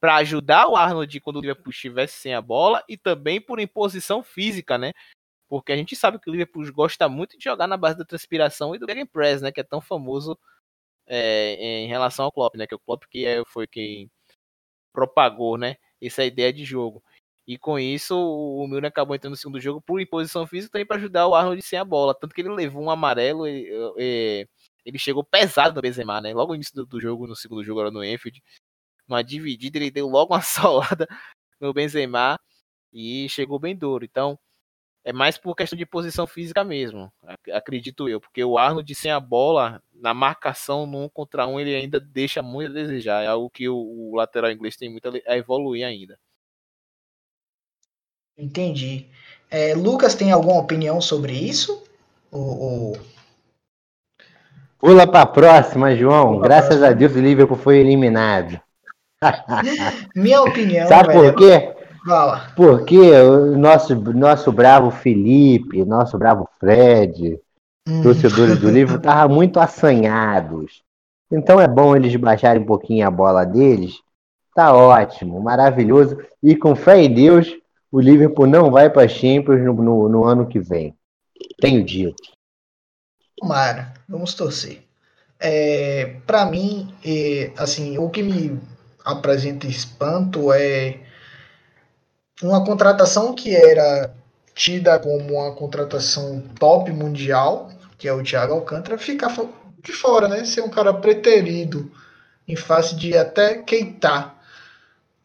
para 0.00 0.16
ajudar 0.16 0.68
o 0.68 0.76
Arnold 0.76 1.20
quando 1.20 1.36
o 1.36 1.40
Liverpool 1.40 1.70
estivesse 1.70 2.18
sem 2.18 2.34
a 2.34 2.42
bola 2.42 2.84
e 2.88 2.96
também 2.96 3.40
por 3.40 3.60
imposição 3.60 4.22
física, 4.22 4.78
né? 4.78 4.92
Porque 5.48 5.72
a 5.72 5.76
gente 5.76 5.96
sabe 5.96 6.18
que 6.18 6.28
o 6.28 6.32
Liverpool 6.32 6.70
gosta 6.72 7.08
muito 7.08 7.38
de 7.38 7.44
jogar 7.44 7.66
na 7.66 7.76
base 7.76 7.98
da 7.98 8.04
transpiração 8.04 8.74
e 8.74 8.78
do 8.78 8.86
gegenpress, 8.88 9.42
né? 9.42 9.52
Que 9.52 9.60
é 9.60 9.64
tão 9.64 9.80
famoso 9.80 10.38
é, 11.06 11.54
em 11.82 11.88
relação 11.88 12.24
ao 12.26 12.32
Klopp, 12.32 12.56
né? 12.56 12.66
Que 12.66 12.74
o 12.74 12.78
Klopp 12.78 13.04
que 13.10 13.26
é, 13.26 13.44
foi 13.46 13.66
quem 13.66 14.10
propagou, 14.92 15.58
né? 15.58 15.76
essa 16.00 16.24
ideia 16.24 16.52
de 16.52 16.64
jogo. 16.64 17.02
E 17.46 17.56
com 17.56 17.78
isso, 17.78 18.16
o 18.16 18.66
Milner 18.66 18.88
acabou 18.88 19.14
entrando 19.14 19.32
no 19.32 19.36
segundo 19.36 19.60
jogo 19.60 19.80
por 19.80 20.00
imposição 20.00 20.46
física 20.46 20.72
também 20.72 20.86
para 20.86 20.96
ajudar 20.96 21.28
o 21.28 21.34
Arnold 21.34 21.62
sem 21.62 21.78
a 21.78 21.84
bola. 21.84 22.14
Tanto 22.14 22.34
que 22.34 22.40
ele 22.40 22.48
levou 22.50 22.82
um 22.82 22.90
amarelo 22.90 23.46
e, 23.46 23.68
e 23.96 24.48
ele 24.84 24.98
chegou 24.98 25.22
pesado 25.22 25.76
no 25.76 25.82
Benzema, 25.82 26.20
né? 26.20 26.34
Logo 26.34 26.50
no 26.50 26.56
início 26.56 26.74
do, 26.74 26.86
do 26.86 27.00
jogo, 27.00 27.26
no 27.26 27.36
segundo 27.36 27.62
jogo, 27.62 27.80
era 27.80 27.90
no 27.90 28.02
Enfield. 28.04 28.42
Uma 29.08 29.22
dividida, 29.22 29.78
ele 29.78 29.90
deu 29.90 30.08
logo 30.08 30.34
uma 30.34 30.40
solada 30.42 31.06
no 31.60 31.72
Benzema 31.72 32.38
e 32.92 33.28
chegou 33.28 33.58
bem 33.58 33.76
duro. 33.76 34.04
Então, 34.04 34.38
é 35.06 35.12
mais 35.12 35.38
por 35.38 35.54
questão 35.54 35.78
de 35.78 35.86
posição 35.86 36.26
física 36.26 36.64
mesmo, 36.64 37.12
acredito 37.52 38.08
eu, 38.08 38.20
porque 38.20 38.42
o 38.42 38.58
Arnold 38.58 38.92
sem 38.92 39.12
a 39.12 39.20
bola, 39.20 39.80
na 39.94 40.12
marcação 40.12 40.84
no 40.84 41.04
um 41.04 41.08
contra 41.08 41.46
um, 41.46 41.60
ele 41.60 41.76
ainda 41.76 42.00
deixa 42.00 42.42
muito 42.42 42.72
a 42.72 42.74
desejar, 42.74 43.22
é 43.22 43.28
algo 43.28 43.48
que 43.48 43.68
o, 43.68 43.76
o 43.76 44.16
lateral 44.16 44.50
inglês 44.50 44.76
tem 44.76 44.90
muito 44.90 45.08
a 45.24 45.36
evoluir 45.36 45.86
ainda. 45.86 46.18
Entendi. 48.36 49.06
É, 49.48 49.74
Lucas 49.74 50.16
tem 50.16 50.32
alguma 50.32 50.60
opinião 50.60 51.00
sobre 51.00 51.32
isso? 51.32 51.84
O, 52.30 52.92
o... 52.92 52.92
Pula 54.76 55.06
para 55.06 55.22
a 55.22 55.26
próxima, 55.26 55.94
João. 55.94 56.34
Pula 56.34 56.42
Graças 56.42 56.68
próxima. 56.80 56.88
a 56.88 56.92
Deus 56.92 57.14
o 57.14 57.20
Liverpool 57.20 57.56
foi 57.56 57.78
eliminado. 57.78 58.60
Minha 60.14 60.42
opinião. 60.42 60.88
Sabe 60.88 61.12
velho, 61.12 61.32
por 61.32 61.38
quê? 61.38 61.74
Fala. 62.06 62.52
Porque 62.54 62.98
o 62.98 63.56
nosso, 63.58 63.94
nosso 64.12 64.52
bravo 64.52 64.90
Felipe, 64.90 65.84
nosso 65.84 66.16
bravo 66.16 66.48
Fred, 66.60 67.40
hum. 67.88 68.02
torcedores 68.02 68.58
do 68.58 68.70
livro, 68.70 68.96
estavam 68.96 69.34
muito 69.34 69.58
assanhados. 69.58 70.82
Então 71.30 71.60
é 71.60 71.66
bom 71.66 71.96
eles 71.96 72.14
baixarem 72.16 72.62
um 72.62 72.66
pouquinho 72.66 73.06
a 73.06 73.10
bola 73.10 73.44
deles. 73.44 74.00
Tá 74.54 74.72
ótimo, 74.72 75.40
maravilhoso. 75.40 76.16
E 76.42 76.54
com 76.54 76.76
fé 76.76 77.02
em 77.02 77.12
Deus, 77.12 77.52
o 77.90 78.00
Liverpool 78.00 78.46
não 78.46 78.70
vai 78.70 78.88
para 78.88 79.08
Champions 79.08 79.62
no, 79.62 79.74
no, 79.74 80.08
no, 80.08 80.24
ano 80.24 80.46
que 80.46 80.60
vem. 80.60 80.94
Tenho 81.60 81.84
dito. 81.84 82.22
Tomara, 83.36 83.92
vamos 84.08 84.34
torcer. 84.34 84.82
É, 85.38 86.16
para 86.26 86.46
mim, 86.46 86.94
é, 87.04 87.52
assim, 87.58 87.98
o 87.98 88.08
que 88.08 88.22
me 88.22 88.58
apresenta 89.06 89.68
espanto 89.68 90.52
é 90.52 90.98
uma 92.42 92.64
contratação 92.64 93.34
que 93.34 93.54
era 93.54 94.12
tida 94.54 94.98
como 94.98 95.34
uma 95.34 95.54
contratação 95.54 96.42
top 96.58 96.90
mundial, 96.90 97.70
que 97.96 98.08
é 98.08 98.12
o 98.12 98.22
Thiago 98.22 98.54
Alcântara, 98.54 98.98
ficar 98.98 99.34
de 99.82 99.92
fora, 99.92 100.28
né? 100.28 100.44
Ser 100.44 100.62
um 100.62 100.68
cara 100.68 100.92
preterido 100.92 101.90
em 102.48 102.56
face 102.56 102.96
de 102.96 103.16
até 103.16 103.58
Keita. 103.62 104.32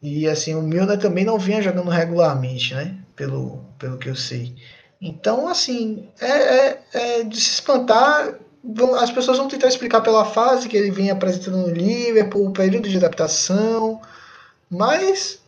E 0.00 0.28
assim, 0.28 0.54
o 0.54 0.62
Milner 0.62 0.98
também 0.98 1.24
não 1.24 1.38
vinha 1.38 1.60
jogando 1.60 1.90
regularmente, 1.90 2.74
né? 2.74 2.96
Pelo, 3.16 3.64
pelo 3.78 3.98
que 3.98 4.08
eu 4.08 4.16
sei. 4.16 4.54
Então, 5.00 5.48
assim, 5.48 6.08
é, 6.20 6.30
é, 6.30 6.82
é 6.92 7.22
de 7.24 7.40
se 7.40 7.50
espantar. 7.50 8.34
As 9.00 9.10
pessoas 9.10 9.38
vão 9.38 9.48
tentar 9.48 9.68
explicar 9.68 10.00
pela 10.00 10.24
fase 10.24 10.68
que 10.68 10.76
ele 10.76 10.90
vem 10.90 11.10
apresentando 11.10 11.58
no 11.58 11.70
Liverpool, 11.70 12.46
o 12.46 12.52
período 12.52 12.88
de 12.88 12.96
adaptação. 12.96 14.00
Mas 14.70 15.40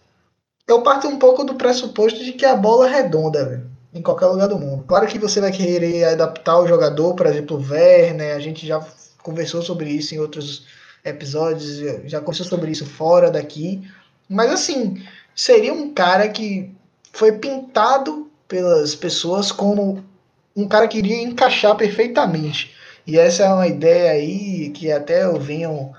eu 0.66 0.82
parto 0.82 1.06
um 1.06 1.18
pouco 1.18 1.44
do 1.44 1.54
pressuposto 1.54 2.24
de 2.24 2.32
que 2.32 2.44
a 2.44 2.56
bola 2.56 2.88
é 2.88 3.02
redonda, 3.02 3.64
em 3.92 4.02
qualquer 4.02 4.26
lugar 4.26 4.48
do 4.48 4.58
mundo. 4.58 4.84
Claro 4.86 5.06
que 5.06 5.18
você 5.18 5.40
vai 5.40 5.52
querer 5.52 6.04
adaptar 6.04 6.58
o 6.58 6.66
jogador, 6.66 7.14
por 7.14 7.26
exemplo, 7.26 7.56
o 7.56 7.70
Werner, 7.70 8.34
a 8.34 8.40
gente 8.40 8.66
já 8.66 8.84
conversou 9.22 9.62
sobre 9.62 9.90
isso 9.90 10.14
em 10.14 10.18
outros 10.18 10.66
episódios, 11.04 11.78
já 12.06 12.20
conversou 12.20 12.46
sobre 12.46 12.72
isso 12.72 12.84
fora 12.84 13.30
daqui. 13.30 13.82
Mas 14.28 14.50
assim, 14.50 15.02
seria 15.34 15.72
um 15.72 15.92
cara 15.92 16.28
que 16.28 16.74
foi 17.12 17.32
pintado 17.32 18.30
pelas 18.48 18.94
pessoas 18.94 19.52
como 19.52 20.04
um 20.56 20.66
cara 20.66 20.88
que 20.88 20.98
iria 20.98 21.22
encaixar 21.22 21.76
perfeitamente. 21.76 22.73
E 23.06 23.18
essa 23.18 23.44
é 23.44 23.52
uma 23.52 23.66
ideia 23.66 24.12
aí 24.12 24.70
que 24.70 24.90
até 24.90 25.24
eu 25.24 25.38
venho 25.38 25.92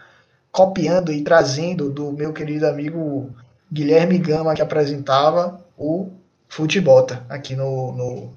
copiando 0.52 1.12
e 1.12 1.22
trazendo 1.22 1.90
do 1.90 2.12
meu 2.12 2.34
querido 2.34 2.66
amigo 2.66 3.30
Guilherme 3.72 4.18
Gama 4.18 4.56
que 4.56 4.62
apresentava 4.62 5.64
o 5.78 6.10
Futebota 6.48 7.26
aqui 7.28 7.56
no, 7.56 7.92
no, 7.92 8.34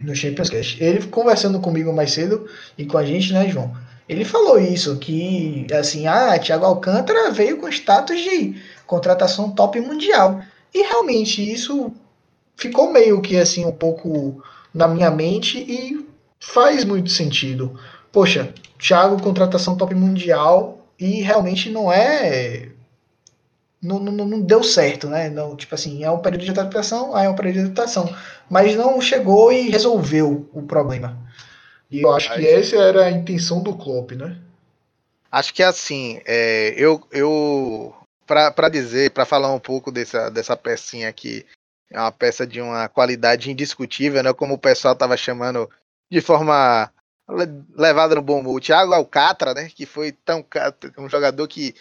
no 0.00 0.14
Champions 0.14 0.48
Cast. 0.48 0.82
Ele 0.82 1.06
conversando 1.06 1.60
comigo 1.60 1.92
mais 1.92 2.12
cedo 2.12 2.48
e 2.78 2.86
com 2.86 2.96
a 2.96 3.04
gente, 3.04 3.32
né, 3.32 3.48
João? 3.48 3.76
Ele 4.08 4.24
falou 4.24 4.58
isso, 4.58 4.96
que 4.96 5.66
assim, 5.72 6.06
ah, 6.06 6.36
Thiago 6.38 6.64
Alcântara 6.64 7.30
veio 7.30 7.58
com 7.58 7.68
status 7.68 8.18
de 8.18 8.56
contratação 8.86 9.52
top 9.52 9.80
mundial. 9.80 10.42
E 10.74 10.82
realmente 10.82 11.48
isso 11.48 11.92
ficou 12.56 12.92
meio 12.92 13.20
que 13.20 13.36
assim 13.36 13.64
um 13.64 13.72
pouco 13.72 14.42
na 14.74 14.88
minha 14.88 15.10
mente 15.10 15.58
e 15.58 16.04
faz 16.40 16.84
muito 16.84 17.10
sentido. 17.10 17.78
Poxa, 18.12 18.52
Thiago 18.78 19.22
contratação 19.22 19.76
top 19.76 19.94
mundial 19.94 20.86
e 20.98 21.22
realmente 21.22 21.70
não 21.70 21.92
é 21.92 22.68
não, 23.82 23.98
não, 23.98 24.26
não, 24.26 24.40
deu 24.40 24.62
certo, 24.62 25.08
né? 25.08 25.30
Não, 25.30 25.56
tipo 25.56 25.74
assim, 25.74 26.04
é 26.04 26.10
um 26.10 26.18
período 26.18 26.44
de 26.44 26.50
adaptação, 26.50 27.16
aí 27.16 27.26
é 27.26 27.30
um 27.30 27.34
período 27.34 27.54
de 27.54 27.60
adaptação. 27.60 28.14
Mas 28.48 28.76
não 28.76 29.00
chegou 29.00 29.50
e 29.50 29.70
resolveu 29.70 30.48
o 30.52 30.62
problema. 30.62 31.16
E 31.90 32.02
eu 32.02 32.12
acho 32.12 32.32
que 32.34 32.46
essa 32.46 32.76
era 32.76 33.06
a 33.06 33.10
intenção 33.10 33.62
do 33.62 33.74
Klopp, 33.74 34.12
né? 34.12 34.36
Acho 35.32 35.54
que 35.54 35.62
assim, 35.62 36.20
é, 36.26 36.74
eu, 36.76 37.02
eu 37.10 37.94
para 38.26 38.68
dizer, 38.68 39.10
para 39.10 39.24
falar 39.24 39.52
um 39.52 39.58
pouco 39.58 39.90
dessa, 39.90 40.30
dessa 40.30 40.56
pecinha 40.56 41.08
aqui, 41.08 41.44
é 41.90 41.98
uma 41.98 42.12
peça 42.12 42.46
de 42.46 42.60
uma 42.60 42.88
qualidade 42.88 43.50
indiscutível, 43.50 44.22
né? 44.22 44.32
Como 44.32 44.54
o 44.54 44.58
pessoal 44.58 44.94
estava 44.94 45.16
chamando 45.16 45.68
de 46.10 46.20
forma 46.20 46.92
levada 47.76 48.14
no 48.14 48.22
bom 48.22 48.44
o 48.46 48.60
Thiago 48.60 48.92
Alcatra, 48.92 49.54
né? 49.54 49.68
Que 49.68 49.86
foi 49.86 50.12
tão 50.12 50.44
um 50.98 51.08
jogador 51.08 51.46
que 51.48 51.74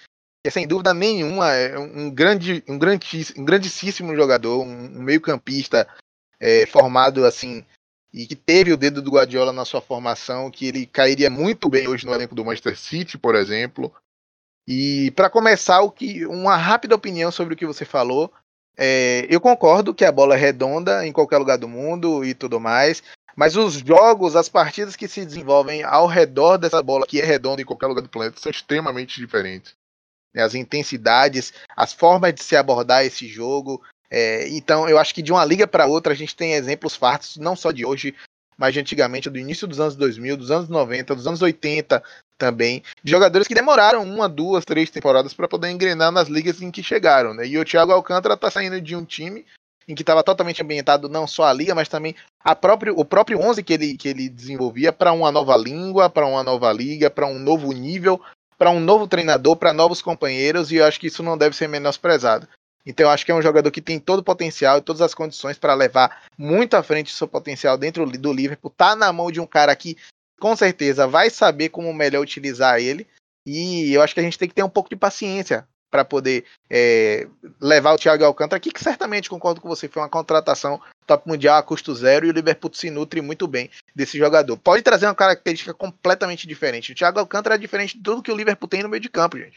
é 0.45 0.49
sem 0.49 0.67
dúvida 0.67 0.93
nenhuma 0.93 1.51
é 1.53 1.77
um 1.77 2.09
grande, 2.09 2.63
um 2.67 2.77
grandíssimo, 2.77 3.41
um 3.41 3.45
grandíssimo 3.45 4.15
jogador, 4.15 4.61
um, 4.63 5.01
meio-campista 5.03 5.87
é, 6.39 6.65
formado 6.65 7.25
assim 7.25 7.65
e 8.13 8.25
que 8.25 8.35
teve 8.35 8.73
o 8.73 8.77
dedo 8.77 9.01
do 9.01 9.11
Guardiola 9.11 9.53
na 9.53 9.65
sua 9.65 9.81
formação, 9.81 10.49
que 10.49 10.67
ele 10.67 10.85
cairia 10.85 11.29
muito 11.29 11.69
bem 11.69 11.87
hoje 11.87 12.05
no 12.05 12.13
elenco 12.13 12.33
do 12.33 12.43
Manchester 12.43 12.77
City, 12.77 13.17
por 13.17 13.35
exemplo. 13.35 13.93
E 14.67 15.11
para 15.11 15.29
começar, 15.29 15.81
o 15.81 15.91
que 15.91 16.25
uma 16.25 16.55
rápida 16.57 16.95
opinião 16.95 17.31
sobre 17.31 17.53
o 17.53 17.57
que 17.57 17.65
você 17.65 17.85
falou. 17.85 18.31
É, 18.81 19.27
eu 19.29 19.41
concordo 19.41 19.93
que 19.93 20.05
a 20.05 20.11
bola 20.11 20.35
é 20.35 20.37
redonda 20.37 21.05
em 21.05 21.11
qualquer 21.11 21.37
lugar 21.37 21.57
do 21.57 21.67
mundo 21.67 22.23
e 22.23 22.33
tudo 22.33 22.61
mais, 22.61 23.03
mas 23.35 23.55
os 23.55 23.75
jogos, 23.75 24.35
as 24.35 24.49
partidas 24.49 24.95
que 24.95 25.07
se 25.07 25.25
desenvolvem 25.25 25.83
ao 25.83 26.07
redor 26.07 26.57
dessa 26.57 26.81
bola, 26.81 27.05
que 27.07 27.21
é 27.21 27.25
redonda 27.25 27.61
em 27.61 27.65
qualquer 27.65 27.87
lugar 27.87 28.01
do 28.01 28.09
planeta, 28.09 28.39
são 28.39 28.49
extremamente 28.49 29.19
diferentes 29.19 29.73
né, 30.33 30.43
as 30.43 30.55
intensidades, 30.55 31.53
as 31.75 31.93
formas 31.93 32.33
de 32.33 32.43
se 32.43 32.55
abordar 32.55 33.05
esse 33.05 33.27
jogo. 33.27 33.81
É, 34.09 34.47
então, 34.49 34.87
eu 34.89 34.97
acho 34.97 35.13
que 35.13 35.21
de 35.21 35.31
uma 35.31 35.45
liga 35.45 35.67
para 35.67 35.85
outra 35.85 36.13
a 36.13 36.15
gente 36.15 36.35
tem 36.35 36.53
exemplos 36.53 36.95
fartos, 36.95 37.37
não 37.37 37.55
só 37.55 37.71
de 37.71 37.85
hoje, 37.85 38.15
mas 38.57 38.73
de 38.73 38.79
antigamente, 38.79 39.29
do 39.29 39.37
início 39.37 39.67
dos 39.67 39.79
anos 39.79 39.95
2000, 39.95 40.37
dos 40.37 40.51
anos 40.51 40.69
90, 40.69 41.15
dos 41.15 41.27
anos 41.27 41.41
80 41.41 42.03
também, 42.37 42.83
de 43.03 43.11
jogadores 43.11 43.47
que 43.47 43.53
demoraram 43.53 44.03
uma, 44.03 44.27
duas, 44.27 44.65
três 44.65 44.89
temporadas 44.89 45.33
para 45.33 45.47
poder 45.47 45.69
engrenar 45.69 46.11
nas 46.11 46.27
ligas 46.27 46.61
em 46.61 46.71
que 46.71 46.83
chegaram. 46.83 47.33
Né? 47.33 47.47
E 47.47 47.57
o 47.57 47.65
Thiago 47.65 47.91
Alcântara 47.91 48.33
está 48.33 48.49
saindo 48.49 48.81
de 48.81 48.95
um 48.95 49.05
time 49.05 49.45
em 49.89 49.95
que 49.95 50.03
estava 50.03 50.23
totalmente 50.23 50.61
ambientado 50.61 51.09
não 51.09 51.25
só 51.25 51.45
a 51.45 51.51
liga, 51.51 51.73
mas 51.73 51.89
também 51.89 52.15
a 52.39 52.55
próprio, 52.55 52.93
o 52.95 53.03
próprio 53.03 53.41
11 53.41 53.63
que 53.63 53.73
ele, 53.73 53.97
que 53.97 54.07
ele 54.07 54.29
desenvolvia 54.29 54.93
para 54.93 55.11
uma 55.11 55.31
nova 55.31 55.57
língua, 55.57 56.07
para 56.07 56.27
uma 56.27 56.43
nova 56.43 56.71
liga, 56.71 57.09
para 57.09 57.25
um 57.25 57.39
novo 57.39 57.71
nível, 57.71 58.21
para 58.55 58.69
um 58.69 58.79
novo 58.79 59.07
treinador, 59.07 59.55
para 59.55 59.73
novos 59.73 59.99
companheiros, 59.99 60.71
e 60.71 60.75
eu 60.75 60.85
acho 60.85 60.99
que 60.99 61.07
isso 61.07 61.23
não 61.23 61.35
deve 61.35 61.55
ser 61.55 61.67
menosprezado. 61.67 62.47
Então 62.85 63.07
eu 63.07 63.09
acho 63.09 63.25
que 63.25 63.31
é 63.31 63.35
um 63.35 63.41
jogador 63.41 63.71
que 63.71 63.81
tem 63.81 63.99
todo 63.99 64.19
o 64.19 64.23
potencial 64.23 64.77
e 64.77 64.81
todas 64.81 65.01
as 65.01 65.15
condições 65.15 65.57
para 65.57 65.73
levar 65.73 66.23
muito 66.37 66.75
à 66.75 66.83
frente 66.83 67.11
o 67.11 67.15
seu 67.15 67.27
potencial 67.27 67.75
dentro 67.75 68.05
do 68.05 68.31
Liverpool. 68.31 68.69
Tá 68.69 68.95
na 68.95 69.11
mão 69.11 69.31
de 69.31 69.41
um 69.41 69.47
cara 69.47 69.75
que 69.75 69.97
com 70.39 70.55
certeza 70.55 71.07
vai 71.07 71.31
saber 71.31 71.69
como 71.69 71.91
melhor 71.93 72.21
utilizar 72.21 72.79
ele. 72.79 73.07
E 73.45 73.91
eu 73.91 74.03
acho 74.03 74.13
que 74.13 74.19
a 74.19 74.23
gente 74.23 74.37
tem 74.37 74.47
que 74.47 74.53
ter 74.53 74.63
um 74.63 74.69
pouco 74.69 74.89
de 74.89 74.95
paciência 74.95 75.67
para 75.89 76.05
poder 76.05 76.45
é, 76.69 77.27
levar 77.59 77.93
o 77.93 77.97
Thiago 77.97 78.23
Alcântara 78.23 78.57
aqui, 78.57 78.71
que 78.71 78.83
certamente 78.83 79.29
concordo 79.29 79.59
com 79.59 79.67
você, 79.67 79.87
foi 79.87 80.01
uma 80.01 80.09
contratação 80.09 80.79
top 81.05 81.27
mundial 81.27 81.57
a 81.57 81.63
custo 81.63 81.93
zero 81.95 82.25
e 82.25 82.29
o 82.29 82.33
Liverpool 82.33 82.71
se 82.73 82.89
nutre 82.89 83.21
muito 83.21 83.47
bem 83.47 83.69
desse 83.95 84.17
jogador. 84.17 84.55
Pode 84.57 84.83
trazer 84.83 85.07
uma 85.07 85.15
característica 85.15 85.73
completamente 85.73 86.47
diferente. 86.47 86.91
O 86.91 86.95
Thiago 86.95 87.19
Alcântara 87.19 87.55
é 87.55 87.57
diferente 87.57 87.97
de 87.97 88.03
tudo 88.03 88.21
que 88.21 88.31
o 88.31 88.35
Liverpool 88.35 88.69
tem 88.69 88.83
no 88.83 88.89
meio 88.89 89.01
de 89.01 89.09
campo, 89.09 89.37
gente. 89.37 89.55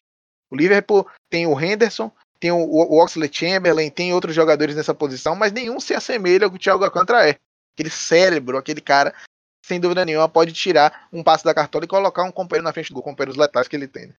O 0.51 0.57
Liverpool 0.57 1.07
tem 1.31 1.47
o 1.47 1.59
Henderson, 1.59 2.11
tem 2.41 2.51
o, 2.51 2.57
o 2.57 3.03
Oxley 3.03 3.31
Chamberlain, 3.33 3.91
tem 3.91 4.13
outros 4.13 4.35
jogadores 4.35 4.75
nessa 4.75 4.95
posição, 4.95 5.35
mas 5.37 5.53
nenhum 5.53 5.79
se 5.79 5.95
assemelha 5.95 6.47
ao 6.47 6.51
que 6.51 6.57
o 6.57 6.61
Thiago 6.61 6.85
Alcântara 6.85 7.29
é. 7.29 7.39
Aquele 7.75 7.91
cérebro, 7.91 8.59
aquele 8.59 8.81
cara, 8.81 9.15
sem 9.65 9.81
dúvida 9.81 10.05
nenhuma, 10.05 10.29
pode 10.29 10.53
tirar 10.53 11.09
um 11.13 11.23
passo 11.23 11.45
da 11.45 11.55
cartola 11.55 11.85
e 11.85 11.89
colocar 11.89 12.23
um 12.25 12.33
companheiro 12.33 12.65
na 12.65 12.73
frente 12.73 12.89
do 12.89 12.95
gol, 12.95 13.03
companheiros 13.03 13.37
letais 13.37 13.69
que 13.69 13.77
ele 13.77 13.87
tem. 13.87 14.09
Né? 14.09 14.15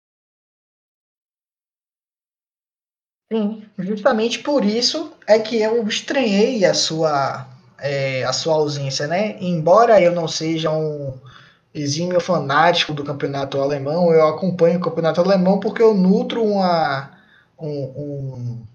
Sim, 3.33 3.63
justamente 3.79 4.39
por 4.39 4.63
isso 4.63 5.11
é 5.27 5.39
que 5.39 5.59
eu 5.59 5.87
estranhei 5.87 6.63
a 6.65 6.73
sua, 6.73 7.47
é, 7.79 8.23
a 8.23 8.31
sua 8.31 8.53
ausência, 8.53 9.07
né? 9.07 9.37
Embora 9.41 9.99
eu 9.99 10.11
não 10.13 10.27
seja 10.27 10.69
um 10.69 11.17
exímio 11.73 12.19
fanático 12.21 12.93
do 12.93 13.03
campeonato 13.03 13.59
alemão, 13.59 14.13
eu 14.13 14.27
acompanho 14.27 14.77
o 14.77 14.81
campeonato 14.81 15.19
alemão 15.19 15.59
porque 15.59 15.81
eu 15.81 15.95
nutro 15.95 16.43
uma, 16.43 17.09
um, 17.59 17.69
um, 17.69 18.67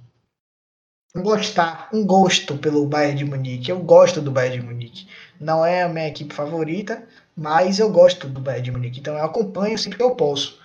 um 1.15 1.23
gostar, 1.23 1.89
um 1.93 2.05
gosto 2.05 2.57
pelo 2.59 2.87
Bayern 2.87 3.19
de 3.19 3.25
Munique. 3.25 3.71
Eu 3.71 3.79
gosto 3.81 4.21
do 4.21 4.31
Bayern 4.33 4.61
de 4.61 4.67
Munique. 4.67 5.07
Não 5.41 5.65
é 5.65 5.83
a 5.83 5.89
minha 5.89 6.09
equipe 6.09 6.35
favorita, 6.35 7.03
mas 7.37 7.79
eu 7.79 7.91
gosto 7.91 8.29
do 8.29 8.41
Bayern 8.41 8.65
de 8.65 8.73
Munique. 8.73 9.01
Então 9.01 9.17
eu 9.17 9.25
acompanho 9.25 9.79
sempre 9.79 9.99
que 9.99 10.05
eu 10.05 10.17
posso. 10.17 10.59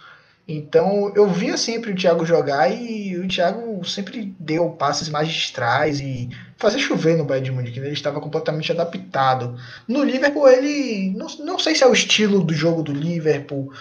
Então 0.47 1.11
eu 1.15 1.27
via 1.27 1.55
sempre 1.55 1.91
o 1.91 1.95
Thiago 1.95 2.25
jogar 2.25 2.69
e 2.69 3.17
o 3.17 3.27
Thiago 3.27 3.83
sempre 3.85 4.35
deu 4.37 4.69
passes 4.71 5.07
magistrais 5.07 6.01
e 6.01 6.29
fazia 6.57 6.79
chover 6.79 7.17
no 7.17 7.23
Bayern 7.23 7.45
de 7.45 7.51
Munique. 7.51 7.79
Né? 7.79 7.87
Ele 7.87 7.93
estava 7.93 8.19
completamente 8.19 8.71
adaptado. 8.71 9.55
No 9.87 10.03
Liverpool 10.03 10.47
ele 10.49 11.13
não, 11.15 11.27
não 11.39 11.59
sei 11.59 11.75
se 11.75 11.83
é 11.83 11.87
o 11.87 11.93
estilo 11.93 12.43
do 12.43 12.53
jogo 12.53 12.83
do 12.83 12.91
Liverpool, 12.91 13.71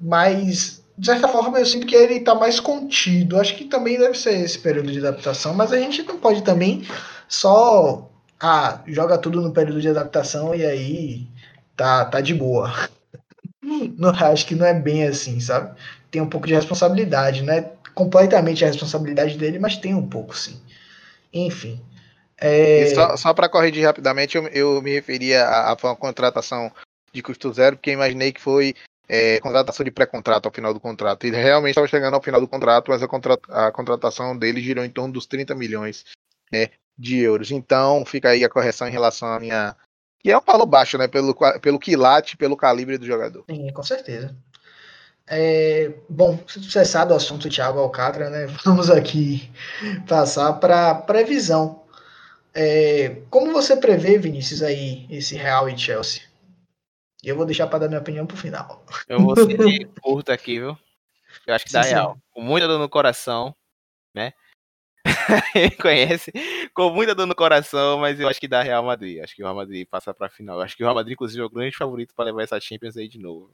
mas 0.00 0.82
de 0.96 1.06
certa 1.06 1.26
forma 1.26 1.58
eu 1.58 1.66
sinto 1.66 1.86
que 1.86 1.96
ele 1.96 2.14
está 2.14 2.36
mais 2.36 2.60
contido. 2.60 3.40
Acho 3.40 3.56
que 3.56 3.64
também 3.64 3.98
deve 3.98 4.16
ser 4.16 4.38
esse 4.44 4.58
período 4.58 4.92
de 4.92 4.98
adaptação, 4.98 5.54
mas 5.54 5.72
a 5.72 5.78
gente 5.78 6.04
não 6.04 6.18
pode 6.18 6.42
também 6.42 6.86
só 7.28 8.08
ah, 8.40 8.80
joga 8.86 9.18
tudo 9.18 9.40
no 9.40 9.52
período 9.52 9.80
de 9.80 9.88
adaptação 9.88 10.54
e 10.54 10.64
aí 10.64 11.26
tá 11.76 12.04
tá 12.04 12.20
de 12.20 12.34
boa. 12.34 12.72
Não, 13.96 14.10
acho 14.10 14.46
que 14.46 14.54
não 14.54 14.66
é 14.66 14.74
bem 14.74 15.06
assim, 15.06 15.40
sabe? 15.40 15.74
Tem 16.12 16.20
um 16.20 16.28
pouco 16.28 16.46
de 16.46 16.54
responsabilidade, 16.54 17.42
não 17.42 17.54
é 17.54 17.72
completamente 17.94 18.62
a 18.64 18.68
responsabilidade 18.68 19.36
dele, 19.36 19.58
mas 19.58 19.78
tem 19.78 19.94
um 19.94 20.06
pouco, 20.06 20.36
sim. 20.36 20.60
Enfim. 21.32 21.80
É... 22.36 22.86
só, 22.94 23.16
só 23.16 23.34
para 23.34 23.48
corrigir 23.48 23.84
rapidamente, 23.84 24.36
eu, 24.36 24.46
eu 24.48 24.82
me 24.82 24.92
referia 24.92 25.44
a, 25.44 25.72
a 25.72 25.76
uma 25.82 25.96
contratação 25.96 26.70
de 27.12 27.22
custo 27.22 27.52
zero, 27.52 27.76
porque 27.76 27.92
imaginei 27.92 28.30
que 28.30 28.40
foi 28.40 28.74
é, 29.08 29.40
contratação 29.40 29.84
de 29.84 29.90
pré-contrato 29.90 30.46
ao 30.46 30.52
final 30.52 30.74
do 30.74 30.80
contrato. 30.80 31.24
Ele 31.24 31.36
realmente 31.36 31.72
estava 31.72 31.88
chegando 31.88 32.14
ao 32.14 32.22
final 32.22 32.40
do 32.40 32.48
contrato, 32.48 32.90
mas 32.90 33.02
a, 33.02 33.08
contra, 33.08 33.38
a 33.48 33.72
contratação 33.72 34.36
dele 34.36 34.60
girou 34.60 34.84
em 34.84 34.90
torno 34.90 35.14
dos 35.14 35.26
30 35.26 35.54
milhões 35.54 36.04
né, 36.52 36.68
de 36.96 37.18
euros. 37.18 37.50
Então 37.50 38.04
fica 38.04 38.30
aí 38.30 38.44
a 38.44 38.50
correção 38.50 38.86
em 38.86 38.92
relação 38.92 39.28
à 39.28 39.40
minha. 39.40 39.74
Que 40.20 40.30
é 40.30 40.38
um 40.38 40.42
valor 40.42 40.66
baixo, 40.66 40.96
né? 40.98 41.08
Pelo, 41.08 41.34
pelo 41.60 41.78
quilate, 41.78 42.36
pelo 42.36 42.56
calibre 42.56 42.96
do 42.96 43.06
jogador. 43.06 43.44
Sim, 43.50 43.72
com 43.72 43.82
certeza. 43.82 44.36
É, 45.34 45.90
bom, 46.10 46.38
cessado 46.46 47.14
o 47.14 47.16
assunto 47.16 47.48
Thiago 47.48 47.78
Alcântara, 47.78 48.28
né, 48.28 48.46
vamos 48.66 48.90
aqui 48.90 49.50
passar 50.06 50.52
para 50.54 50.90
a 50.90 50.94
previsão. 50.94 51.82
É, 52.54 53.22
como 53.30 53.50
você 53.50 53.74
prevê, 53.74 54.18
Vinícius, 54.18 54.62
aí, 54.62 55.06
esse 55.08 55.34
Real 55.34 55.70
e 55.70 55.78
Chelsea? 55.78 56.24
Eu 57.24 57.34
vou 57.34 57.46
deixar 57.46 57.66
para 57.66 57.78
dar 57.78 57.88
minha 57.88 58.00
opinião 58.00 58.26
pro 58.26 58.36
final. 58.36 58.84
Eu 59.08 59.20
vou 59.20 59.34
ser 59.34 59.88
curto 60.02 60.30
aqui, 60.30 60.58
viu? 60.58 60.76
Eu 61.46 61.54
acho 61.54 61.64
que 61.64 61.70
sim, 61.70 61.78
dá 61.78 61.82
sim. 61.82 61.94
Real. 61.94 62.18
Com 62.30 62.42
muita 62.42 62.68
dor 62.68 62.78
no 62.78 62.88
coração, 62.90 63.56
né? 64.14 64.34
conhece, 65.80 66.30
com 66.74 66.90
muita 66.90 67.14
dor 67.14 67.26
no 67.26 67.34
coração, 67.34 67.98
mas 67.98 68.20
eu 68.20 68.28
acho 68.28 68.38
que 68.38 68.46
dá 68.46 68.60
Real 68.60 68.84
Madrid. 68.84 69.22
Acho 69.22 69.34
que 69.34 69.42
o 69.42 69.46
Real 69.46 69.56
Madrid 69.56 69.88
passa 69.88 70.12
para 70.12 70.26
a 70.26 70.30
final. 70.30 70.58
Eu 70.58 70.62
acho 70.62 70.76
que 70.76 70.82
o 70.82 70.86
Real 70.86 70.94
Madrid, 70.94 71.14
inclusive, 71.14 71.40
é 71.40 71.44
o 71.46 71.50
grande 71.50 71.74
favorito 71.74 72.14
para 72.14 72.26
levar 72.26 72.42
essa 72.42 72.60
Champions 72.60 72.98
aí 72.98 73.08
de 73.08 73.18
novo. 73.18 73.50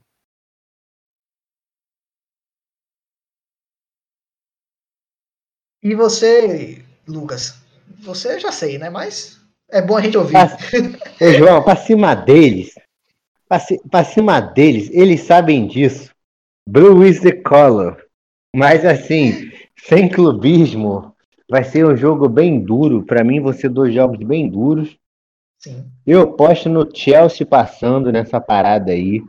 E 5.83 5.95
você, 5.95 6.85
Lucas? 7.07 7.63
Você 8.01 8.39
já 8.39 8.51
sei, 8.51 8.79
né? 8.79 8.91
Mas 8.91 9.41
é 9.71 9.81
bom 9.81 9.97
a 9.97 10.01
gente 10.01 10.19
ouvir. 10.19 10.37
Ô, 11.21 11.33
João, 11.33 11.63
pra 11.63 11.77
cima 11.77 12.15
deles. 12.15 12.75
Pra, 13.49 13.59
pra 13.91 14.05
cima 14.05 14.41
deles, 14.41 14.91
eles 14.93 15.23
sabem 15.23 15.67
disso. 15.67 16.11
Blue 16.69 17.05
is 17.05 17.21
the 17.21 17.33
color. 17.33 17.97
Mas 18.55 18.85
assim, 18.85 19.51
sem 19.79 20.09
clubismo, 20.09 21.15
vai 21.49 21.65
ser 21.65 21.87
um 21.87 21.97
jogo 21.97 22.29
bem 22.29 22.61
duro. 22.61 23.05
Para 23.05 23.25
mim, 23.25 23.41
vão 23.41 23.53
ser 23.53 23.69
dois 23.69 23.95
jogos 23.95 24.19
bem 24.19 24.49
duros. 24.49 24.97
Sim. 25.59 25.91
Eu 26.07 26.23
aposto 26.23 26.69
no 26.69 26.89
Chelsea 26.95 27.47
passando 27.47 28.13
nessa 28.13 28.41
parada 28.41 28.93
aí. 28.93 29.23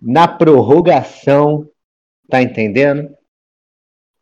Na 0.00 0.26
prorrogação, 0.26 1.68
tá 2.28 2.40
entendendo? 2.40 3.14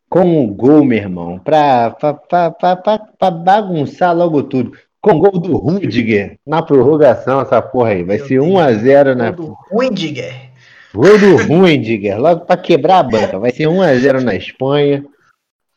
Com 0.09 0.43
o 0.43 0.47
gol, 0.47 0.83
meu 0.83 0.97
irmão, 0.97 1.39
pra, 1.39 1.91
pra, 1.91 2.13
pra, 2.51 2.77
pra, 2.77 3.31
bagunçar 3.31 4.15
logo 4.15 4.43
tudo. 4.43 4.71
Com 4.99 5.11
o 5.11 5.19
gol 5.19 5.39
do 5.39 5.55
Rudiger 5.55 6.37
na 6.45 6.61
prorrogação, 6.61 7.39
essa 7.39 7.61
porra 7.61 7.91
aí. 7.91 8.03
Vai 8.03 8.17
Meu 8.17 8.27
ser 8.27 8.39
1x0 8.39 9.15
na. 9.15 9.31
Gol 9.31 9.45
do 9.45 9.57
Rudiger. 9.71 10.49
Gol 10.93 11.17
do 11.17 11.37
Rudiger, 11.37 12.19
logo 12.19 12.45
pra 12.45 12.57
quebrar 12.57 12.99
a 12.99 13.03
banca. 13.03 13.39
Vai 13.39 13.51
ser 13.51 13.67
1x0 13.67 14.21
na 14.21 14.35
Espanha. 14.35 15.05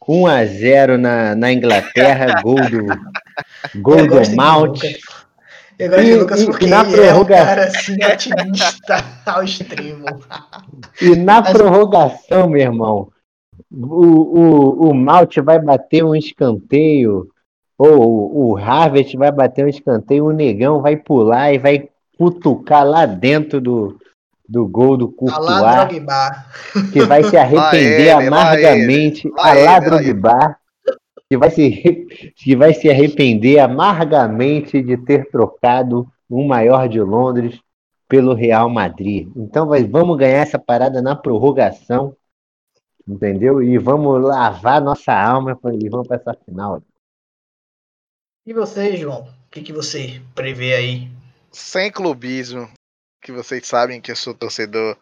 1x0 0.09 0.97
na, 0.97 1.37
na 1.37 1.53
Inglaterra, 1.53 2.41
gol 2.43 2.57
do, 2.57 3.81
gol 3.81 4.07
do 4.09 4.37
Mount. 4.37 4.83
Eu 5.79 5.89
gosto 5.89 6.05
de 6.05 6.15
Lucas 6.15 6.45
porque 6.45 6.67
e 6.67 6.69
na 6.69 6.85
prorrogação... 6.85 7.37
é 7.37 7.43
um 7.43 7.47
cara 7.47 7.65
assim, 7.65 7.97
otimista 8.05 9.05
ao 9.27 9.43
extremo. 9.45 10.05
E 11.01 11.17
na 11.17 11.43
prorrogação, 11.43 12.49
meu 12.49 12.61
irmão, 12.61 13.12
o, 13.73 14.87
o, 14.87 14.91
o 14.91 14.95
Malte 14.95 15.41
vai 15.41 15.59
bater 15.59 16.05
um 16.05 16.15
escanteio, 16.15 17.29
ou 17.79 18.51
o 18.51 18.57
Harvest 18.57 19.17
vai 19.17 19.33
bater 19.33 19.65
um 19.65 19.69
escanteio, 19.69 20.27
o 20.27 20.33
Negão 20.33 20.83
vai 20.83 20.97
pular 20.97 21.53
e 21.53 21.59
vai 21.59 21.89
cutucar 22.19 22.87
lá 22.87 23.07
dentro 23.07 23.61
do, 23.61 23.99
do 24.49 24.69
gol 24.69 24.97
do 24.97 25.09
Courtois, 25.09 25.89
que 26.93 27.03
vai 27.05 27.25
se 27.25 27.37
arrepender 27.37 28.01
ele, 28.01 28.11
amargamente, 28.11 29.31
a 29.39 29.53
lá 29.55 29.81
Drogba, 29.81 30.57
que 31.29 31.37
vai, 31.39 31.51
se, 31.51 32.07
que 32.37 32.55
vai 32.55 32.75
se 32.75 32.91
arrepender 32.91 33.59
amargamente 33.59 34.83
de 34.83 34.99
ter 34.99 35.31
trocado 35.31 36.07
o 36.29 36.45
maior 36.47 36.89
de 36.89 37.01
Londres 37.01 37.59
pelo 38.07 38.35
Real 38.35 38.69
Madrid. 38.69 39.29
Então 39.35 39.67
vai, 39.67 39.83
vamos 39.83 40.19
ganhar 40.19 40.43
essa 40.43 40.59
parada 40.59 41.01
na 41.01 41.17
prorrogação 41.17 42.15
Entendeu? 43.07 43.63
E 43.63 43.79
vamos 43.79 44.23
lavar 44.23 44.81
nossa 44.81 45.13
alma 45.13 45.59
e 45.81 45.89
vamos 45.89 46.07
para 46.07 46.17
essa 46.17 46.35
final. 46.45 46.83
E 48.47 48.53
você, 48.53 48.97
João? 48.97 49.23
O 49.23 49.51
que, 49.51 49.63
que 49.63 49.73
você 49.73 50.23
prevê 50.35 50.75
aí? 50.75 51.11
Sem 51.51 51.91
clubismo, 51.91 52.71
que 53.21 53.33
vocês 53.33 53.67
sabem 53.67 54.01
que 54.01 54.11
eu 54.11 54.17
sou 54.17 54.35
torcedor 54.35 54.97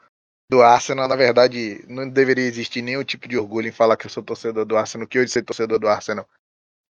do 0.51 0.63
Arsenal. 0.63 1.09
Na 1.09 1.17
verdade, 1.17 1.85
não 1.89 2.09
deveria 2.09 2.45
existir 2.45 2.83
nenhum 2.83 3.05
tipo 3.05 3.29
de 3.29 3.39
orgulho 3.39 3.69
em 3.69 3.73
falar 3.73 3.97
que 3.97 4.07
eu 4.07 4.11
sou 4.11 4.23
torcedor 4.23 4.65
do 4.65 4.77
Arsenal, 4.77 5.07
que 5.07 5.19
hoje 5.19 5.31
ser 5.31 5.43
torcedor 5.43 5.79
do 5.79 5.89
Arsenal 5.89 6.27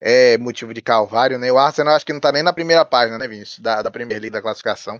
é 0.00 0.38
motivo 0.38 0.72
de 0.72 0.80
calvário, 0.80 1.38
né? 1.38 1.52
O 1.52 1.58
Arsenal 1.58 1.94
acho 1.94 2.06
que 2.06 2.12
não 2.12 2.20
tá 2.20 2.32
nem 2.32 2.42
na 2.42 2.54
primeira 2.54 2.84
página, 2.84 3.18
né, 3.18 3.28
Vinícius? 3.28 3.58
Da, 3.58 3.82
da 3.82 3.90
Premier 3.90 4.18
League 4.18 4.32
da 4.32 4.40
classificação. 4.40 4.96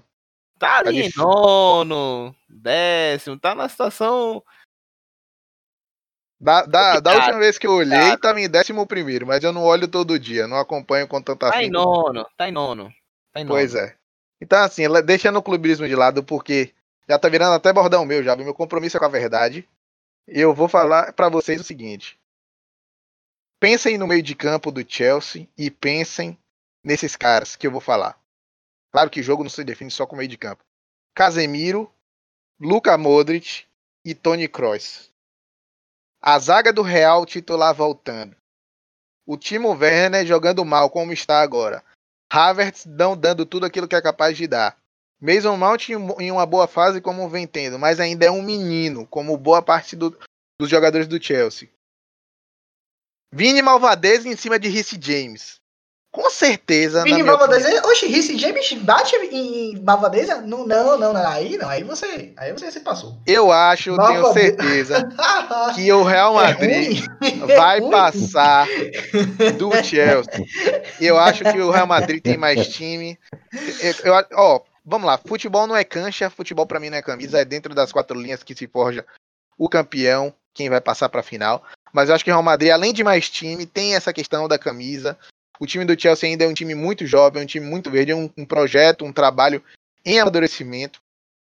Tá, 0.58 0.82
tá 0.82 0.90
ali, 0.90 1.10
tá 1.10 1.22
nono, 1.22 2.36
décimo, 2.46 3.38
tá 3.38 3.54
na 3.54 3.66
situação 3.66 4.44
Da, 6.40 6.62
da, 6.64 7.00
da 7.00 7.14
última 7.16 7.38
vez 7.38 7.58
que 7.58 7.66
eu 7.66 7.72
olhei, 7.72 8.16
tava 8.16 8.40
em 8.40 8.48
décimo 8.48 8.86
primeiro, 8.86 9.26
mas 9.26 9.44
eu 9.44 9.52
não 9.52 9.62
olho 9.62 9.86
todo 9.86 10.18
dia, 10.18 10.46
não 10.48 10.56
acompanho 10.56 11.06
com 11.06 11.20
tanta 11.20 11.50
Tá 11.50 11.56
em 11.62 11.66
afinco. 11.66 11.72
nono, 11.72 12.26
tá 12.36 12.48
em 12.48 12.52
nono. 12.52 12.94
Tá 13.32 13.40
em 13.40 13.44
nono. 13.44 13.54
Pois 13.54 13.74
é. 13.74 13.94
Então, 14.40 14.58
assim, 14.62 14.84
deixando 15.04 15.38
o 15.38 15.42
clubismo 15.42 15.86
de 15.86 15.94
lado, 15.94 16.24
porque 16.24 16.72
já 17.06 17.18
tá 17.18 17.28
virando 17.28 17.54
até 17.54 17.70
bordão 17.72 18.06
meu, 18.06 18.22
já. 18.22 18.34
Meu 18.36 18.54
compromisso 18.54 18.96
é 18.96 19.00
com 19.00 19.04
a 19.04 19.10
verdade. 19.10 19.68
Eu 20.26 20.54
vou 20.54 20.66
falar 20.66 21.12
pra 21.12 21.28
vocês 21.28 21.60
o 21.60 21.64
seguinte: 21.64 22.18
pensem 23.60 23.98
no 23.98 24.06
meio 24.06 24.22
de 24.22 24.34
campo 24.34 24.70
do 24.70 24.82
Chelsea 24.88 25.46
e 25.58 25.70
pensem 25.70 26.38
nesses 26.82 27.16
caras 27.16 27.54
que 27.54 27.66
eu 27.66 27.70
vou 27.70 27.82
falar. 27.82 28.18
Claro 28.90 29.10
que 29.10 29.20
o 29.20 29.22
jogo 29.22 29.42
não 29.42 29.50
se 29.50 29.62
define 29.62 29.90
só 29.90 30.06
com 30.06 30.14
o 30.14 30.18
meio 30.18 30.28
de 30.28 30.38
campo. 30.38 30.64
Casemiro, 31.14 31.92
Luka 32.58 32.96
Modric 32.96 33.64
e 34.04 34.14
Toni 34.14 34.48
Kroos. 34.48 35.09
A 36.22 36.38
zaga 36.38 36.72
do 36.72 36.82
Real 36.82 37.24
titular 37.24 37.74
voltando. 37.74 38.36
O 39.26 39.36
Timo 39.36 39.70
Werner 39.70 40.26
jogando 40.26 40.64
mal 40.64 40.90
como 40.90 41.12
está 41.12 41.40
agora. 41.40 41.84
Havertz 42.30 42.84
não 42.86 43.16
dando 43.16 43.46
tudo 43.46 43.66
aquilo 43.66 43.88
que 43.88 43.94
é 43.96 44.02
capaz 44.02 44.36
de 44.36 44.46
dar. 44.46 44.76
Mason 45.20 45.56
Mount 45.56 45.88
em 45.90 45.96
um- 45.96 46.32
uma 46.32 46.46
boa 46.46 46.66
fase 46.66 47.00
como 47.00 47.28
vem 47.28 47.46
tendo, 47.46 47.78
mas 47.78 48.00
ainda 48.00 48.24
é 48.26 48.30
um 48.30 48.42
menino, 48.42 49.06
como 49.06 49.36
boa 49.36 49.62
parte 49.62 49.94
do- 49.96 50.16
dos 50.58 50.68
jogadores 50.70 51.06
do 51.06 51.22
Chelsea. 51.22 51.68
Vini 53.32 53.62
Malvadez 53.62 54.26
em 54.26 54.36
cima 54.36 54.58
de 54.58 54.68
Rhys 54.68 54.90
James. 55.00 55.60
Com 56.12 56.28
certeza, 56.28 57.04
Vini 57.04 57.22
Malvadeza, 57.22 57.86
oxe, 57.86 58.06
Rhys 58.08 58.26
James 58.40 58.72
bate 58.72 59.14
em 59.16 59.80
Malvadeza? 59.80 60.40
Não, 60.42 60.66
não, 60.66 60.98
não, 60.98 61.12
não, 61.12 61.26
aí 61.28 61.56
não, 61.56 61.68
aí 61.68 61.84
você, 61.84 62.32
aí 62.36 62.52
você 62.52 62.68
se 62.72 62.80
passou. 62.80 63.16
eu 63.24 63.52
acho, 63.52 63.96
tenho 63.96 63.96
Malvadeza- 63.96 64.32
certeza, 64.34 65.08
que 65.76 65.92
o 65.92 66.02
Real 66.02 66.34
Madrid 66.34 67.04
É 67.22 67.56
vai 67.56 67.78
É 67.78 67.90
passar 67.90 68.66
do 69.56 69.70
Chelsea. 69.84 70.44
Eu 71.00 71.16
acho 71.16 71.44
que 71.44 71.58
o 71.60 71.70
Real 71.70 71.86
Madrid 71.86 72.20
tem 72.20 72.36
mais 72.36 72.66
time. 72.68 73.16
Eu, 73.80 74.12
eu- 74.12 74.26
ó, 74.34 74.60
vamos 74.84 75.06
lá. 75.06 75.16
Futebol 75.16 75.68
não 75.68 75.76
é 75.76 75.84
cancha, 75.84 76.28
futebol 76.28 76.66
pra 76.66 76.80
mim 76.80 76.90
não 76.90 76.98
é 76.98 77.02
camisa, 77.02 77.38
é 77.40 77.44
dentro 77.44 77.72
das 77.72 77.92
quatro 77.92 78.18
linhas 78.20 78.42
que 78.42 78.54
se 78.54 78.66
forja 78.66 79.06
o 79.56 79.68
campeão, 79.68 80.34
quem 80.52 80.68
vai 80.68 80.80
passar 80.80 81.08
pra 81.08 81.22
final. 81.22 81.62
Mas 81.92 82.08
eu 82.08 82.14
acho 82.16 82.24
que 82.24 82.30
o 82.30 82.34
Real 82.34 82.42
Madrid, 82.42 82.72
além 82.72 82.92
de 82.92 83.04
mais 83.04 83.30
time, 83.30 83.64
tem 83.64 83.94
essa 83.94 84.12
questão 84.12 84.48
da 84.48 84.58
camisa. 84.58 85.16
O 85.60 85.66
time 85.66 85.84
do 85.84 86.00
Chelsea 86.00 86.28
ainda 86.28 86.44
é 86.44 86.48
um 86.48 86.54
time 86.54 86.74
muito 86.74 87.06
jovem, 87.06 87.42
um 87.42 87.46
time 87.46 87.66
muito 87.66 87.90
verde, 87.90 88.12
é 88.12 88.16
um, 88.16 88.30
um 88.36 88.46
projeto, 88.46 89.04
um 89.04 89.12
trabalho 89.12 89.62
em 90.04 90.18
amadurecimento. 90.18 91.00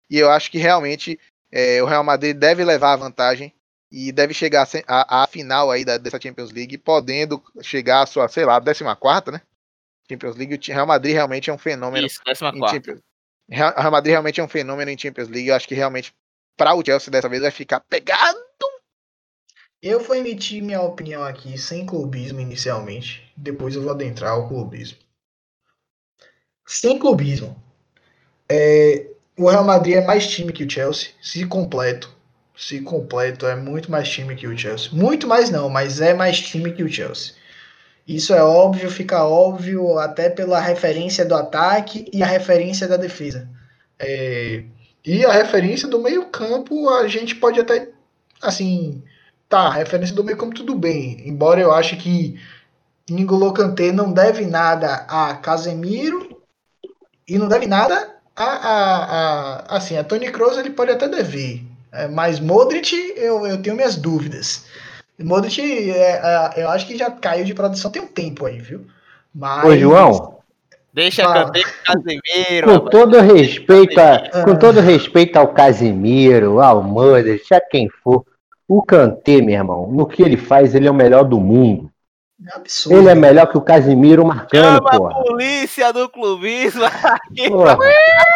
E 0.10 0.18
eu 0.20 0.30
acho 0.30 0.52
que 0.52 0.58
realmente 0.58 1.18
é, 1.52 1.82
o 1.82 1.86
Real 1.86 2.04
Madrid 2.04 2.36
deve 2.36 2.64
levar 2.64 2.94
a 2.94 2.98
vantagem 2.98 3.54
e 3.91 4.12
deve 4.12 4.34
chegar 4.34 4.68
à, 4.88 5.26
final 5.28 5.72
aí 5.72 5.86
da, 5.86 5.98
dessa 5.98 6.20
Champions 6.22 6.52
League, 6.52 6.78
podendo 6.78 7.41
chegar 7.62 8.04
à 8.04 8.06
sua, 8.06 8.28
sei 8.28 8.46
lá, 8.46 8.62
14 8.62 9.32
né? 9.32 9.41
Champions 10.08 10.36
League. 10.36 10.56
O 10.56 10.74
Real 10.74 10.86
Madrid 10.86 11.14
realmente 11.14 11.50
é 11.50 11.54
um 11.54 11.58
fenômeno 11.58 12.06
Isso, 12.06 12.22
décima 12.26 12.50
em 12.50 12.60
quarta. 12.60 12.76
Champions 12.76 13.00
Real 13.50 13.74
Real 13.76 13.91
Madrid 13.91 14.12
realmente 14.12 14.40
é 14.40 14.44
um 14.44 14.48
fenômeno 14.48 14.91
em 14.91 14.98
Champions 14.98 15.28
League. 15.28 15.48
Eu 15.48 15.56
acho 15.56 15.68
que 15.68 15.74
realmente, 15.74 16.14
para 16.56 16.76
o 16.76 16.86
Chelsea 16.86 17.12
dessa 17.12 17.28
vez, 17.28 17.41
vai 17.41 17.52
ficar 17.52 17.80
pegado. 17.80 18.38
Eu 19.81 20.01
vou 20.01 20.15
emitir 20.15 20.61
minha 20.61 20.81
opinião 20.81 21.23
aqui 21.23 21.57
sem 21.57 21.85
clubismo 21.85 22.41
inicialmente, 22.41 23.31
depois 23.35 23.76
eu 23.76 23.81
vou 23.81 23.91
adentrar 23.91 24.31
ao 24.31 24.47
clubismo. 24.47 24.97
Sem 26.65 26.99
clubismo. 26.99 27.56
É, 28.49 29.07
o 29.38 29.49
Real 29.49 29.64
Madrid 29.64 29.95
é 29.95 30.06
mais 30.06 30.27
time 30.27 30.51
que 30.51 30.65
o 30.65 30.69
Chelsea, 30.69 31.11
se 31.22 31.45
completo. 31.45 32.14
Se 32.57 32.81
completo, 32.81 33.47
é 33.47 33.56
muito 33.56 33.89
mais 33.89 34.10
time 34.10 34.35
que 34.35 34.45
o 34.45 34.57
Chelsea. 34.57 34.91
Muito 34.91 35.26
mais 35.26 35.49
não, 35.49 35.69
mas 35.69 36.01
é 36.01 36.14
mais 36.14 36.41
time 36.41 36.73
que 36.73 36.84
o 36.84 36.91
Chelsea. 36.91 37.34
Isso 38.06 38.34
é 38.34 38.43
óbvio, 38.43 38.91
fica 38.91 39.23
óbvio 39.23 39.97
até 39.97 40.30
pela 40.30 40.60
referência 40.60 41.23
do 41.23 41.35
ataque 41.35 42.06
e 42.11 42.22
a 42.22 42.26
referência 42.26 42.85
da 42.85 42.97
defesa. 42.97 43.47
É, 43.97 44.65
e 45.06 45.23
a 45.26 45.31
referência 45.31 45.88
do 45.88 46.01
meio-campo, 46.01 46.89
a 46.89 47.07
gente 47.07 47.35
pode 47.35 47.61
até, 47.61 47.89
assim, 48.41 49.01
Tá, 49.50 49.70
referência 49.72 50.16
do 50.16 50.24
meio 50.24 50.38
campo 50.38 50.54
tudo 50.54 50.76
bem. 50.76 51.24
Embora 51.26 51.60
eu 51.60 51.74
ache 51.74 51.96
que 51.96 52.40
N'Golo 53.10 53.52
Kanté 53.52 53.92
não 53.92 54.14
deve 54.14 54.46
nada 54.46 55.06
a 55.10 55.34
Casemiro 55.36 56.40
e 57.28 57.38
não 57.38 57.48
deve 57.48 57.66
nada 57.66 58.16
a, 58.36 58.44
a, 58.44 59.06
a 59.74 59.78
assim, 59.78 59.98
a 59.98 60.04
Toni 60.04 60.32
Kroos 60.32 60.58
ele 60.58 60.70
pode 60.70 60.92
até 60.92 61.08
dever. 61.08 61.64
É, 61.92 62.08
mas 62.08 62.40
Modric 62.40 62.94
eu, 63.18 63.48
eu 63.48 63.60
tenho 63.60 63.76
minhas 63.76 63.96
dúvidas. 63.96 64.66
Modric 65.20 65.60
é, 65.92 66.22
é, 66.56 66.64
eu 66.64 66.70
acho 66.70 66.86
que 66.86 66.96
já 66.96 67.10
caiu 67.10 67.44
de 67.44 67.56
produção 67.56 67.90
tem 67.92 68.04
um 68.04 68.08
tempo 68.08 68.46
aí, 68.46 68.60
viu? 68.60 68.86
Mas 69.34 69.66
Ô, 69.66 69.76
João, 69.76 70.40
Deixa 70.94 71.24
Fala. 71.24 71.46
Kanté 71.46 71.64
com 71.64 71.70
Casemiro. 71.86 72.68
com 72.68 72.74
rapaz. 72.74 72.92
todo 72.92 73.20
respeito, 73.22 74.00
a, 74.00 74.16
Ah. 74.16 74.44
com 74.44 74.56
todo 74.56 74.80
respeito 74.80 75.38
ao 75.38 75.48
Casimiro, 75.54 76.60
ao 76.62 76.84
Modric, 76.84 77.52
a 77.54 77.62
quem 77.62 77.90
for, 78.04 78.26
o 78.70 78.82
Kanté, 78.84 79.41
meu 79.41 79.56
irmão, 79.56 79.88
no 79.91 80.06
que 80.06 80.22
ele 80.22 80.38
faz, 80.38 80.76
ele 80.76 80.88
é 80.88 80.91
o 80.91 80.94
melhor 80.94 81.24
do 81.24 81.40
mundo. 81.40 81.90
é 82.48 82.56
absurdo. 82.56 82.98
Ele 83.00 83.10
é 83.10 83.16
melhor 83.16 83.48
que 83.48 83.58
o 83.58 83.62
Casimiro 83.62 84.24
marcando, 84.26 84.76
Chama 84.76 84.90
a 84.90 84.98
porra. 84.98 85.24
polícia 85.24 85.91
do 85.91 86.08
clubismo. 86.08 86.84
aqui. 86.86 87.50
Porra, 87.50 87.78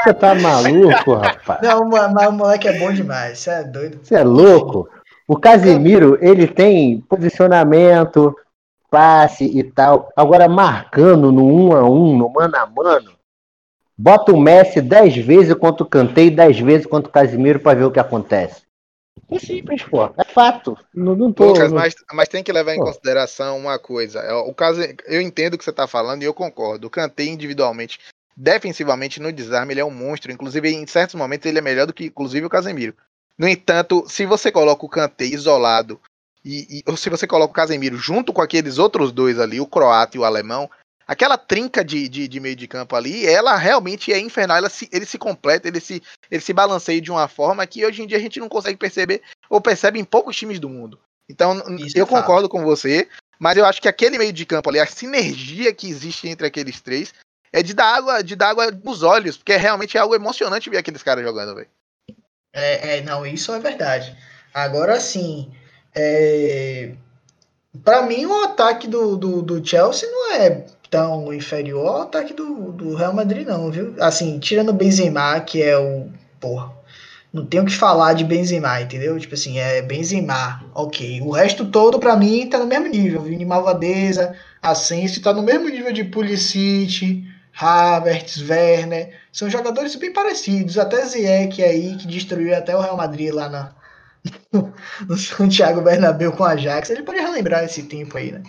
você 0.04 0.14
tá 0.14 0.34
maluco, 0.36 1.14
rapaz? 1.16 1.62
Não, 1.62 1.88
mas 1.88 2.28
o 2.28 2.32
moleque 2.32 2.68
é 2.68 2.80
bom 2.80 2.92
demais, 2.92 3.40
você 3.40 3.50
é 3.52 3.64
doido. 3.64 4.00
Você 4.04 4.16
é 4.16 4.24
louco? 4.24 4.90
O 5.28 5.38
Casimiro, 5.40 6.18
ele 6.20 6.48
tem 6.48 7.00
posicionamento, 7.02 8.36
passe 8.90 9.46
e 9.46 9.64
tal. 9.64 10.10
Agora, 10.16 10.48
marcando 10.50 11.32
no 11.32 11.46
um 11.46 11.74
a 11.76 11.84
um, 11.84 12.18
no 12.18 12.30
mano 12.30 12.56
a 12.58 12.66
mano, 12.66 13.12
bota 13.98 14.32
o 14.34 14.40
Messi 14.40 14.82
10 14.82 15.18
vezes 15.18 15.54
contra 15.54 15.84
o 15.84 15.88
Kanté 15.88 16.24
e 16.24 16.30
10 16.32 16.60
vezes 16.60 16.86
contra 16.86 17.10
o 17.10 17.14
Casimiro 17.14 17.60
pra 17.60 17.74
ver 17.74 17.86
o 17.86 17.92
que 17.92 18.00
acontece. 18.00 18.64
É 19.32 19.40
simples, 19.40 19.84
pô. 19.84 20.06
É 20.18 20.24
fato. 20.24 20.78
Não, 20.94 21.16
não 21.16 21.32
tô. 21.34 21.48
Lucas, 21.48 21.72
não- 21.72 21.80
mas, 21.80 21.96
mas 22.14 22.28
tem 22.30 22.44
que 22.44 22.52
levar 22.52 22.74
em 22.74 22.80
Pô. 22.80 22.86
consideração 22.86 23.58
uma 23.58 23.80
coisa. 23.80 24.20
É, 24.20 24.34
O 24.34 24.54
caso, 24.54 24.82
eu 25.06 25.22
entendo 25.22 25.54
o 25.54 25.58
que 25.58 25.64
você 25.64 25.70
está 25.70 25.88
falando 25.88 26.22
e 26.22 26.26
eu 26.26 26.34
concordo. 26.34 26.88
O 26.88 26.90
Kanté 26.90 27.24
individualmente, 27.24 28.00
defensivamente 28.36 29.20
no 29.20 29.32
desarme, 29.32 29.74
ele 29.74 29.80
é 29.82 29.86
um 29.86 29.92
monstro. 29.92 30.32
Inclusive, 30.32 30.70
em 30.70 30.86
certos 30.86 31.16
momentos, 31.16 31.46
ele 31.46 31.58
é 31.60 31.62
melhor 31.62 31.88
do 31.88 31.94
que, 31.94 32.06
inclusive, 32.06 32.46
o 32.46 32.50
Casemiro. 32.50 32.96
No 33.38 33.48
entanto, 33.48 34.04
se 34.08 34.26
você 34.26 34.52
coloca 34.52 34.86
o 34.86 34.90
Kanté 34.90 35.26
isolado 35.26 36.00
e, 36.46 36.80
e- 36.80 36.84
ou 36.88 36.96
se 36.98 37.10
você 37.10 37.26
coloca 37.26 37.52
o 37.52 37.56
Casemiro 37.56 37.98
junto 37.98 38.32
com 38.34 38.42
aqueles 38.42 38.78
outros 38.78 39.12
dois 39.12 39.40
ali, 39.40 39.60
o 39.60 39.66
croata 39.68 40.18
e 40.18 40.20
o 40.20 40.26
alemão, 40.26 40.70
aquela 41.08 41.38
trinca 41.38 41.84
de, 41.84 42.08
de, 42.08 42.28
de 42.28 42.40
meio 42.40 42.56
de 42.56 42.68
campo 42.68 42.96
ali, 42.96 43.26
ela 43.26 43.56
realmente 43.56 44.12
é 44.12 44.20
infernal. 44.20 44.58
Ela 44.58 44.70
se, 44.70 44.90
ele 44.92 45.06
se 45.06 45.18
completa, 45.18 45.68
ele 45.68 45.80
se, 45.80 46.02
ele 46.30 46.42
se 46.42 46.54
balanceia 46.54 47.02
de 47.02 47.12
uma 47.12 47.28
forma 47.28 47.66
que 47.68 47.86
hoje 47.86 48.02
em 48.02 48.08
dia 48.08 48.18
a 48.18 48.22
gente 48.22 48.40
não 48.40 48.50
consegue 48.50 48.78
perceber 48.78 49.22
ou 49.50 49.62
percebe 49.62 50.00
em 50.00 50.06
poucos 50.06 50.36
times 50.36 50.60
do 50.60 50.70
mundo. 50.70 51.00
Então, 51.30 51.58
Isso 51.78 51.98
eu 51.98 52.04
é 52.04 52.08
fato. 52.08 52.22
concordo 52.22 52.50
com 52.50 52.64
você, 52.64 53.08
mas 53.40 53.58
eu 53.58 53.66
acho 53.66 53.82
que 53.82 53.88
aquele 53.88 54.18
meio 54.18 54.34
de 54.34 54.46
campo 54.46 54.70
ali, 54.70 54.80
a 54.80 54.86
sinergia 54.86 55.74
que 55.74 55.90
existe 55.90 56.28
entre 56.28 56.48
aqueles 56.48 56.82
três, 56.82 57.14
é 57.52 57.62
de 57.62 57.74
dar 57.74 57.96
água, 57.96 58.24
de 58.24 58.36
dar 58.36 58.50
água 58.50 58.72
nos 58.72 59.04
olhos, 59.04 59.38
porque 59.38 59.54
é 59.54 59.58
realmente 59.58 59.98
algo 59.98 60.16
emocionante 60.16 60.70
ver 60.70 60.78
aqueles 60.78 61.04
caras 61.04 61.24
jogando, 61.24 61.56
velho. 61.56 61.70
É, 62.52 62.98
é, 62.98 63.02
não, 63.02 63.26
isso 63.26 63.52
é 63.54 63.60
verdade. 63.60 64.16
Agora 64.54 65.00
sim, 65.00 65.52
é, 65.96 66.94
para 67.84 68.04
mim 68.04 68.26
o 68.26 68.44
ataque 68.44 68.88
do, 68.88 69.16
do, 69.18 69.42
do 69.42 69.66
Chelsea 69.66 70.10
não 70.10 70.34
é 70.34 70.66
tão 70.94 71.34
inferior 71.34 71.88
ao 71.88 72.02
ataque 72.04 72.36
do, 72.36 72.72
do 72.72 72.94
Real 72.94 73.16
Madrid, 73.16 73.48
não, 73.48 73.72
viu? 73.72 73.96
Assim, 74.00 74.38
tirando 74.38 74.70
o 74.70 74.74
Benzema, 74.74 75.40
que 75.40 75.60
é 75.60 75.76
o. 75.76 76.08
Porra, 76.40 76.72
não 77.34 77.44
tenho 77.48 77.64
o 77.64 77.66
que 77.66 77.74
falar 77.74 78.14
de 78.14 78.24
Benzema, 78.24 78.80
entendeu? 78.80 79.18
Tipo 79.18 79.34
assim, 79.34 79.58
é 79.58 79.82
Benzema, 79.82 80.64
ok. 80.76 81.20
O 81.22 81.32
resto 81.32 81.66
todo, 81.66 81.98
pra 81.98 82.16
mim, 82.16 82.48
tá 82.48 82.60
no 82.60 82.68
mesmo 82.68 82.88
nível. 82.88 83.24
Vini 83.24 83.44
Malvadeza, 83.44 84.36
Asensio, 84.62 85.24
tá 85.24 85.34
no 85.34 85.42
mesmo 85.42 85.68
nível 85.68 85.92
de 85.92 86.04
Pulisic, 86.04 87.24
Havertz, 87.60 88.48
Werner. 88.48 89.18
São 89.32 89.50
jogadores 89.50 89.96
bem 89.96 90.14
parecidos. 90.14 90.78
Até 90.78 91.04
Ziyech 91.08 91.64
aí, 91.64 91.96
que 91.96 92.06
destruiu 92.06 92.56
até 92.56 92.78
o 92.78 92.82
Real 92.82 92.98
Madrid 92.98 93.34
lá 93.34 93.50
na, 93.50 93.72
no 95.08 95.18
Santiago 95.18 95.82
Bernabéu 95.82 96.32
com 96.32 96.44
a 96.44 96.52
Ajax. 96.52 96.90
Ele 96.90 97.04
pode 97.04 97.20
relembrar 97.20 97.64
esse 97.64 97.84
tempo 97.84 98.18
aí, 98.18 98.32
né? 98.32 98.42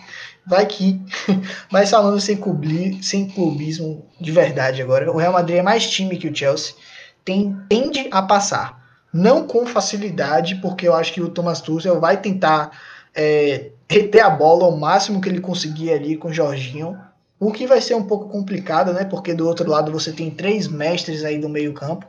Vai 0.45 0.65
que. 0.65 1.01
Mas 1.71 1.89
falando 1.89 2.19
sem, 2.19 2.37
clubi, 2.37 3.01
sem 3.03 3.27
clubismo 3.27 4.05
de 4.19 4.31
verdade 4.31 4.81
agora, 4.81 5.11
o 5.11 5.17
Real 5.17 5.33
Madrid 5.33 5.57
é 5.57 5.61
mais 5.61 5.89
time 5.89 6.17
que 6.17 6.27
o 6.27 6.35
Chelsea. 6.35 6.75
Tem, 7.23 7.55
tende 7.67 8.07
a 8.11 8.21
passar. 8.21 8.83
Não 9.11 9.47
com 9.47 9.65
facilidade, 9.65 10.55
porque 10.55 10.87
eu 10.87 10.93
acho 10.93 11.13
que 11.13 11.21
o 11.21 11.29
Thomas 11.29 11.61
Tuchel 11.61 11.99
vai 11.99 12.17
tentar 12.17 12.71
é, 13.15 13.71
reter 13.89 14.21
a 14.21 14.29
bola 14.29 14.65
ao 14.65 14.77
máximo 14.77 15.21
que 15.21 15.29
ele 15.29 15.39
conseguir 15.39 15.91
ali 15.91 16.17
com 16.17 16.27
o 16.27 16.33
Jorginho. 16.33 16.99
O 17.39 17.51
que 17.51 17.65
vai 17.65 17.81
ser 17.81 17.95
um 17.95 18.03
pouco 18.03 18.29
complicado, 18.29 18.93
né? 18.93 19.05
Porque 19.05 19.33
do 19.33 19.47
outro 19.47 19.69
lado 19.69 19.91
você 19.91 20.11
tem 20.11 20.29
três 20.29 20.67
mestres 20.67 21.23
aí 21.23 21.39
do 21.39 21.49
meio 21.49 21.73
campo. 21.73 22.05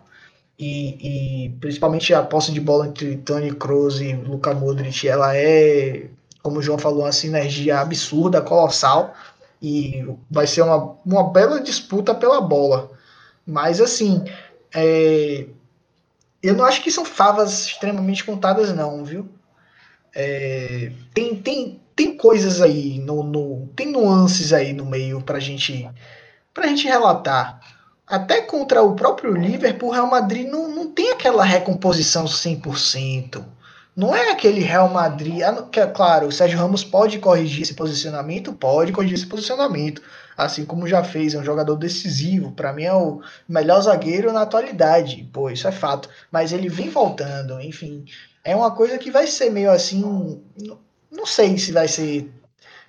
E, 0.59 1.47
e 1.47 1.49
principalmente 1.61 2.15
a 2.15 2.23
posse 2.23 2.51
de 2.53 2.61
bola 2.61 2.87
entre 2.87 3.17
Tony 3.19 3.53
Kroos 3.55 4.01
e 4.01 4.15
Luka 4.15 4.55
Modric, 4.55 5.07
ela 5.07 5.37
é, 5.37 6.09
como 6.43 6.59
o 6.59 6.63
João 6.63 6.79
falou, 6.79 7.03
uma 7.03 7.13
sinergia 7.13 7.81
absurda, 7.81 8.41
colossal, 8.41 9.15
e 9.61 10.07
vai 10.31 10.47
ser 10.47 10.63
uma, 10.63 10.97
uma 11.05 11.31
bela 11.31 11.61
disputa 11.61 12.15
pela 12.15 12.41
bola. 12.41 12.91
Mas 13.47 13.81
assim, 13.81 14.25
é, 14.75 15.47
eu 16.43 16.55
não 16.55 16.65
acho 16.65 16.83
que 16.83 16.91
são 16.91 17.05
favas 17.05 17.67
extremamente 17.67 18.25
contadas, 18.25 18.75
não, 18.75 19.05
viu? 19.05 19.29
É, 20.15 20.91
tem, 21.13 21.35
tem, 21.37 21.81
tem 21.95 22.17
coisas 22.17 22.63
aí, 22.63 22.99
no, 22.99 23.23
no, 23.23 23.69
tem 23.77 23.93
nuances 23.93 24.53
aí 24.53 24.73
no 24.73 24.87
meio 24.87 25.21
pra 25.21 25.39
gente, 25.39 25.89
pra 26.55 26.67
gente 26.67 26.87
relatar 26.87 27.61
até 28.07 28.41
contra 28.41 28.83
o 28.83 28.95
próprio 28.95 29.33
Liverpool, 29.33 29.89
o 29.89 29.93
Real 29.93 30.07
Madrid 30.07 30.49
não, 30.49 30.69
não 30.69 30.91
tem 30.91 31.11
aquela 31.11 31.45
recomposição 31.45 32.25
100%. 32.25 33.45
Não 33.97 34.15
é 34.15 34.31
aquele 34.31 34.61
Real 34.61 34.89
Madrid. 34.89 35.41
Que, 35.73 35.81
é 35.81 35.87
claro, 35.87 36.29
o 36.29 36.33
Sérgio 36.33 36.59
Ramos 36.59 36.85
pode 36.85 37.19
corrigir 37.19 37.63
esse 37.63 37.75
posicionamento, 37.75 38.53
pode 38.53 38.93
corrigir 38.93 39.17
esse 39.17 39.27
posicionamento. 39.27 40.03
Assim 40.37 40.67
como 40.67 40.87
já 40.87 41.03
fez, 41.03 41.35
é 41.35 41.39
um 41.39 41.45
jogador 41.45 41.75
decisivo. 41.77 42.53
Para 42.53 42.73
mim 42.73 42.85
é 42.85 42.93
o 42.93 43.23
melhor 43.49 43.81
zagueiro 43.81 44.33
na 44.33 44.43
atualidade. 44.43 45.29
Pô, 45.33 45.51
isso 45.51 45.67
é 45.67 45.73
fato. 45.73 46.09
Mas 46.31 46.53
ele 46.53 46.69
vem 46.69 46.91
voltando, 46.91 47.61
enfim. 47.61 48.05
É 48.45 48.55
uma 48.55 48.71
coisa 48.71 48.99
que 48.99 49.11
vai 49.11 49.27
ser 49.27 49.51
meio 49.51 49.71
assim. 49.71 50.41
Não 51.11 51.27
sei 51.27 51.59
se 51.59 51.73
vai 51.73 51.89
ser. 51.89 52.31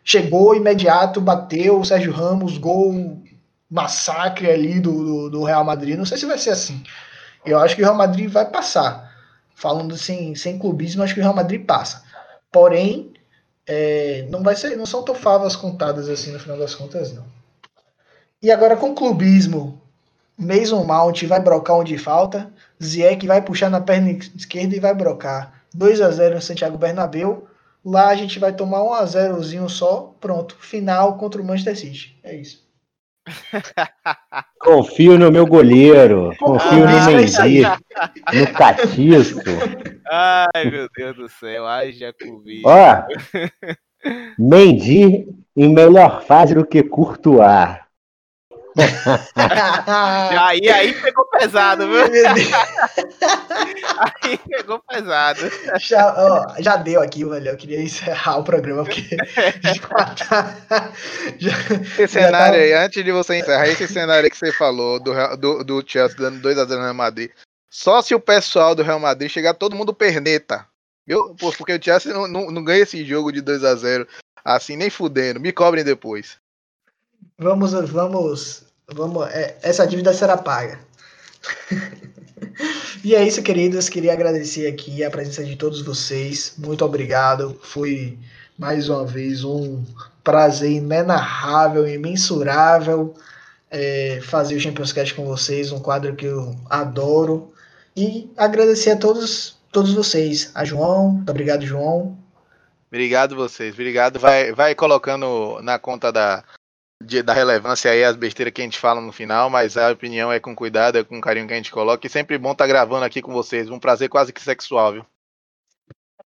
Chegou 0.03 0.55
imediato, 0.55 1.19
bateu, 1.19 1.79
o 1.79 1.85
Sérgio 1.85 2.13
Ramos, 2.13 2.57
gol, 2.57 3.21
massacre 3.69 4.49
ali 4.49 4.79
do, 4.79 5.03
do, 5.03 5.29
do, 5.29 5.43
Real 5.43 5.63
Madrid. 5.63 5.97
Não 5.97 6.05
sei 6.05 6.17
se 6.17 6.25
vai 6.25 6.37
ser 6.37 6.51
assim. 6.51 6.83
Eu 7.45 7.59
acho 7.59 7.75
que 7.75 7.81
o 7.81 7.85
Real 7.85 7.97
Madrid 7.97 8.29
vai 8.29 8.45
passar. 8.49 9.15
Falando 9.55 9.97
sem, 9.97 10.35
sem 10.35 10.57
clubismo, 10.59 11.03
acho 11.03 11.13
que 11.13 11.19
o 11.19 11.23
Real 11.23 11.35
Madrid 11.35 11.65
passa. 11.65 12.03
Porém, 12.51 13.13
é, 13.65 14.25
não 14.29 14.43
vai 14.43 14.55
ser, 14.55 14.77
não 14.77 14.85
são 14.85 15.03
tão 15.03 15.15
favas 15.15 15.55
contadas 15.55 16.07
assim 16.07 16.31
no 16.31 16.39
final 16.39 16.57
das 16.57 16.75
contas, 16.75 17.13
não. 17.13 17.25
E 18.41 18.51
agora 18.51 18.77
com 18.77 18.93
clubismo, 18.93 19.81
Mason 20.37 20.83
Mount 20.83 21.23
vai 21.23 21.39
brocar 21.39 21.77
onde 21.77 21.97
falta, 21.97 22.51
Ziyech 22.81 23.25
vai 23.25 23.41
puxar 23.41 23.69
na 23.69 23.81
perna 23.81 24.11
esquerda 24.11 24.75
e 24.75 24.79
vai 24.79 24.93
brocar. 24.93 25.63
2 25.73 26.01
a 26.01 26.11
0 26.11 26.35
no 26.35 26.41
Santiago 26.41 26.77
Bernabéu. 26.77 27.47
Lá 27.83 28.09
a 28.09 28.15
gente 28.15 28.37
vai 28.37 28.53
tomar 28.53 28.83
1 28.83 28.93
a 28.93 29.03
0zinho 29.05 29.69
só, 29.69 30.13
pronto, 30.19 30.55
final 30.59 31.17
contra 31.17 31.41
o 31.41 31.45
Manchester 31.45 31.77
City. 31.77 32.19
É 32.23 32.35
isso. 32.35 32.66
Confio 34.59 35.17
no 35.17 35.31
meu 35.31 35.45
goleiro. 35.45 36.33
Confio 36.37 36.85
ah, 36.87 36.91
no 36.91 37.05
Mendy. 37.05 37.61
No 38.33 38.53
Catiço. 38.53 39.41
Ai, 40.09 40.69
meu 40.69 40.87
Deus 40.95 41.15
do 41.15 41.29
céu. 41.29 41.65
Ai, 41.65 41.91
já 41.91 42.13
comi. 42.13 42.61
Ó, 42.65 43.03
Mendy 44.37 45.27
em 45.55 45.73
melhor 45.73 46.23
fase 46.23 46.53
do 46.53 46.65
que 46.65 46.83
Courtois. 46.83 47.86
aí, 50.39 50.69
aí 50.69 50.93
pegou 51.01 51.25
pesado, 51.25 51.87
viu? 51.87 52.03
aí 54.23 54.37
pegou 54.37 54.79
pesado. 54.79 55.41
Já, 55.79 56.13
ó, 56.15 56.61
já 56.61 56.77
deu 56.77 57.01
aqui, 57.01 57.25
velho. 57.25 57.49
Eu 57.49 57.57
queria 57.57 57.81
encerrar 57.81 58.37
o 58.37 58.43
programa, 58.43 58.83
porque 58.83 59.17
já 59.63 60.15
tá. 60.15 60.93
Já, 61.39 61.51
esse 61.97 62.07
cenário 62.07 62.59
tá... 62.59 62.63
aí, 62.63 62.73
antes 62.73 63.03
de 63.03 63.11
você 63.11 63.39
encerrar, 63.39 63.67
esse 63.67 63.87
cenário 63.87 64.29
que 64.29 64.37
você 64.37 64.51
falou 64.51 64.99
do, 64.99 65.13
do, 65.37 65.63
do 65.63 65.83
Chelsea 65.85 66.17
dando 66.17 66.47
2x0 66.47 66.69
no 66.69 66.83
Real 66.83 66.93
Madrid. 66.93 67.31
Só 67.69 68.01
se 68.01 68.13
o 68.13 68.19
pessoal 68.19 68.75
do 68.75 68.83
Real 68.83 68.99
Madrid 68.99 69.29
chegar 69.29 69.53
todo 69.53 69.75
mundo 69.75 69.93
perneta. 69.93 70.67
Viu? 71.05 71.35
Porque 71.35 71.73
o 71.73 71.83
Chelsea 71.83 72.13
não, 72.13 72.27
não, 72.27 72.51
não 72.51 72.63
ganha 72.63 72.83
esse 72.83 73.03
jogo 73.03 73.31
de 73.31 73.41
2x0 73.41 74.07
assim, 74.43 74.75
nem 74.75 74.89
fudendo. 74.89 75.39
Me 75.39 75.51
cobrem 75.51 75.83
depois. 75.83 76.37
Vamos, 77.39 77.71
vamos 77.73 78.66
Vamos, 78.93 79.27
é, 79.29 79.57
essa 79.61 79.85
dívida 79.85 80.13
será 80.13 80.37
paga. 80.37 80.79
e 83.03 83.13
é 83.13 83.27
isso, 83.27 83.43
queridos. 83.43 83.89
Queria 83.89 84.13
agradecer 84.13 84.67
aqui 84.67 85.03
a 85.03 85.11
presença 85.11 85.43
de 85.43 85.55
todos 85.55 85.81
vocês. 85.81 86.53
Muito 86.57 86.85
obrigado. 86.85 87.59
Foi 87.61 88.17
mais 88.57 88.87
uma 88.87 89.05
vez 89.05 89.43
um 89.43 89.83
prazer 90.23 90.71
inenarrável, 90.71 91.87
imensurável 91.87 93.13
é, 93.69 94.19
fazer 94.23 94.55
o 94.55 94.59
Champions 94.59 94.93
Cast 94.93 95.13
com 95.13 95.25
vocês, 95.25 95.71
um 95.71 95.79
quadro 95.79 96.15
que 96.15 96.25
eu 96.25 96.55
adoro. 96.69 97.51
E 97.95 98.31
agradecer 98.37 98.91
a 98.91 98.97
todos, 98.97 99.57
todos 99.71 99.93
vocês. 99.93 100.51
A 100.55 100.63
João, 100.63 101.09
muito 101.11 101.29
obrigado, 101.29 101.65
João. 101.65 102.17
Obrigado 102.89 103.35
vocês, 103.35 103.73
obrigado. 103.73 104.19
Vai, 104.19 104.53
vai 104.53 104.73
colocando 104.73 105.59
na 105.61 105.77
conta 105.77 106.11
da, 106.11 106.43
de, 107.01 107.21
da 107.21 107.33
relevância 107.33 107.91
aí 107.91 108.03
as 108.03 108.15
besteiras 108.15 108.53
que 108.53 108.61
a 108.61 108.63
gente 108.63 108.79
fala 108.79 108.99
no 108.99 109.11
final, 109.11 109.49
mas 109.49 109.77
a 109.77 109.91
opinião 109.91 110.31
é 110.31 110.39
com 110.39 110.55
cuidado, 110.55 110.97
é 110.97 111.03
com 111.03 111.21
carinho 111.21 111.47
que 111.47 111.53
a 111.53 111.57
gente 111.57 111.71
coloca. 111.71 112.05
E 112.05 112.09
sempre 112.09 112.37
bom 112.37 112.51
estar 112.51 112.63
tá 112.65 112.67
gravando 112.67 113.05
aqui 113.05 113.21
com 113.21 113.31
vocês. 113.33 113.69
Um 113.69 113.79
prazer 113.79 114.09
quase 114.09 114.33
que 114.33 114.41
sexual, 114.41 114.93
viu? 114.93 115.05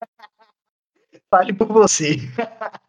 Fale 1.31 1.53
por 1.53 1.69
você. 1.69 2.17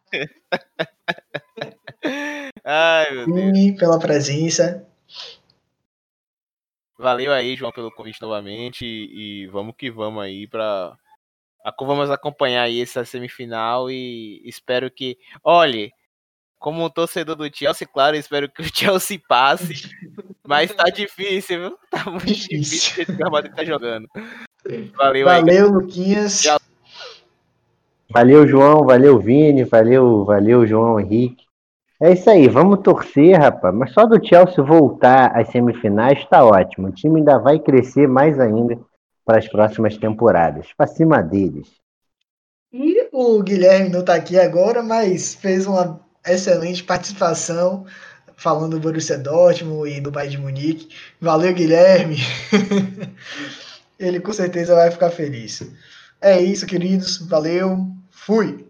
Ai, 2.64 3.12
meu 3.12 3.26
Deus. 3.26 3.58
Sim, 3.58 3.76
pela 3.76 4.00
presença. 4.00 4.88
Valeu 6.98 7.32
aí, 7.32 7.56
João, 7.56 7.72
pelo 7.72 7.92
convite 7.92 8.22
novamente. 8.22 8.86
E, 8.86 9.44
e 9.44 9.48
vamos 9.48 9.76
que 9.78 9.92
vamos 9.92 10.24
aí 10.24 10.48
para 10.48 10.98
Vamos 11.80 12.10
acompanhar 12.10 12.64
aí 12.64 12.82
essa 12.82 13.04
semifinal 13.04 13.92
e 13.92 14.42
espero 14.46 14.90
que. 14.90 15.18
Olhe, 15.44 15.92
como 16.60 16.84
um 16.84 16.90
torcedor 16.90 17.36
do 17.36 17.50
Chelsea, 17.54 17.88
claro, 17.88 18.16
espero 18.16 18.50
que 18.50 18.62
o 18.62 18.66
Chelsea 18.66 19.20
passe. 19.28 19.90
mas 20.46 20.74
tá 20.74 20.86
difícil, 20.86 21.60
viu? 21.60 21.78
Tá 21.90 22.10
muito 22.10 22.26
difícil, 22.26 22.60
difícil 22.60 23.04
esse 23.04 23.16
que 23.16 23.24
o 23.24 23.32
Madrid 23.32 23.54
tá 23.54 23.64
jogando. 23.64 24.08
Valeu, 24.96 25.26
valeu 25.26 25.66
aí. 25.66 25.72
Luquinhas. 25.72 26.42
Tchau. 26.42 26.60
Valeu, 28.10 28.48
João. 28.48 28.86
Valeu, 28.86 29.20
Vini. 29.20 29.64
Valeu, 29.64 30.26
valeu, 30.26 30.66
João 30.66 31.00
Henrique. 31.00 31.46
É 32.00 32.12
isso 32.14 32.30
aí, 32.30 32.48
vamos 32.48 32.82
torcer, 32.82 33.40
rapaz. 33.40 33.74
Mas 33.74 33.92
só 33.92 34.06
do 34.06 34.24
Chelsea 34.24 34.64
voltar 34.64 35.36
às 35.36 35.50
semifinais 35.50 36.20
está 36.20 36.46
ótimo. 36.46 36.88
O 36.88 36.92
time 36.92 37.20
ainda 37.20 37.40
vai 37.40 37.58
crescer 37.60 38.08
mais 38.08 38.40
ainda 38.40 38.80
para 39.26 39.40
as 39.40 39.48
próximas 39.48 39.98
temporadas. 39.98 40.68
Para 40.78 40.88
cima 40.88 41.22
deles. 41.24 41.68
E 42.72 43.10
o 43.12 43.42
Guilherme 43.42 43.90
não 43.90 44.02
está 44.02 44.14
aqui 44.14 44.38
agora, 44.38 44.84
mas 44.84 45.34
fez 45.34 45.66
uma 45.66 46.00
excelente 46.32 46.84
participação 46.84 47.86
falando 48.36 48.78
do 48.78 48.80
Borussia 48.80 49.18
Dortmund 49.18 49.92
e 49.92 50.00
do 50.00 50.12
Bayern 50.12 50.36
de 50.36 50.42
Munique. 50.42 50.90
Valeu, 51.20 51.54
Guilherme. 51.54 52.18
Ele 54.00 54.20
com 54.20 54.32
certeza 54.32 54.76
vai 54.76 54.92
ficar 54.92 55.10
feliz. 55.10 55.64
É 56.22 56.40
isso, 56.40 56.66
queridos. 56.66 57.18
Valeu. 57.28 57.88
Fui. 58.12 58.67